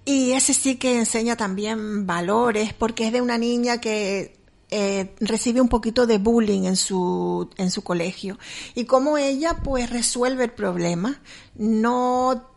Y 0.04 0.32
ese 0.32 0.54
sí 0.54 0.76
que 0.76 0.98
enseña 0.98 1.36
también 1.36 2.06
valores, 2.06 2.72
porque 2.74 3.06
es 3.06 3.12
de 3.12 3.20
una 3.22 3.38
niña 3.38 3.80
que 3.80 4.35
eh, 4.70 5.14
recibe 5.20 5.60
un 5.60 5.68
poquito 5.68 6.06
de 6.06 6.18
bullying 6.18 6.64
en 6.64 6.76
su, 6.76 7.48
en 7.56 7.70
su 7.70 7.82
colegio. 7.82 8.38
Y 8.74 8.84
cómo 8.84 9.16
ella 9.18 9.58
pues 9.62 9.90
resuelve 9.90 10.44
el 10.44 10.50
problema. 10.52 11.20
No 11.54 12.50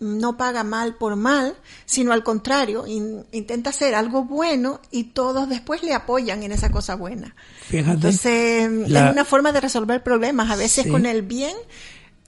no 0.00 0.36
paga 0.36 0.64
mal 0.64 0.96
por 0.96 1.14
mal, 1.14 1.56
sino 1.86 2.12
al 2.12 2.24
contrario, 2.24 2.84
in- 2.86 3.24
intenta 3.30 3.70
hacer 3.70 3.94
algo 3.94 4.24
bueno 4.24 4.80
y 4.90 5.04
todos 5.04 5.48
después 5.48 5.84
le 5.84 5.94
apoyan 5.94 6.42
en 6.42 6.50
esa 6.50 6.70
cosa 6.72 6.96
buena. 6.96 7.34
Fíjate. 7.68 7.92
Entonces, 7.92 8.90
La- 8.90 9.06
es 9.06 9.12
una 9.12 9.24
forma 9.24 9.52
de 9.52 9.60
resolver 9.60 10.02
problemas. 10.02 10.50
A 10.50 10.56
veces 10.56 10.84
Sí. 10.84 10.90
con 10.90 11.06
el 11.06 11.22
bien 11.22 11.54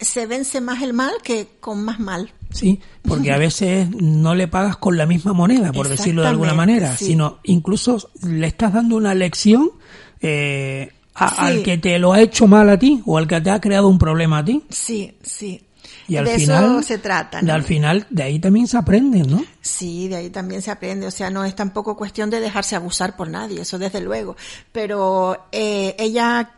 se 0.00 0.26
vence 0.26 0.60
más 0.60 0.80
el 0.80 0.92
mal 0.92 1.12
que 1.24 1.48
con 1.60 1.84
más 1.84 1.98
mal. 1.98 2.32
Sí, 2.56 2.80
porque 3.02 3.32
a 3.32 3.38
veces 3.38 3.88
no 3.90 4.34
le 4.34 4.48
pagas 4.48 4.76
con 4.76 4.96
la 4.96 5.06
misma 5.06 5.32
moneda, 5.32 5.72
por 5.72 5.88
decirlo 5.88 6.22
de 6.22 6.28
alguna 6.28 6.54
manera, 6.54 6.96
sí. 6.96 7.06
sino 7.06 7.38
incluso 7.44 8.10
le 8.24 8.46
estás 8.46 8.72
dando 8.72 8.96
una 8.96 9.14
lección 9.14 9.70
eh, 10.20 10.92
a- 11.14 11.28
Sí. 11.30 11.34
al 11.38 11.62
que 11.62 11.78
te 11.78 11.98
lo 11.98 12.12
ha 12.12 12.20
hecho 12.20 12.46
mal 12.46 12.68
a 12.70 12.78
ti 12.78 13.02
o 13.06 13.18
al 13.18 13.26
que 13.28 13.40
te 13.40 13.50
ha 13.50 13.60
creado 13.60 13.88
un 13.88 13.98
problema 13.98 14.38
a 14.38 14.44
ti. 14.44 14.62
Sí, 14.70 15.16
sí. 15.22 15.62
Y 16.08 16.16
al 16.16 16.24
de 16.24 16.38
final, 16.38 16.64
eso 16.64 16.82
se 16.82 16.98
trata. 16.98 17.42
¿no? 17.42 17.52
al 17.52 17.64
final, 17.64 18.06
de 18.10 18.22
ahí 18.22 18.38
también 18.38 18.66
se 18.68 18.76
aprende, 18.76 19.24
¿no? 19.24 19.44
Sí, 19.60 20.06
de 20.08 20.16
ahí 20.16 20.30
también 20.30 20.62
se 20.62 20.70
aprende. 20.70 21.06
O 21.06 21.10
sea, 21.10 21.30
no 21.30 21.44
es 21.44 21.54
tampoco 21.56 21.96
cuestión 21.96 22.30
de 22.30 22.38
dejarse 22.40 22.76
abusar 22.76 23.16
por 23.16 23.28
nadie, 23.28 23.62
eso 23.62 23.78
desde 23.78 24.00
luego. 24.00 24.36
Pero 24.72 25.46
eh, 25.52 25.96
ella, 25.98 26.50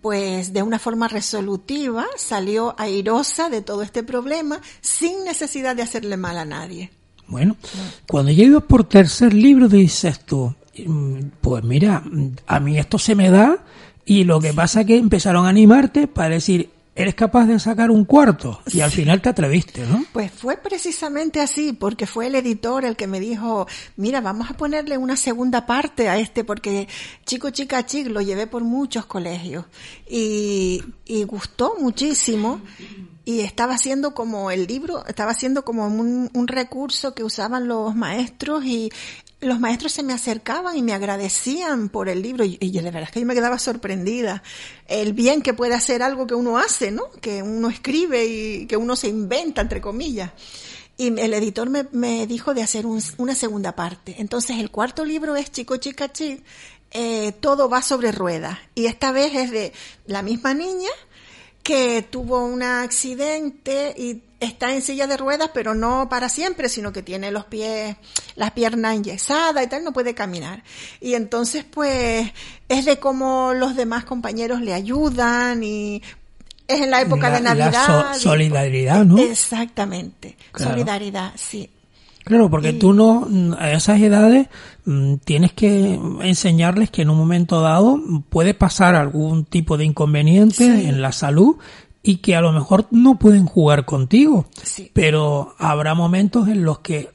pues 0.00 0.52
de 0.52 0.62
una 0.62 0.78
forma 0.78 1.08
resolutiva, 1.08 2.06
salió 2.16 2.74
airosa 2.78 3.48
de 3.48 3.62
todo 3.62 3.82
este 3.82 4.02
problema 4.02 4.60
sin 4.80 5.24
necesidad 5.24 5.76
de 5.76 5.82
hacerle 5.82 6.16
mal 6.16 6.38
a 6.38 6.44
nadie. 6.44 6.90
Bueno, 7.28 7.56
cuando 8.06 8.30
ibas 8.30 8.64
por 8.64 8.84
tercer 8.84 9.32
libro 9.32 9.68
dices 9.68 10.20
tú, 10.20 10.54
mm, 10.84 11.18
pues 11.40 11.64
mira, 11.64 12.00
mm, 12.00 12.36
a 12.46 12.60
mí 12.60 12.78
esto 12.78 12.98
se 12.98 13.14
me 13.14 13.30
da 13.30 13.64
y 14.04 14.24
lo 14.24 14.40
que 14.40 14.52
pasa 14.52 14.80
es 14.80 14.86
que 14.86 14.96
empezaron 14.96 15.46
a 15.46 15.48
animarte 15.48 16.08
para 16.08 16.34
decir, 16.34 16.70
eres 16.94 17.14
capaz 17.14 17.46
de 17.46 17.58
sacar 17.58 17.90
un 17.90 18.04
cuarto 18.04 18.60
y 18.66 18.80
al 18.80 18.90
final 18.90 19.22
te 19.22 19.30
atreviste, 19.30 19.86
¿no? 19.86 20.04
Pues 20.12 20.30
fue 20.30 20.58
precisamente 20.58 21.40
así, 21.40 21.72
porque 21.72 22.06
fue 22.06 22.26
el 22.26 22.34
editor 22.34 22.84
el 22.84 22.96
que 22.96 23.06
me 23.06 23.18
dijo, 23.18 23.66
mira, 23.96 24.20
vamos 24.20 24.50
a 24.50 24.54
ponerle 24.54 24.98
una 24.98 25.16
segunda 25.16 25.64
parte 25.64 26.08
a 26.08 26.18
este, 26.18 26.44
porque 26.44 26.88
Chico 27.24 27.50
Chica 27.50 27.86
Chic 27.86 28.08
lo 28.08 28.20
llevé 28.20 28.46
por 28.46 28.62
muchos 28.62 29.06
colegios 29.06 29.64
y, 30.08 30.82
y 31.06 31.24
gustó 31.24 31.76
muchísimo 31.80 32.60
y 33.24 33.40
estaba 33.40 33.74
haciendo 33.74 34.14
como 34.14 34.50
el 34.50 34.66
libro, 34.66 35.06
estaba 35.06 35.30
haciendo 35.30 35.64
como 35.64 35.86
un, 35.86 36.30
un 36.32 36.48
recurso 36.48 37.14
que 37.14 37.24
usaban 37.24 37.68
los 37.68 37.94
maestros 37.94 38.64
y 38.64 38.90
los 39.42 39.60
maestros 39.60 39.92
se 39.92 40.02
me 40.02 40.12
acercaban 40.14 40.76
y 40.76 40.82
me 40.82 40.94
agradecían 40.94 41.88
por 41.90 42.08
el 42.08 42.22
libro 42.22 42.44
y, 42.44 42.56
y 42.60 42.70
de 42.72 42.80
verdad 42.82 43.02
es 43.02 43.10
que 43.10 43.20
yo 43.20 43.26
me 43.26 43.34
quedaba 43.34 43.58
sorprendida 43.58 44.42
el 44.88 45.12
bien 45.12 45.42
que 45.42 45.52
puede 45.52 45.74
hacer 45.74 46.02
algo 46.02 46.26
que 46.26 46.34
uno 46.34 46.56
hace, 46.58 46.90
¿no? 46.90 47.10
Que 47.20 47.42
uno 47.42 47.68
escribe 47.68 48.24
y 48.24 48.66
que 48.66 48.76
uno 48.76 48.96
se 48.96 49.08
inventa, 49.08 49.60
entre 49.60 49.80
comillas. 49.80 50.30
Y 50.96 51.08
el 51.18 51.34
editor 51.34 51.68
me, 51.70 51.86
me 51.92 52.26
dijo 52.26 52.54
de 52.54 52.62
hacer 52.62 52.86
un- 52.86 53.02
una 53.18 53.34
segunda 53.34 53.74
parte. 53.74 54.14
Entonces 54.18 54.58
el 54.58 54.70
cuarto 54.70 55.04
libro 55.04 55.36
es 55.36 55.50
Chico 55.50 55.76
Chica 55.76 56.12
Chic, 56.12 56.42
eh, 56.92 57.32
todo 57.40 57.68
va 57.68 57.82
sobre 57.82 58.12
ruedas. 58.12 58.58
Y 58.74 58.86
esta 58.86 59.12
vez 59.12 59.34
es 59.34 59.50
de 59.50 59.72
la 60.06 60.22
misma 60.22 60.54
niña 60.54 60.90
que 61.62 62.02
tuvo 62.08 62.44
un 62.44 62.62
accidente 62.62 63.94
y 63.96 64.22
está 64.42 64.72
en 64.74 64.82
silla 64.82 65.06
de 65.06 65.16
ruedas, 65.16 65.50
pero 65.54 65.74
no 65.74 66.08
para 66.10 66.28
siempre, 66.28 66.68
sino 66.68 66.92
que 66.92 67.02
tiene 67.02 67.30
los 67.30 67.44
pies, 67.46 67.96
las 68.36 68.50
piernas 68.50 68.94
enyesadas 68.96 69.64
y 69.64 69.68
tal, 69.68 69.84
no 69.84 69.92
puede 69.92 70.14
caminar. 70.14 70.62
Y 71.00 71.14
entonces, 71.14 71.64
pues, 71.64 72.30
es 72.68 72.84
de 72.84 72.98
cómo 72.98 73.52
los 73.54 73.76
demás 73.76 74.04
compañeros 74.04 74.60
le 74.60 74.74
ayudan 74.74 75.62
y 75.62 76.02
es 76.68 76.80
en 76.80 76.90
la 76.90 77.00
época 77.02 77.28
La- 77.30 77.36
de 77.36 77.40
la 77.42 77.54
Navidad. 77.54 78.12
so- 78.14 78.20
solidaridad, 78.20 79.04
¿no? 79.04 79.18
Exactamente. 79.18 80.36
Claro. 80.52 80.72
Solidaridad, 80.72 81.32
sí. 81.36 81.70
Claro, 82.24 82.48
porque 82.48 82.70
Y- 82.70 82.78
tú 82.78 82.92
no, 82.92 83.28
a 83.58 83.72
esas 83.72 84.00
edades 84.00 84.46
mm, 84.84 85.16
tienes 85.24 85.52
que 85.52 85.94
enseñarles 86.22 86.90
que 86.90 87.02
en 87.02 87.10
un 87.10 87.16
momento 87.18 87.60
dado 87.60 88.00
puede 88.28 88.54
pasar 88.54 88.94
algún 88.94 89.44
tipo 89.44 89.76
de 89.76 89.84
inconveniente 89.84 90.64
Sí. 90.64 90.86
en 90.88 91.02
la 91.02 91.10
salud 91.12 91.56
y 92.02 92.16
que 92.16 92.34
a 92.34 92.40
lo 92.40 92.52
mejor 92.52 92.86
no 92.90 93.18
pueden 93.18 93.46
jugar 93.46 93.84
contigo. 93.84 94.46
Sí. 94.62 94.90
Pero 94.92 95.54
habrá 95.58 95.94
momentos 95.94 96.48
en 96.48 96.64
los 96.64 96.80
que 96.80 97.10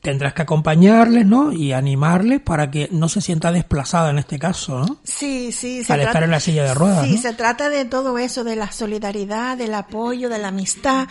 tendrás 0.00 0.34
que 0.34 0.42
acompañarles, 0.42 1.26
¿no? 1.26 1.52
Y 1.52 1.72
animarles 1.72 2.40
para 2.40 2.70
que 2.70 2.88
no 2.90 3.08
se 3.08 3.20
sienta 3.20 3.52
desplazada 3.52 4.10
en 4.10 4.18
este 4.18 4.38
caso, 4.38 4.80
¿no? 4.80 4.98
Sí, 5.04 5.52
sí. 5.52 5.82
Al 5.88 6.00
estar 6.00 6.22
en 6.24 6.30
la 6.32 6.40
silla 6.40 6.64
de 6.64 6.74
ruedas, 6.74 7.06
Sí, 7.06 7.14
¿no? 7.14 7.20
se 7.22 7.32
trata 7.34 7.68
de 7.68 7.84
todo 7.84 8.18
eso, 8.18 8.42
de 8.42 8.56
la 8.56 8.72
solidaridad, 8.72 9.56
del 9.56 9.74
apoyo, 9.74 10.28
de 10.28 10.38
la 10.38 10.48
amistad. 10.48 11.06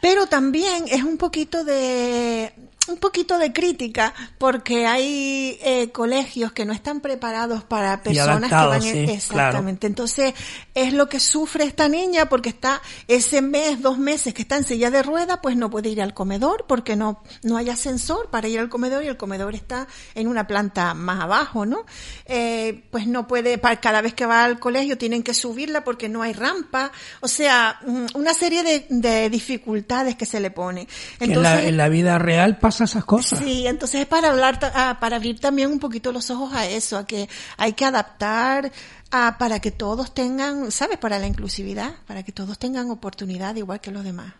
Pero 0.00 0.26
también 0.26 0.84
es 0.88 1.02
un 1.02 1.16
poquito 1.16 1.64
de 1.64 2.52
un 2.88 2.96
poquito 2.96 3.38
de 3.38 3.52
crítica 3.52 4.12
porque 4.38 4.86
hay 4.86 5.58
eh, 5.62 5.90
colegios 5.92 6.52
que 6.52 6.64
no 6.64 6.72
están 6.72 7.00
preparados 7.00 7.62
para 7.62 8.02
personas 8.02 8.48
que 8.50 8.54
van 8.54 8.82
sí, 8.82 8.98
exactamente. 9.08 9.86
Entonces 9.86 10.34
es 10.74 10.92
lo 10.92 11.08
que 11.08 11.20
sufre 11.20 11.64
esta 11.64 11.88
niña 11.88 12.26
porque 12.26 12.48
está 12.48 12.82
ese 13.06 13.40
mes 13.40 13.80
dos 13.80 13.98
meses 13.98 14.34
que 14.34 14.42
está 14.42 14.56
en 14.56 14.64
silla 14.64 14.90
de 14.90 15.02
rueda 15.02 15.40
pues 15.40 15.56
no 15.56 15.70
puede 15.70 15.90
ir 15.90 16.02
al 16.02 16.12
comedor 16.12 16.64
porque 16.66 16.96
no 16.96 17.22
no 17.42 17.56
hay 17.56 17.70
ascensor 17.70 18.30
para 18.30 18.48
ir 18.48 18.58
al 18.58 18.68
comedor 18.68 19.04
y 19.04 19.08
el 19.08 19.16
comedor 19.16 19.54
está 19.54 19.86
en 20.14 20.26
una 20.26 20.46
planta 20.46 20.94
más 20.94 21.20
abajo 21.20 21.64
no 21.64 21.84
Eh, 22.26 22.84
pues 22.90 23.06
no 23.06 23.26
puede 23.26 23.58
para 23.58 23.76
cada 23.76 24.00
vez 24.00 24.14
que 24.14 24.26
va 24.26 24.44
al 24.44 24.58
colegio 24.58 24.96
tienen 24.96 25.22
que 25.22 25.34
subirla 25.34 25.84
porque 25.84 26.08
no 26.08 26.22
hay 26.22 26.32
rampa. 26.32 26.90
O 27.20 27.28
sea 27.28 27.78
mm, 27.86 28.06
una 28.14 28.34
serie 28.34 28.62
de, 28.62 28.86
de 28.88 29.30
dificultades 29.30 30.16
que 30.16 30.26
se 30.26 30.40
le 30.40 30.50
pone 30.50 30.86
Que 31.18 31.26
en, 31.26 31.42
la, 31.42 31.62
en 31.62 31.76
la 31.76 31.88
vida 31.88 32.18
real 32.18 32.58
pasa 32.58 32.71
esas 32.80 33.04
cosas. 33.04 33.38
Sí, 33.40 33.66
entonces 33.66 34.00
es 34.02 34.06
para 34.06 34.30
hablar, 34.30 34.58
ah, 34.74 34.96
para 35.00 35.16
abrir 35.16 35.38
también 35.40 35.70
un 35.70 35.78
poquito 35.78 36.12
los 36.12 36.30
ojos 36.30 36.52
a 36.54 36.66
eso, 36.66 36.96
a 36.96 37.06
que 37.06 37.28
hay 37.56 37.72
que 37.74 37.84
adaptar 37.84 38.72
a, 39.10 39.36
para 39.38 39.60
que 39.60 39.70
todos 39.70 40.14
tengan, 40.14 40.70
¿sabes? 40.70 40.98
Para 40.98 41.18
la 41.18 41.26
inclusividad, 41.26 41.92
para 42.06 42.22
que 42.22 42.32
todos 42.32 42.58
tengan 42.58 42.90
oportunidad 42.90 43.54
igual 43.56 43.80
que 43.80 43.90
los 43.90 44.04
demás. 44.04 44.32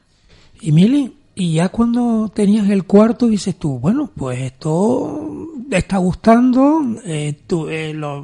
Y 0.61 0.73
Mili, 0.73 1.17
y 1.35 1.55
ya 1.55 1.69
cuando 1.71 2.31
tenías 2.35 2.69
el 2.69 2.85
cuarto 2.85 3.27
dices 3.27 3.59
tú, 3.59 3.79
bueno, 3.79 4.11
pues 4.15 4.39
esto 4.41 5.49
te 5.69 5.79
está 5.79 5.97
gustando, 5.97 6.83
eh, 7.05 7.41
tú, 7.47 7.69
eh, 7.69 7.93
lo- 7.95 8.23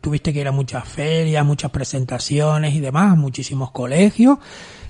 tuviste 0.00 0.32
que 0.32 0.40
ir 0.40 0.48
a 0.48 0.52
muchas 0.52 0.86
ferias, 0.86 1.44
muchas 1.44 1.70
presentaciones 1.70 2.74
y 2.74 2.80
demás, 2.80 3.16
muchísimos 3.16 3.70
colegios, 3.70 4.38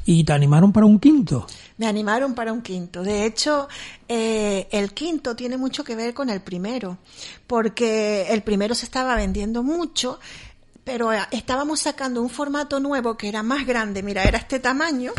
y 0.05 0.25
te 0.25 0.33
animaron 0.33 0.73
para 0.73 0.87
un 0.87 0.99
quinto. 0.99 1.47
Me 1.79 1.87
animaron 1.87 2.35
para 2.35 2.53
un 2.53 2.63
quinto. 2.63 3.03
De 3.03 3.25
hecho, 3.25 3.69
eh, 4.09 4.69
el 4.71 4.93
quinto 4.93 5.37
tiene 5.37 5.57
mucho 5.57 5.85
que 5.85 5.97
ver 5.97 6.15
con 6.15 6.31
el 6.31 6.41
primero, 6.41 6.99
porque 7.47 8.27
el 8.31 8.43
primero 8.43 8.75
se 8.75 8.85
estaba 8.85 9.15
vendiendo 9.15 9.63
mucho, 9.63 10.19
pero 10.85 11.13
eh, 11.13 11.21
estábamos 11.31 11.81
sacando 11.81 12.23
un 12.23 12.31
formato 12.31 12.81
nuevo 12.81 13.17
que 13.17 13.29
era 13.29 13.43
más 13.43 13.67
grande. 13.67 14.03
Mira, 14.03 14.25
era 14.25 14.39
este 14.39 14.59
tamaño. 14.59 15.13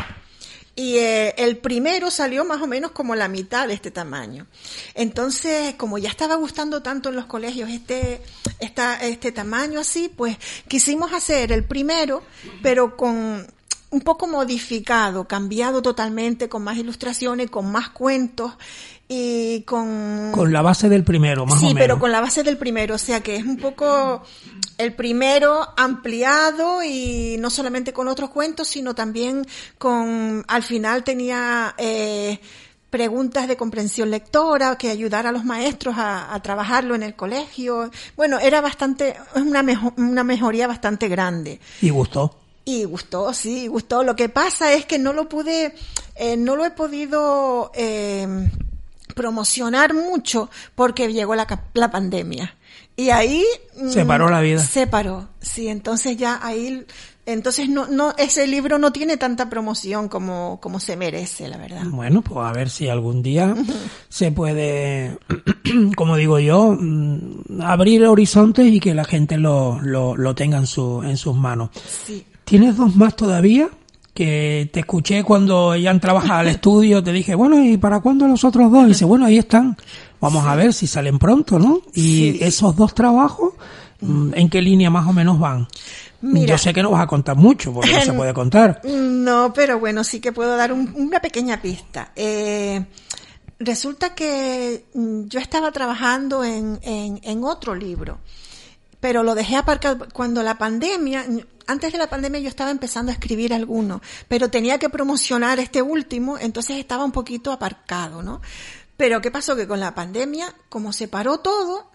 Y 0.74 0.98
eh, 0.98 1.36
el 1.38 1.58
primero 1.58 2.10
salió 2.10 2.46
más 2.46 2.62
o 2.62 2.68
menos 2.68 2.92
como 2.92 3.14
la 3.14 3.28
mitad 3.28 3.68
de 3.68 3.74
este 3.74 3.92
tamaño. 3.92 4.48
Entonces, 4.96 5.76
como 5.76 5.98
ya 5.98 6.10
estaba 6.10 6.36
gustando 6.36 6.82
tanto 6.82 7.10
en 7.10 7.16
los 7.18 7.26
colegios 7.26 7.70
este, 7.70 8.22
este 8.60 9.32
tamaño 9.32 9.82
así, 9.82 10.10
pues 10.10 10.38
quisimos 10.70 11.12
hacer 11.12 11.52
el 11.52 11.66
primero, 11.66 12.24
pero 12.62 12.96
con 12.96 13.48
un 13.92 14.02
poco 14.02 14.26
modificado, 14.28 15.28
cambiado 15.28 15.82
totalmente, 15.82 16.50
con 16.50 16.64
más 16.64 16.78
ilustraciones, 16.78 17.50
con 17.50 17.72
más 17.72 17.90
cuentos 17.90 18.54
y 19.08 19.62
con... 19.64 20.32
Con 20.32 20.54
la 20.54 20.62
base 20.62 20.88
del 20.88 21.04
primero, 21.04 21.46
más 21.46 21.60
sí, 21.60 21.66
o 21.66 21.68
menos. 21.70 21.82
pero 21.82 22.00
con 22.00 22.12
la 22.12 22.22
base 22.22 22.44
del 22.44 22.58
primero, 22.58 22.96
o 22.96 22.98
sea 22.98 23.20
que 23.22 23.36
es 23.36 23.44
un 23.46 23.58
poco 23.58 24.24
el 24.78 24.94
primero 24.94 25.68
ampliado 25.76 26.82
y 26.84 27.36
no 27.40 27.50
solamente 27.50 27.92
con 27.92 28.08
otros 28.08 28.30
cuentos, 28.30 28.70
sino 28.70 28.96
también 28.96 29.46
con, 29.78 30.46
al 30.48 30.64
final 30.64 31.04
tenía 31.04 31.76
eh, 31.78 32.40
preguntas 32.90 33.50
de 33.50 33.58
comprensión 33.58 34.10
lectora 34.10 34.78
que 34.78 34.90
ayudar 34.90 35.28
a 35.28 35.34
los 35.34 35.44
maestros 35.44 35.96
a, 35.98 36.34
a 36.34 36.42
trabajarlo 36.42 36.96
en 36.96 37.04
el 37.04 37.16
colegio. 37.16 37.92
Bueno, 38.16 38.40
era 38.40 38.62
bastante, 38.62 39.18
es 39.36 39.42
una, 39.42 39.62
mejo- 39.64 39.94
una 39.98 40.24
mejoría 40.24 40.68
bastante 40.68 41.10
grande. 41.10 41.60
Y 41.82 41.90
gustó. 41.90 42.38
Y 42.66 42.84
gustó, 42.84 43.34
sí, 43.34 43.68
gustó. 43.68 44.04
Lo 44.04 44.16
que 44.16 44.30
pasa 44.30 44.74
es 44.74 44.86
que 44.86 45.00
no 45.00 45.14
lo 45.14 45.28
pude, 45.28 45.74
eh, 46.16 46.38
no 46.38 46.56
lo 46.56 46.64
he 46.66 46.72
podido 46.72 47.72
eh, 47.74 48.50
promocionar 49.16 49.94
mucho 49.94 50.50
porque 50.76 51.12
llegó 51.12 51.36
la, 51.36 51.48
la 51.74 51.92
pandemia. 51.92 52.56
Y 52.96 53.10
ahí... 53.10 53.44
mm, 53.80 53.90
Se 53.90 54.06
paró 54.06 54.30
la 54.30 54.42
vida. 54.42 54.64
Se 54.64 54.86
paró, 54.88 55.30
sí. 55.40 55.68
Entonces 55.68 56.18
ya 56.18 56.40
ahí... 56.44 56.86
Entonces 57.28 57.70
no, 57.70 57.86
no, 57.88 58.16
ese 58.18 58.48
libro 58.48 58.80
no 58.80 58.92
tiene 58.92 59.16
tanta 59.16 59.48
promoción 59.48 60.10
como, 60.10 60.60
como 60.60 60.80
se 60.80 60.98
merece, 60.98 61.48
la 61.48 61.58
verdad. 61.58 61.84
Bueno, 61.86 62.24
pues 62.24 62.44
a 62.46 62.52
ver 62.52 62.70
si 62.72 62.90
algún 62.90 63.22
día 63.22 63.56
se 64.10 64.32
puede, 64.32 65.18
como 65.96 66.16
digo 66.18 66.40
yo, 66.40 66.76
mm, 66.78 67.62
abrir 67.62 68.06
horizontes 68.08 68.66
y 68.66 68.80
que 68.80 68.96
la 68.96 69.04
gente 69.06 69.38
lo, 69.38 69.80
lo, 69.82 70.18
lo 70.18 70.34
tenga 70.34 70.58
en, 70.58 70.66
su, 70.66 71.04
en 71.04 71.16
sus 71.16 71.36
manos. 71.36 71.70
Sí. 72.06 72.26
¿Tienes 72.52 72.76
dos 72.76 72.98
más 72.98 73.16
todavía? 73.16 73.70
Que 74.14 74.70
te 74.74 74.82
escuché 74.82 75.24
cuando 75.24 75.74
ya 75.78 75.90
entrabas 75.90 76.30
al 76.30 76.48
estudio, 76.50 77.02
te 77.02 77.14
dije, 77.14 77.34
bueno, 77.34 77.64
¿y 77.64 77.78
para 77.78 78.02
cuándo 78.02 78.28
los 78.28 78.44
otros 78.44 78.70
dos? 78.70 78.84
Y 78.84 78.88
dice, 78.90 79.06
bueno, 79.06 79.26
ahí 79.26 79.38
están. 79.38 79.78
Vamos 80.20 80.46
a 80.46 80.54
ver 80.58 80.74
si 80.74 80.86
salen 80.86 81.18
pronto, 81.18 81.58
¿no? 81.58 81.80
Y 81.94 82.02
Sí. 82.34 82.38
esos 82.42 82.76
dos 82.76 82.94
trabajos, 82.94 83.54
mm, 84.02 84.34
¿en 84.36 84.50
qué 84.50 84.62
línea 84.62 84.90
más 84.90 85.08
o 85.08 85.14
menos 85.14 85.40
van? 85.40 85.66
Mira. 86.20 86.48
Yo 86.52 86.58
sé 86.58 86.74
que 86.74 86.84
no 86.84 86.92
vas 86.92 87.02
a 87.04 87.08
contar 87.08 87.38
mucho, 87.38 87.72
porque 87.74 87.90
no 87.94 88.02
se 88.02 88.12
puede 88.12 88.34
contar. 88.34 88.82
No, 88.84 89.54
pero 89.54 89.80
bueno, 89.80 90.04
sí 90.04 90.20
que 90.20 90.34
puedo 90.34 90.58
dar 90.58 90.74
un- 90.74 90.94
una 90.98 91.22
pequeña 91.22 91.62
pista. 91.62 92.12
Eh, 92.18 92.84
resulta 93.60 94.14
que 94.14 94.88
mm, 94.94 95.22
yo 95.30 95.40
estaba 95.40 95.72
trabajando 95.72 96.44
en, 96.44 96.80
en, 96.84 97.22
en 97.24 97.44
otro 97.46 97.76
libro, 97.76 98.18
pero 99.02 99.24
lo 99.24 99.36
dejé 99.36 99.58
aparcado 99.58 100.08
cuando 100.14 100.42
la 100.44 100.58
pandemia, 100.58 101.26
antes 101.68 101.92
de 101.92 101.98
la 101.98 102.10
pandemia 102.10 102.40
yo 102.40 102.48
estaba 102.48 102.72
empezando 102.72 103.12
a 103.12 103.16
escribir 103.16 103.54
alguno, 103.54 104.02
pero 104.30 104.50
tenía 104.50 104.78
que 104.78 104.90
promocionar 104.90 105.60
este 105.60 105.82
último, 105.82 106.38
entonces 106.38 106.78
estaba 106.78 107.04
un 107.04 107.12
poquito 107.12 107.52
aparcado, 107.52 108.24
¿no? 108.24 108.42
Pero 108.96 109.20
¿qué 109.20 109.32
pasó? 109.32 109.56
Que 109.56 109.68
con 109.68 109.80
la 109.80 109.96
pandemia, 109.96 110.54
como 110.70 110.94
se 110.94 111.08
paró 111.08 111.40
todo, 111.40 111.92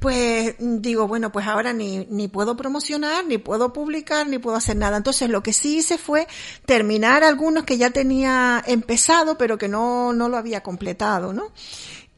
pues 0.00 0.54
digo, 0.58 1.06
bueno, 1.06 1.30
pues 1.30 1.46
ahora 1.46 1.72
ni, 1.72 2.06
ni 2.10 2.28
puedo 2.28 2.56
promocionar, 2.56 3.26
ni 3.26 3.38
puedo 3.38 3.72
publicar, 3.72 4.26
ni 4.26 4.38
puedo 4.38 4.56
hacer 4.56 4.76
nada. 4.76 4.96
Entonces 4.96 5.28
lo 5.28 5.42
que 5.42 5.52
sí 5.52 5.78
hice 5.78 5.98
fue 5.98 6.26
terminar 6.64 7.22
algunos 7.22 7.64
que 7.64 7.78
ya 7.78 7.90
tenía 7.90 8.62
empezado, 8.66 9.36
pero 9.36 9.58
que 9.58 9.68
no, 9.68 10.12
no 10.12 10.28
lo 10.28 10.38
había 10.38 10.62
completado, 10.62 11.32
¿no? 11.32 11.52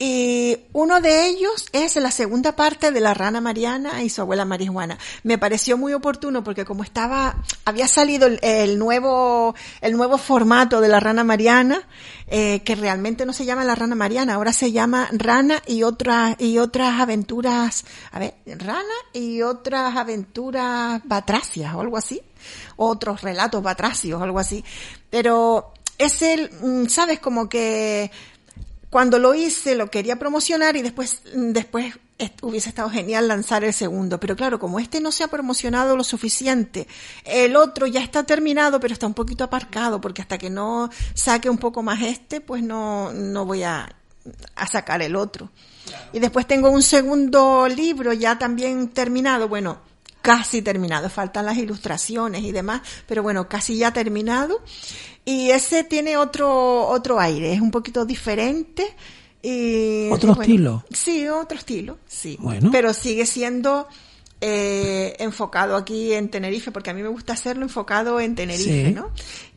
Y 0.04 0.58
uno 0.72 1.00
de 1.00 1.28
ellos 1.28 1.66
es 1.72 1.94
la 1.94 2.10
segunda 2.10 2.56
parte 2.56 2.90
de 2.90 2.98
la 2.98 3.14
rana 3.14 3.40
Mariana 3.40 4.02
y 4.02 4.10
su 4.10 4.20
abuela 4.20 4.44
marihuana. 4.44 4.98
Me 5.22 5.38
pareció 5.38 5.78
muy 5.78 5.94
oportuno 5.94 6.42
porque 6.42 6.64
como 6.64 6.82
estaba, 6.82 7.36
había 7.64 7.86
salido 7.86 8.26
el, 8.26 8.40
el 8.42 8.80
nuevo, 8.80 9.54
el 9.80 9.96
nuevo 9.96 10.18
formato 10.18 10.80
de 10.80 10.88
la 10.88 10.98
rana 10.98 11.22
Mariana, 11.22 11.86
eh, 12.26 12.62
que 12.64 12.74
realmente 12.74 13.24
no 13.24 13.32
se 13.32 13.44
llama 13.44 13.62
la 13.62 13.76
rana 13.76 13.94
Mariana, 13.94 14.34
ahora 14.34 14.52
se 14.52 14.72
llama 14.72 15.08
Rana 15.12 15.62
y 15.68 15.84
otras, 15.84 16.34
y 16.40 16.58
otras 16.58 17.00
aventuras, 17.00 17.84
a 18.10 18.18
ver, 18.18 18.34
Rana 18.44 18.82
y 19.12 19.42
otras 19.42 19.96
aventuras 19.96 21.00
batracias 21.04 21.76
o 21.76 21.80
algo 21.80 21.96
así, 21.96 22.20
otros 22.74 23.22
relatos 23.22 23.62
batracios 23.62 24.20
o 24.20 24.24
algo 24.24 24.40
así. 24.40 24.64
Pero 25.10 25.74
es 25.98 26.22
el, 26.22 26.50
mm, 26.60 26.86
sabes, 26.88 27.20
como 27.20 27.48
que 27.48 28.10
cuando 28.92 29.18
lo 29.18 29.34
hice 29.34 29.74
lo 29.74 29.90
quería 29.90 30.18
promocionar 30.18 30.76
y 30.76 30.82
después, 30.82 31.22
después 31.34 31.98
hubiese 32.42 32.68
estado 32.68 32.90
genial 32.90 33.26
lanzar 33.26 33.64
el 33.64 33.72
segundo. 33.72 34.20
Pero 34.20 34.36
claro, 34.36 34.58
como 34.58 34.78
este 34.78 35.00
no 35.00 35.10
se 35.10 35.24
ha 35.24 35.28
promocionado 35.28 35.96
lo 35.96 36.04
suficiente, 36.04 36.86
el 37.24 37.56
otro 37.56 37.86
ya 37.86 38.02
está 38.02 38.24
terminado, 38.24 38.80
pero 38.80 38.92
está 38.92 39.06
un 39.06 39.14
poquito 39.14 39.44
aparcado, 39.44 39.98
porque 39.98 40.20
hasta 40.20 40.36
que 40.36 40.50
no 40.50 40.90
saque 41.14 41.48
un 41.48 41.56
poco 41.56 41.82
más 41.82 42.02
este, 42.02 42.42
pues 42.42 42.62
no, 42.62 43.10
no 43.14 43.46
voy 43.46 43.62
a, 43.62 43.96
a 44.56 44.66
sacar 44.66 45.00
el 45.00 45.16
otro. 45.16 45.48
Y 46.12 46.18
después 46.18 46.46
tengo 46.46 46.68
un 46.68 46.82
segundo 46.82 47.66
libro 47.68 48.12
ya 48.12 48.38
también 48.38 48.88
terminado, 48.88 49.48
bueno, 49.48 49.78
casi 50.20 50.62
terminado, 50.62 51.10
faltan 51.10 51.46
las 51.46 51.56
ilustraciones 51.56 52.42
y 52.44 52.52
demás, 52.52 52.82
pero 53.06 53.22
bueno, 53.22 53.48
casi 53.48 53.76
ya 53.76 53.92
terminado. 53.92 54.60
Y 55.24 55.50
ese 55.50 55.84
tiene 55.84 56.16
otro, 56.16 56.86
otro 56.88 57.20
aire, 57.20 57.52
es 57.52 57.60
un 57.60 57.70
poquito 57.70 58.04
diferente. 58.04 58.84
Y, 59.42 60.08
¿Otro 60.10 60.28
bueno, 60.34 60.42
estilo? 60.42 60.84
Sí, 60.92 61.26
otro 61.28 61.58
estilo, 61.58 61.98
sí. 62.06 62.36
Bueno. 62.40 62.70
Pero 62.72 62.92
sigue 62.94 63.26
siendo 63.26 63.86
eh, 64.40 65.14
enfocado 65.20 65.76
aquí 65.76 66.12
en 66.12 66.28
Tenerife, 66.28 66.72
porque 66.72 66.90
a 66.90 66.94
mí 66.94 67.02
me 67.02 67.08
gusta 67.08 67.32
hacerlo 67.34 67.62
enfocado 67.64 68.18
en 68.20 68.34
Tenerife, 68.34 68.86
Sí. 68.86 68.92
¿no? 68.92 69.10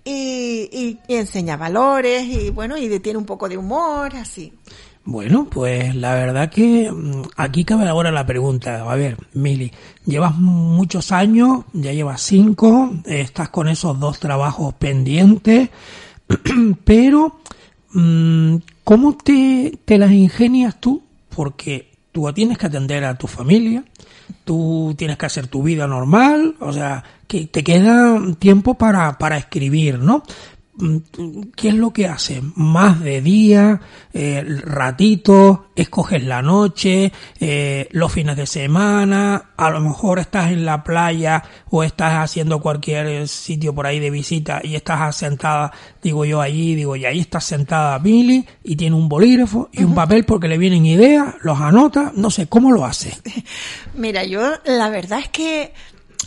Y, 0.04 0.70
y- 0.72 1.00
y 1.08 1.16
enseña 1.16 1.58
valores 1.58 2.24
y 2.26 2.52
bueno, 2.52 2.78
y 2.78 3.00
tiene 3.00 3.18
un 3.18 3.26
poco 3.26 3.50
de 3.50 3.58
humor, 3.58 4.16
así. 4.16 4.54
Bueno, 5.08 5.48
pues 5.52 5.96
la 5.96 6.16
verdad 6.16 6.50
que 6.50 6.92
mm, 6.92 7.22
aquí 7.38 7.64
cabe 7.64 7.88
ahora 7.88 8.12
la 8.12 8.26
pregunta. 8.26 8.92
A 8.92 8.96
ver, 8.96 9.18
Mili, 9.34 9.72
llevas 10.04 10.36
muchos 10.36 11.12
años, 11.12 11.64
ya 11.74 11.94
llevas 11.94 12.22
cinco, 12.22 12.92
estás 13.06 13.50
con 13.50 13.68
esos 13.68 14.00
dos 14.00 14.20
trabajos 14.20 14.74
pendientes, 14.74 15.70
pero 16.84 17.40
mm, 17.94 18.56
¿cómo 18.84 19.16
te, 19.16 19.78
te 19.86 20.00
las 20.00 20.12
ingenias 20.12 20.82
tú? 20.82 21.04
Porque 21.30 21.92
tú 22.12 22.32
tienes 22.34 22.58
que 22.58 22.66
atender 22.66 23.04
a 23.04 23.16
tu 23.16 23.28
familia, 23.28 23.84
tú 24.44 24.96
tienes 24.98 25.18
que 25.18 25.28
hacer 25.28 25.46
tu 25.46 25.62
vida 25.62 25.86
normal, 25.86 26.56
o 26.60 26.74
sea, 26.74 27.04
que 27.28 27.46
te 27.46 27.64
queda 27.64 28.20
tiempo 28.40 28.74
para, 28.74 29.20
para 29.20 29.38
escribir, 29.38 30.00
¿no? 30.00 30.24
Mm, 30.78 31.52
¿Qué 31.56 31.70
es 31.70 31.74
lo 31.74 31.92
que 31.92 32.08
haces? 32.08 32.42
¿Más 32.56 33.00
de 33.02 33.22
día? 33.22 33.80
Eh, 34.12 34.44
¿Ratitos? 34.46 35.60
¿Escoges 35.74 36.22
la 36.24 36.42
noche? 36.42 37.14
Eh, 37.40 37.88
¿Los 37.92 38.12
fines 38.12 38.36
de 38.36 38.46
semana? 38.46 39.52
A 39.56 39.70
lo 39.70 39.80
mejor 39.80 40.20
estás 40.20 40.52
en 40.52 40.66
la 40.66 40.84
playa 40.84 41.42
o 41.70 41.84
estás 41.84 42.16
haciendo 42.16 42.60
cualquier 42.60 43.26
sitio 43.30 43.74
por 43.74 43.88
ahí 43.88 44.00
de 44.00 44.10
visita 44.10 44.60
y 44.64 44.76
estás 44.76 45.16
sentada, 45.16 45.72
digo 46.04 46.26
yo 46.26 46.42
allí, 46.42 46.76
digo, 46.76 46.98
y 46.98 47.06
ahí 47.06 47.22
estás 47.22 47.46
sentada 47.46 47.98
Billy 48.00 48.46
y 48.64 48.76
tiene 48.76 48.98
un 48.98 49.08
bolígrafo 49.08 49.70
y 49.72 49.84
un 49.84 49.96
papel 49.96 50.26
porque 50.26 50.50
le 50.50 50.58
vienen 50.58 50.86
ideas, 50.86 51.36
los 51.42 51.60
anota, 51.60 52.12
no 52.16 52.30
sé, 52.30 52.48
¿cómo 52.48 52.74
lo 52.74 52.84
hace? 52.86 53.18
Mira, 53.96 54.26
yo 54.26 54.42
la 54.66 54.90
verdad 54.90 55.20
es 55.20 55.30
que, 55.30 55.74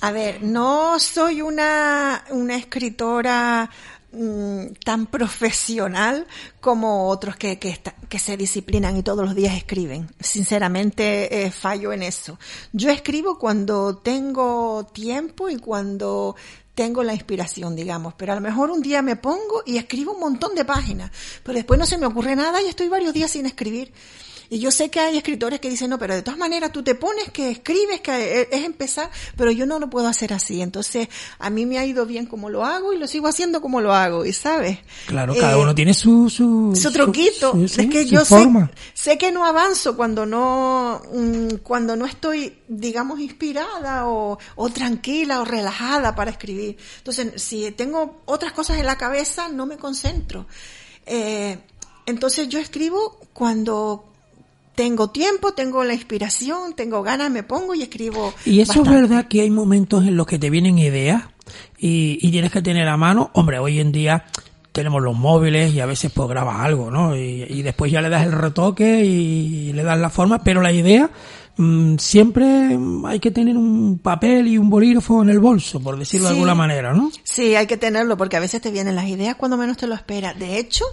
a 0.01 0.11
ver, 0.11 0.43
no 0.43 0.99
soy 0.99 1.43
una, 1.43 2.25
una 2.31 2.57
escritora 2.57 3.69
mm, 4.13 4.67
tan 4.85 5.07
profesional 5.07 6.27
como 6.61 7.09
otros 7.09 7.37
que, 7.37 7.59
que, 7.59 7.79
que 8.09 8.19
se 8.19 8.37
disciplinan 8.37 8.97
y 8.97 9.03
todos 9.03 9.25
los 9.25 9.35
días 9.35 9.57
escriben. 9.57 10.09
Sinceramente, 10.21 11.45
eh, 11.45 11.51
fallo 11.51 11.93
en 11.93 12.03
eso. 12.03 12.39
Yo 12.73 12.91
escribo 12.91 13.39
cuando 13.39 13.97
tengo 13.97 14.87
tiempo 14.93 15.49
y 15.49 15.57
cuando 15.57 16.37
tengo 16.79 17.03
la 17.03 17.13
inspiración, 17.13 17.75
digamos, 17.75 18.15
pero 18.15 18.31
a 18.31 18.37
lo 18.37 18.41
mejor 18.41 18.71
un 18.71 18.81
día 18.81 19.03
me 19.03 19.17
pongo 19.17 19.65
y 19.67 19.79
escribo 19.79 20.13
un 20.13 20.21
montón 20.21 20.55
de 20.55 20.65
páginas, 20.65 21.11
pero 21.43 21.57
después 21.57 21.77
no 21.77 21.87
se 21.87 21.99
me 21.99 22.07
ocurre 22.07 22.37
nada 22.37 22.63
y 22.63 22.67
estoy 22.67 22.87
varios 22.87 23.13
días 23.13 23.33
sin 23.33 23.47
escribir. 23.47 23.93
Y 24.51 24.61
yo 24.61 24.71
sé 24.71 24.89
que 24.91 24.99
hay 25.01 25.17
escritores 25.19 25.61
que 25.61 25.69
dicen, 25.69 25.91
no, 25.91 25.99
pero 25.99 26.15
de 26.15 26.23
todas 26.23 26.39
maneras 26.39 26.73
tú 26.73 26.83
te 26.83 26.95
pones 26.95 27.31
que 27.31 27.51
escribes, 27.51 28.01
que 28.01 28.49
es 28.51 28.65
empezar, 28.65 29.11
pero 29.37 29.51
yo 29.51 29.67
no 29.67 29.79
lo 29.79 29.91
puedo 29.91 30.09
hacer 30.09 30.33
así. 30.33 30.63
Entonces, 30.63 31.09
a 31.39 31.51
mí 31.51 31.67
me 31.67 31.79
ha 31.79 31.85
ido 31.85 32.07
bien 32.07 32.25
como 32.25 32.49
lo 32.49 32.65
hago 32.65 32.95
y 32.95 32.99
lo 32.99 33.07
sigo 33.07 33.29
haciendo 33.29 33.61
como 33.61 33.83
lo 33.83 33.93
hago, 33.93 34.25
y 34.25 34.33
sabes. 34.33 34.79
Claro, 35.07 35.35
Eh, 35.35 35.39
cada 35.39 35.59
uno 35.59 35.75
tiene 35.75 35.93
su... 35.93 36.31
Su, 36.31 36.75
su 36.75 36.91
truquito. 36.93 37.53
su- 37.53 37.69
sí, 37.69 37.83
es 37.83 37.91
que 37.91 38.05
su 38.05 38.09
yo 38.15 38.21
sé, 38.25 38.37
forma. 38.39 38.71
sé 38.95 39.19
que 39.19 39.31
no 39.33 39.45
avanzo 39.45 39.97
cuando 39.97 40.25
no, 40.25 41.03
mm, 41.13 41.57
cuando 41.63 41.95
no 41.97 42.07
estoy, 42.07 42.59
digamos, 42.69 43.21
inspirada 43.21 44.07
o, 44.09 44.39
o 44.57 44.69
tranquila 44.71 45.41
o 45.41 45.45
relajada 45.45 46.15
para 46.15 46.31
escribir. 46.31 46.79
Entonces, 46.99 47.43
si 47.43 47.71
tengo 47.73 48.23
otras 48.25 48.53
cosas 48.53 48.79
en 48.79 48.87
la 48.87 48.97
cabeza, 48.97 49.49
no 49.49 49.67
me 49.67 49.77
concentro. 49.77 50.47
Eh, 51.05 51.59
entonces 52.07 52.49
yo 52.49 52.59
escribo 52.59 53.19
cuando 53.35 54.05
tengo 54.79 55.11
tiempo, 55.11 55.55
tengo 55.55 55.83
la 55.83 55.93
inspiración, 55.93 56.73
tengo 56.75 57.03
ganas, 57.03 57.33
me 57.33 57.43
pongo 57.43 57.75
y 57.75 57.83
escribo. 57.83 58.33
Y 58.45 58.61
eso 58.61 58.75
bastante. 58.75 58.91
es 58.91 59.09
verdad 59.09 59.27
que 59.27 59.41
hay 59.41 59.51
momentos 59.51 60.07
en 60.07 60.17
los 60.17 60.25
que 60.25 60.39
te 60.39 60.51
vienen 60.51 60.79
ideas 60.79 61.25
y, 61.81 62.17
y 62.23 62.31
tienes 62.31 62.53
que 62.53 62.63
tener 62.63 62.87
a 62.87 62.97
mano. 62.97 63.29
Hombre, 63.35 63.59
hoy 63.59 63.81
en 63.81 63.91
día 63.91 64.27
tenemos 64.71 65.03
los 65.03 65.17
móviles 65.17 65.75
y 65.75 65.81
a 65.81 65.87
veces 65.87 66.13
pues 66.15 66.29
grabas 66.29 66.61
algo, 66.61 66.93
¿no? 66.93 67.17
Y, 67.17 67.45
y 67.49 67.63
después 67.63 67.91
ya 67.91 68.01
le 68.01 68.09
das 68.09 68.25
el 68.25 68.31
retoque 68.31 69.05
y, 69.05 69.73
le 69.73 69.83
das 69.83 69.99
la 69.99 70.11
forma, 70.11 70.45
pero 70.45 70.63
la 70.63 70.71
idea 70.71 71.11
mm, 71.57 71.97
siempre 71.97 72.79
hay 73.07 73.19
que 73.19 73.33
tener 73.33 73.57
un 73.57 73.99
papel 73.99 74.47
y 74.47 74.59
un 74.59 74.71
bolígrafo 74.71 75.21
en 75.25 75.31
el 75.31 75.41
bolso, 75.41 75.81
por 75.81 75.99
decirlo 75.99 76.29
de 76.29 76.35
alguna 76.35 76.55
manera, 76.55 76.95
¿no? 76.95 77.11
Sí, 77.25 77.57
hay 77.57 77.67
que 77.67 77.77
tenerlo 77.77 78.17
porque 78.17 78.37
a 78.37 78.41
veces 78.41 78.61
te 78.61 78.71
vienen 78.71 78.95
las 78.95 79.09
ideas 79.09 79.35
cuando 79.35 79.57
menos 79.57 79.77
te 79.77 79.89
lo 79.89 79.97
esperas. 79.97 80.39
De 80.39 80.57
hecho, 80.61 80.85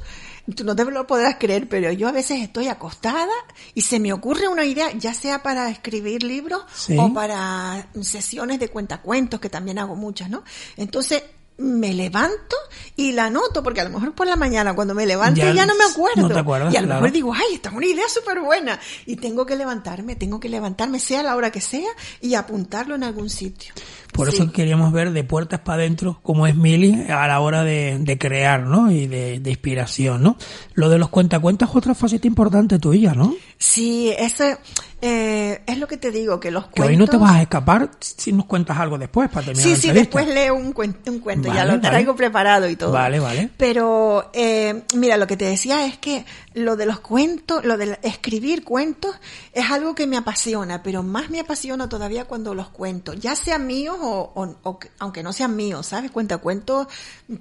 tú 0.53 0.63
no 0.63 0.75
te 0.75 0.85
lo 0.85 1.07
podrás 1.07 1.35
creer, 1.39 1.67
pero 1.67 1.91
yo 1.91 2.07
a 2.07 2.11
veces 2.11 2.41
estoy 2.41 2.67
acostada 2.67 3.33
y 3.73 3.81
se 3.81 3.99
me 3.99 4.13
ocurre 4.13 4.47
una 4.47 4.65
idea, 4.65 4.91
ya 4.91 5.13
sea 5.13 5.41
para 5.41 5.69
escribir 5.69 6.23
libros 6.23 6.63
Sí. 6.75 6.95
o 6.99 7.13
para 7.13 7.87
sesiones 8.01 8.59
de 8.59 8.69
cuentacuentos, 8.69 9.39
que 9.39 9.49
también 9.49 9.79
hago 9.79 9.95
muchas, 9.95 10.29
¿no? 10.29 10.43
Entonces, 10.77 11.23
me 11.57 11.93
levanto 11.93 12.55
y 12.97 13.13
la 13.13 13.25
anoto, 13.25 13.63
porque 13.63 13.81
a 13.81 13.85
lo 13.85 13.89
mejor 13.89 14.13
por 14.13 14.27
la 14.27 14.35
mañana 14.35 14.73
cuando 14.75 14.93
me 14.93 15.05
levanto 15.05 15.39
Ya 15.41 15.53
ya, 15.53 15.65
no 15.65 15.73
me 15.75 15.85
acuerdo. 15.85 16.21
no 16.23 16.29
te 16.33 16.39
acuerdas, 16.39 16.73
y 16.73 16.77
a 16.77 16.81
lo 16.81 16.87
claro. 16.87 17.01
mejor 17.01 17.13
digo, 17.13 17.33
ay, 17.33 17.53
esta 17.55 17.69
es 17.69 17.75
una 17.75 17.85
idea 17.85 18.07
súper 18.09 18.41
buena. 18.41 18.79
Y 19.05 19.15
tengo 19.15 19.45
que 19.45 19.55
levantarme, 19.55 20.15
tengo 20.15 20.39
que 20.39 20.49
levantarme, 20.49 20.99
sea 20.99 21.23
la 21.23 21.35
hora 21.35 21.51
que 21.51 21.61
sea, 21.61 21.89
y 22.21 22.35
apuntarlo 22.35 22.95
en 22.95 23.03
algún 23.03 23.29
sitio. 23.29 23.73
Por 24.13 24.29
Sí. 24.31 24.35
eso 24.37 24.51
queríamos 24.51 24.91
ver 24.93 25.11
de 25.11 25.23
puertas 25.25 25.59
para 25.61 25.81
adentro 25.81 26.19
cómo 26.23 26.47
es 26.47 26.55
Mili 26.55 27.05
a 27.09 27.27
la 27.27 27.39
hora 27.41 27.63
de, 27.63 27.97
de 27.99 28.17
crear, 28.17 28.61
¿no? 28.65 28.89
Y 28.91 29.07
de, 29.07 29.39
de 29.39 29.49
inspiración, 29.49 30.23
¿no? 30.23 30.37
Lo 30.73 30.89
de 30.89 30.97
los 30.97 31.09
cuentacuentas 31.09 31.69
es 31.69 31.75
otra 31.75 31.95
faceta 31.95 32.25
importante 32.27 32.79
tuya, 32.79 33.13
¿no? 33.13 33.35
Sí, 33.57 34.13
ese 34.17 34.57
eh, 35.01 35.61
es 35.67 35.77
lo 35.77 35.87
que 35.87 35.97
te 35.97 36.09
digo, 36.09 36.39
que 36.39 36.49
los 36.51 36.65
Que 36.67 36.71
cuentos... 36.81 36.87
hoy 36.89 36.97
no 36.97 37.07
te 37.07 37.17
vas 37.17 37.33
a 37.33 37.41
escapar 37.41 37.91
si 37.99 38.31
nos 38.31 38.45
cuentas 38.45 38.77
algo 38.77 38.97
después 38.97 39.29
para 39.29 39.45
terminar 39.47 39.63
Sí, 39.63 39.75
la 39.75 39.77
sí, 39.77 39.91
después 39.91 40.27
leo 40.27 40.55
un, 40.55 40.73
cuen- 40.73 40.95
un 41.07 41.19
cuento, 41.19 41.53
ya 41.53 41.65
lo 41.65 41.79
traigo 41.81 42.13
vale. 42.13 42.17
preparado 42.17 42.69
y 42.69 42.75
todo. 42.75 42.91
Vale, 42.91 43.19
vale. 43.19 43.49
Pero, 43.57 44.29
eh, 44.33 44.83
mira, 44.95 45.17
lo 45.17 45.27
que 45.27 45.37
te 45.37 45.45
decía 45.45 45.85
es 45.85 45.97
que 45.97 46.25
lo 46.53 46.75
de 46.75 46.85
los 46.85 47.01
cuentos, 47.01 47.63
lo 47.65 47.77
de 47.77 47.99
escribir 48.03 48.63
cuentos, 48.63 49.15
es 49.53 49.69
algo 49.69 49.93
que 49.95 50.07
me 50.07 50.17
apasiona, 50.17 50.81
pero 50.81 51.03
más 51.03 51.29
me 51.29 51.39
apasiona 51.41 51.87
todavía 51.89 52.25
cuando 52.25 52.55
los 52.55 52.69
cuento, 52.69 53.13
ya 53.13 53.35
sean 53.35 53.67
míos 53.67 53.97
o, 54.01 54.31
o- 54.33 54.55
o 54.63 54.79
que- 54.79 54.89
aunque 54.99 55.21
no 55.23 55.33
sean 55.33 55.55
míos, 55.55 55.85
¿sabes? 55.87 56.09
Cuenta 56.11 56.37
cuentos, 56.37 56.87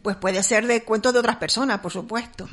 pues 0.03 0.17
puede 0.17 0.43
ser 0.43 0.67
de 0.67 0.83
cuentos 0.83 1.13
de 1.13 1.21
otras 1.21 1.37
personas, 1.37 1.79
por 1.81 1.93
supuesto. 1.93 2.49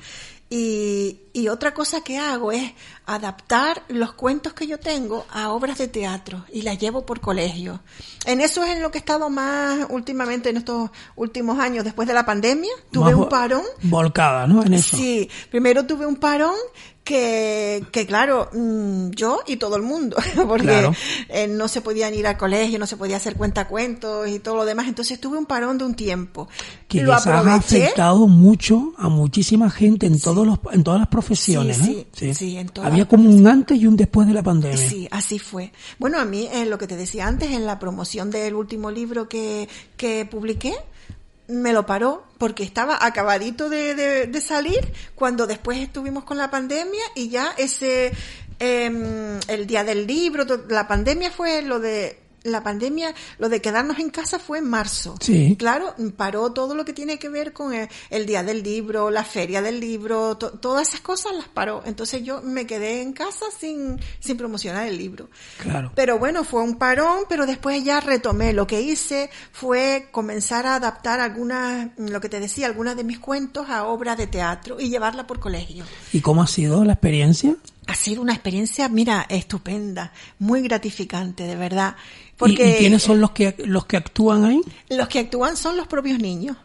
Y, 0.53 1.21
y 1.31 1.47
otra 1.47 1.73
cosa 1.73 2.01
que 2.01 2.17
hago 2.17 2.51
es 2.51 2.73
adaptar 3.05 3.83
los 3.87 4.11
cuentos 4.11 4.51
que 4.51 4.67
yo 4.67 4.81
tengo 4.81 5.25
a 5.31 5.49
obras 5.51 5.77
de 5.77 5.87
teatro 5.87 6.43
y 6.51 6.63
las 6.63 6.77
llevo 6.77 7.05
por 7.05 7.21
colegio. 7.21 7.79
En 8.25 8.41
eso 8.41 8.61
es 8.65 8.71
en 8.71 8.81
lo 8.81 8.91
que 8.91 8.97
he 8.97 8.99
estado 8.99 9.29
más 9.29 9.87
últimamente 9.89 10.49
en 10.49 10.57
estos 10.57 10.91
últimos 11.15 11.57
años 11.57 11.85
después 11.85 12.05
de 12.05 12.13
la 12.13 12.25
pandemia. 12.25 12.69
Tuve 12.91 13.11
Más 13.11 13.13
un 13.13 13.29
parón. 13.29 13.63
Volcada, 13.83 14.45
¿no? 14.45 14.61
En 14.61 14.73
eso. 14.73 14.97
Sí, 14.97 15.29
primero 15.49 15.85
tuve 15.85 16.05
un 16.05 16.17
parón 16.17 16.55
que, 17.03 17.83
que 17.91 18.05
claro, 18.05 18.49
mm, 18.53 19.09
yo 19.11 19.39
y 19.47 19.57
todo 19.57 19.75
el 19.75 19.81
mundo, 19.81 20.17
porque 20.47 20.67
Claro. 20.67 20.93
eh, 21.29 21.47
no 21.47 21.67
se 21.67 21.81
podían 21.81 22.13
ir 22.13 22.27
al 22.27 22.37
colegio, 22.37 22.77
no 22.77 22.85
se 22.85 22.95
podía 22.97 23.17
hacer 23.17 23.35
cuentacuentos 23.35 24.27
y 24.29 24.39
todo 24.39 24.55
lo 24.57 24.65
demás. 24.65 24.87
Entonces 24.87 25.19
tuve 25.19 25.37
un 25.37 25.45
parón 25.45 25.77
de 25.77 25.85
un 25.85 25.95
tiempo. 25.95 26.47
Que 26.87 27.01
lo 27.03 27.13
les 27.15 27.25
ha 27.27 27.55
afectado 27.55 28.27
mucho 28.27 28.93
a 28.97 29.09
muchísima 29.09 29.69
gente 29.69 30.05
en 30.05 30.19
todos 30.19 30.45
los 30.45 30.59
en 30.71 30.83
todas 30.83 30.99
las 30.99 31.09
profesiones, 31.09 31.77
Sí, 31.77 32.05
¿eh? 32.21 32.33
sí, 32.33 32.57
en 32.57 32.69
todas 32.69 32.91
Había 32.91 33.07
como 33.07 33.29
un 33.29 33.47
antes 33.47 33.77
y 33.79 33.87
un 33.87 33.95
después 33.97 34.27
de 34.27 34.33
la 34.33 34.43
pandemia. 34.43 34.77
Sí, 34.77 35.07
así 35.11 35.39
fue. 35.39 35.71
Bueno, 35.97 36.19
a 36.19 36.25
mí, 36.25 36.47
eh, 36.53 36.65
lo 36.65 36.77
que 36.77 36.87
te 36.87 36.95
decía 36.97 37.27
antes, 37.27 37.51
en 37.51 37.65
la 37.65 37.79
promoción 37.79 38.29
del 38.29 38.53
último 38.55 38.91
libro 38.91 39.27
que, 39.27 39.67
que 39.97 40.25
publiqué, 40.29 40.75
me 41.47 41.73
lo 41.73 41.85
paró 41.85 42.23
porque 42.37 42.63
estaba 42.63 43.05
acabadito 43.05 43.69
de, 43.69 43.95
de- 43.95 44.41
salir 44.41 44.93
cuando 45.15 45.47
después 45.47 45.77
estuvimos 45.79 46.23
con 46.23 46.37
la 46.37 46.49
pandemia 46.49 47.03
y 47.15 47.29
ya 47.29 47.53
ese, 47.57 48.11
em, 48.59 49.39
el 49.47 49.67
día 49.67 49.83
del 49.83 50.07
libro, 50.07 50.45
la 50.69 50.87
pandemia 50.87 51.29
fue 51.31 51.61
lo 51.61 51.79
de, 51.79 52.19
la 52.43 52.63
pandemia, 52.63 53.13
lo 53.37 53.49
de 53.49 53.61
quedarnos 53.61 53.99
en 53.99 54.09
casa 54.09 54.39
fue 54.39 54.57
en 54.59 54.69
marzo. 54.69 55.15
Sí. 55.21 55.55
Claro, 55.57 55.93
paró 56.17 56.51
todo 56.53 56.73
lo 56.75 56.85
que 56.85 56.93
tiene 56.93 57.19
que 57.19 57.29
ver 57.29 57.53
con 57.53 57.73
el, 57.73 57.87
el 58.09 58.25
día 58.25 58.43
del 58.43 58.63
libro, 58.63 59.09
la 59.11 59.23
feria 59.23 59.61
del 59.61 59.79
libro, 59.79 60.37
to- 60.37 60.51
todas 60.51 60.87
esas 60.89 61.01
cosas 61.01 61.33
las 61.35 61.47
paró. 61.47 61.83
Entonces 61.85 62.23
yo 62.23 62.41
me 62.41 62.65
quedé 62.65 63.01
en 63.01 63.13
casa 63.13 63.45
sin, 63.57 63.99
sin 64.19 64.37
promocionar 64.37 64.87
el 64.87 64.97
libro. 64.97 65.29
Claro. 65.59 65.91
Pero 65.95 66.17
bueno, 66.19 66.43
fue 66.43 66.61
un 66.63 66.77
parón, 66.77 67.25
pero 67.29 67.45
después 67.45 67.83
ya 67.83 67.99
retomé. 67.99 68.53
Lo 68.53 68.65
que 68.67 68.81
hice 68.81 69.29
fue 69.51 70.07
comenzar 70.11 70.65
a 70.65 70.75
adaptar 70.75 71.19
algunas, 71.19 71.89
lo 71.97 72.19
que 72.21 72.29
te 72.29 72.39
decía, 72.39 72.65
algunas 72.67 72.95
de 72.95 73.03
mis 73.03 73.19
cuentos 73.19 73.69
a 73.69 73.85
obras 73.85 74.17
de 74.17 74.27
teatro 74.27 74.79
y 74.79 74.89
llevarla 74.89 75.27
por 75.27 75.39
colegio. 75.39 75.85
¿Y 76.11 76.21
cómo 76.21 76.41
ha 76.41 76.47
sido 76.47 76.83
la 76.83 76.93
experiencia? 76.93 77.55
Ha 77.87 77.95
sido 77.95 78.21
una 78.21 78.33
experiencia, 78.33 78.87
mira, 78.89 79.25
estupenda, 79.27 80.13
muy 80.39 80.61
gratificante, 80.61 81.43
de 81.43 81.55
verdad. 81.55 81.95
¿Y- 82.41 82.49
Porque 82.49 82.75
¿Y, 82.75 82.77
quiénes 82.79 83.03
son 83.03 83.21
los 83.21 83.31
que 83.31 83.55
los 83.65 83.85
que 83.85 83.97
actúan 83.97 84.45
ahí? 84.45 84.61
los 84.89 85.07
que 85.07 85.19
actúan 85.19 85.55
son 85.57 85.77
los 85.77 85.87
propios 85.87 86.19
niños. 86.19 86.57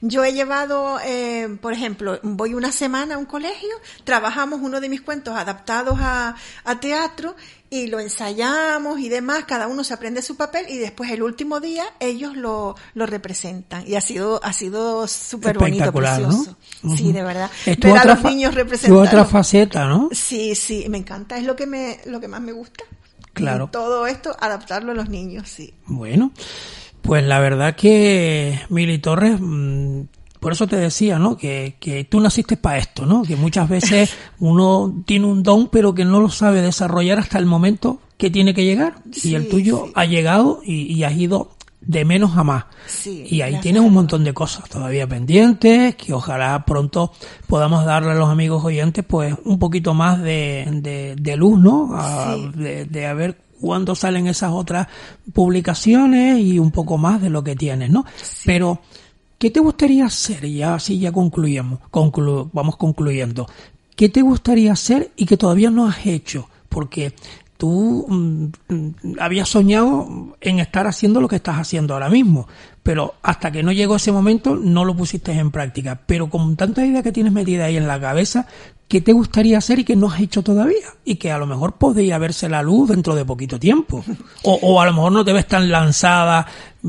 Yo 0.00 0.24
he 0.24 0.32
llevado, 0.32 0.98
eh, 1.04 1.48
por 1.60 1.72
ejemplo, 1.72 2.18
voy 2.22 2.54
una 2.54 2.72
semana 2.72 3.14
a 3.14 3.18
un 3.18 3.24
colegio, 3.24 3.68
trabajamos 4.02 4.60
uno 4.60 4.80
de 4.80 4.88
mis 4.88 5.00
cuentos 5.00 5.36
adaptados 5.36 5.98
a, 6.00 6.34
a, 6.64 6.80
teatro 6.80 7.36
y 7.70 7.86
lo 7.86 8.00
ensayamos 8.00 8.98
y 8.98 9.08
demás, 9.08 9.44
cada 9.46 9.68
uno 9.68 9.84
se 9.84 9.94
aprende 9.94 10.22
su 10.22 10.36
papel 10.36 10.66
y 10.68 10.78
después 10.78 11.10
el 11.12 11.22
último 11.22 11.60
día 11.60 11.84
ellos 12.00 12.36
lo, 12.36 12.74
lo 12.94 13.06
representan. 13.06 13.84
Y 13.86 13.94
ha 13.94 14.00
sido, 14.00 14.40
ha 14.42 14.52
sido 14.52 15.06
súper 15.06 15.56
bonito, 15.56 15.92
precioso. 15.92 16.56
¿no? 16.82 16.96
Sí, 16.96 17.12
de 17.12 17.22
verdad. 17.22 17.50
Es 17.64 17.78
Ver 17.78 17.96
a 17.98 18.04
los 18.06 18.24
niños 18.24 18.54
representando. 18.54 19.02
otra 19.02 19.24
faceta, 19.24 19.86
¿no? 19.86 20.08
Sí, 20.10 20.56
sí, 20.56 20.86
me 20.88 20.98
encanta, 20.98 21.36
es 21.38 21.44
lo 21.44 21.54
que 21.54 21.66
me, 21.66 22.00
lo 22.06 22.18
que 22.18 22.26
más 22.28 22.40
me 22.40 22.50
gusta. 22.52 22.82
Claro. 23.36 23.68
Todo 23.70 24.06
esto, 24.06 24.34
adaptarlo 24.40 24.92
a 24.92 24.94
los 24.94 25.10
niños, 25.10 25.46
sí. 25.48 25.74
Bueno. 25.86 26.32
Pues 27.02 27.22
la 27.22 27.38
verdad 27.38 27.76
que 27.76 28.58
Mili 28.70 28.98
Torres, 28.98 29.38
mm, 29.38 30.00
por 30.40 30.52
eso 30.52 30.66
te 30.66 30.76
decía, 30.76 31.18
¿no? 31.18 31.36
Que, 31.36 31.76
que 31.78 32.04
tú 32.04 32.18
naciste 32.18 32.56
para 32.56 32.78
esto, 32.78 33.04
¿no? 33.04 33.22
Que 33.22 33.36
muchas 33.36 33.68
veces 33.68 34.10
uno 34.40 35.02
tiene 35.04 35.26
un 35.26 35.42
don, 35.42 35.68
pero 35.68 35.94
que 35.94 36.06
no 36.06 36.18
lo 36.18 36.30
sabe 36.30 36.62
desarrollar 36.62 37.18
hasta 37.18 37.38
el 37.38 37.44
momento 37.44 38.00
que 38.16 38.30
tiene 38.30 38.54
que 38.54 38.64
llegar. 38.64 38.94
Sí, 39.12 39.30
y 39.30 39.34
el 39.34 39.48
tuyo 39.48 39.84
sí. 39.84 39.92
ha 39.94 40.06
llegado 40.06 40.60
y, 40.64 40.92
y, 40.92 41.04
has 41.04 41.14
ido 41.14 41.55
de 41.86 42.04
menos 42.04 42.36
a 42.36 42.44
más. 42.44 42.64
Sí, 42.86 43.24
y 43.28 43.40
ahí 43.42 43.60
tienes 43.60 43.82
un 43.82 43.92
montón 43.92 44.24
de 44.24 44.34
cosas 44.34 44.68
todavía 44.68 45.06
pendientes, 45.06 45.94
que 45.94 46.12
ojalá 46.12 46.64
pronto 46.66 47.12
podamos 47.46 47.84
darle 47.84 48.10
a 48.10 48.14
los 48.14 48.28
amigos 48.28 48.64
oyentes, 48.64 49.04
pues, 49.06 49.34
un 49.44 49.58
poquito 49.58 49.94
más 49.94 50.20
de, 50.20 50.66
de, 50.82 51.16
de 51.16 51.36
luz, 51.36 51.58
¿no? 51.58 51.90
A, 51.94 52.36
de, 52.36 52.84
de 52.84 53.06
a 53.06 53.14
ver 53.14 53.38
cuándo 53.60 53.94
salen 53.94 54.26
esas 54.26 54.52
otras 54.52 54.88
publicaciones 55.32 56.38
y 56.38 56.58
un 56.58 56.70
poco 56.70 56.98
más 56.98 57.22
de 57.22 57.30
lo 57.30 57.42
que 57.42 57.56
tienes, 57.56 57.90
¿no? 57.90 58.04
Sí. 58.16 58.42
Pero, 58.46 58.80
¿qué 59.38 59.50
te 59.50 59.60
gustaría 59.60 60.06
hacer? 60.06 60.44
Y 60.44 60.56
ya 60.58 60.74
así 60.74 60.98
ya 60.98 61.12
concluyamos, 61.12 61.80
conclu 61.90 62.50
vamos 62.52 62.76
concluyendo. 62.76 63.46
¿Qué 63.94 64.08
te 64.08 64.20
gustaría 64.20 64.72
hacer 64.72 65.12
y 65.16 65.24
que 65.24 65.36
todavía 65.36 65.70
no 65.70 65.86
has 65.86 66.04
hecho? 66.04 66.48
Porque 66.68 67.14
tú 67.56 68.06
mm, 68.08 69.16
habías 69.18 69.48
soñado 69.48 70.36
en 70.40 70.58
estar 70.58 70.86
haciendo 70.86 71.20
lo 71.20 71.28
que 71.28 71.36
estás 71.36 71.56
haciendo 71.56 71.94
ahora 71.94 72.08
mismo, 72.08 72.46
pero 72.82 73.14
hasta 73.22 73.50
que 73.50 73.62
no 73.62 73.72
llegó 73.72 73.96
ese 73.96 74.12
momento 74.12 74.56
no 74.56 74.84
lo 74.84 74.96
pusiste 74.96 75.32
en 75.32 75.50
práctica. 75.50 76.00
Pero 76.06 76.30
con 76.30 76.56
tantas 76.56 76.84
ideas 76.84 77.02
que 77.02 77.12
tienes 77.12 77.32
metidas 77.32 77.66
ahí 77.66 77.76
en 77.76 77.88
la 77.88 78.00
cabeza, 78.00 78.46
¿qué 78.88 79.00
te 79.00 79.12
gustaría 79.12 79.58
hacer 79.58 79.80
y 79.80 79.84
que 79.84 79.96
no 79.96 80.08
has 80.08 80.20
hecho 80.20 80.42
todavía? 80.42 80.86
Y 81.04 81.16
que 81.16 81.32
a 81.32 81.38
lo 81.38 81.46
mejor 81.46 81.74
podría 81.74 82.18
verse 82.18 82.48
la 82.48 82.62
luz 82.62 82.90
dentro 82.90 83.14
de 83.14 83.24
poquito 83.24 83.58
tiempo. 83.58 84.04
O, 84.42 84.54
o, 84.62 84.80
a 84.80 84.86
lo 84.86 84.92
mejor 84.92 85.12
no 85.12 85.24
te 85.24 85.32
ves 85.32 85.48
tan 85.48 85.70
lanzada 85.70 86.46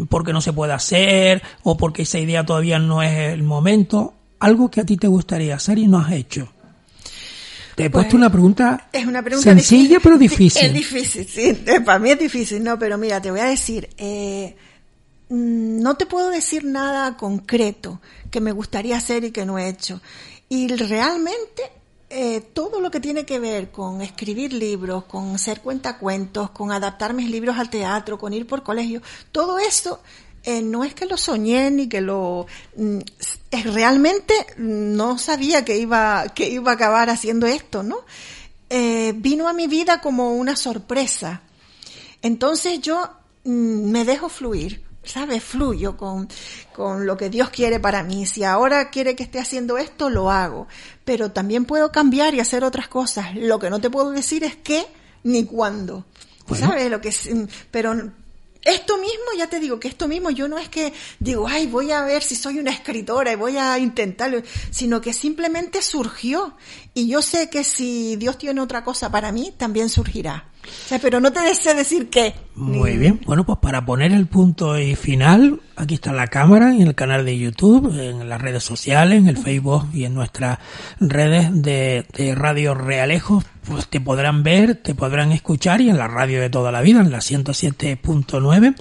porque 0.10 0.34
no 0.34 0.42
se 0.42 0.54
puede 0.54 0.74
hacer 0.74 1.42
o 1.64 1.76
porque 1.78 2.04
esa 2.04 2.20
idea 2.20 2.46
todavía 2.46 2.78
no 2.78 3.02
es 3.02 3.34
el 3.34 3.44
momento. 3.44 4.14
Algo 4.40 4.70
que 4.70 4.82
a 4.82 4.86
ti 4.86 4.98
te 4.98 5.08
gustaría 5.08 5.56
hacer 5.56 5.80
y 5.80 5.88
no 5.88 5.98
has 5.98 6.12
hecho. 6.12 6.50
Te 7.78 7.86
he 7.86 7.90
pues, 7.92 8.06
puesto 8.06 8.18
una 8.18 8.32
pregunta, 8.32 8.90
es 8.92 9.06
una 9.06 9.22
pregunta 9.22 9.52
sencilla 9.52 9.82
difícil. 9.82 10.02
pero 10.02 10.18
difícil. 10.18 10.64
Es 10.66 10.74
difícil, 10.74 11.28
sí. 11.28 11.54
Para 11.86 12.00
mí 12.00 12.10
es 12.10 12.18
difícil, 12.18 12.64
no, 12.64 12.80
pero 12.80 12.98
mira, 12.98 13.22
te 13.22 13.30
voy 13.30 13.40
a 13.40 13.46
decir, 13.46 13.88
eh, 14.00 14.56
no 15.30 15.96
te 15.96 16.08
puedo 16.08 16.32
decir 16.32 16.64
nada 16.64 17.16
concreto 17.18 18.02
que 18.32 18.42
me 18.42 18.52
gustaría 18.52 18.98
hacer 18.98 19.26
y 19.26 19.32
que 19.32 19.46
no 19.46 19.60
he 19.60 19.70
hecho. 19.70 20.02
Y 20.50 20.70
realmente 20.70 21.72
eh, 22.10 22.42
todo 22.52 22.82
lo 22.82 22.90
que 22.90 23.00
tiene 23.00 23.28
que 23.28 23.38
ver 23.38 23.70
con 23.70 24.02
escribir 24.02 24.54
libros, 24.54 25.04
con 25.04 25.36
hacer 25.36 25.62
cuentacuentos, 25.62 26.50
con 26.50 26.72
adaptar 26.72 27.14
mis 27.14 27.30
libros 27.30 27.60
al 27.60 27.70
teatro, 27.70 28.18
con 28.18 28.34
ir 28.34 28.48
por 28.48 28.64
colegio, 28.64 29.04
todo 29.32 29.60
eso 29.60 30.02
eh, 30.48 30.62
no 30.62 30.86
es 30.86 30.94
que 30.96 31.06
lo 31.06 31.18
soñé 31.18 31.70
ni 31.72 31.90
que 31.90 32.00
lo 32.00 32.48
mm, 32.78 33.00
realmente 33.66 34.34
no 34.56 35.18
sabía 35.18 35.66
que 35.66 35.78
iba 35.78 36.30
que 36.34 36.50
iba 36.50 36.72
a 36.72 36.76
acabar 36.76 37.10
haciendo 37.10 37.48
esto, 37.48 37.84
¿no? 37.84 37.98
Eh, 38.70 39.14
vino 39.18 39.50
a 39.50 39.54
mi 39.54 39.68
vida 39.68 40.00
como 40.00 40.36
una 40.36 40.56
sorpresa. 40.56 41.42
Entonces 42.22 42.80
yo 42.80 43.10
mm, 43.44 43.92
me 43.92 44.06
dejo 44.06 44.30
fluir. 44.30 44.88
¿sabes? 45.04 45.44
Fluyo 45.44 45.96
con, 45.96 46.28
con 46.74 47.06
lo 47.06 47.16
que 47.16 47.30
Dios 47.30 47.50
quiere 47.50 47.80
para 47.80 48.04
mí. 48.04 48.26
Si 48.26 48.44
ahora 48.44 48.90
quiere 48.90 49.16
que 49.16 49.24
esté 49.24 49.40
haciendo 49.40 49.78
esto, 49.78 50.10
lo 50.10 50.32
hago. 50.32 50.68
Pero 51.04 51.32
también 51.32 51.66
puedo 51.66 51.92
cambiar 51.92 52.34
y 52.34 52.42
hacer 52.42 52.64
otras 52.64 52.88
cosas. 52.88 53.36
Lo 53.36 53.60
que 53.60 53.70
no 53.70 53.80
te 53.80 53.90
puedo 53.90 54.12
decir 54.12 54.46
es 54.46 54.56
qué 54.56 54.86
ni 55.24 55.46
cuándo. 55.46 56.06
Bueno. 56.48 56.68
¿Sabes? 56.68 56.90
Lo 56.90 57.00
que 57.00 57.10
es, 57.10 57.30
pero 57.72 58.12
esto 58.64 58.98
mismo, 58.98 59.26
ya 59.38 59.48
te 59.48 59.60
digo 59.60 59.80
que 59.80 59.88
esto 59.88 60.08
mismo 60.08 60.30
yo 60.30 60.48
no 60.48 60.58
es 60.58 60.70
que 60.70 60.94
digo, 61.20 61.48
ay, 61.48 61.68
voy 61.68 61.92
a 61.92 62.02
ver 62.04 62.24
si 62.24 62.36
soy 62.36 62.60
una 62.60 62.72
escritora 62.72 63.32
y 63.32 63.36
voy 63.36 63.58
a 63.58 63.78
intentarlo, 63.78 64.42
sino 64.72 65.02
que 65.02 65.14
simplemente 65.14 65.82
surgió. 65.82 66.56
Y 66.94 67.08
yo 67.08 67.22
sé 67.22 67.50
que 67.50 67.64
si 67.64 68.16
Dios 68.16 68.38
tiene 68.38 68.62
otra 68.62 68.84
cosa 68.84 69.12
para 69.12 69.32
mí, 69.32 69.54
también 69.58 69.90
surgirá. 69.90 70.50
Pero 71.02 71.20
no 71.20 71.32
te 71.32 71.42
deseo 71.42 71.76
decir 71.76 72.10
qué. 72.10 72.34
Muy 72.56 72.98
bien. 72.98 73.20
Bueno, 73.26 73.46
pues 73.46 73.60
para 73.60 73.86
poner 73.86 74.12
el 74.12 74.28
punto 74.28 74.80
y 74.80 74.96
final, 74.96 75.62
aquí 75.76 75.96
está 75.96 76.12
la 76.14 76.28
cámara 76.28 76.72
en 76.72 76.82
el 76.82 76.96
canal 76.96 77.26
de 77.26 77.38
YouTube, 77.38 77.94
en 78.00 78.28
las 78.28 78.42
redes 78.42 78.64
sociales, 78.64 79.20
en 79.20 79.28
el 79.28 79.38
Facebook 79.38 79.88
y 79.94 80.06
en 80.06 80.14
nuestras 80.14 80.60
redes 81.00 81.50
de, 81.54 82.06
de 82.18 82.36
Radio 82.36 82.74
Realejos, 82.74 83.46
pues 83.68 83.88
te 83.88 84.02
podrán 84.02 84.44
ver, 84.44 84.76
te 84.76 84.96
podrán 84.96 85.32
escuchar 85.32 85.82
y 85.82 85.90
en 85.90 85.98
la 85.98 86.08
radio 86.08 86.42
de 86.42 86.50
toda 86.50 86.72
la 86.72 86.82
vida, 86.82 87.02
en 87.02 87.12
la 87.12 87.20
107.9 87.20 88.76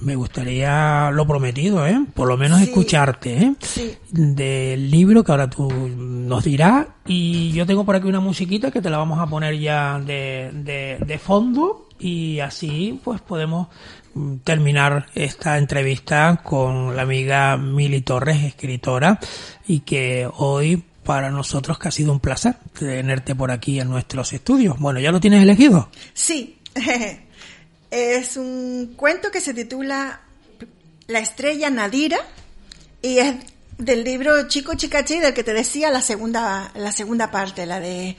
me 0.00 0.16
gustaría 0.16 1.10
lo 1.12 1.26
prometido, 1.26 1.86
¿eh? 1.86 2.04
Por 2.14 2.28
lo 2.28 2.36
menos 2.36 2.58
Sí. 2.58 2.64
escucharte, 2.64 3.36
¿eh? 3.42 3.54
Sí. 3.60 3.94
Del 4.10 4.90
libro 4.90 5.22
que 5.22 5.32
ahora 5.32 5.48
tú 5.50 5.68
nos 5.70 6.44
dirás. 6.44 6.86
Y 7.06 7.52
yo 7.52 7.66
tengo 7.66 7.84
por 7.84 7.96
aquí 7.96 8.08
una 8.08 8.20
musiquita 8.20 8.70
que 8.70 8.80
te 8.80 8.90
la 8.90 8.98
vamos 8.98 9.18
a 9.18 9.26
poner 9.26 9.58
ya 9.58 9.98
de, 10.00 10.50
de, 10.54 10.98
de 11.06 11.18
fondo. 11.18 11.88
Y 11.98 12.40
así, 12.40 12.98
pues 13.04 13.20
podemos 13.20 13.68
mm, 14.14 14.36
terminar 14.44 15.06
esta 15.14 15.58
entrevista 15.58 16.40
con 16.42 16.96
la 16.96 17.02
amiga 17.02 17.56
Mili 17.56 18.00
Torres, 18.00 18.42
escritora, 18.42 19.20
y 19.68 19.80
que 19.80 20.28
hoy 20.36 20.82
para 21.04 21.30
nosotros 21.30 21.78
que 21.78 21.88
ha 21.88 21.90
sido 21.92 22.12
un 22.12 22.20
placer 22.20 22.54
tenerte 22.78 23.34
por 23.34 23.50
aquí 23.50 23.78
en 23.80 23.88
nuestros 23.90 24.32
estudios. 24.32 24.78
Bueno, 24.78 25.00
¿ya 25.00 25.12
lo 25.12 25.20
tienes 25.20 25.42
elegido? 25.42 25.88
Sí. 26.14 26.58
Es 27.92 28.38
un 28.38 28.94
cuento 28.96 29.30
que 29.30 29.42
se 29.42 29.52
titula 29.52 30.22
La 31.08 31.18
estrella 31.18 31.68
Nadira 31.68 32.16
y 33.02 33.18
es 33.18 33.34
del 33.76 34.02
libro 34.02 34.48
Chico 34.48 34.72
Chicachi 34.74 35.18
del 35.18 35.34
que 35.34 35.44
te 35.44 35.52
decía 35.52 35.90
la 35.90 36.00
segunda 36.00 36.72
la 36.74 36.90
segunda 36.90 37.30
parte, 37.30 37.66
la 37.66 37.80
de 37.80 38.16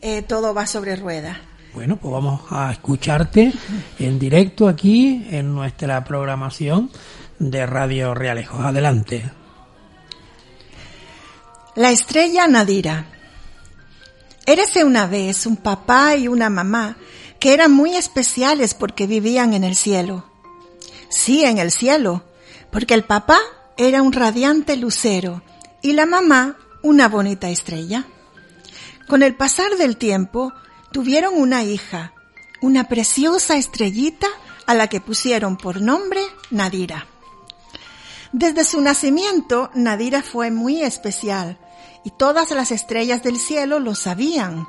eh, 0.00 0.22
Todo 0.22 0.52
va 0.52 0.66
sobre 0.66 0.96
ruedas. 0.96 1.38
Bueno, 1.72 1.98
pues 1.98 2.12
vamos 2.12 2.40
a 2.50 2.72
escucharte 2.72 3.52
en 4.00 4.18
directo 4.18 4.66
aquí 4.66 5.24
en 5.30 5.54
nuestra 5.54 6.02
programación 6.02 6.90
de 7.38 7.64
Radio 7.64 8.14
Realejos. 8.14 8.58
Adelante. 8.58 9.30
La 11.76 11.92
estrella 11.92 12.48
Nadira. 12.48 13.06
Érase 14.44 14.82
una 14.82 15.06
vez 15.06 15.46
un 15.46 15.58
papá 15.58 16.16
y 16.16 16.26
una 16.26 16.50
mamá 16.50 16.96
que 17.42 17.54
eran 17.54 17.72
muy 17.72 17.96
especiales 17.96 18.72
porque 18.72 19.08
vivían 19.08 19.52
en 19.52 19.64
el 19.64 19.74
cielo. 19.74 20.24
Sí, 21.08 21.44
en 21.44 21.58
el 21.58 21.72
cielo, 21.72 22.22
porque 22.70 22.94
el 22.94 23.02
papá 23.02 23.40
era 23.76 24.00
un 24.00 24.12
radiante 24.12 24.76
lucero 24.76 25.42
y 25.82 25.94
la 25.94 26.06
mamá 26.06 26.56
una 26.84 27.08
bonita 27.08 27.50
estrella. 27.50 28.04
Con 29.08 29.24
el 29.24 29.34
pasar 29.34 29.76
del 29.76 29.96
tiempo, 29.96 30.52
tuvieron 30.92 31.34
una 31.34 31.64
hija, 31.64 32.12
una 32.60 32.84
preciosa 32.84 33.56
estrellita 33.56 34.28
a 34.68 34.74
la 34.74 34.86
que 34.86 35.00
pusieron 35.00 35.56
por 35.56 35.80
nombre 35.80 36.20
Nadira. 36.52 37.08
Desde 38.30 38.62
su 38.62 38.80
nacimiento, 38.80 39.68
Nadira 39.74 40.22
fue 40.22 40.52
muy 40.52 40.80
especial 40.80 41.58
y 42.04 42.10
todas 42.10 42.52
las 42.52 42.70
estrellas 42.70 43.24
del 43.24 43.40
cielo 43.40 43.80
lo 43.80 43.96
sabían, 43.96 44.68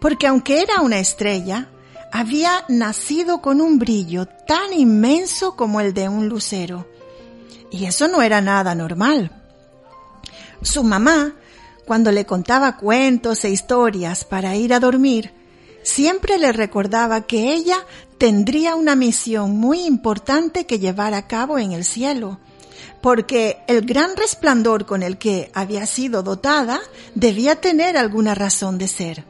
porque 0.00 0.26
aunque 0.26 0.60
era 0.60 0.80
una 0.80 0.98
estrella, 0.98 1.68
había 2.12 2.64
nacido 2.68 3.40
con 3.40 3.60
un 3.60 3.78
brillo 3.78 4.26
tan 4.26 4.72
inmenso 4.72 5.56
como 5.56 5.80
el 5.80 5.94
de 5.94 6.08
un 6.08 6.28
lucero. 6.28 6.86
Y 7.70 7.84
eso 7.84 8.08
no 8.08 8.22
era 8.22 8.40
nada 8.40 8.74
normal. 8.74 9.30
Su 10.62 10.82
mamá, 10.82 11.34
cuando 11.86 12.12
le 12.12 12.26
contaba 12.26 12.76
cuentos 12.76 13.44
e 13.44 13.50
historias 13.50 14.24
para 14.24 14.56
ir 14.56 14.74
a 14.74 14.80
dormir, 14.80 15.32
siempre 15.82 16.38
le 16.38 16.52
recordaba 16.52 17.22
que 17.22 17.54
ella 17.54 17.78
tendría 18.18 18.74
una 18.74 18.96
misión 18.96 19.56
muy 19.56 19.86
importante 19.86 20.66
que 20.66 20.78
llevar 20.78 21.14
a 21.14 21.26
cabo 21.26 21.58
en 21.58 21.72
el 21.72 21.84
cielo, 21.84 22.38
porque 23.00 23.58
el 23.66 23.86
gran 23.86 24.16
resplandor 24.16 24.84
con 24.84 25.02
el 25.02 25.16
que 25.16 25.50
había 25.54 25.86
sido 25.86 26.22
dotada 26.22 26.80
debía 27.14 27.56
tener 27.56 27.96
alguna 27.96 28.34
razón 28.34 28.76
de 28.76 28.88
ser. 28.88 29.29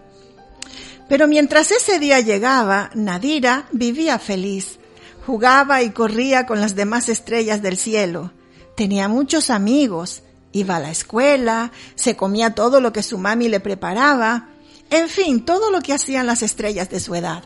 Pero 1.11 1.27
mientras 1.27 1.73
ese 1.73 1.99
día 1.99 2.20
llegaba, 2.20 2.93
Nadira 2.95 3.66
vivía 3.73 4.20
feliz, 4.20 4.78
jugaba 5.27 5.82
y 5.82 5.91
corría 5.91 6.47
con 6.47 6.61
las 6.61 6.77
demás 6.77 7.09
estrellas 7.09 7.61
del 7.62 7.77
cielo, 7.77 8.31
tenía 8.77 9.09
muchos 9.09 9.51
amigos, 9.51 10.23
iba 10.53 10.77
a 10.77 10.78
la 10.78 10.93
escuela, 10.93 11.73
se 11.97 12.15
comía 12.15 12.55
todo 12.55 12.81
lo 12.81 12.93
que 12.93 13.03
su 13.03 13.19
mami 13.19 13.49
le 13.49 13.59
preparaba, 13.59 14.51
en 14.89 15.09
fin, 15.09 15.45
todo 15.45 15.73
lo 15.73 15.81
que 15.81 15.95
hacían 15.95 16.28
las 16.28 16.45
estrellas 16.45 16.89
de 16.91 17.01
su 17.01 17.12
edad. 17.16 17.43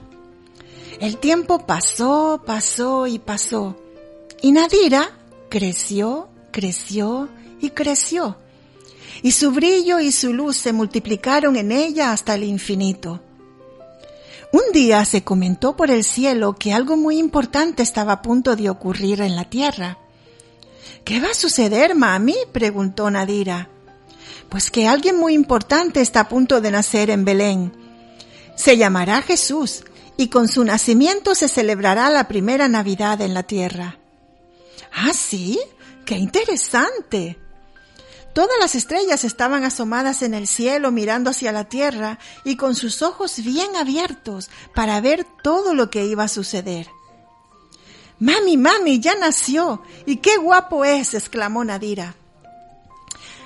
El 1.01 1.17
tiempo 1.17 1.65
pasó, 1.65 2.43
pasó 2.45 3.07
y 3.07 3.19
pasó, 3.19 3.81
y 4.43 4.53
Nadira 4.53 5.11
creció, 5.49 6.29
creció 6.53 7.31
y 7.63 7.71
creció, 7.71 8.37
y 9.23 9.31
su 9.31 9.53
brillo 9.53 10.01
y 10.01 10.13
su 10.13 10.35
luz 10.35 10.59
se 10.59 10.75
multiplicaron 10.75 11.57
en 11.57 11.73
ella 11.73 12.13
hasta 12.13 12.35
el 12.35 12.45
infinito. 12.45 13.23
Un 14.55 14.63
día 14.73 15.05
se 15.05 15.25
comentó 15.25 15.77
por 15.77 15.91
el 15.91 16.05
cielo 16.05 16.55
que 16.55 16.73
algo 16.73 16.97
muy 16.97 17.19
importante 17.19 17.83
estaba 17.83 18.13
a 18.13 18.23
punto 18.23 18.55
de 18.55 18.71
ocurrir 18.71 19.21
en 19.21 19.35
la 19.35 19.51
tierra. 19.51 19.99
¿Qué 21.05 21.19
va 21.19 21.31
a 21.31 21.35
suceder, 21.35 21.97
mami? 21.97 22.37
preguntó 22.53 23.11
Nadira. 23.11 23.69
Pues 24.49 24.71
que 24.71 24.87
alguien 24.87 25.19
muy 25.19 25.35
importante 25.35 26.01
está 26.01 26.21
a 26.21 26.29
punto 26.29 26.61
de 26.61 26.71
nacer 26.71 27.11
en 27.11 27.25
Belén. 27.25 27.73
Se 28.55 28.77
llamará 28.77 29.23
Jesús 29.23 29.83
y 30.17 30.29
con 30.29 30.47
su 30.47 30.63
nacimiento 30.63 31.35
se 31.35 31.49
celebrará 31.49 32.09
la 32.09 32.29
primera 32.29 32.69
Navidad 32.69 33.21
en 33.23 33.35
la 33.35 33.43
tierra. 33.43 33.99
Ah, 34.93 35.15
sí, 35.15 35.59
qué 36.05 36.15
interesante. 36.17 37.41
Todas 38.35 38.57
las 38.61 38.75
estrellas 38.75 39.23
estaban 39.23 39.63
asomadas 39.63 40.23
en 40.23 40.35
el 40.35 40.49
cielo 40.49 40.91
mirando 40.91 41.31
hacia 41.31 41.53
la 41.53 41.69
tierra 41.69 42.19
y 42.43 42.57
con 42.57 42.75
sus 42.75 43.01
ojos 43.01 43.37
bien 43.45 43.77
abiertos 43.77 44.51
para 44.75 45.01
ver 45.01 45.25
todo 45.43 45.73
lo 45.73 45.89
que 45.89 46.05
iba 46.05 46.25
a 46.25 46.29
suceder. 46.29 46.89
Mami, 48.19 48.57
mami, 48.57 48.99
ya 48.99 49.15
nació. 49.15 49.83
¿Y 50.05 50.17
qué 50.17 50.37
guapo 50.37 50.85
es? 50.85 51.15
exclamó 51.15 51.65
Nadira. 51.65 52.17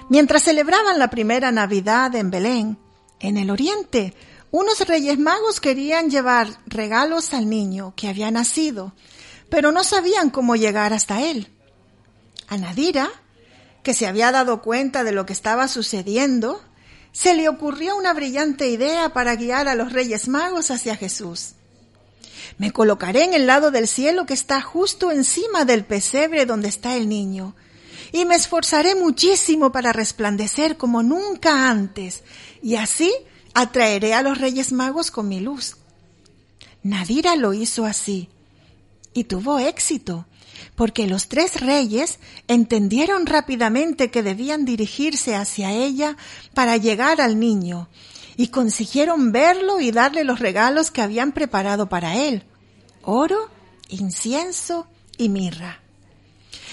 Mientras 0.08 0.44
celebraban 0.44 0.98
la 0.98 1.10
primera 1.10 1.52
Navidad 1.52 2.14
en 2.14 2.30
Belén, 2.30 2.78
en 3.20 3.36
el 3.36 3.50
oriente, 3.50 4.14
unos 4.50 4.80
reyes 4.88 5.18
magos 5.18 5.60
querían 5.60 6.10
llevar 6.10 6.48
regalos 6.66 7.34
al 7.34 7.50
niño 7.50 7.92
que 7.94 8.08
había 8.08 8.30
nacido, 8.30 8.94
pero 9.50 9.70
no 9.70 9.84
sabían 9.84 10.30
cómo 10.30 10.56
llegar 10.56 10.94
hasta 10.94 11.20
él. 11.20 11.52
A 12.48 12.56
Nadira 12.56 13.10
que 13.88 13.94
se 13.94 14.06
había 14.06 14.30
dado 14.30 14.60
cuenta 14.60 15.02
de 15.02 15.12
lo 15.12 15.24
que 15.24 15.32
estaba 15.32 15.66
sucediendo, 15.66 16.62
se 17.10 17.34
le 17.34 17.48
ocurrió 17.48 17.96
una 17.96 18.12
brillante 18.12 18.68
idea 18.68 19.14
para 19.14 19.34
guiar 19.34 19.66
a 19.66 19.74
los 19.74 19.94
Reyes 19.94 20.28
Magos 20.28 20.70
hacia 20.70 20.94
Jesús. 20.94 21.52
Me 22.58 22.70
colocaré 22.70 23.24
en 23.24 23.32
el 23.32 23.46
lado 23.46 23.70
del 23.70 23.88
cielo 23.88 24.26
que 24.26 24.34
está 24.34 24.60
justo 24.60 25.10
encima 25.10 25.64
del 25.64 25.86
pesebre 25.86 26.44
donde 26.44 26.68
está 26.68 26.96
el 26.96 27.08
niño, 27.08 27.54
y 28.12 28.26
me 28.26 28.34
esforzaré 28.34 28.94
muchísimo 28.94 29.72
para 29.72 29.94
resplandecer 29.94 30.76
como 30.76 31.02
nunca 31.02 31.70
antes, 31.70 32.24
y 32.62 32.76
así 32.76 33.10
atraeré 33.54 34.12
a 34.12 34.20
los 34.20 34.36
Reyes 34.36 34.70
Magos 34.70 35.10
con 35.10 35.30
mi 35.30 35.40
luz. 35.40 35.78
Nadira 36.82 37.36
lo 37.36 37.54
hizo 37.54 37.86
así, 37.86 38.28
y 39.14 39.24
tuvo 39.24 39.58
éxito, 39.58 40.26
porque 40.74 41.06
los 41.06 41.28
tres 41.28 41.60
reyes 41.60 42.18
entendieron 42.46 43.26
rápidamente 43.26 44.10
que 44.10 44.22
debían 44.22 44.64
dirigirse 44.64 45.34
hacia 45.34 45.72
ella 45.72 46.16
para 46.54 46.76
llegar 46.76 47.20
al 47.20 47.38
niño, 47.38 47.88
y 48.36 48.48
consiguieron 48.48 49.32
verlo 49.32 49.80
y 49.80 49.90
darle 49.90 50.24
los 50.24 50.38
regalos 50.38 50.90
que 50.90 51.02
habían 51.02 51.32
preparado 51.32 51.88
para 51.88 52.16
él, 52.16 52.44
oro, 53.02 53.50
incienso 53.88 54.86
y 55.16 55.28
mirra. 55.28 55.80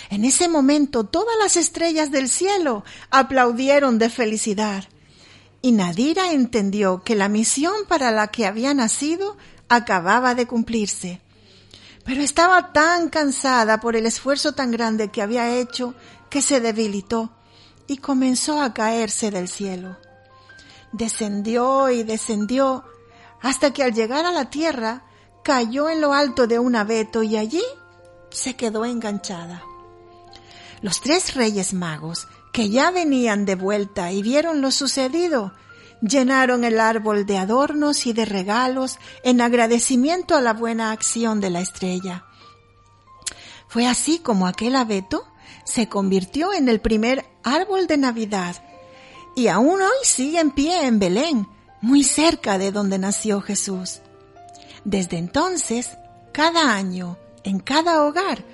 En 0.09 0.25
ese 0.25 0.47
momento 0.47 1.05
todas 1.05 1.35
las 1.39 1.57
estrellas 1.57 2.11
del 2.11 2.29
cielo 2.29 2.83
aplaudieron 3.09 3.97
de 3.97 4.09
felicidad, 4.09 4.83
y 5.61 5.71
Nadira 5.71 6.31
entendió 6.31 7.03
que 7.03 7.15
la 7.15 7.27
misión 7.27 7.73
para 7.87 8.11
la 8.11 8.27
que 8.27 8.45
había 8.45 8.75
nacido 8.75 9.35
acababa 9.67 10.35
de 10.35 10.45
cumplirse 10.45 11.21
pero 12.05 12.21
estaba 12.21 12.71
tan 12.71 13.09
cansada 13.09 13.79
por 13.79 13.95
el 13.95 14.05
esfuerzo 14.05 14.53
tan 14.53 14.69
grande 14.69 15.09
que 15.09 15.23
había 15.23 15.57
hecho 15.57 15.95
que 16.29 16.43
se 16.43 16.61
debilitó 16.61 17.31
y 17.87 17.97
comenzó 17.97 18.61
a 18.61 18.73
caerse 18.73 19.31
del 19.31 19.49
cielo. 19.49 19.97
Descendió 20.91 21.89
y 21.89 22.03
descendió 22.03 22.85
hasta 23.41 23.73
que 23.73 23.83
al 23.83 23.93
llegar 23.93 24.25
a 24.25 24.31
la 24.31 24.51
tierra 24.51 25.03
cayó 25.43 25.89
en 25.89 25.99
lo 25.99 26.13
alto 26.13 26.45
de 26.45 26.59
un 26.59 26.75
abeto 26.75 27.23
y 27.23 27.37
allí 27.37 27.63
se 28.29 28.55
quedó 28.55 28.85
enganchada. 28.85 29.63
Los 30.81 31.01
tres 31.01 31.33
reyes 31.33 31.73
magos, 31.73 32.27
que 32.53 32.69
ya 32.69 32.91
venían 32.91 33.45
de 33.45 33.55
vuelta 33.55 34.11
y 34.11 34.21
vieron 34.21 34.61
lo 34.61 34.69
sucedido, 34.69 35.53
llenaron 36.01 36.63
el 36.63 36.79
árbol 36.79 37.25
de 37.25 37.37
adornos 37.37 38.05
y 38.05 38.13
de 38.13 38.25
regalos 38.25 38.99
en 39.23 39.41
agradecimiento 39.41 40.35
a 40.35 40.41
la 40.41 40.53
buena 40.53 40.91
acción 40.91 41.41
de 41.41 41.49
la 41.49 41.61
estrella. 41.61 42.25
Fue 43.67 43.87
así 43.87 44.19
como 44.19 44.47
aquel 44.47 44.75
abeto 44.75 45.25
se 45.65 45.89
convirtió 45.89 46.53
en 46.53 46.69
el 46.69 46.79
primer 46.79 47.25
árbol 47.43 47.87
de 47.87 47.97
Navidad 47.97 48.55
y 49.35 49.47
aún 49.47 49.81
hoy 49.81 49.97
sigue 50.03 50.39
en 50.39 50.51
pie 50.51 50.85
en 50.85 50.99
Belén, 50.99 51.47
muy 51.81 52.03
cerca 52.03 52.57
de 52.57 52.71
donde 52.71 52.97
nació 52.97 53.41
Jesús. 53.41 53.99
Desde 54.85 55.17
entonces, 55.17 55.97
cada 56.31 56.73
año, 56.73 57.17
en 57.43 57.59
cada 57.59 58.05
hogar, 58.05 58.45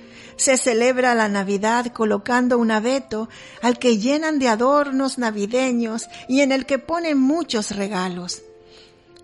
se 0.41 0.57
celebra 0.57 1.13
la 1.13 1.29
Navidad 1.29 1.93
colocando 1.93 2.57
un 2.57 2.71
abeto 2.71 3.29
al 3.61 3.77
que 3.77 3.99
llenan 3.99 4.39
de 4.39 4.47
adornos 4.47 5.19
navideños 5.19 6.09
y 6.27 6.41
en 6.41 6.51
el 6.51 6.65
que 6.65 6.79
ponen 6.79 7.19
muchos 7.19 7.75
regalos. 7.75 8.41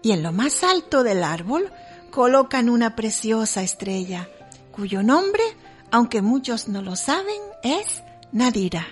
Y 0.03 0.11
en 0.11 0.21
lo 0.21 0.31
más 0.31 0.63
alto 0.63 1.01
del 1.01 1.23
árbol 1.23 1.71
colocan 2.11 2.69
una 2.69 2.95
preciosa 2.95 3.63
estrella, 3.63 4.29
cuyo 4.71 5.01
nombre, 5.01 5.41
aunque 5.89 6.21
muchos 6.21 6.67
no 6.67 6.83
lo 6.83 6.95
saben, 6.95 7.41
es 7.63 8.03
Nadira. 8.31 8.85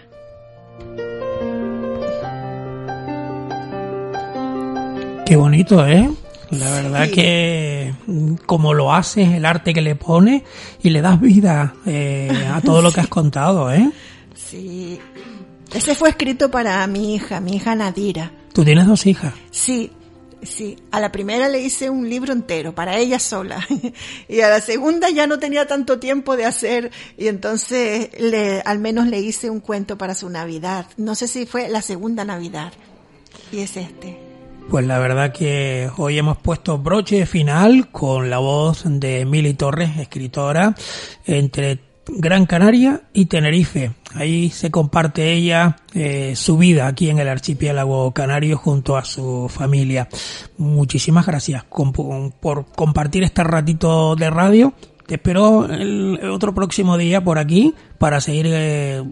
Qué 5.28 5.36
bonito, 5.36 5.86
¿eh? 5.86 6.10
La 6.60 6.72
verdad 6.72 7.10
que 7.10 7.94
como 8.46 8.74
lo 8.74 8.94
haces, 8.94 9.30
el 9.30 9.46
arte 9.46 9.74
que 9.74 9.82
le 9.82 9.96
pones 9.96 10.44
y 10.82 10.90
le 10.90 11.02
das 11.02 11.20
vida 11.20 11.76
eh, 11.86 12.48
a 12.54 12.62
todo 12.62 12.82
lo 12.82 12.92
que 12.92 13.02
has 13.02 13.08
contado, 13.10 13.72
¿eh? 13.72 13.90
Sí. 14.34 15.00
Ese 15.74 15.96
fue 15.96 16.10
escrito 16.10 16.50
para 16.52 16.86
mi 16.88 17.16
hija, 17.16 17.40
mi 17.40 17.56
hija 17.56 17.76
Nadira. 17.76 18.32
¿Tú 18.54 18.64
tienes 18.64 18.88
dos 18.88 19.06
hijas? 19.06 19.34
Sí, 19.52 19.92
sí. 20.42 20.78
A 20.92 21.00
la 21.00 21.12
primera 21.12 21.50
le 21.50 21.62
hice 21.62 21.90
un 21.90 22.10
libro 22.10 22.32
entero 22.32 22.74
para 22.74 22.98
ella 22.98 23.20
sola 23.20 23.66
y 24.30 24.42
a 24.42 24.50
la 24.50 24.62
segunda 24.62 25.10
ya 25.10 25.28
no 25.28 25.40
tenía 25.40 25.68
tanto 25.68 26.00
tiempo 26.00 26.38
de 26.38 26.46
hacer 26.46 26.92
y 27.18 27.28
entonces 27.28 28.10
le, 28.20 28.62
al 28.62 28.80
menos 28.80 29.08
le 29.08 29.20
hice 29.20 29.50
un 29.50 29.60
cuento 29.60 29.98
para 29.98 30.16
su 30.16 30.30
Navidad. 30.30 30.86
No 30.98 31.16
sé 31.16 31.28
si 31.28 31.46
fue 31.46 31.68
la 31.68 31.82
segunda 31.82 32.24
Navidad 32.24 32.72
y 33.52 33.60
es 33.60 33.76
este. 33.76 34.25
Pues 34.70 34.86
la 34.88 35.00
verdad 35.00 35.32
que 35.32 35.90
hoy 35.98 36.18
hemos 36.18 36.38
puesto 36.38 36.78
broche 36.80 37.26
final 37.26 37.90
con 37.92 38.30
la 38.30 38.40
voz 38.40 38.84
de 38.86 39.24
Mili 39.26 39.54
Torres, 39.54 39.98
escritora, 39.98 40.76
entre 41.26 41.80
Gran 42.08 42.46
Canaria 42.46 43.04
y 43.14 43.26
Tenerife. 43.28 43.92
Ahí 44.16 44.50
se 44.50 44.72
comparte 44.72 45.34
ella 45.34 45.78
eh, 45.94 46.36
su 46.36 46.58
vida 46.58 46.88
aquí 46.88 47.10
en 47.10 47.20
el 47.20 47.30
archipiélago 47.30 48.12
canario 48.12 48.58
junto 48.58 48.98
a 48.98 49.06
su 49.06 49.50
familia. 49.50 50.08
Muchísimas 50.58 51.26
gracias 51.26 51.64
por 51.66 52.66
compartir 52.76 53.24
este 53.24 53.44
ratito 53.44 54.16
de 54.16 54.30
radio 54.30 54.74
te 55.06 55.16
espero 55.16 55.66
el 55.66 56.20
otro 56.30 56.54
próximo 56.54 56.98
día 56.98 57.24
por 57.24 57.38
aquí 57.38 57.74
para 57.98 58.22
seguir 58.22 58.48
eh, 58.50 59.04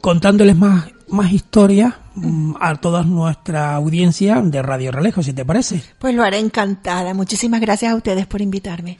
contándoles 0.00 0.56
más, 0.56 0.86
más 1.08 1.32
historias 1.32 1.94
mm, 2.14 2.54
a 2.60 2.76
toda 2.76 3.02
nuestra 3.02 3.74
audiencia 3.74 4.40
de 4.42 4.62
Radio 4.62 4.92
Relejo, 4.92 5.22
si 5.22 5.32
te 5.32 5.44
parece. 5.44 5.82
Pues 5.98 6.14
lo 6.14 6.22
haré 6.22 6.38
encantada. 6.38 7.14
Muchísimas 7.14 7.60
gracias 7.60 7.92
a 7.92 7.96
ustedes 7.96 8.26
por 8.26 8.42
invitarme. 8.42 8.98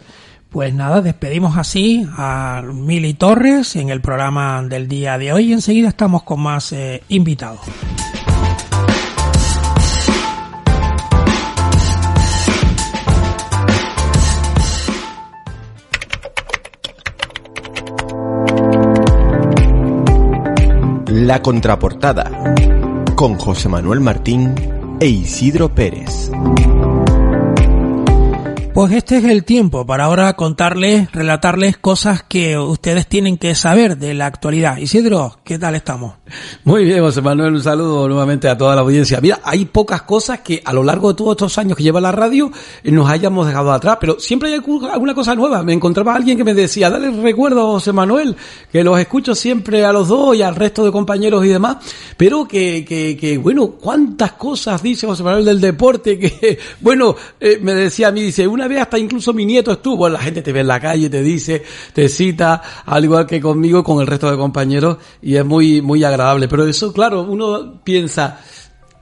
Pues 0.51 0.73
nada, 0.73 1.03
despedimos 1.03 1.59
así 1.59 2.07
a 2.17 2.63
Mili 2.65 3.13
Torres 3.13 3.77
en 3.77 3.91
el 3.91 4.01
programa 4.01 4.63
del 4.63 4.89
día 4.89 5.19
de 5.19 5.33
hoy. 5.33 5.53
Enseguida 5.53 5.89
estamos 5.89 6.23
con 6.23 6.41
más 6.41 6.73
eh, 6.73 7.03
invitados. 7.09 7.61
La 21.21 21.43
Contraportada 21.43 22.55
con 23.17 23.35
José 23.35 23.69
Manuel 23.69 23.99
Martín 23.99 24.55
e 25.01 25.09
Isidro 25.09 25.69
Pérez. 25.69 26.31
Pues 28.79 28.93
este 28.93 29.17
es 29.17 29.25
el 29.25 29.43
tiempo 29.43 29.85
para 29.85 30.05
ahora 30.05 30.35
contarles, 30.35 31.11
relatarles 31.11 31.77
cosas 31.79 32.23
que 32.23 32.57
ustedes 32.57 33.09
tienen 33.09 33.37
que 33.37 33.57
saber 33.57 33.99
de 33.99 34.15
la 34.15 34.27
actualidad. 34.27 34.77
Isidro, 34.77 35.41
¿qué 35.43 35.59
tal 35.59 35.75
estamos? 35.75 36.15
Muy 36.63 36.85
bien, 36.85 37.01
José 37.01 37.21
Manuel, 37.21 37.55
un 37.55 37.61
saludo 37.61 38.07
nuevamente 38.07 38.49
a 38.49 38.57
toda 38.57 38.77
la 38.77 38.83
audiencia. 38.83 39.21
Mira, 39.21 39.41
hay 39.43 39.65
pocas 39.65 40.03
cosas 40.03 40.43
que 40.43 40.63
a 40.65 40.73
lo 40.73 40.85
largo 40.85 41.09
de 41.09 41.17
todos 41.17 41.33
estos 41.33 41.59
años 41.59 41.77
que 41.77 41.83
lleva 41.83 42.01
la 42.01 42.13
radio 42.13 42.53
eh, 42.85 42.93
nos 42.93 43.11
hayamos 43.11 43.49
dejado 43.49 43.73
atrás, 43.73 43.99
pero 44.01 44.21
siempre 44.21 44.49
hay 44.49 44.55
alguna 44.55 45.13
cosa 45.13 45.35
nueva. 45.35 45.65
Me 45.65 45.73
encontraba 45.73 46.15
alguien 46.15 46.39
que 46.39 46.45
me 46.45 46.55
decía, 46.55 46.89
dale 46.89 47.11
recuerdo 47.11 47.67
José 47.67 47.93
Manuel, 47.93 48.37
que 48.71 48.85
los 48.85 48.97
escucho 49.01 49.35
siempre 49.35 49.85
a 49.85 49.93
los 49.93 50.07
dos 50.07 50.37
y 50.37 50.43
al 50.43 50.55
resto 50.55 50.85
de 50.85 50.93
compañeros 50.93 51.45
y 51.45 51.49
demás, 51.49 51.79
pero 52.17 52.47
que, 52.47 52.85
que, 52.85 53.17
que 53.17 53.39
bueno, 53.39 53.71
cuántas 53.73 54.35
cosas 54.35 54.81
dice 54.85 55.05
José 55.05 55.25
Manuel 55.25 55.47
del 55.47 55.61
deporte, 55.61 56.17
que, 56.17 56.61
bueno, 56.81 57.17
eh, 57.41 57.59
me 57.61 57.75
decía 57.75 58.07
a 58.07 58.13
mí, 58.13 58.23
dice, 58.23 58.47
una 58.47 58.68
vez 58.69 58.81
hasta 58.81 58.99
incluso 58.99 59.33
mi 59.33 59.45
nieto 59.45 59.73
estuvo, 59.73 60.09
la 60.09 60.19
gente 60.19 60.43
te 60.43 60.53
ve 60.53 60.61
en 60.61 60.69
la 60.69 60.81
calle, 60.81 61.11
te 61.11 61.23
dice, 61.23 61.63
te 61.93 62.09
cita, 62.09 62.63
al 62.85 63.05
igual 63.05 63.27
que 63.27 63.41
conmigo, 63.41 63.83
con 63.83 64.01
el 64.01 64.07
resto 64.07 64.31
de 64.31 64.37
compañeros, 64.37 64.99
y 65.23 65.37
es 65.37 65.45
muy, 65.45 65.83
muy 65.83 66.05
agradable. 66.05 66.49
Pero 66.49 66.67
eso, 66.67 66.93
claro, 66.93 67.23
uno 67.23 67.81
piensa, 67.83 68.41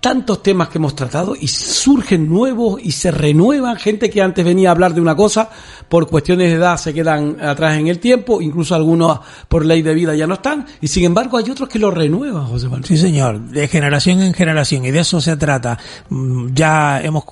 tantos 0.06 0.40
temas 0.40 0.68
que 0.68 0.78
hemos 0.78 0.94
tratado 0.94 1.34
y 1.34 1.48
surgen 1.48 2.28
nuevos 2.28 2.80
y 2.80 2.92
se 2.92 3.10
renuevan 3.10 3.76
gente 3.76 4.08
que 4.08 4.22
antes 4.22 4.44
venía 4.44 4.68
a 4.68 4.70
hablar 4.72 4.94
de 4.94 5.00
una 5.00 5.16
cosa 5.16 5.50
por 5.88 6.06
cuestiones 6.06 6.48
de 6.48 6.58
edad 6.58 6.76
se 6.76 6.94
quedan 6.94 7.38
atrás 7.42 7.76
en 7.76 7.88
el 7.88 7.98
tiempo 7.98 8.40
incluso 8.40 8.76
algunos 8.76 9.18
por 9.48 9.64
ley 9.64 9.82
de 9.82 9.94
vida 9.94 10.14
ya 10.14 10.28
no 10.28 10.34
están 10.34 10.64
y 10.80 10.86
sin 10.86 11.06
embargo 11.06 11.38
hay 11.38 11.50
otros 11.50 11.68
que 11.68 11.80
lo 11.80 11.90
renuevan 11.90 12.46
José 12.46 12.66
Manuel. 12.66 12.84
Sí 12.84 12.96
señor. 12.96 13.40
De 13.40 13.66
generación 13.66 14.22
en 14.22 14.32
generación 14.32 14.84
y 14.84 14.92
de 14.92 15.00
eso 15.00 15.20
se 15.20 15.36
trata. 15.36 15.76
Mm, 16.08 16.54
ya 16.54 17.00
hemos 17.02 17.24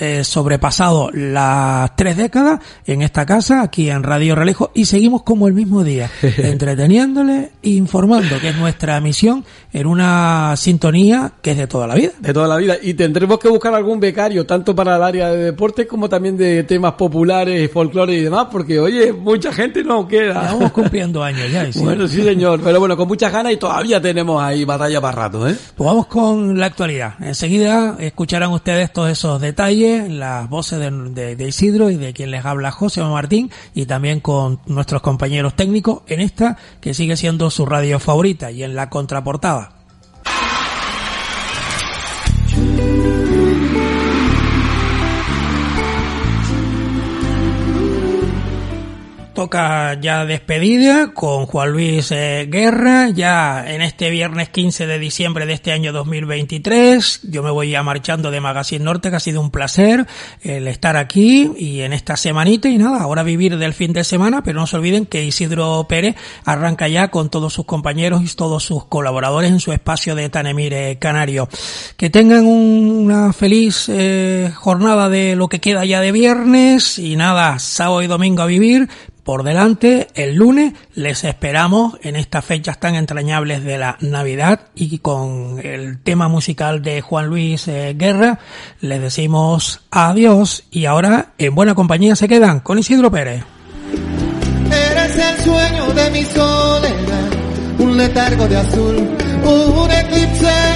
eh, 0.00 0.24
sobrepasado 0.24 1.10
las 1.12 1.96
tres 1.96 2.16
décadas 2.16 2.60
en 2.86 3.02
esta 3.02 3.24
casa, 3.24 3.62
aquí 3.62 3.88
en 3.88 4.02
Radio 4.02 4.34
Relejo, 4.34 4.70
y 4.74 4.84
seguimos 4.84 5.22
como 5.22 5.48
el 5.48 5.54
mismo 5.54 5.82
día, 5.82 6.10
entreteniéndole 6.38 7.52
e 7.62 7.70
informando, 7.70 8.38
que 8.40 8.50
es 8.50 8.56
nuestra 8.56 9.00
misión, 9.00 9.44
en 9.72 9.86
una 9.86 10.54
sintonía 10.56 11.32
que 11.40 11.52
es 11.52 11.56
de 11.56 11.66
toda 11.66 11.86
la 11.86 11.94
vida. 11.94 12.10
De 12.18 12.32
toda 12.32 12.46
la 12.46 12.56
vida. 12.56 12.76
Y 12.82 12.94
tendremos 12.94 13.38
que 13.38 13.48
buscar 13.48 13.74
algún 13.74 14.00
becario, 14.00 14.44
tanto 14.44 14.74
para 14.74 14.96
el 14.96 15.02
área 15.02 15.30
de 15.30 15.44
deportes 15.44 15.86
como 15.86 16.08
también 16.08 16.36
de 16.36 16.64
temas 16.64 16.92
populares, 16.92 17.70
folclore 17.72 18.14
y 18.14 18.20
demás, 18.20 18.48
porque, 18.52 18.78
oye, 18.78 19.12
mucha 19.12 19.52
gente 19.52 19.82
no 19.82 20.06
queda. 20.06 20.42
Estamos 20.42 20.72
cumpliendo 20.72 21.22
años 21.22 21.50
ya. 21.50 21.66
Bueno, 21.76 22.06
sí, 22.06 22.22
señor. 22.22 22.60
Pero 22.62 22.80
bueno, 22.80 22.96
con 22.96 23.08
muchas 23.08 23.32
ganas 23.32 23.52
y 23.52 23.56
todavía 23.56 24.00
tenemos 24.00 24.42
ahí 24.42 24.64
batalla 24.64 25.00
para 25.00 25.22
rato, 25.22 25.48
¿eh? 25.48 25.56
Pues 25.74 25.86
vamos 25.86 26.06
con 26.06 26.58
la 26.58 26.66
actualidad. 26.66 27.14
Enseguida 27.20 27.96
escucharán 27.98 28.50
ustedes 28.50 28.92
todos 28.92 29.10
esos 29.10 29.40
detalles 29.40 29.53
detalle 29.54 30.08
las 30.08 30.48
voces 30.50 30.80
de, 30.80 31.36
de, 31.36 31.48
Isidro 31.48 31.88
y 31.88 31.94
de 31.94 32.12
quien 32.12 32.32
les 32.32 32.44
habla 32.44 32.72
José 32.72 33.02
Martín 33.02 33.52
y 33.72 33.86
también 33.86 34.18
con 34.18 34.58
nuestros 34.66 35.00
compañeros 35.00 35.54
técnicos 35.54 36.02
en 36.08 36.20
esta 36.20 36.56
que 36.80 36.92
sigue 36.92 37.16
siendo 37.16 37.48
su 37.50 37.64
radio 37.64 38.00
favorita 38.00 38.50
y 38.50 38.64
en 38.64 38.74
la 38.74 38.90
contraportada. 38.90 39.73
Toca 49.34 50.00
ya 50.00 50.24
despedida 50.24 51.12
con 51.12 51.46
Juan 51.46 51.72
Luis 51.72 52.10
eh, 52.12 52.46
Guerra, 52.48 53.10
ya 53.10 53.64
en 53.66 53.82
este 53.82 54.08
viernes 54.08 54.48
15 54.48 54.86
de 54.86 54.98
diciembre 54.98 55.44
de 55.44 55.52
este 55.52 55.72
año 55.72 55.92
2023. 55.92 57.20
Yo 57.24 57.42
me 57.42 57.50
voy 57.50 57.70
ya 57.70 57.82
marchando 57.82 58.30
de 58.30 58.40
Magazine 58.40 58.84
Norte, 58.84 59.10
que 59.10 59.16
ha 59.16 59.20
sido 59.20 59.40
un 59.40 59.50
placer 59.50 60.06
el 60.42 60.68
estar 60.68 60.96
aquí 60.96 61.52
y 61.58 61.80
en 61.80 61.92
esta 61.92 62.16
semanita 62.16 62.68
y 62.68 62.78
nada, 62.78 63.02
ahora 63.02 63.24
vivir 63.24 63.58
del 63.58 63.74
fin 63.74 63.92
de 63.92 64.04
semana, 64.04 64.42
pero 64.42 64.60
no 64.60 64.66
se 64.66 64.76
olviden 64.76 65.04
que 65.04 65.24
Isidro 65.24 65.84
Pérez 65.88 66.14
arranca 66.44 66.86
ya 66.88 67.08
con 67.08 67.28
todos 67.28 67.52
sus 67.52 67.66
compañeros 67.66 68.22
y 68.22 68.34
todos 68.34 68.62
sus 68.62 68.84
colaboradores 68.84 69.50
en 69.50 69.60
su 69.60 69.72
espacio 69.72 70.14
de 70.14 70.28
Tanemire 70.28 70.98
Canario. 70.98 71.48
Que 71.96 72.08
tengan 72.08 72.46
una 72.46 73.32
feliz 73.32 73.88
eh, 73.88 74.52
jornada 74.54 75.08
de 75.08 75.34
lo 75.34 75.48
que 75.48 75.60
queda 75.60 75.84
ya 75.84 76.00
de 76.00 76.12
viernes 76.12 76.98
y 76.98 77.16
nada, 77.16 77.58
sábado 77.58 78.02
y 78.02 78.06
domingo 78.06 78.42
a 78.42 78.46
vivir 78.46 78.88
por 79.24 79.42
delante. 79.42 80.08
El 80.14 80.36
lunes 80.36 80.74
les 80.94 81.24
esperamos 81.24 81.94
en 82.02 82.16
estas 82.16 82.44
fechas 82.44 82.78
tan 82.78 82.94
entrañables 82.94 83.64
de 83.64 83.78
la 83.78 83.96
Navidad 84.00 84.68
y 84.74 84.98
con 84.98 85.60
el 85.64 85.98
tema 86.00 86.28
musical 86.28 86.82
de 86.82 87.00
Juan 87.00 87.26
Luis 87.26 87.66
eh, 87.68 87.94
Guerra 87.96 88.38
les 88.80 89.00
decimos 89.00 89.80
adiós 89.90 90.64
y 90.70 90.84
ahora 90.84 91.32
en 91.38 91.54
buena 91.54 91.74
compañía 91.74 92.14
se 92.16 92.28
quedan 92.28 92.60
con 92.60 92.78
Isidro 92.78 93.10
Pérez. 93.10 93.42
Eres 94.70 95.16
el 95.16 95.44
sueño 95.44 95.86
de 95.92 96.10
mi 96.10 96.24
un 97.78 97.96
letargo 97.96 98.46
de 98.46 98.56
azul, 98.56 98.96
un 99.44 99.90
eclipse 99.90 100.73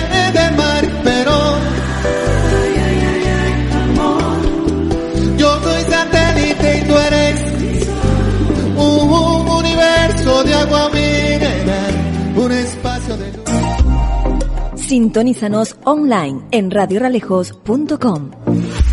Sintonízanos 14.88 15.76
online 15.84 16.48
en 16.50 16.70
radioralejos.com. 16.70 18.87